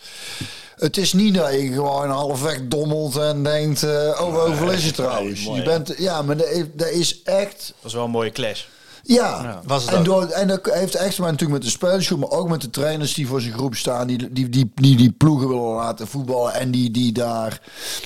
Het 0.75 0.97
is 0.97 1.13
niet 1.13 1.33
dat 1.35 1.51
je 1.53 1.71
gewoon 1.71 2.09
halfweg 2.09 2.59
dommelt 2.67 3.15
en 3.17 3.43
denkt... 3.43 3.83
eh 3.83 3.89
oh, 4.21 4.45
hoeveel 4.45 4.71
is 4.71 4.83
het 4.83 4.95
trouwens? 4.95 5.43
Je 5.43 5.63
bent, 5.63 5.93
ja, 5.97 6.21
maar 6.21 6.37
dat 6.37 6.47
is- 6.47 6.63
dat 6.73 6.89
is 6.89 7.21
echt... 7.23 7.57
Dat 7.67 7.75
was 7.81 7.93
wel 7.93 8.03
een 8.03 8.09
mooie 8.09 8.31
clash. 8.31 8.63
Ja, 9.03 9.61
was 9.65 9.83
het 9.83 9.93
en, 9.93 9.99
ook. 9.99 10.05
door, 10.05 10.25
en 10.25 10.47
dat 10.47 10.65
heeft 10.73 10.95
echt 10.95 11.19
maar 11.19 11.31
natuurlijk 11.31 11.59
met 11.59 11.69
de 11.69 11.77
spelersgroep, 11.77 12.19
maar 12.19 12.29
ook 12.29 12.49
met 12.49 12.61
de 12.61 12.69
trainers 12.69 13.13
die 13.13 13.27
voor 13.27 13.41
zijn 13.41 13.53
groep 13.53 13.75
staan, 13.75 14.07
die 14.07 14.17
die, 14.31 14.49
die, 14.49 14.71
die, 14.75 14.95
die 14.95 15.11
ploegen 15.11 15.47
willen 15.47 15.73
laten 15.73 16.07
voetballen 16.07 16.53
en 16.53 16.71
die, 16.71 16.91
die 16.91 17.11
daar 17.11 17.61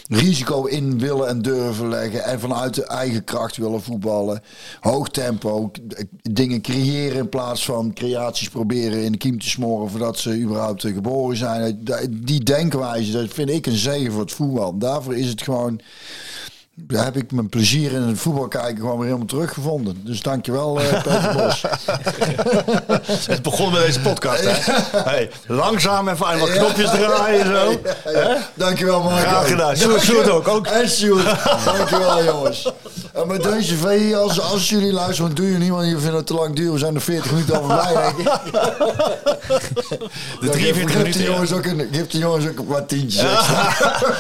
risico 0.10 0.66
in 0.66 1.00
willen 1.00 1.28
en 1.28 1.42
durven 1.42 1.90
leggen 1.90 2.24
en 2.24 2.40
vanuit 2.40 2.74
de 2.74 2.86
eigen 2.86 3.24
kracht 3.24 3.58
willen 3.58 3.82
voetballen. 3.82 4.42
Hoog 4.80 5.10
tempo, 5.10 5.72
dingen 6.22 6.62
creëren 6.62 7.18
in 7.18 7.30
plaats 7.30 7.66
van 7.66 7.94
creaties 7.94 8.50
proberen 8.50 9.04
in 9.04 9.12
de 9.12 9.18
kiem 9.18 9.40
te 9.40 9.50
smoren 9.50 9.90
voordat 9.90 10.18
ze 10.18 10.40
überhaupt 10.40 10.82
geboren 10.82 11.38
zijn. 11.38 11.84
Die 12.10 12.44
denkwijze, 12.44 13.12
dat 13.12 13.34
vind 13.34 13.50
ik 13.50 13.66
een 13.66 13.76
zegen 13.76 14.12
voor 14.12 14.22
het 14.22 14.32
voetbal. 14.32 14.78
Daarvoor 14.78 15.16
is 15.16 15.28
het 15.28 15.42
gewoon 15.42 15.82
daar 16.76 17.04
heb 17.04 17.16
ik 17.18 17.32
mijn 17.32 17.50
plezier 17.50 17.92
in 17.92 18.02
het 18.02 18.18
voetbal 18.20 18.48
kijken 18.48 18.78
gewoon 18.78 18.96
weer 18.96 19.06
helemaal 19.06 19.26
teruggevonden. 19.28 20.02
Dus 20.06 20.22
dankjewel, 20.22 20.80
eh 20.82 20.88
Peter 21.04 21.34
Bos. 21.38 21.64
Het 23.28 23.42
begon 23.42 23.72
met 23.72 23.82
deze 23.82 24.00
podcast, 24.00 24.44
hè? 24.44 24.74
Hey, 25.00 25.30
langzaam 25.48 26.08
even 26.10 26.26
aan 26.26 26.40
wat 26.40 26.50
knopjes 26.52 26.90
draaien 26.90 27.40
en 27.42 27.46
zo. 27.56 27.82
Dankjewel, 28.54 29.02
Marco. 29.04 29.18
Graag 29.28 29.48
gedaan. 29.48 29.76
Sjoerd, 29.78 30.02
Sjoerd 30.02 30.30
ook. 30.30 30.48
ook. 30.48 30.68
En 30.68 30.90
Sjoerd. 30.90 31.26
Dankjewel, 31.66 32.24
jongens. 32.24 32.72
En 33.14 33.28
met 33.28 33.44
deze 33.44 33.76
V, 33.78 34.14
als, 34.16 34.40
als 34.42 34.70
jullie 34.70 34.92
luisteren, 34.94 35.24
want 35.26 35.36
doe 35.36 35.52
je 35.52 35.58
niet, 35.58 35.70
want 35.70 35.86
je 35.90 35.98
vindt 36.00 36.16
het 36.18 36.28
te 36.28 36.34
lang 36.34 36.56
duur. 36.56 36.72
We 36.72 36.78
zijn 36.80 36.96
er 36.96 37.02
40 37.02 37.32
minuten 37.32 37.56
al 37.56 37.64
voorbij, 37.64 37.94
denk 37.94 38.18
ik. 38.18 38.52
De 38.52 39.98
Dan 40.42 40.50
43 40.52 40.62
geef- 40.62 40.76
geef 40.76 40.96
minuten. 40.98 41.22
ja. 41.22 41.28
jongens 41.28 41.52
ook 41.52 41.66
een, 41.66 41.88
geef 41.92 42.08
de 42.08 42.18
jongens 42.18 42.48
ook 42.48 42.58
een 42.60 42.66
wat 42.66 42.88
tientjes 42.90 43.24
extra. 43.24 43.74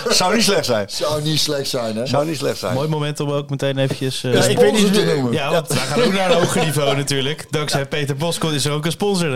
Zou 0.10 0.36
niet 0.36 0.44
slecht 0.44 0.66
zijn. 0.66 0.86
Zou 0.90 1.22
niet 1.22 1.40
slecht 1.40 1.70
zijn, 1.70 1.96
hè? 1.96 2.06
Zou 2.06 2.26
niet 2.26 2.38
slecht 2.42 2.60
zijn. 2.60 2.74
Mooi 2.74 2.88
moment 2.88 3.20
om 3.20 3.30
ook 3.32 3.50
meteen 3.50 3.78
eventjes... 3.78 4.24
eh, 4.24 4.34
Ja, 4.34 4.44
ik 4.44 4.58
weet 4.58 4.72
niet 4.72 4.80
Sponsor 4.82 5.04
te 5.04 5.14
noemen. 5.14 5.32
Ja, 5.34 5.52
want 5.52 5.68
wij 5.68 5.78
gaan 5.78 6.02
ook 6.02 6.14
naar 6.14 6.32
een 6.32 6.38
hoger 6.38 6.66
niveau 6.66 6.96
natuurlijk. 6.96 7.46
Dankzij 7.50 7.86
Peter 7.86 8.16
Boskot 8.16 8.52
is 8.52 8.66
er 8.66 8.72
ook 8.72 8.86
een 8.86 8.92
sponsor. 8.92 9.30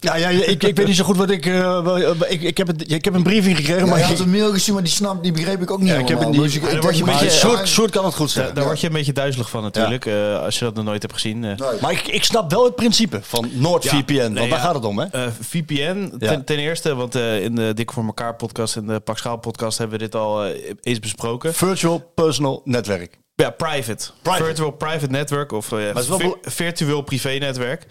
Ja, 0.00 0.16
ja, 0.16 0.28
ik, 0.28 0.62
ik 0.62 0.76
weet 0.76 0.86
niet 0.86 0.96
zo 0.96 1.04
goed 1.04 1.16
wat 1.16 1.30
ik... 1.30 1.46
eh, 1.46 1.82
wel- 1.82 1.98
eh, 1.98 2.10
ik, 2.28 2.42
ik, 2.42 2.56
heb 2.56 2.66
het, 2.66 2.92
ik 2.92 3.04
heb 3.04 3.14
een 3.14 3.22
briefing 3.22 3.56
gekregen, 3.56 3.84
Ja, 3.84 3.88
maar... 3.90 3.98
je 3.98 4.04
ik, 4.04 4.10
had 4.10 4.18
een 4.18 4.30
mail 4.30 4.52
gezien, 4.52 4.74
maar 4.74 4.82
die 4.82 4.92
snap, 4.92 5.22
die 5.22 5.32
begreep 5.32 5.62
ik 5.62 5.70
ook 5.70 5.78
niet 5.80 5.88
Ja, 5.88 5.94
ik 5.94 6.08
heb 6.08 6.18
helemaal. 6.18 6.42
het 6.42 6.52
niet- 6.52 6.62
Dus 6.82 7.04
beetje- 7.04 7.66
Sjoerd 7.66 7.90
kan 7.90 8.04
het 8.04 8.14
goed 8.14 8.30
zeggen. 8.30 8.54
daar 8.54 8.64
word 8.64 8.80
je 8.80 8.86
een 8.86 8.92
beetje 8.92 9.12
duizelig 9.12 9.50
van 9.50 9.62
natuurlijk, 9.62 10.06
eh, 10.06 10.42
als 10.42 10.58
je 10.58 10.64
dat 10.64 10.74
nog 10.74 10.84
nooit 10.84 11.02
hebt 11.02 11.14
gezien. 11.14 11.38
Nee. 11.40 11.54
Maar 11.80 11.92
ik, 11.92 12.06
ik 12.08 12.24
snap 12.24 12.50
wel 12.50 12.64
het 12.64 12.74
principe 12.74 13.18
van 13.22 13.50
NoordVPN. 13.52 14.12
Ja, 14.12 14.22
want 14.22 14.34
daar 14.36 14.48
ja. 14.48 14.56
gaat 14.58 14.74
het 14.74 14.84
om, 14.84 14.98
hè? 14.98 15.06
Eh, 15.06 15.22
VPN, 15.40 16.12
ten, 16.44 16.58
eerste, 16.58 16.94
want 16.94 17.14
eh, 17.14 17.42
in 17.42 17.54
de 17.54 17.74
Dik 17.74 17.92
voor 17.92 18.04
elkaar 18.04 18.34
podcast 18.34 18.76
en 18.76 18.86
de 18.86 19.00
Pak 19.00 19.18
Schaal 19.18 19.36
podcast 19.36 19.78
hebben 19.78 19.98
we 19.98 20.04
dit 20.04 20.14
al 20.14 20.44
eh, 20.44 20.50
eens 20.82 20.98
besproken. 20.98 21.54
Virtual 21.54 22.10
Personal 22.14 22.41
Netwerk. 22.64 23.18
Ja, 23.34 23.50
private. 23.50 24.10
Private. 24.22 24.44
Virtual 24.44 24.70
private 24.70 25.10
network 25.10 25.52
of 25.52 25.72
eh, 25.72 25.78
wel 25.92 26.02
vir- 26.02 26.18
bel- 26.18 26.38
virtueel 26.42 27.02
privé 27.02 27.30
netwerk. 27.30 27.86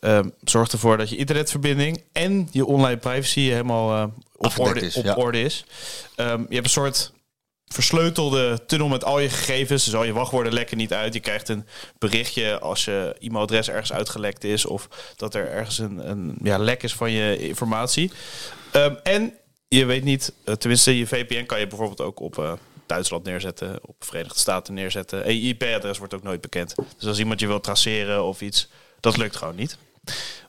Ehm, 0.00 0.28
zorgt 0.44 0.72
ervoor 0.72 0.96
dat 0.96 1.08
je 1.08 1.16
internetverbinding 1.16 2.02
en 2.12 2.48
je 2.50 2.66
online 2.66 2.96
privacy 2.96 3.40
helemaal 3.40 3.94
eh, 3.94 4.06
op, 4.36 4.58
orde, 4.58 4.80
is, 4.80 4.96
op 4.96 5.04
ja. 5.04 5.14
orde 5.14 5.40
is. 5.42 5.64
Ehm, 6.16 6.40
je 6.48 6.54
hebt 6.54 6.64
een 6.64 6.70
soort 6.70 7.12
versleutelde 7.66 8.66
tunnel 8.66 8.88
met 8.88 9.04
al 9.04 9.18
je 9.18 9.28
gegevens. 9.28 9.84
Dus 9.84 9.94
al 9.94 10.04
je 10.04 10.12
wachtwoorden 10.12 10.52
lekken 10.52 10.76
niet 10.76 10.92
uit. 10.92 11.14
Je 11.14 11.20
krijgt 11.20 11.48
een 11.48 11.66
berichtje 11.98 12.58
als 12.58 12.84
je 12.84 13.16
e-mailadres 13.18 13.68
ergens 13.68 13.92
uitgelekt 13.92 14.44
is. 14.44 14.66
Of 14.66 14.88
dat 15.16 15.34
er 15.34 15.50
ergens 15.50 15.78
een, 15.78 16.10
een 16.10 16.38
ja, 16.42 16.58
lek 16.58 16.82
is 16.82 16.94
van 16.94 17.10
je 17.10 17.38
informatie. 17.38 18.10
Ehm, 18.72 18.94
en 19.02 19.34
je 19.68 19.84
weet 19.84 20.04
niet, 20.04 20.32
eh, 20.44 20.54
tenminste 20.54 20.98
je 20.98 21.06
VPN 21.06 21.46
kan 21.46 21.58
je 21.60 21.66
bijvoorbeeld 21.66 22.00
ook 22.00 22.20
op 22.20 22.38
eh, 22.38 22.52
Duitsland 22.86 23.24
neerzetten. 23.24 23.78
Op 23.82 23.94
Verenigde 23.98 24.38
Staten 24.38 24.74
neerzetten. 24.74 25.24
En 25.24 25.40
je 25.40 25.48
IP-adres 25.48 25.98
wordt 25.98 26.14
ook 26.14 26.22
nooit 26.22 26.40
bekend. 26.40 26.74
Dus 26.98 27.08
als 27.08 27.18
iemand 27.18 27.40
je 27.40 27.46
wil 27.46 27.60
traceren 27.60 28.24
of 28.24 28.40
iets, 28.40 28.68
dat 29.00 29.16
lukt 29.16 29.36
gewoon 29.36 29.56
niet. 29.56 29.76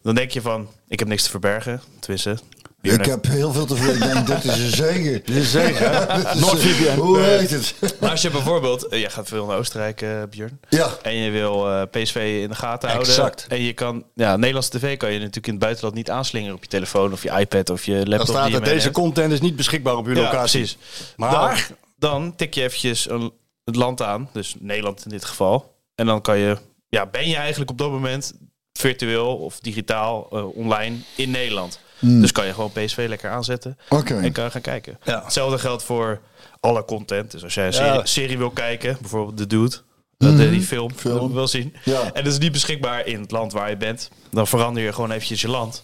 Dan 0.01 0.15
denk 0.15 0.31
je 0.31 0.41
van, 0.41 0.67
ik 0.87 0.99
heb 0.99 1.07
niks 1.07 1.23
te 1.23 1.29
verbergen. 1.29 1.81
Tenminste, 1.99 2.37
Ik 2.81 3.05
heb 3.05 3.25
heel 3.27 3.51
veel 3.53 3.65
te 3.65 3.75
veel. 3.75 3.93
Ik 3.93 4.01
denk, 4.01 4.27
dit 4.27 4.43
is 4.43 4.59
een 4.59 4.71
zegen. 4.71 5.21
Dit 5.25 5.35
is. 5.35 5.53
Hoe 6.95 7.19
heet 7.19 7.49
het? 7.49 7.75
Maar 7.99 8.09
als 8.09 8.21
je 8.21 8.29
bijvoorbeeld, 8.29 8.87
jij 8.89 9.09
gaat 9.09 9.27
veel 9.27 9.45
naar 9.45 9.57
Oostenrijk, 9.57 10.01
eh 10.01 10.09
Björn. 10.29 10.59
Ja. 10.69 10.89
En 11.01 11.15
je 11.15 11.31
wil 11.31 11.71
eh, 11.71 11.81
PSV 11.91 12.39
in 12.41 12.49
de 12.49 12.55
gaten 12.55 12.89
houden. 12.89 13.09
Exact. 13.09 13.45
En 13.49 13.61
je 13.61 13.73
kan, 13.73 14.03
ja, 14.15 14.35
Nederlandse 14.35 14.77
tv 14.77 14.97
kan 14.97 15.11
je 15.11 15.17
natuurlijk 15.19 15.47
in 15.47 15.53
het 15.53 15.61
buitenland 15.61 15.95
niet 15.95 16.09
aanslingeren 16.09 16.55
op 16.55 16.63
je 16.63 16.69
telefoon 16.69 17.11
of 17.13 17.23
je 17.23 17.31
iPad 17.39 17.69
of 17.69 17.85
je 17.85 17.93
laptop. 17.95 18.17
Dan 18.17 18.25
staat 18.25 18.47
je 18.47 18.55
er, 18.55 18.63
deze 18.63 18.91
content 18.91 19.31
is 19.31 19.41
niet 19.41 19.55
beschikbaar 19.55 19.95
op 19.95 20.05
uw 20.05 20.15
Ja, 20.15 20.21
locatie. 20.21 20.59
precies. 20.59 20.77
Maar- 21.15 21.67
dan 21.97 22.35
tik 22.35 22.53
je 22.53 22.61
eventjes 22.63 23.09
een, 23.09 23.31
het 23.63 23.75
land 23.75 24.01
aan, 24.01 24.29
dus 24.33 24.55
Nederland 24.59 25.03
in 25.03 25.09
dit 25.09 25.25
geval. 25.25 25.75
En 25.95 26.05
dan 26.05 26.21
kan 26.21 26.37
je, 26.37 26.57
ja, 26.89 27.05
ben 27.05 27.29
je 27.29 27.35
eigenlijk 27.35 27.71
op 27.71 27.77
dat 27.77 27.89
moment 27.91 28.33
virtueel 28.73 29.37
of 29.37 29.59
digitaal 29.59 30.27
eh, 30.31 30.55
online 30.57 30.95
in 31.15 31.31
Nederland. 31.31 31.79
Dus 31.99 32.31
kan 32.31 32.45
je 32.45 32.53
gewoon 32.53 32.71
PSV 32.71 33.05
lekker 33.09 33.29
aanzetten 33.29 33.77
en 33.89 34.31
kan 34.31 34.43
je 34.43 34.51
gaan 34.51 34.61
kijken. 34.61 34.99
Ja. 35.03 35.23
Hetzelfde 35.23 35.57
geldt 35.59 35.83
voor 35.83 36.21
alle 36.59 36.85
content. 36.85 37.31
Dus 37.31 37.43
als 37.43 37.53
jij 37.53 37.65
een 37.67 37.73
Ja. 37.73 37.77
serie, 37.91 38.07
serie 38.07 38.37
wil 38.37 38.49
kijken, 38.49 38.97
bijvoorbeeld 39.01 39.37
The 39.37 39.47
Dude, 39.47 39.75
dat, 40.17 40.39
eh, 40.39 40.49
die 40.49 40.61
film, 40.61 40.91
Film. 40.95 41.33
wil 41.33 41.47
zien. 41.47 41.75
Ja. 41.83 42.13
En 42.13 42.23
dat 42.23 42.33
is 42.33 42.39
niet 42.39 42.51
beschikbaar 42.51 43.05
in 43.07 43.21
het 43.21 43.31
land 43.31 43.51
waar 43.51 43.69
je 43.69 43.77
bent. 43.77 44.09
Dan 44.31 44.47
verander 44.47 44.83
je 44.83 44.93
gewoon 44.93 45.11
eventjes 45.11 45.41
je 45.41 45.47
land. 45.49 45.83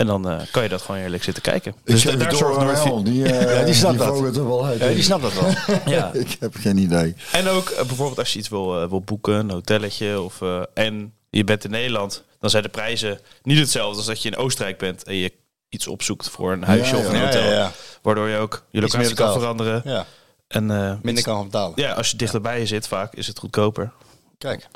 En 0.00 0.06
dan 0.06 0.28
eh, 0.28 0.40
kan 0.50 0.62
je 0.62 0.68
dat 0.68 0.82
gewoon 0.82 1.00
eerlijk 1.00 1.22
zitten 1.22 1.42
kijken. 1.42 1.72
Ik 1.84 1.92
Dus 1.92 2.02
daar 2.02 2.36
zorgt. 2.36 3.04
Die, 3.04 3.24
eh, 3.32 3.58
Ja, 3.58 3.64
die 3.64 3.74
snapt 3.74 3.98
dat. 3.98 4.36
er 4.36 4.48
wel 4.48 4.66
uit. 4.66 4.80
Ja, 4.80 4.88
die 4.88 5.02
snapt 5.02 5.22
dat 5.22 5.32
wel. 5.34 5.50
Ja. 5.94 6.12
Ik 6.12 6.36
heb 6.40 6.54
geen 6.56 6.76
idee. 6.76 7.14
En 7.32 7.48
ook 7.48 7.68
eh, 7.70 7.86
bijvoorbeeld 7.86 8.18
als 8.18 8.32
je 8.32 8.38
iets 8.38 8.48
wil, 8.48 8.88
wil 8.88 9.00
boeken, 9.00 9.34
een 9.34 9.50
hotelletje 9.50 10.20
of 10.20 10.42
eh, 10.42 10.62
en 10.74 11.12
je 11.30 11.44
bent 11.44 11.64
in 11.64 11.70
Nederland, 11.70 12.22
dan 12.38 12.50
zijn 12.50 12.62
de 12.62 12.68
prijzen 12.68 13.18
niet 13.42 13.58
hetzelfde 13.58 13.96
als 13.96 14.06
dat 14.06 14.22
je 14.22 14.30
in 14.30 14.36
Oostenrijk 14.36 14.78
bent 14.78 15.02
en 15.04 15.14
je 15.14 15.32
iets 15.68 15.86
opzoekt 15.86 16.28
voor 16.28 16.52
een 16.52 16.62
huisje 16.64 16.96
Ja, 16.96 17.00
of 17.02 17.08
een 17.08 17.16
ja. 17.16 17.24
hotel, 17.24 17.42
Ja, 17.42 17.48
ja, 17.50 17.54
ja. 17.54 17.72
waardoor 18.02 18.28
je 18.28 18.36
ook 18.36 18.64
je 18.70 18.80
locatie 18.80 19.14
kan 19.14 19.32
veranderen. 19.32 19.82
Ja, 19.84 20.06
En 20.48 20.70
eh, 20.70 20.94
minder 21.02 21.22
kan 21.24 21.34
gaan 21.36 21.44
betalen. 21.44 21.72
ja, 21.76 21.92
als 21.92 22.10
je 22.10 22.16
dichterbij 22.16 22.58
je 22.58 22.66
zit, 22.66 22.88
vaak 22.88 23.14
is 23.14 23.26
het 23.26 23.38
goedkoper. 23.38 23.92
Kijk. 24.38 24.68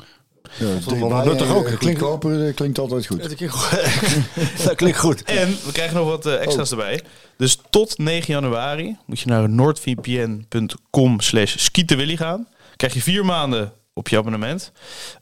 Ja, 0.59 0.65
nuttig 1.25 1.47
ook. 1.55 1.65
Klinkt- 1.79 2.01
eh, 2.47 2.55
klinkt 2.55 2.79
altijd 2.79 3.05
goed. 3.05 3.21
Dat 4.65 4.75
klinkt 4.75 4.97
goed. 4.99 5.23
En 5.23 5.47
we 5.65 5.71
krijgen 5.71 5.95
nog 5.97 6.07
wat 6.07 6.25
eh, 6.25 6.41
extra's 6.41 6.71
erbij. 6.71 7.01
Dus 7.37 7.57
tot 7.69 7.97
9 7.97 8.33
januari 8.33 8.97
moet 9.05 9.19
je 9.19 9.27
naar 9.29 9.49
noordvpn.com 9.49 11.19
slash 11.21 11.55
skietenwilly 11.57 12.17
gaan. 12.17 12.47
Krijg 12.75 12.93
je 12.93 13.01
vier 13.01 13.25
maanden 13.25 13.71
op 13.93 14.07
je 14.07 14.17
abonnement. 14.17 14.71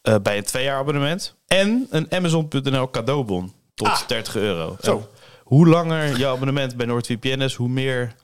eh, 0.01 0.15
bij 0.23 0.37
een 0.37 0.43
twee 0.43 0.63
jaar 0.63 0.77
abonnement. 0.77 1.35
En 1.47 1.87
een 1.89 2.07
Amazon.nl 2.13 2.89
cadeaubon 2.89 3.53
tot 3.75 4.03
30 4.07 4.35
euro. 4.35 4.77
Zo. 4.81 4.97
En 4.97 5.07
hoe 5.43 5.67
langer 5.67 6.17
je 6.17 6.27
abonnement 6.27 6.75
bij 6.75 6.85
NordVPN 6.85 7.41
is, 7.41 7.53
hoe 7.55 7.69
meer 7.69 8.15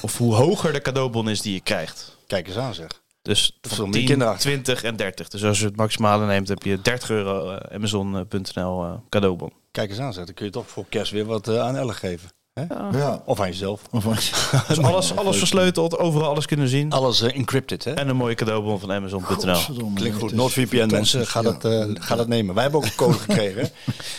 of 0.00 0.18
hoe 0.18 0.34
hoger 0.34 0.72
de 0.72 0.80
cadeaubon 0.82 1.28
is 1.28 1.40
die 1.40 1.52
je 1.54 1.60
krijgt. 1.60 2.16
Kijk 2.26 2.46
eens 2.48 2.56
aan 2.56 2.74
zeg. 2.74 2.86
Dus 3.24 3.58
van 3.60 3.76
wel 3.76 3.86
meer 3.86 3.94
10, 3.94 4.04
kinderachtig. 4.04 4.40
20 4.40 4.82
en 4.82 4.96
30. 4.96 5.28
Dus 5.28 5.44
als 5.44 5.58
je 5.58 5.64
het 5.64 5.76
maximale 5.76 6.26
neemt, 6.26 6.48
heb 6.48 6.62
je 6.62 6.80
30 6.80 7.10
euro 7.10 7.50
eh, 7.50 7.74
Amazon.nl 7.74 8.84
eh, 8.84 8.94
cadeaubon. 9.08 9.52
Kijk 9.70 9.90
eens 9.90 9.98
aan, 9.98 10.12
zeg. 10.12 10.24
dan 10.24 10.34
kun 10.34 10.44
je 10.44 10.50
toch 10.50 10.68
voor 10.68 10.84
kerst 10.88 11.12
weer 11.12 11.24
wat 11.24 11.48
eh, 11.48 11.60
aan 11.60 11.76
Elle 11.76 11.92
geven. 11.92 12.28
Hè? 12.60 12.98
Ja. 12.98 13.22
Of 13.24 13.40
aan 13.40 13.46
jezelf. 13.48 13.80
Of 13.90 14.04
Dus 14.68 14.78
alles, 14.82 15.16
alles 15.16 15.38
versleuteld, 15.38 15.98
overal 15.98 16.28
alles 16.28 16.46
kunnen 16.46 16.68
zien. 16.68 16.92
Alles 16.92 17.20
eh, 17.22 17.36
encrypted, 17.36 17.84
hè? 17.84 17.92
En 17.92 18.08
een 18.08 18.16
mooie 18.16 18.34
cadeaubon 18.34 18.80
van 18.80 18.92
Amazon.nl. 18.92 19.58
Klinkt 19.94 20.18
goed. 20.18 20.32
NordVPN 20.32 20.88
mensen, 20.90 21.26
ga 21.26 21.42
dat, 21.42 21.64
eh, 21.64 21.84
ga 21.94 22.16
dat 22.16 22.28
nemen. 22.28 22.54
Wij 22.54 22.62
hebben 22.62 22.80
ook 22.80 22.86
een 22.86 22.94
code 22.96 23.18
gekregen. 23.28 23.70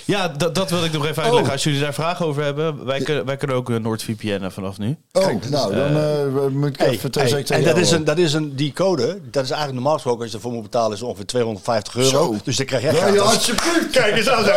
Ja, 0.06 0.28
dat, 0.28 0.56
dat 0.56 0.70
wil 0.70 0.84
ik 0.84 0.92
nog 0.92 1.06
even 1.06 1.24
uitleggen. 1.24 1.52
Als 1.52 1.64
jullie 1.64 1.80
daar 1.80 1.94
vragen 1.94 2.26
over 2.26 2.44
hebben, 2.44 2.86
wij, 2.86 3.00
kunnen, 3.00 3.26
wij 3.26 3.38
kunnen 3.38 3.56
ook 3.56 3.70
een 3.70 3.82
NordVPN 3.82 4.50
vanaf 4.50 4.78
nu. 4.78 4.98
Oh, 5.12 5.28
nou, 5.50 5.76
dan 5.76 5.98
eh, 5.98 6.48
moet 6.52 6.70
ik 6.70 6.78
Hey, 6.78 6.90
even 6.90 7.10
hey, 7.14 7.28
zeggen 7.28 7.56
en 7.56 7.64
dat 7.64 7.78
is, 7.78 7.92
een, 7.92 8.04
dat 8.04 8.18
is 8.18 8.34
een, 8.34 8.56
die 8.56 8.74
code, 8.74 9.20
dat 9.32 9.44
is 9.44 9.50
eigenlijk 9.50 9.74
normaal 9.74 9.94
gesproken 9.94 10.22
als 10.22 10.30
je 10.32 10.36
ervoor 10.38 10.52
moet 10.52 10.62
betalen, 10.64 10.96
is 10.96 11.02
ongeveer 11.02 11.26
250 11.26 11.96
euro. 11.96 12.10
Zo. 12.10 12.36
Dus 12.44 12.58
dan 12.58 12.66
krijg 12.66 12.84
jij 12.84 12.94
Ja, 12.94 13.00
gratis. 13.00 13.16
ja, 13.16 13.22
alsjeblieft. 13.22 13.90
Kijk 13.92 14.18
eens 14.18 14.30
aan, 14.30 14.44
zeg. 14.44 14.56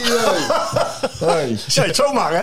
Idee. 0.00 1.28
Hey. 1.28 1.58
Zeg 1.66 1.86
het 1.86 1.96
zomaar, 1.96 2.32
hè? 2.32 2.42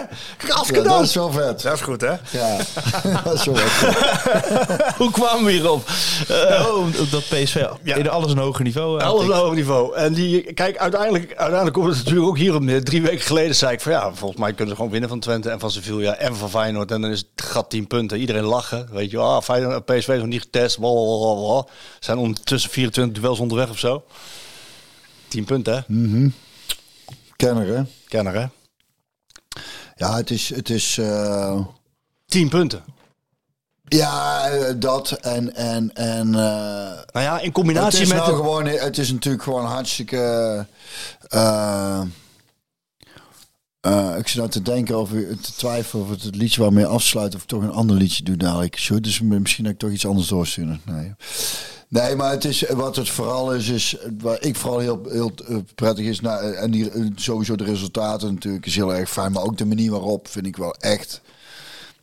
Als 0.51 0.67
Ja, 0.69 0.81
dat 0.81 1.01
is 1.01 1.13
wel 1.13 1.31
vet. 1.31 1.61
Dat 1.61 1.73
is 1.73 1.81
goed, 1.81 2.01
hè? 2.01 2.13
Ja, 2.31 2.57
dat 3.23 3.33
is 3.33 3.45
wel 3.45 3.55
vet. 3.55 4.95
Hoe 4.97 5.11
kwamen 5.11 5.45
we 5.45 5.51
hierop? 5.51 5.89
oh, 6.69 6.85
dat 7.11 7.23
PSV 7.29 7.65
Ja. 7.83 7.95
in 7.95 8.09
alles 8.09 8.31
een 8.31 8.37
hoger 8.37 8.63
niveau. 8.63 8.99
eh, 8.99 9.07
Alles 9.07 9.25
een 9.25 9.31
hoog 9.33 9.53
niveau. 9.53 9.95
En 9.95 10.13
die, 10.13 10.53
kijk, 10.53 10.77
uiteindelijk, 10.77 11.27
uiteindelijk 11.35 11.73
komt 11.73 11.87
het 11.87 11.97
natuurlijk 11.97 12.27
ook 12.27 12.37
hier 12.37 12.55
op 12.55 12.61
neer. 12.61 12.83
Drie 12.83 13.01
weken 13.01 13.21
geleden 13.25 13.55
zei 13.55 13.73
ik 13.73 13.81
van 13.81 13.91
ja, 13.91 14.13
volgens 14.13 14.39
mij 14.39 14.49
kunnen 14.49 14.67
ze 14.69 14.75
gewoon 14.75 14.91
winnen 14.91 15.09
van 15.09 15.19
Twente 15.19 15.49
en 15.49 15.59
van 15.59 15.71
Sevilla 15.71 16.15
en 16.15 16.35
van 16.35 16.49
Feyenoord. 16.49 16.91
En 16.91 17.01
dan 17.01 17.11
is 17.11 17.17
het 17.35 17.45
gat 17.45 17.69
10 17.69 17.87
punten. 17.87 18.19
Iedereen 18.19 18.43
lachen. 18.43 18.87
Weet 18.91 19.11
je, 19.11 19.17
ah, 19.17 19.41
Feyenoord, 19.41 19.85
PSV 19.85 20.07
is 20.07 20.17
nog 20.17 20.25
niet 20.27 20.41
getest. 20.41 20.79
Blablabla. 20.79 21.65
Zijn 21.99 22.17
ondertussen 22.17 22.69
24 22.69 23.21
duels 23.21 23.39
onderweg 23.39 23.69
of 23.69 23.79
zo. 23.79 24.03
10 25.27 25.43
punten, 25.45 25.73
hè? 25.73 25.81
Kenner, 27.35 27.67
hè? 27.75 27.81
Kenner, 28.07 28.33
hè? 28.33 28.45
Ja, 29.97 30.15
het 30.15 30.31
is... 30.31 30.49
Het 30.55 30.69
is 30.69 30.97
eh, 30.97 31.59
10 32.25 32.49
punten. 32.49 32.83
ja, 33.87 34.47
eh, 34.49 34.73
dat 34.77 35.11
en... 35.11 35.55
en, 35.55 35.95
en 35.95 36.27
eh, 36.27 37.03
Nou 37.11 37.25
ja, 37.25 37.37
in 37.39 37.45
het 37.45 37.53
combinatie 37.53 38.01
is 38.01 38.07
met... 38.07 38.17
nou 38.17 38.29
de- 38.29 38.35
gewoon... 38.35 38.65
Het 38.65 38.97
is 38.97 39.11
natuurlijk 39.11 39.43
gewoon 39.43 39.65
hartstikke... 39.65 40.65
ik 44.17 44.27
zit 44.27 44.37
nou 44.37 44.49
te 44.49 44.61
denken 44.61 44.99
of 44.99 45.09
te 45.41 45.53
twijfelen 45.57 46.03
of 46.03 46.09
het 46.09 46.23
het 46.23 46.35
liedje 46.35 46.61
waarmee 46.61 46.85
afsluit 46.85 47.35
of 47.35 47.45
toch 47.45 47.61
een 47.61 47.71
ander 47.71 47.95
liedje 47.95 48.23
doe 48.23 48.37
dadelijk. 48.37 48.77
Zo, 48.77 48.99
dus 48.99 49.21
misschien 49.21 49.63
dat 49.63 49.73
ik 49.73 49.79
toch 49.79 49.91
iets 49.91 50.05
anders 50.05 50.27
doorsturen. 50.27 50.81
Nee. 50.85 51.13
Nee, 51.89 52.15
maar 52.15 52.31
het 52.31 52.45
is, 52.45 52.61
wat 52.61 52.95
het 52.95 53.09
vooral 53.09 53.53
is, 53.53 53.69
is 53.69 53.97
waar 54.17 54.41
ik 54.41 54.55
vooral 54.55 54.79
heel, 54.79 55.01
heel 55.09 55.31
eh, 55.47 55.57
prettig 55.75 56.05
is. 56.05 56.19
Nou, 56.19 56.53
en 56.53 56.71
die, 56.71 56.91
eh, 56.91 57.05
sowieso 57.15 57.55
de 57.55 57.63
resultaten 57.63 58.33
natuurlijk 58.33 58.65
is 58.65 58.75
heel 58.75 58.95
erg 58.95 59.09
fijn. 59.09 59.31
Maar 59.31 59.43
ook 59.43 59.57
de 59.57 59.65
manier 59.65 59.91
waarop 59.91 60.27
vind 60.27 60.45
ik 60.45 60.57
wel 60.57 60.73
echt. 60.73 61.21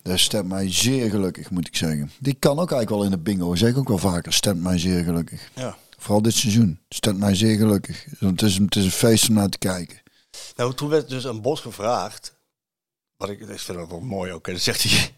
Dat 0.02 0.18
stemt 0.18 0.48
mij 0.48 0.72
zeer 0.72 1.10
gelukkig, 1.10 1.50
moet 1.50 1.66
ik 1.66 1.76
zeggen. 1.76 2.10
Die 2.18 2.34
kan 2.34 2.52
ook 2.52 2.70
eigenlijk 2.70 2.90
wel 2.90 3.04
in 3.04 3.10
de 3.10 3.18
bingo. 3.18 3.54
Zeg 3.54 3.70
ik 3.70 3.78
ook 3.78 3.88
wel 3.88 3.98
vaker. 3.98 4.32
Stemt 4.32 4.62
mij 4.62 4.78
zeer 4.78 5.04
gelukkig. 5.04 5.50
Ja. 5.54 5.76
Vooral 5.98 6.22
dit 6.22 6.34
seizoen. 6.34 6.78
Stemt 6.88 7.18
mij 7.18 7.34
zeer 7.34 7.56
gelukkig. 7.56 8.06
Het 8.18 8.42
is, 8.42 8.56
het 8.56 8.76
is 8.76 8.84
een 8.84 8.90
feest 8.90 9.28
om 9.28 9.34
naar 9.34 9.48
te 9.48 9.58
kijken. 9.58 10.02
Nou, 10.56 10.74
toen 10.74 10.88
werd 10.88 11.08
dus 11.08 11.26
aan 11.26 11.42
Bos 11.42 11.60
gevraagd. 11.60 12.33
Wat 13.16 13.28
ik, 13.28 13.40
ik 13.40 13.60
vind 13.60 13.78
dat 13.78 13.88
wel 13.88 14.00
mooi 14.00 14.32
ook. 14.32 14.46
Dan 14.46 14.58
zegt 14.58 14.82
hij, 14.82 15.10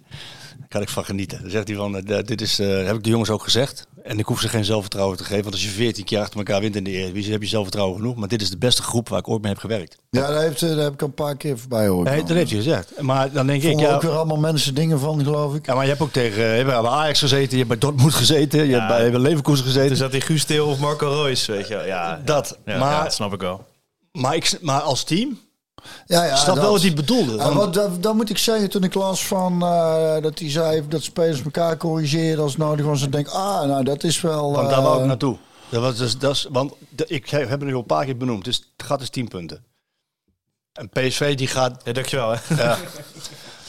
daar 0.59 0.68
kan 0.68 0.82
ik 0.82 0.88
van 0.88 1.05
genieten. 1.05 1.40
Dan 1.40 1.51
zegt 1.51 1.68
hij 1.68 1.76
van, 1.76 1.97
eh, 1.97 2.24
dit 2.24 2.40
is, 2.40 2.59
eh, 2.59 2.84
heb 2.84 2.97
ik 2.97 3.05
de 3.05 3.11
jongens 3.11 3.30
ook 3.30 3.42
gezegd. 3.42 3.86
En 4.03 4.18
ik 4.18 4.26
hoef 4.26 4.40
ze 4.40 4.49
geen 4.49 4.64
zelfvertrouwen 4.64 5.16
te 5.16 5.24
geven. 5.24 5.42
Want 5.42 5.55
als 5.55 5.64
je 5.64 5.68
14 5.70 6.05
keer 6.05 6.20
achter 6.20 6.36
elkaar 6.38 6.61
wint 6.61 6.76
in 6.76 6.84
de 6.84 6.90
Eredivisie, 6.90 7.32
heb 7.32 7.42
je 7.42 7.49
zelfvertrouwen 7.49 7.97
genoeg. 7.97 8.16
Maar 8.16 8.28
dit 8.28 8.42
is 8.42 8.51
de 8.51 8.59
beste 8.59 8.82
groep 8.82 9.09
waar 9.09 9.18
ik 9.18 9.28
ooit 9.28 9.42
mee 9.42 9.53
heb 9.53 9.61
gewerkt. 9.61 9.97
Ja, 10.11 10.26
daar, 10.28 10.40
heeft, 10.40 10.62
eh, 10.62 10.68
daar 10.68 10.78
heb 10.78 10.92
ik 10.92 11.03
al 11.03 11.07
een 11.07 11.14
paar 11.14 11.36
keer 11.36 11.59
voorbij 11.59 11.88
horen. 11.88 12.12
Nee, 12.12 12.20
dat 12.20 12.36
heeft 12.36 12.51
hij 12.51 12.59
gezegd. 12.59 13.01
Maar 13.01 13.32
dan 13.32 13.47
denk 13.47 13.62
ik, 13.62 13.80
ja, 13.80 13.94
ook 13.94 14.03
weer 14.03 14.11
allemaal 14.11 14.36
mensen 14.36 14.74
dingen 14.74 15.01
van, 15.01 15.24
geloof 15.24 15.55
ik. 15.55 15.66
ja, 15.66 15.74
maar 15.74 15.82
je 15.82 15.88
hebt 15.88 16.03
ook 16.03 16.12
tegen 16.12 16.42
je 16.42 16.49
hebt 16.49 16.66
bij 16.66 16.90
Ajax 16.90 17.18
gezeten, 17.18 17.51
je 17.51 17.64
hebt 17.64 17.68
bij 17.68 17.78
Dortmund 17.78 18.14
gezeten, 18.14 18.66
je 18.66 18.74
hebt 18.74 18.88
bij 18.88 19.11
bij 19.11 19.20
Leverkusen 19.20 19.64
gezeten. 19.64 19.88
Dus 19.88 19.99
dat 19.99 20.12
die 20.12 20.20
Guus 20.20 20.44
Til 20.44 20.66
of 20.66 20.78
Marco 20.78 21.22
Reus, 21.22 21.47
weet 21.47 21.68
je 21.68 21.74
wel. 21.74 21.86
Ja, 21.86 22.20
dat. 22.24 22.59
ja, 22.64 22.78
maar, 22.78 22.92
ja, 22.92 23.03
dat 23.03 23.14
snap 23.14 23.32
ik 23.32 23.40
wel. 23.40 23.64
maar, 24.12 24.34
ik, 24.34 24.59
maar 24.61 24.80
als 24.80 25.05
team, 25.05 25.38
Ja, 26.07 26.24
ja, 26.24 26.37
snap 26.37 26.55
dat. 26.55 26.64
wel 26.64 26.72
wat 26.72 26.83
hij 26.83 26.95
bedoelde. 26.95 27.33
En 27.33 27.37
Want- 27.39 27.55
wat, 27.55 27.74
dat, 27.74 28.03
dat 28.03 28.14
moet 28.14 28.31
ik 28.31 28.39
zeggen, 28.39 28.70
toen 28.70 28.83
ik 28.85 28.95
las 28.95 29.27
van 29.27 29.62
eh, 29.62 30.16
dat 30.22 30.39
hij 30.39 30.51
zei 30.51 30.89
dat 30.89 31.03
spelers 31.03 31.43
elkaar 31.43 31.77
corrigeren 31.77 32.43
als 32.43 32.57
nodig 32.57 32.87
was. 32.87 33.01
Dan 33.01 33.11
denk 33.11 33.27
ik, 33.27 33.33
ah, 33.33 33.62
nou 33.68 33.85
dat 33.85 34.05
is 34.05 34.20
wel. 34.20 34.53
Want 34.53 34.70
daar 34.70 34.83
wou 34.83 34.95
ik 34.95 35.01
eh, 35.01 35.07
naartoe. 35.07 35.37
Dat 35.68 35.83
was 35.83 35.97
dus, 35.97 36.18
dat 36.18 36.35
is, 36.35 36.49
want 36.51 36.72
ik 37.07 37.31
heb 37.31 37.51
het 37.51 37.61
nu 37.64 37.72
al 37.74 37.79
een 37.79 37.87
paar 37.87 38.05
keer 38.05 38.16
benoemd. 38.16 38.45
Dus 38.45 38.57
het 38.77 38.87
gaat 38.87 38.99
dus 38.99 39.11
10 39.11 39.29
punten. 39.29 39.64
En 40.72 40.89
PSV 40.89 41.35
die 41.37 41.47
gaat. 41.47 41.81
Ja, 41.85 41.93
dankjewel. 41.93 42.31
Hè. 42.31 42.62
Ja. 42.62 42.77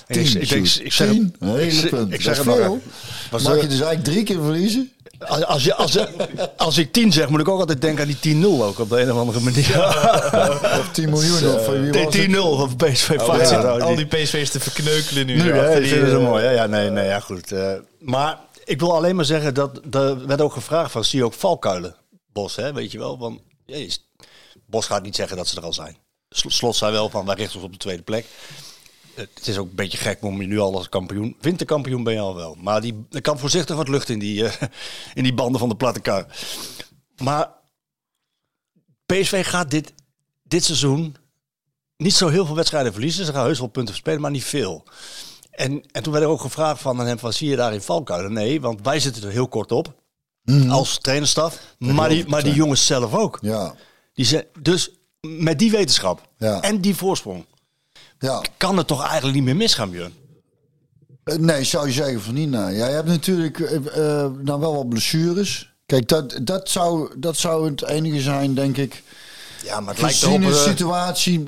Tien, 0.07 0.21
ik, 0.25 0.33
ik, 0.33 0.51
ik, 0.51 0.75
ik 0.75 0.93
zeg, 0.93 1.09
Tien? 1.09 1.35
ik, 1.39 1.47
Hele 1.47 2.05
ik 2.09 2.21
zeg 2.21 2.37
is 2.37 2.43
veel. 2.43 2.81
Mag 3.31 3.41
je 3.41 3.67
dus 3.67 3.79
eigenlijk 3.79 4.03
drie 4.03 4.23
keer 4.23 4.41
verliezen? 4.41 4.91
als, 5.19 5.43
als, 5.45 5.63
je, 5.63 5.75
als, 5.75 5.97
als 6.57 6.77
ik 6.77 6.91
10 6.93 7.11
zeg, 7.11 7.29
moet 7.29 7.39
ik 7.39 7.47
ook 7.47 7.59
altijd 7.59 7.81
denken 7.81 8.03
aan 8.05 8.15
die 8.21 8.35
10-0 8.43 8.45
ook 8.45 8.79
op 8.79 8.89
de 8.89 9.01
een 9.01 9.11
of 9.11 9.17
andere 9.17 9.39
manier. 9.39 9.75
Of 10.79 10.89
10 10.93 11.09
miljoen? 11.09 11.53
of 11.55 11.67
eh, 11.67 11.81
wie 11.81 11.91
was 11.91 12.15
het? 12.15 12.27
Nee, 12.27 12.35
10-0 12.35 12.39
of 12.39 12.75
PSV 12.75 13.09
Ja, 13.09 13.19
Feyenoord. 13.19 13.81
al 13.81 13.95
die 13.95 14.05
PSV's 14.05 14.49
te 14.49 14.59
verkneukelen 14.59 15.25
nu. 15.25 15.35
Nu, 15.35 15.51
hè, 15.51 15.59
achter 15.59 15.73
die 15.73 15.81
die, 15.81 15.91
vinden 15.91 16.09
ze 16.09 16.15
eh, 16.17 16.23
mooi. 16.23 16.43
Hè? 16.43 16.51
Ja, 16.51 16.65
nee, 16.65 16.89
nee, 16.89 17.05
ja, 17.07 17.19
goed. 17.19 17.51
eh, 17.51 17.73
maar 17.99 18.39
ik 18.65 18.79
wil 18.79 18.95
alleen 18.95 19.15
maar 19.15 19.25
zeggen 19.25 19.53
dat 19.53 19.81
er 19.91 20.27
werd 20.27 20.41
ook 20.41 20.53
gevraagd 20.53 20.91
van, 20.91 21.03
zie 21.03 21.19
je 21.19 21.25
ook 21.25 21.33
valkuilen, 21.33 21.95
Bos, 22.33 22.55
hè, 22.55 22.73
weet 22.73 22.91
je 22.91 22.97
wel? 22.97 23.17
Want 23.17 23.39
jezus, 23.65 24.07
Bos 24.65 24.85
gaat 24.85 25.03
niet 25.03 25.15
zeggen 25.15 25.37
dat 25.37 25.47
ze 25.47 25.57
er 25.57 25.63
al 25.63 25.73
zijn. 25.73 25.97
Sl- 26.29 26.49
Slot 26.49 26.75
zei 26.75 26.91
wel 26.91 27.09
van, 27.09 27.25
wij 27.25 27.35
richten 27.35 27.55
ons 27.55 27.65
op 27.65 27.71
de 27.71 27.77
tweede 27.77 28.03
plek. 28.03 28.25
Het 29.17 29.47
is 29.47 29.57
ook 29.57 29.69
een 29.69 29.75
beetje 29.75 29.97
gek 29.97 30.23
om 30.23 30.41
je 30.41 30.47
nu 30.47 30.59
al 30.59 30.75
als 30.75 30.89
kampioen. 30.89 31.35
Winterkampioen 31.41 32.03
ben 32.03 32.13
je 32.13 32.19
al 32.19 32.35
wel. 32.35 32.55
Maar 32.61 32.81
die, 32.81 33.05
er 33.11 33.21
kan 33.21 33.39
voorzichtig 33.39 33.75
wat 33.75 33.87
lucht 33.87 34.09
in 34.09 34.19
die, 34.19 34.45
eh, 34.45 34.67
in 35.13 35.23
die 35.23 35.33
banden 35.33 35.59
van 35.59 35.69
de 35.69 35.75
platte 35.75 35.99
kar. 35.99 36.25
Maar 37.23 37.49
PSV 39.05 39.47
gaat 39.47 39.71
dit, 39.71 39.93
dit 40.43 40.63
seizoen 40.63 41.15
niet 41.97 42.13
zo 42.13 42.27
heel 42.27 42.45
veel 42.45 42.55
wedstrijden 42.55 42.91
verliezen. 42.91 43.25
Ze 43.25 43.31
gaan 43.33 43.45
heus 43.45 43.59
wel 43.59 43.67
punten 43.67 43.93
verspelen, 43.93 44.21
maar 44.21 44.31
niet 44.31 44.43
veel. 44.43 44.83
En, 45.51 45.83
en 45.91 46.03
toen 46.03 46.13
werd 46.13 46.25
er 46.25 46.31
ook 46.31 46.41
gevraagd 46.41 46.81
van 46.81 46.99
hem, 46.99 47.19
van, 47.19 47.33
zie 47.33 47.49
je 47.49 47.55
daarin 47.55 47.81
valkuilen? 47.81 48.33
Nee, 48.33 48.61
want 48.61 48.81
wij 48.81 48.99
zitten 48.99 49.23
er 49.23 49.31
heel 49.31 49.47
kort 49.47 49.71
op. 49.71 49.95
Als 50.69 50.97
trainerstaf. 50.97 51.75
Maar 51.79 52.09
die, 52.09 52.27
maar 52.27 52.43
die 52.43 52.53
jongens 52.53 52.85
zelf 52.85 53.13
ook. 53.13 53.37
Ja, 53.41 53.75
Die 54.13 54.25
zijn, 54.25 54.45
dus 54.59 54.91
met 55.21 55.59
die 55.59 55.71
wetenschap 55.71 56.29
Ja. 56.37 56.61
en 56.61 56.81
die 56.81 56.95
voorsprong 56.95 57.45
ja. 58.19 58.41
kan 58.57 58.77
het 58.77 58.87
toch 58.87 59.03
eigenlijk 59.03 59.35
niet 59.35 59.45
meer 59.45 59.55
misgaan, 59.55 59.91
Björn? 59.91 60.13
Eh, 61.23 61.35
Nee, 61.35 61.63
zou 61.63 61.87
je 61.87 61.93
zeggen 61.93 62.21
van 62.21 62.33
niet. 62.33 62.49
Nou, 62.49 62.73
ja, 62.73 62.87
je 62.87 62.93
hebt 62.93 63.07
natuurlijk 63.07 63.59
eh, 63.59 63.75
eh, 63.75 64.31
nou 64.41 64.59
wel 64.59 64.75
wat 64.75 64.89
blessures. 64.89 65.75
Kijk, 65.85 66.07
dat, 66.07 66.39
dat, 66.41 66.69
zou, 66.69 67.09
dat 67.17 67.37
zou 67.37 67.69
het 67.69 67.85
enige 67.85 68.21
zijn, 68.21 68.53
denk 68.53 68.77
ik. 68.77 69.03
Ja, 69.63 69.79
maar 69.79 69.93
het 69.93 70.01
lijkt 70.01 70.17
Gezien 70.17 70.41
erop... 70.41 70.53
de 70.53 70.59
eh, 70.59 70.65
situatie, 70.65 71.43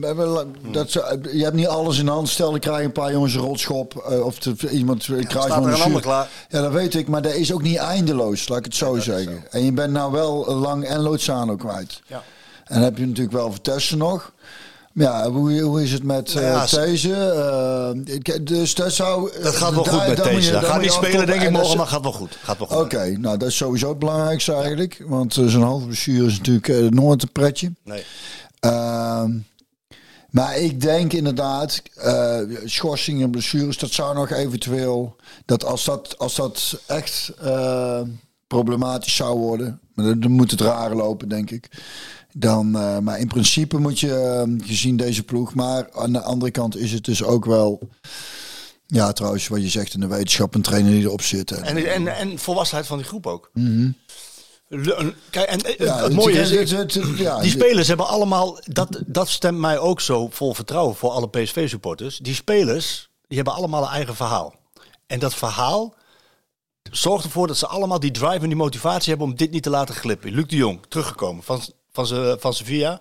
wel, 0.00 0.44
dat, 0.72 0.92
je 1.32 1.42
hebt 1.42 1.54
niet 1.54 1.66
alles 1.66 1.98
in 1.98 2.04
de 2.04 2.10
hand. 2.10 2.28
Stel, 2.28 2.54
ik 2.54 2.60
krijg 2.60 2.84
een 2.84 2.92
paar 2.92 3.12
jongens 3.12 3.34
een 3.34 3.40
rotschop. 3.40 3.96
of 4.22 4.38
te, 4.38 4.70
iemand 4.70 5.04
krijgt 5.04 5.52
gewoon 5.52 5.68
er 5.68 5.74
een 5.74 5.80
ander 5.80 6.00
klaar. 6.00 6.28
Ja, 6.48 6.60
dat 6.60 6.72
weet 6.72 6.94
ik. 6.94 7.08
Maar 7.08 7.22
dat 7.22 7.34
is 7.34 7.52
ook 7.52 7.62
niet 7.62 7.76
eindeloos, 7.76 8.48
laat 8.48 8.58
ik 8.58 8.64
het 8.64 8.74
zo 8.74 8.98
zeggen. 8.98 9.44
En 9.50 9.64
je 9.64 9.72
bent 9.72 9.92
nou 9.92 10.12
wel 10.12 10.54
Lang 10.54 10.84
en 10.84 11.00
Lozano 11.00 11.56
kwijt. 11.56 12.00
Ja. 12.06 12.22
En 12.64 12.74
dan 12.74 12.82
heb 12.82 12.98
je 12.98 13.06
natuurlijk 13.06 13.36
wel 13.36 13.52
Vertessen 13.52 13.98
nog. 13.98 14.32
Ja, 14.98 15.30
hoe, 15.30 15.60
hoe 15.60 15.82
is 15.82 15.92
het 15.92 16.02
met 16.02 16.34
Nou 16.34 16.46
eh 16.46 16.70
ja, 16.70 16.84
deze? 16.84 17.14
Eh, 17.14 18.36
dus 18.42 18.74
dat 18.74 18.92
zou... 18.92 19.42
dat 19.42 19.56
gaat 19.56 19.74
wel 19.74 19.84
goed 19.84 20.06
met 20.06 20.24
deze. 20.24 20.50
daar 20.50 20.62
gaat 20.62 20.80
niet 20.80 20.92
spelen, 20.92 21.26
denk 21.26 21.42
ik, 21.42 21.50
morgen, 21.50 21.76
maar 21.76 21.86
gaat 21.86 22.02
wel 22.02 22.12
goed. 22.12 22.38
Gaat 22.42 22.58
wel 22.58 22.66
goed. 22.66 22.76
Oké, 22.76 23.16
nou 23.18 23.36
dat 23.36 23.48
is 23.48 23.56
sowieso 23.56 23.88
het 23.88 23.98
belangrijkste 23.98 24.52
eigenlijk. 24.52 25.02
Want 25.06 25.36
uh, 25.36 25.46
zo'n 25.46 25.62
hoofdblessure 25.62 26.26
is 26.26 26.36
natuurlijk 26.36 26.68
eh, 26.68 26.76
nooit 26.76 27.22
een 27.22 27.32
pretje. 27.32 27.72
Nee. 27.84 28.04
Ehm, 28.60 29.30
maar 30.30 30.58
ik 30.58 30.80
denk 30.80 31.12
inderdaad, 31.12 31.82
eh 31.94 32.40
schorsingen 32.64 33.22
en 33.22 33.30
blessures, 33.30 33.78
dat 33.78 33.90
zou 33.90 34.14
nog 34.14 34.30
eventueel, 34.30 35.16
dat 35.44 35.64
als 35.64 35.84
dat, 35.84 36.18
als 36.18 36.34
dat 36.34 36.80
echt 36.86 37.32
eh, 37.40 38.00
problematisch 38.46 39.16
zou 39.16 39.38
worden, 39.38 39.80
maar 39.94 40.04
dan, 40.04 40.20
dan 40.20 40.30
moet 40.30 40.50
het 40.50 40.60
raar 40.60 40.94
lopen, 40.94 41.28
denk 41.28 41.50
ik. 41.50 41.68
Dan, 42.32 42.76
eh, 42.78 42.98
maar 42.98 43.18
in 43.18 43.28
principe 43.28 43.78
moet 43.78 44.00
je, 44.00 44.14
eh, 44.14 44.66
gezien 44.66 44.96
deze 44.96 45.22
ploeg, 45.22 45.54
maar 45.54 45.90
aan 45.92 46.12
de 46.12 46.20
andere 46.22 46.50
kant 46.50 46.76
is 46.76 46.92
het 46.92 47.04
dus 47.04 47.22
ook 47.22 47.44
wel, 47.44 47.80
ja 48.86 49.12
trouwens, 49.12 49.48
wat 49.48 49.62
je 49.62 49.68
zegt 49.68 49.94
in 49.94 50.00
de 50.00 50.06
wetenschap, 50.06 50.54
een 50.54 50.62
trainer 50.62 50.92
die 50.92 51.02
erop 51.02 51.22
zit. 51.22 51.50
En, 51.50 51.64
En, 51.64 51.86
en, 51.92 52.08
en 52.16 52.38
volwassenheid 52.38 52.86
van 52.86 52.98
die 52.98 53.06
groep 53.06 53.26
ook. 53.26 53.50
Een- 53.54 55.14
Kijk, 55.30 55.48
en 55.48 55.60
eh, 55.60 55.86
Ja, 55.86 56.02
het 56.02 56.12
mooie 56.12 56.40
is, 56.40 56.70
het- 56.70 56.98
ja, 57.16 57.40
die 57.40 57.50
spelers 57.50 57.88
hebben 57.88 58.06
allemaal, 58.08 58.60
dat, 58.64 59.02
dat 59.06 59.28
stemt 59.28 59.58
mij 59.58 59.78
ook 59.78 60.00
zo 60.00 60.28
vol 60.30 60.54
vertrouwen 60.54 60.96
voor 60.96 61.10
alle 61.10 61.28
PSV-supporters. 61.28 62.18
Die 62.18 62.34
spelers, 62.34 63.10
die 63.26 63.36
hebben 63.36 63.54
allemaal 63.54 63.82
een 63.82 63.88
eigen 63.92 64.16
verhaal. 64.16 64.54
En 65.06 65.18
dat 65.18 65.34
verhaal, 65.34 65.94
zorgt 66.90 67.24
ervoor 67.24 67.46
dat 67.46 67.56
ze 67.56 67.66
allemaal 67.66 68.00
die 68.00 68.10
drive 68.10 68.38
en 68.40 68.46
die 68.46 68.56
motivatie 68.56 69.08
hebben 69.08 69.26
om 69.28 69.36
dit 69.36 69.50
niet 69.50 69.62
te 69.62 69.70
laten 69.70 69.94
glippen. 69.94 70.30
Luc 70.32 70.46
de 70.46 70.56
Jong, 70.56 70.80
teruggekomen 70.88 71.42
van, 71.42 71.60
van, 71.92 72.54
Sevilla, 72.54 73.00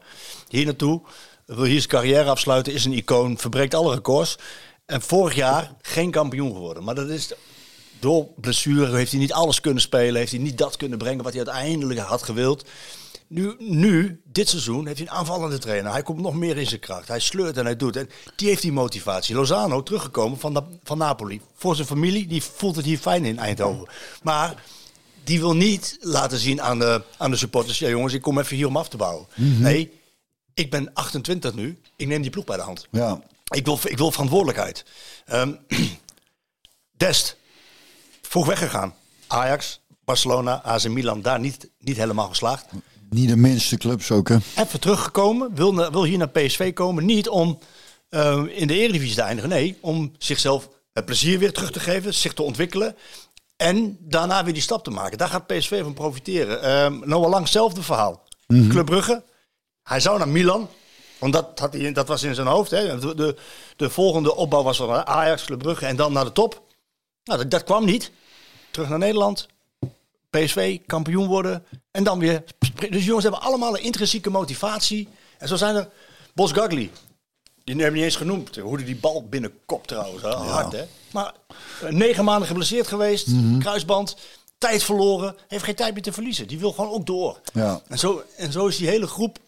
hier 0.49 0.65
naartoe. 0.65 1.01
Wil 1.45 1.63
hier 1.63 1.77
zijn 1.77 1.89
carrière 1.89 2.29
afsluiten, 2.29 2.73
is 2.73 2.85
een 2.85 2.93
icoon, 2.93 3.37
verbreekt 3.37 3.73
alle 3.73 3.93
records. 3.93 4.37
En 4.85 5.01
vorig 5.01 5.35
jaar 5.35 5.71
geen 5.81 6.11
kampioen 6.11 6.51
geworden. 6.51 6.83
Maar 6.83 6.95
dat 6.95 7.09
is 7.09 7.33
door 7.99 8.27
blessure 8.35 8.95
heeft 8.95 9.11
hij 9.11 9.19
niet 9.19 9.33
alles 9.33 9.61
kunnen 9.61 9.81
spelen. 9.81 10.15
Heeft 10.15 10.31
hij 10.31 10.41
niet 10.41 10.57
dat 10.57 10.77
kunnen 10.77 10.97
brengen 10.97 11.23
wat 11.23 11.33
hij 11.33 11.45
uiteindelijk 11.45 11.99
had 11.99 12.23
gewild. 12.23 12.65
Nu, 13.27 13.55
nu, 13.59 14.21
dit 14.23 14.49
seizoen, 14.49 14.85
heeft 14.85 14.97
hij 14.99 15.07
een 15.07 15.13
aanvallende 15.13 15.57
trainer. 15.57 15.91
Hij 15.91 16.01
komt 16.01 16.21
nog 16.21 16.33
meer 16.33 16.57
in 16.57 16.67
zijn 16.67 16.79
kracht. 16.79 17.07
Hij 17.07 17.19
sleurt 17.19 17.57
en 17.57 17.65
hij 17.65 17.75
doet. 17.75 17.95
En 17.95 18.09
die 18.35 18.47
heeft 18.47 18.61
die 18.61 18.71
motivatie. 18.71 19.35
Lozano, 19.35 19.83
teruggekomen 19.83 20.39
van, 20.39 20.53
de, 20.53 20.63
van 20.83 20.97
Napoli. 20.97 21.41
Voor 21.53 21.75
zijn 21.75 21.87
familie, 21.87 22.27
die 22.27 22.43
voelt 22.43 22.75
het 22.75 22.85
hier 22.85 22.97
fijn 22.97 23.25
in 23.25 23.39
Eindhoven. 23.39 23.87
Maar 24.23 24.63
die 25.27 25.39
wil 25.39 25.55
niet 25.55 25.97
laten 25.99 26.37
zien 26.37 26.61
aan 26.61 26.79
de, 26.79 27.01
aan 27.17 27.31
de 27.31 27.37
supporters... 27.37 27.79
ja 27.79 27.89
jongens, 27.89 28.13
ik 28.13 28.21
kom 28.21 28.39
even 28.39 28.55
hier 28.55 28.67
om 28.67 28.77
af 28.77 28.89
te 28.89 28.97
bouwen. 28.97 29.27
Nee, 29.35 29.91
ik 30.53 30.69
ben 30.71 30.93
28 30.93 31.53
nu. 31.53 31.79
Ik 31.95 32.07
neem 32.07 32.21
die 32.21 32.31
ploeg 32.31 32.45
bij 32.45 32.55
de 32.57 32.61
hand. 32.63 32.87
Ja. 32.91 33.21
Ik 33.49 33.65
wil, 33.65 33.79
ik 33.83 33.97
wil 33.97 34.11
verantwoordelijkheid. 34.11 34.85
Ehm, 35.25 35.53
Dest, 36.97 37.37
vroeg 38.21 38.45
weggegaan. 38.45 38.93
Ajax, 39.27 39.79
Barcelona, 40.05 40.61
AC 40.63 40.87
Milan, 40.87 41.21
daar 41.21 41.39
niet, 41.39 41.69
niet 41.79 41.97
helemaal 41.97 42.27
geslaagd. 42.27 42.65
Niet 43.09 43.29
de 43.29 43.35
minste 43.37 43.77
clubs 43.77 44.11
ook, 44.11 44.29
hè? 44.29 44.37
Even 44.55 44.79
teruggekomen, 44.79 45.55
wil, 45.55 45.73
na- 45.73 45.91
wil 45.91 46.03
hier 46.03 46.17
naar 46.17 46.29
PSV 46.29 46.73
komen. 46.73 47.05
Niet 47.05 47.29
om 47.29 47.59
ehm, 48.09 48.45
in 48.45 48.67
de 48.67 48.73
Eredivisie 48.73 49.15
te 49.15 49.21
eindigen. 49.21 49.49
Nee, 49.49 49.77
om 49.81 50.11
zichzelf 50.17 50.69
het 50.93 51.05
plezier 51.05 51.39
weer 51.39 51.53
terug 51.53 51.71
te 51.71 51.79
geven, 51.79 52.13
zich 52.13 52.33
te 52.33 52.41
ontwikkelen. 52.43 52.95
En 53.57 53.97
daarna 53.99 54.43
weer 54.43 54.53
die 54.53 54.61
stap 54.61 54.83
te 54.83 54.89
maken. 54.89 55.17
Daar 55.17 55.27
gaat 55.27 55.47
PSV 55.47 55.81
van 55.83 55.93
profiteren. 55.93 56.61
Ehm 56.61 56.99
Noah 57.09 57.29
Lang, 57.29 57.43
hetzelfde 57.43 57.83
verhaal. 57.83 58.25
Club 58.47 58.85
Brugge, 58.85 59.23
hij 59.83 59.99
zou 59.99 60.17
naar 60.17 60.27
Milan. 60.27 60.69
Want 61.17 61.33
dat, 61.33 61.59
had 61.59 61.73
hij, 61.73 61.91
dat 61.91 62.07
was 62.07 62.23
in 62.23 62.35
zijn 62.35 62.47
hoofd. 62.47 62.71
Hè. 62.71 62.99
De, 62.99 63.15
de, 63.15 63.35
de 63.75 63.89
volgende 63.89 64.35
opbouw 64.35 64.63
was 64.63 64.77
van 64.77 65.05
Ajax, 65.05 65.43
Club 65.43 65.59
Brugge 65.59 65.85
en 65.85 65.95
dan 65.95 66.13
naar 66.13 66.25
de 66.25 66.31
top. 66.31 66.61
Nou, 67.23 67.39
dat, 67.39 67.51
dat 67.51 67.63
kwam 67.63 67.85
niet. 67.85 68.11
Terug 68.71 68.89
naar 68.89 68.97
Nederland. 68.97 69.47
PSV, 70.29 70.79
kampioen 70.85 71.27
worden. 71.27 71.65
En 71.91 72.03
dan 72.03 72.19
weer. 72.19 72.43
Dus 72.89 73.05
jongens 73.05 73.23
hebben 73.23 73.41
allemaal 73.41 73.77
een 73.77 73.83
intrinsieke 73.83 74.29
motivatie. 74.29 75.07
En 75.37 75.47
zo 75.47 75.55
zijn 75.55 75.75
er. 75.75 75.89
Bos 76.33 76.51
Gagli. 76.51 76.91
Die 77.73 77.75
hebben 77.75 77.93
niet 77.93 78.03
eens 78.03 78.15
genoemd. 78.15 78.55
Hoe 78.55 78.77
die 78.77 78.85
die 78.85 78.95
bal 78.95 79.27
binnenkopt 79.29 79.87
trouwens. 79.87 80.21
Hè? 80.23 80.29
Hard 80.29 80.71
hè. 80.71 80.85
Maar 81.11 81.33
eh, 81.81 81.89
negen 81.89 82.23
maanden 82.23 82.47
geblesseerd 82.47 82.87
geweest. 82.87 83.27
Kruisband. 83.59 84.17
Tijd 84.57 84.83
verloren. 84.83 85.35
Heeft 85.47 85.63
geen 85.63 85.75
tijd 85.75 85.93
meer 85.93 86.03
te 86.03 86.11
verliezen. 86.13 86.47
Die 86.47 86.59
wil 86.59 86.71
gewoon 86.71 86.91
ook 86.91 87.05
door. 87.05 87.39
Ja. 87.53 87.81
En 87.87 87.99
zo, 87.99 88.23
en 88.37 88.51
zo 88.51 88.67
is 88.67 88.77
die 88.77 88.87
hele 88.87 89.07
groep. 89.07 89.39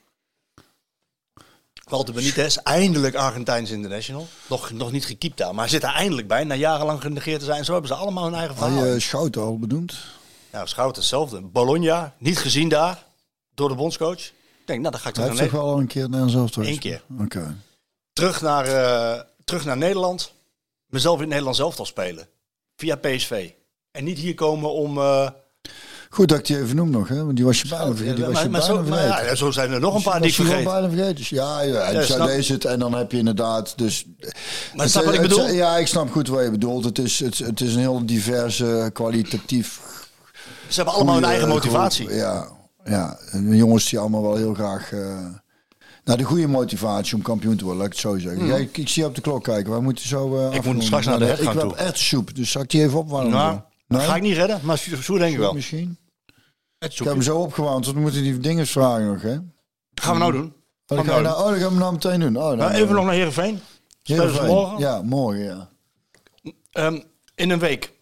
Walter 1.84 2.14
Benitez, 2.14 2.58
eindelijk 2.58 3.16
Argentijns 3.16 3.70
international. 3.70 4.28
Nog, 4.48 4.72
nog 4.72 4.92
niet 4.92 5.06
gekiept 5.06 5.38
daar, 5.38 5.54
maar 5.54 5.64
hij 5.64 5.70
zit 5.74 5.84
er 5.84 5.90
eindelijk 5.94 6.28
bij. 6.28 6.44
Na 6.44 6.56
jarenlang 6.56 7.02
genegeerd 7.02 7.40
te 7.40 7.46
zijn. 7.46 7.66
Zo 7.66 7.72
hebben 7.72 7.90
ze 7.92 7.98
allemaal 7.98 8.24
hun 8.24 8.34
eigen 8.36 8.56
Had 8.56 8.70
verhaal. 8.70 9.00
Schouten 9.00 9.42
al 9.42 9.60
benoemd? 9.60 9.98
Nou, 10.52 10.68
Schout 10.68 10.96
hetzelfde. 10.96 11.42
Bologna, 11.42 12.14
niet 12.18 12.38
gezien 12.38 12.70
daar 12.70 13.04
door 13.54 13.70
de 13.70 13.76
bondscoach. 13.76 14.20
Ik 14.20 14.34
denk, 14.66 14.80
nou, 14.80 14.92
dan 14.92 15.02
ga 15.02 15.10
ik 15.10 15.16
Hij 15.16 15.24
terug 15.26 15.40
heeft 15.40 15.52
naar, 15.52 15.60
toch 15.60 15.60
Ne- 15.60 15.66
wel 15.66 15.74
al 15.76 15.80
een 15.80 15.88
keer 15.88 16.10
naar 16.10 16.30
zelf 16.30 16.56
Eén 16.56 16.80
keer. 16.80 17.04
Oké. 17.20 17.56
Terug, 18.20 18.42
naar, 18.42 18.66
eh, 18.66 19.22
terug 19.46 19.66
naar 19.66 19.78
Nederland. 19.78 20.32
Mezelf 20.88 21.14
in 21.16 21.20
het 21.20 21.30
Nederlands 21.30 21.60
elftal 21.60 21.86
spelen. 21.86 22.28
Via 22.76 22.96
PSV. 22.96 23.50
En 23.92 24.04
niet 24.04 24.18
hier 24.18 24.34
komen 24.34 24.72
om... 24.72 24.98
eh, 24.98 25.30
Goed 26.10 26.30
dat 26.30 26.38
ik 26.40 26.46
die 26.46 26.60
even 26.62 26.76
noem 26.76 26.90
nog, 26.90 27.08
hè? 27.08 27.24
Want 27.26 27.36
die 27.36 27.46
was 27.46 27.62
je 27.62 27.68
bijna 27.68 27.86
vergeten. 27.86 28.16
Die 28.16 28.26
was 28.26 28.34
maar, 28.34 28.44
je 28.44 28.50
maar 28.50 28.60
bijna 28.68 28.84
zo, 28.84 28.90
maar 28.90 29.26
ja, 29.26 29.36
zo 29.36 29.52
zijn 29.52 29.72
er 29.72 29.80
nog 29.80 29.96
een 29.96 30.02
paar 30.02 30.22
die 30.22 30.32
ik 30.32 30.64
bijna 30.64 30.88
vergeten. 30.90 31.16
Dus 31.16 31.30
ja, 31.30 31.62
ja, 31.62 31.82
en 31.82 31.94
Ja, 31.94 32.28
het 32.28 32.66
en 32.66 32.80
dan 32.80 32.94
heb 32.94 33.12
je 33.12 33.18
inderdaad 33.18 33.78
dus... 33.78 34.06
Maar 34.76 34.90
snap 34.90 35.04
wat 35.06 35.14
ik 35.14 35.20
het- 35.20 35.30
bedoel? 35.30 35.48
ja, 35.50 35.78
ik 35.78 35.88
snap 35.88 36.12
goed 36.12 36.28
wat 36.28 36.44
je 36.44 36.52
bedoelt. 36.52 36.84
Het 36.86 36.98
is, 37.00 37.20
het, 37.20 37.38
het 37.38 37.62
is 37.62 37.74
een 37.74 37.80
heel 37.80 38.06
diverse, 38.06 38.90
kwalitatief... 38.94 39.80
Ze 40.68 40.76
hebben 40.76 40.94
allemaal 40.94 41.14
hun 41.16 41.24
goede 41.24 41.40
eigen 41.40 41.60
groep. 41.60 41.64
motivatie. 41.64 42.14
Ja, 42.14 42.48
ja. 42.86 43.18
En 43.32 43.56
jongens 43.56 43.90
die 43.90 44.00
allemaal 44.00 44.22
wel 44.22 44.36
heel 44.36 44.54
graag... 44.54 44.92
eh 44.92 45.26
nou, 46.04 46.18
de 46.18 46.24
goede 46.24 46.48
motivatie 46.48 47.16
om 47.16 47.22
kampioen 47.22 47.56
te 47.56 47.64
worden, 47.64 47.82
laat 47.82 47.92
ik 47.92 48.00
het 48.00 48.02
zo 48.12 48.18
zeggen. 48.18 48.46
Ja, 48.46 48.56
ik, 48.56 48.78
ik 48.78 48.90
zie 48.90 49.06
op 49.06 49.16
de 49.16 49.22
klok 49.22 49.44
kijken. 49.44 49.72
Wij 49.72 49.82
moeten 49.82 50.08
zo... 50.08 50.38
eh, 50.38 50.46
afronden. 50.46 50.76
Mhm. 50.76 50.82
straks 50.86 51.06
naar 51.06 51.20
de 51.20 51.26
hertgang 51.26 51.56
Ik 51.56 51.62
heb 51.62 51.70
toe. 51.70 51.78
echt 51.78 51.98
soep, 51.98 52.36
dus 52.36 52.52
zal 52.52 52.62
ik 52.62 52.70
die 52.70 52.84
even 52.84 53.00
opwarmen? 53.00 53.32
Nou, 53.32 53.60
dat 53.88 54.02
ga 54.02 54.16
ik 54.16 54.22
niet 54.22 54.36
redden, 54.36 54.60
maar 54.64 54.78
zo 54.78 54.96
zo 55.02 55.18
denk 55.18 55.34
ik 55.34 55.40
wel. 55.40 55.54
Misschien. 55.54 55.98
Ik 56.80 56.98
heb 56.98 57.08
hem 57.08 57.22
zo 57.22 57.38
opgewarmd, 57.38 57.86
want 57.86 57.98
we 57.98 58.02
moeten 58.04 58.22
die 58.24 58.38
dingen 58.40 58.68
vragen 58.68 59.06
nog, 59.08 59.22
hè? 59.22 59.38
gaan 59.94 60.14
we 60.14 60.20
nou 60.20 60.32
doen. 60.32 60.54
Oh, 60.88 60.98
dan 60.98 61.06
gaan 61.06 61.16
we 61.16 61.22
nou 61.22 61.24
nou, 61.24 61.44
oh, 61.44 61.50
dan 61.52 61.60
gaan 61.60 61.74
we 61.74 61.80
nou 61.80 61.94
meteen 61.94 62.20
doen. 62.20 62.38
Oh, 62.38 62.48
dan, 62.50 62.58
Nou, 62.58 62.72
even 62.72 62.96
nog 62.96 63.06
naar 63.06 63.14
Heerenveen. 63.14 63.60
morgen? 64.08 64.80
Ja, 64.80 65.02
morgen, 65.02 65.44
ja. 65.44 65.70
Ehm, 66.72 67.00
in 67.36 67.50
een 67.50 67.60
week 67.60 67.94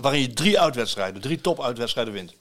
waarin 0.00 0.20
je 0.20 0.32
drie 0.32 0.60
uitwedstrijden, 0.60 1.20
drie 1.20 1.40
top-uitwedstrijden 1.40 2.12
wint. 2.14 2.34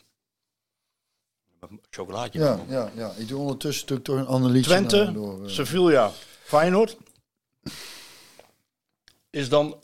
Chocolaatje. 1.89 2.39
Ja, 2.39 2.59
ja, 2.69 2.91
ja. 2.95 3.11
Ik 3.17 3.27
doe 3.27 3.39
ondertussen 3.39 3.81
natuurlijk 3.87 4.07
toch 4.07 4.17
een 4.17 4.35
analyse. 4.43 4.69
Twente, 4.69 5.11
door, 5.13 5.43
eh. 5.45 5.49
Sevilla, 5.49 6.11
Feyenoord. 6.43 6.97
Is 9.29 9.49
dan 9.49 9.75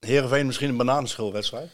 Heerenveen 0.00 0.46
misschien 0.46 0.68
een 0.68 0.76
bananenschilwedstrijd? 0.76 1.70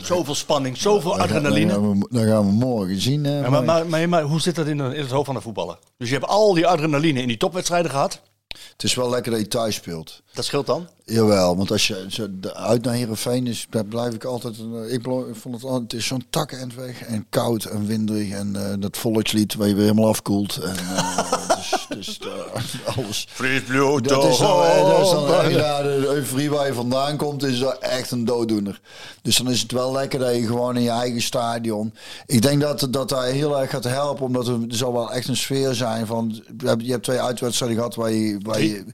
Zoveel 0.00 0.34
spanning, 0.34 0.76
zoveel 0.76 1.18
adrenaline. 1.18 1.72
Dan 1.72 1.82
gaan, 1.82 1.98
we, 2.00 2.06
dan 2.10 2.24
gaan 2.26 2.46
we 2.46 2.52
morgen 2.52 3.00
zien. 3.00 3.26
eh, 3.26 3.40
Ja, 3.40 3.50
maar, 3.50 3.64
maar, 3.64 3.86
maar, 3.86 4.08
maar 4.08 4.22
hoe 4.22 4.40
zit 4.40 4.54
dat 4.54 4.66
in, 4.66 4.76
de- 4.78 4.94
in 4.94 5.00
het 5.02 5.10
hoofd 5.10 5.26
van 5.26 5.34
de 5.34 5.40
voetballer? 5.40 5.78
Dus 5.96 6.08
je 6.08 6.14
hebt 6.14 6.26
al 6.26 6.54
die 6.54 6.66
adrenaline 6.66 7.20
in 7.20 7.28
die 7.28 7.36
topwedstrijden 7.36 7.90
gehad. 7.90 8.20
Het 8.72 8.82
is 8.82 8.94
wel 8.94 9.10
lekker 9.10 9.30
dat 9.32 9.40
je 9.40 9.48
thuis 9.48 9.74
speelt. 9.74 10.22
Dat 10.32 10.44
scheelt 10.44 10.66
dan. 10.66 10.88
Jawel, 11.04 11.56
want 11.56 11.70
als 11.70 11.86
je 11.86 12.30
uit 12.54 12.84
naar 12.84 12.94
Heerenveen 12.94 13.46
is, 13.46 13.66
daar 13.70 13.84
blijf 13.84 14.14
ik 14.14 14.24
altijd... 14.24 14.58
een- 14.58 14.84
eh, 14.86 14.92
Ik, 14.92 15.02
vond 15.32 15.54
het 15.54 15.64
altijd, 15.64 15.82
het 15.82 15.92
is 15.92 16.06
zo'n 16.06 16.24
takken 16.30 16.72
weg 16.76 17.02
en 17.02 17.26
koud 17.30 17.64
en 17.64 17.86
winderig 17.86 18.30
en 18.30 18.56
eh, 18.56 18.74
dat 18.78 18.96
volkslied 18.96 19.54
waar 19.54 19.68
je 19.68 19.74
weer 19.74 19.82
helemaal 19.84 20.08
afkoelt. 20.08 20.56
En, 20.56 20.76
eh, 20.76 21.32
dus, 21.88 22.18
alles. 22.96 23.26
Frisbloed, 23.30 24.08
Dat 24.08 24.24
is 24.24 24.38
dan, 24.38 24.62
eh, 24.64 24.88
dat 24.88 25.00
is 25.04 25.10
dan 25.10 25.32
eh, 25.34 25.50
ja, 25.50 25.82
de 25.82 26.06
euforie 26.06 26.50
waar 26.50 26.66
je 26.66 26.74
vandaan 26.74 27.16
komt, 27.16 27.42
is 27.42 27.58
dat 27.58 27.78
echt 27.78 28.10
een 28.10 28.24
dooddoener. 28.24 28.80
Dus 29.22 29.36
dan 29.36 29.50
is 29.50 29.60
het 29.62 29.72
wel 29.72 29.92
lekker 29.92 30.18
dat 30.18 30.34
je 30.34 30.46
gewoon 30.46 30.76
in 30.76 30.82
je 30.82 30.90
eigen 30.90 31.22
stadion. 31.22 31.94
Ik 32.26 32.42
denk 32.42 32.60
dat 32.60 32.86
dat 32.90 33.08
daar 33.08 33.24
heel 33.26 33.60
erg 33.60 33.70
gaat 33.70 33.84
helpen, 33.84 34.24
omdat 34.24 34.46
er, 34.48 34.54
er 34.68 34.76
zal 34.76 34.92
wel 34.92 35.12
echt 35.12 35.28
een 35.28 35.36
sfeer 35.36 35.74
zijn 35.74 36.06
van. 36.06 36.42
Je 36.78 36.90
hebt 36.90 37.04
twee 37.04 37.20
uitwedstrijden 37.20 37.76
gehad 37.76 37.94
waar 37.94 38.10
je. 38.12 38.38
Waar 38.42 38.62
je 38.62 38.84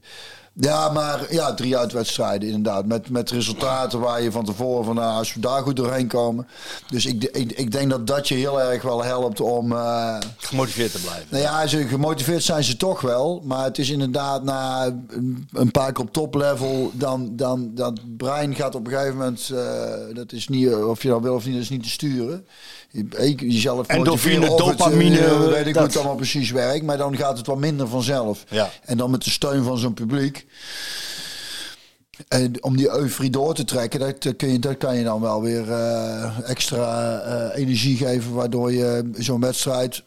ja, 0.59 0.89
maar 0.89 1.33
ja, 1.33 1.53
drie 1.53 1.77
uitwedstrijden 1.77 2.49
inderdaad. 2.49 2.85
Met, 2.85 3.09
met 3.09 3.31
resultaten 3.31 3.99
waar 3.99 4.21
je 4.21 4.31
van 4.31 4.45
tevoren 4.45 4.85
van 4.85 4.95
nou, 4.95 5.17
als 5.17 5.33
we 5.33 5.39
daar 5.39 5.61
goed 5.61 5.75
doorheen 5.75 6.07
komen. 6.07 6.47
Dus 6.89 7.05
ik, 7.05 7.23
ik, 7.23 7.51
ik 7.51 7.71
denk 7.71 7.89
dat 7.89 8.07
dat 8.07 8.27
je 8.27 8.35
heel 8.35 8.61
erg 8.61 8.81
wel 8.81 9.03
helpt 9.03 9.41
om. 9.41 9.71
eh, 9.71 10.17
Gemotiveerd 10.37 10.91
te 10.91 10.99
blijven. 11.01 11.25
nou 11.29 11.43
ja, 11.43 11.67
ze, 11.67 11.87
gemotiveerd 11.87 12.43
zijn 12.43 12.63
ze 12.63 12.77
toch 12.77 13.01
wel. 13.01 13.41
Maar 13.45 13.63
het 13.63 13.77
is 13.77 13.89
inderdaad 13.89 14.43
na 14.43 14.85
een- 14.85 15.47
een 15.53 15.71
paar 15.71 15.91
keer 15.91 16.03
op 16.03 16.13
toplevel. 16.13 16.91
Dan, 16.93 17.35
dan 17.35 17.71
dat 17.75 17.99
brein 18.17 18.55
gaat 18.55 18.75
op 18.75 18.85
een 18.87 18.91
gegeven 18.93 19.17
moment. 19.17 19.49
eh, 19.53 20.15
dat 20.15 20.31
is 20.31 20.47
niet, 20.47 20.73
of 20.75 21.01
je 21.03 21.09
dat 21.09 21.21
wil 21.21 21.35
of 21.35 21.45
niet, 21.45 21.53
dat 21.53 21.63
is 21.63 21.69
niet 21.69 21.83
te 21.83 21.89
sturen. 21.89 22.45
Je, 22.91 23.05
je- 23.09 23.35
jezelf 23.51 23.87
Endorfine, 23.87 24.51
of 24.51 24.59
het, 24.59 24.59
eh, 24.59 24.77
dopamine, 24.77 25.47
weet 25.49 25.57
ik 25.59 25.63
hoe 25.63 25.73
dat. 25.73 25.83
het 25.83 25.95
allemaal 25.97 26.15
precies 26.15 26.51
werkt. 26.51 26.83
Maar 26.85 26.97
dan 26.97 27.17
gaat 27.17 27.37
het 27.37 27.47
wat 27.47 27.57
minder 27.57 27.87
vanzelf. 27.87 28.43
Ja. 28.49 28.69
En 28.85 28.97
dan 28.97 29.11
met 29.11 29.23
de 29.23 29.29
steun 29.29 29.63
van 29.63 29.77
zo'n 29.77 29.93
publiek. 29.93 30.45
En 32.27 32.63
om 32.63 32.77
die 32.77 32.89
euforie 32.89 33.29
door 33.29 33.53
te 33.53 33.63
trekken, 33.63 33.99
dat, 33.99 34.23
dat 34.23 34.35
kun 34.35 34.51
je, 34.51 34.59
dat 34.59 34.77
kan 34.77 34.95
je 34.97 35.03
dan 35.03 35.21
wel 35.21 35.41
weer 35.41 35.71
eh, 35.71 36.49
extra 36.49 37.19
eh, 37.19 37.59
energie 37.61 37.97
geven. 37.97 38.33
Waardoor 38.33 38.71
je 38.73 39.09
zo'n 39.17 39.39
wedstrijd 39.41 40.03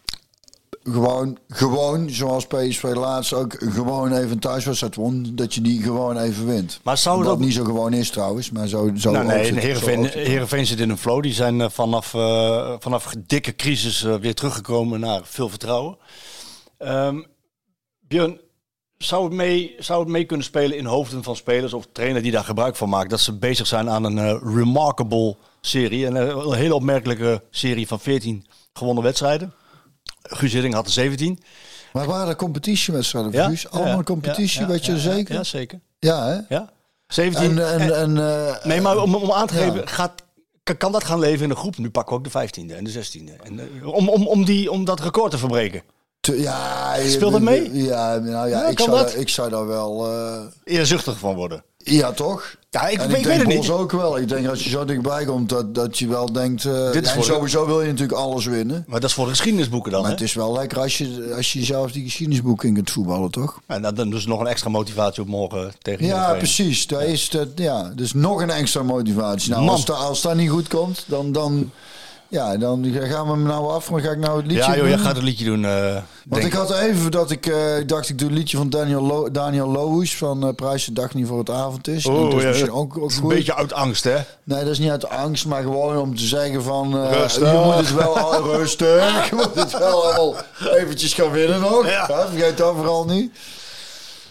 gewoon, 0.93 1.39
gewoon, 1.49 2.11
zoals 2.11 2.47
PSV 2.47 2.83
laatst 2.95 3.33
ook 3.33 3.57
gewoon 3.59 4.13
even 4.13 4.31
een 4.31 4.39
thuiswedstrijd 4.39 4.95
won, 4.95 5.31
dat 5.35 5.55
je 5.55 5.61
die 5.61 5.83
gewoon 5.83 6.17
even 6.19 6.47
wint. 6.47 6.81
Maar 6.83 6.99
zou 6.99 7.27
ook- 7.27 7.39
niet 7.39 7.55
zo 7.55 7.65
gewoon 7.65 7.93
is 7.93 8.11
trouwens, 8.11 8.51
maar 8.51 8.67
zo, 8.69 8.91
zo 8.97 9.11
Nou, 9.11 9.27
nee, 9.27 9.45
zit- 9.45 9.55
zo 9.55 9.61
Heerenveen, 9.61 10.03
zit- 10.05 10.13
Heerenveen 10.15 10.67
zit 10.67 10.81
in 10.81 10.91
een 10.91 10.99
flow. 10.99 11.23
Die 11.23 11.33
zijn 11.33 11.61
eh, 11.61 11.69
vanaf, 11.71 12.15
eh, 12.15 12.73
vanaf 12.79 13.13
dikke 13.27 13.57
crisis 13.57 14.05
eh, 14.05 14.15
weer 14.15 14.35
teruggekomen 14.35 15.01
naar 15.01 15.21
veel 15.25 15.49
vertrouwen. 15.49 15.97
Ehm 16.79 17.23
Björn, 18.01 18.41
zou 18.99 19.25
het, 19.25 19.33
mee, 19.33 19.75
zou 19.79 20.01
het 20.01 20.09
mee 20.09 20.25
kunnen 20.25 20.47
spelen 20.47 20.77
in 20.77 20.85
hoofden 20.85 21.23
van 21.23 21.37
spelers 21.37 21.73
of 21.73 21.87
trainer 21.93 22.23
die 22.23 22.33
daar 22.33 22.45
gebruik 22.45 22.77
van 22.77 22.89
maakt? 22.89 23.11
Dat 23.11 23.21
ze 23.21 23.33
bezig 23.39 23.67
zijn 23.67 23.91
aan 23.91 24.05
een 24.05 24.39
remarkable 24.55 25.37
serie. 25.61 26.07
Een, 26.07 26.15
een 26.17 26.55
hele 26.55 26.75
opmerkelijke 26.75 27.43
serie 27.51 27.87
van 27.87 28.01
14 28.01 28.47
gewonnen 28.73 29.05
wedstrijden. 29.05 29.53
Guus 30.23 30.53
Hiddink 30.53 30.75
had 30.75 30.87
er 30.87 30.93
17. 30.93 31.39
Maar 31.93 32.07
waren 32.07 32.37
competitiewedstrijden 32.37 33.33
voor 33.33 33.41
Ja? 33.41 33.49
Guus? 33.49 33.71
Allemaal 33.71 34.03
competitie, 34.03 34.67
weet 34.67 34.87
je 34.87 34.99
zeker? 34.99 35.35
Ja, 35.35 35.45
zeker. 35.45 35.81
Ja, 35.99 36.27
hè? 36.27 36.39
Ja. 36.55 36.71
17. 37.07 37.59
En, 37.59 37.81
en, 37.81 37.97
en, 37.97 38.19
eh, 38.49 38.65
nee, 38.65 38.81
maar 38.81 38.99
om, 39.03 39.15
om 39.15 39.33
aan 39.33 39.47
te 39.47 39.55
geven, 39.55 39.89
gaat, 39.89 40.13
kan, 40.79 40.93
dat 40.93 41.05
gaan 41.05 41.19
leven 41.19 41.43
in 41.43 41.49
de 41.49 41.55
groep? 41.57 41.79
Nu 41.79 41.91
pakken 41.91 42.13
we 42.17 42.19
ook 42.19 42.33
de 42.53 42.65
15e 42.71 42.77
en 42.77 42.85
de 42.85 42.93
16e. 42.93 43.43
En, 43.43 43.59
eh, 43.81 43.87
om, 43.87 44.09
om, 44.09 44.27
om, 44.27 44.45
die, 44.45 44.71
om 44.71 44.85
dat 44.85 45.01
record 45.01 45.31
te 45.31 45.39
verbreken. 45.39 45.83
te- 46.21 46.41
ja, 46.41 46.95
Speelt 47.07 47.33
dat 47.33 47.41
mee? 47.41 47.73
Ja, 47.83 48.17
nou 48.19 48.49
ja, 48.49 48.63
Ja, 48.63 48.67
ik, 48.69 48.79
zou, 48.81 48.91
daar- 48.91 49.15
ik 49.17 49.29
zou 49.29 49.51
daar 49.51 49.67
wel... 49.67 50.07
eh, 50.13 50.41
Eerzuchtig 50.65 51.19
van 51.19 51.35
worden. 51.35 51.65
ja, 51.77 52.13
toch? 52.13 52.55
Ja, 52.73 52.89
ik, 52.89 52.99
en 53.01 53.11
ik, 53.11 53.17
ik, 53.17 53.25
weet 53.25 53.37
denk 53.37 53.53
het 53.53 53.61
niet. 53.61 53.71
ook 53.71 53.93
wel. 53.93 54.19
Ik 54.19 54.29
denk 54.29 54.49
als 54.49 54.63
je 54.65 54.71
zo 54.71 54.85
dichtbij 54.85 55.25
komt, 55.25 55.49
dat, 55.49 55.75
dat 55.75 55.99
je 55.99 56.09
wel 56.09 56.33
denkt... 56.33 56.65
eh, 56.65 56.93
Dit 56.93 57.05
is 57.07 57.13
en 57.15 57.23
sowieso 57.25 57.67
wil 57.67 57.81
je 57.81 57.87
natuurlijk 57.87 58.19
alles 58.19 58.45
winnen. 58.47 58.85
Maar 58.87 59.01
dat 59.01 59.09
is 59.09 59.15
voor 59.17 59.25
de 59.25 59.31
geschiedenisboeken 59.31 59.91
dan, 59.93 60.01
Maar 60.01 60.11
hè? 60.11 60.17
het 60.17 60.25
is 60.25 60.35
wel 60.35 60.53
lekker 60.53 60.79
als 60.79 60.99
je, 60.99 61.33
als 61.37 61.53
je 61.53 61.65
zelf 61.65 61.93
die 61.93 62.05
geschiedenisboeken 62.05 62.69
in 62.69 62.75
kunt 62.75 62.91
voetballen, 62.91 63.31
toch? 63.31 63.61
En 63.67 63.83
dan, 63.83 63.95
dan 63.95 64.11
dus 64.11 64.27
nog 64.27 64.41
een 64.41 64.47
extra 64.47 64.71
motivatie 64.71 65.23
op 65.23 65.29
morgen 65.29 65.73
tegen 65.83 66.07
Ja, 66.07 66.33
precies. 66.35 66.87
Daar 66.87 67.05
is 67.05 67.29
dat, 67.31 67.49
ja, 67.55 67.93
dus 67.97 68.13
nog 68.13 68.41
een 68.43 68.51
extra 68.51 68.83
motivatie. 68.83 69.51
Nou, 69.51 69.63
Man. 69.65 69.75
als, 69.75 69.85
dat, 69.85 69.97
als 69.97 70.21
dat 70.21 70.35
niet 70.35 70.51
goed 70.51 70.69
komt, 70.69 71.05
dan, 71.07 71.33
dan, 71.33 71.71
ja, 72.31 72.57
dan 72.57 72.85
gaan 72.93 73.25
we 73.27 73.31
hem 73.33 73.43
nou 73.43 73.71
af. 73.73 73.87
Dan 73.89 74.01
ga 74.01 74.11
ik 74.11 74.19
nou 74.19 74.37
het 74.37 74.47
liedje 74.47 74.63
Ja, 74.63 74.69
joh, 74.71 74.79
doen. 74.81 74.89
jij 74.89 74.99
gaat 74.99 75.17
een 75.17 75.23
liedje 75.25 75.45
doen. 75.45 75.65
eh, 75.65 75.97
Want 76.29 76.45
ik 76.45 76.53
had 76.53 76.71
even 76.75 77.11
dat 77.11 77.31
ik 77.31 77.47
eh, 77.47 77.79
ik 77.79 77.89
dacht, 77.89 78.09
ik 78.09 78.19
doe 78.19 78.29
een 78.29 78.35
liedje 78.35 78.57
van 78.57 78.71
Daniel, 78.71 79.03
Lo 79.03 79.31
Daniel 79.31 79.69
Lohuis 79.69 80.17
van 80.17 80.47
eh 80.47 80.55
Prijs 80.55 80.85
de 80.85 80.93
Dag 80.93 81.15
niet 81.15 81.27
voor 81.27 81.39
het 81.39 81.51
avond 81.51 81.89
is. 81.89 82.07
Oh, 82.07 82.23
dat 82.31 82.33
is 82.35 82.43
ja, 82.43 82.49
misschien 82.49 82.73
ook, 82.73 82.97
een 82.97 83.29
beetje 83.29 83.55
uit 83.57 83.73
angst, 83.73 84.05
hè? 84.05 84.17
Nee, 84.45 84.61
dat 84.61 84.69
is 84.73 84.79
niet 84.79 84.91
uit 84.91 85.09
angst, 85.09 85.47
maar 85.47 85.63
gewoon 85.63 85.97
om 85.99 86.17
te 86.17 86.27
zeggen 86.27 86.63
van... 86.63 87.07
Rustig. 87.07 87.51
Je 87.53 87.59
moet 87.65 87.75
het 87.77 87.95
wel 87.95 88.19
al 88.19 88.43
rustig. 88.57 89.29
Je 89.31 89.35
moet 89.37 89.55
het 89.55 89.79
wel 89.79 90.05
allemaal 90.05 90.35
eventjes 90.77 91.15
gaan 91.15 91.31
winnen 91.31 91.61
nog. 91.61 91.87
Ja. 91.87 92.05
Ja, 92.09 92.27
vergeet 92.29 92.57
dat 92.57 92.75
vooral 92.75 93.05
niet. 93.05 93.33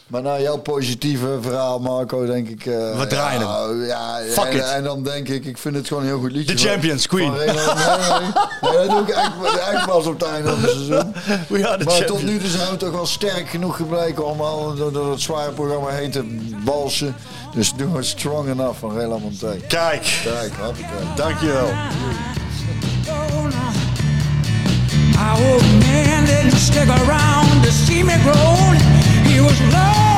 Maar 0.09 0.21
nou, 0.21 0.41
jouw 0.41 0.57
positieve 0.57 1.37
verhaal, 1.41 1.79
Marco, 1.79 2.25
denk 2.25 2.47
ik... 2.47 2.65
eh, 2.65 2.99
We 2.99 3.05
draaien 3.07 3.41
ja, 3.85 4.19
Ja, 4.19 4.19
Fuck 4.31 4.43
en, 4.45 4.55
it. 4.57 4.63
en 4.63 4.83
dan 4.83 5.03
denk 5.03 5.27
ik, 5.27 5.45
ik 5.45 5.57
vind 5.57 5.75
het 5.75 5.87
gewoon 5.87 6.03
een 6.03 6.09
heel 6.09 6.19
goed 6.19 6.31
liedje. 6.31 6.53
The 6.55 6.61
van- 6.61 6.69
Champions, 6.71 7.07
Queen. 7.07 7.31
Nee, 7.31 7.45
nee, 7.45 7.55
nee, 7.55 8.77
dat 8.77 8.89
doe 8.89 9.01
ik 9.01 9.09
eigenlijk, 9.09 9.53
eigenlijk 9.57 9.85
pas 9.85 10.05
op 10.05 10.19
het 10.19 10.29
einde 10.29 10.49
van 10.49 10.59
het 10.61 10.69
seizoen. 10.71 11.13
We 11.47 11.67
are 11.67 11.77
the 11.77 11.83
Maar 11.83 11.93
tot 11.93 11.93
champions. 11.93 12.21
nu 12.23 12.37
toe 12.39 12.49
zijn 12.49 12.69
we 12.71 12.77
toch 12.77 12.91
wel 12.91 13.05
sterk 13.05 13.49
genoeg 13.49 13.75
gebleken 13.75 14.25
om 14.27 14.41
al 14.41 14.75
door, 14.75 14.91
door 14.93 15.11
het 15.11 15.21
zware 15.21 15.51
programma 15.51 15.89
heen 15.89 16.11
te 16.11 16.37
walsen. 16.65 17.15
Dus 17.55 17.73
doen 17.73 17.93
we 17.93 18.03
Strong 18.03 18.49
Enough 18.49 18.79
van 18.79 18.97
Rela 18.97 19.17
Monté. 19.17 19.55
Kijk, 19.67 20.19
Kijk, 20.23 20.51
hoppakee. 20.59 20.85
dankjewel. 21.15 21.67
Old 25.35 25.61
man 25.61 26.25
didn't 26.25 26.57
stick 26.57 26.89
around 26.89 27.63
to 27.63 27.69
see 27.71 28.03
me 28.03 28.13
grown. 28.23 28.98
It 29.39 29.43
was 29.43 29.61
love. 29.71 30.08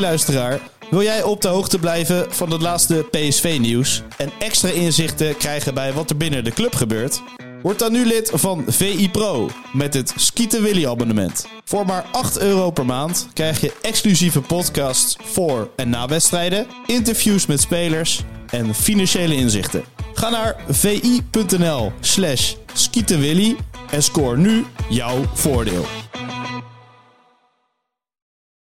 Luisteraar. 0.00 0.60
Wil 0.90 1.02
jij 1.02 1.22
op 1.22 1.40
de 1.40 1.48
hoogte 1.48 1.78
blijven 1.78 2.26
van 2.28 2.50
het 2.50 2.62
laatste 2.62 3.06
PSV-nieuws 3.10 4.02
en 4.16 4.30
extra 4.38 4.68
inzichten 4.68 5.36
krijgen 5.36 5.74
bij 5.74 5.92
wat 5.92 6.10
er 6.10 6.16
binnen 6.16 6.44
de 6.44 6.50
club 6.50 6.74
gebeurt? 6.74 7.22
Word 7.62 7.78
dan 7.78 7.92
nu 7.92 8.06
lid 8.06 8.30
van 8.34 8.64
VI 8.66 9.10
Pro 9.10 9.50
met 9.72 9.94
het 9.94 10.12
Skieten 10.16 10.62
Willy 10.62 10.86
abonnement. 10.86 11.46
Voor 11.64 11.86
maar 11.86 12.04
8 12.12 12.38
euro 12.38 12.70
per 12.70 12.86
maand 12.86 13.28
krijg 13.32 13.60
je 13.60 13.72
exclusieve 13.82 14.40
podcasts 14.40 15.16
voor 15.22 15.70
en 15.76 15.88
na 15.88 16.06
wedstrijden, 16.06 16.66
interviews 16.86 17.46
met 17.46 17.60
spelers 17.60 18.22
en 18.50 18.74
financiële 18.74 19.34
inzichten. 19.34 19.84
Ga 20.14 20.28
naar 20.28 20.56
vi.nl 20.68 21.92
slash 22.00 22.54
skietenwilly 22.72 23.56
en 23.90 24.02
scoor 24.02 24.38
nu 24.38 24.64
jouw 24.88 25.24
voordeel. 25.34 25.86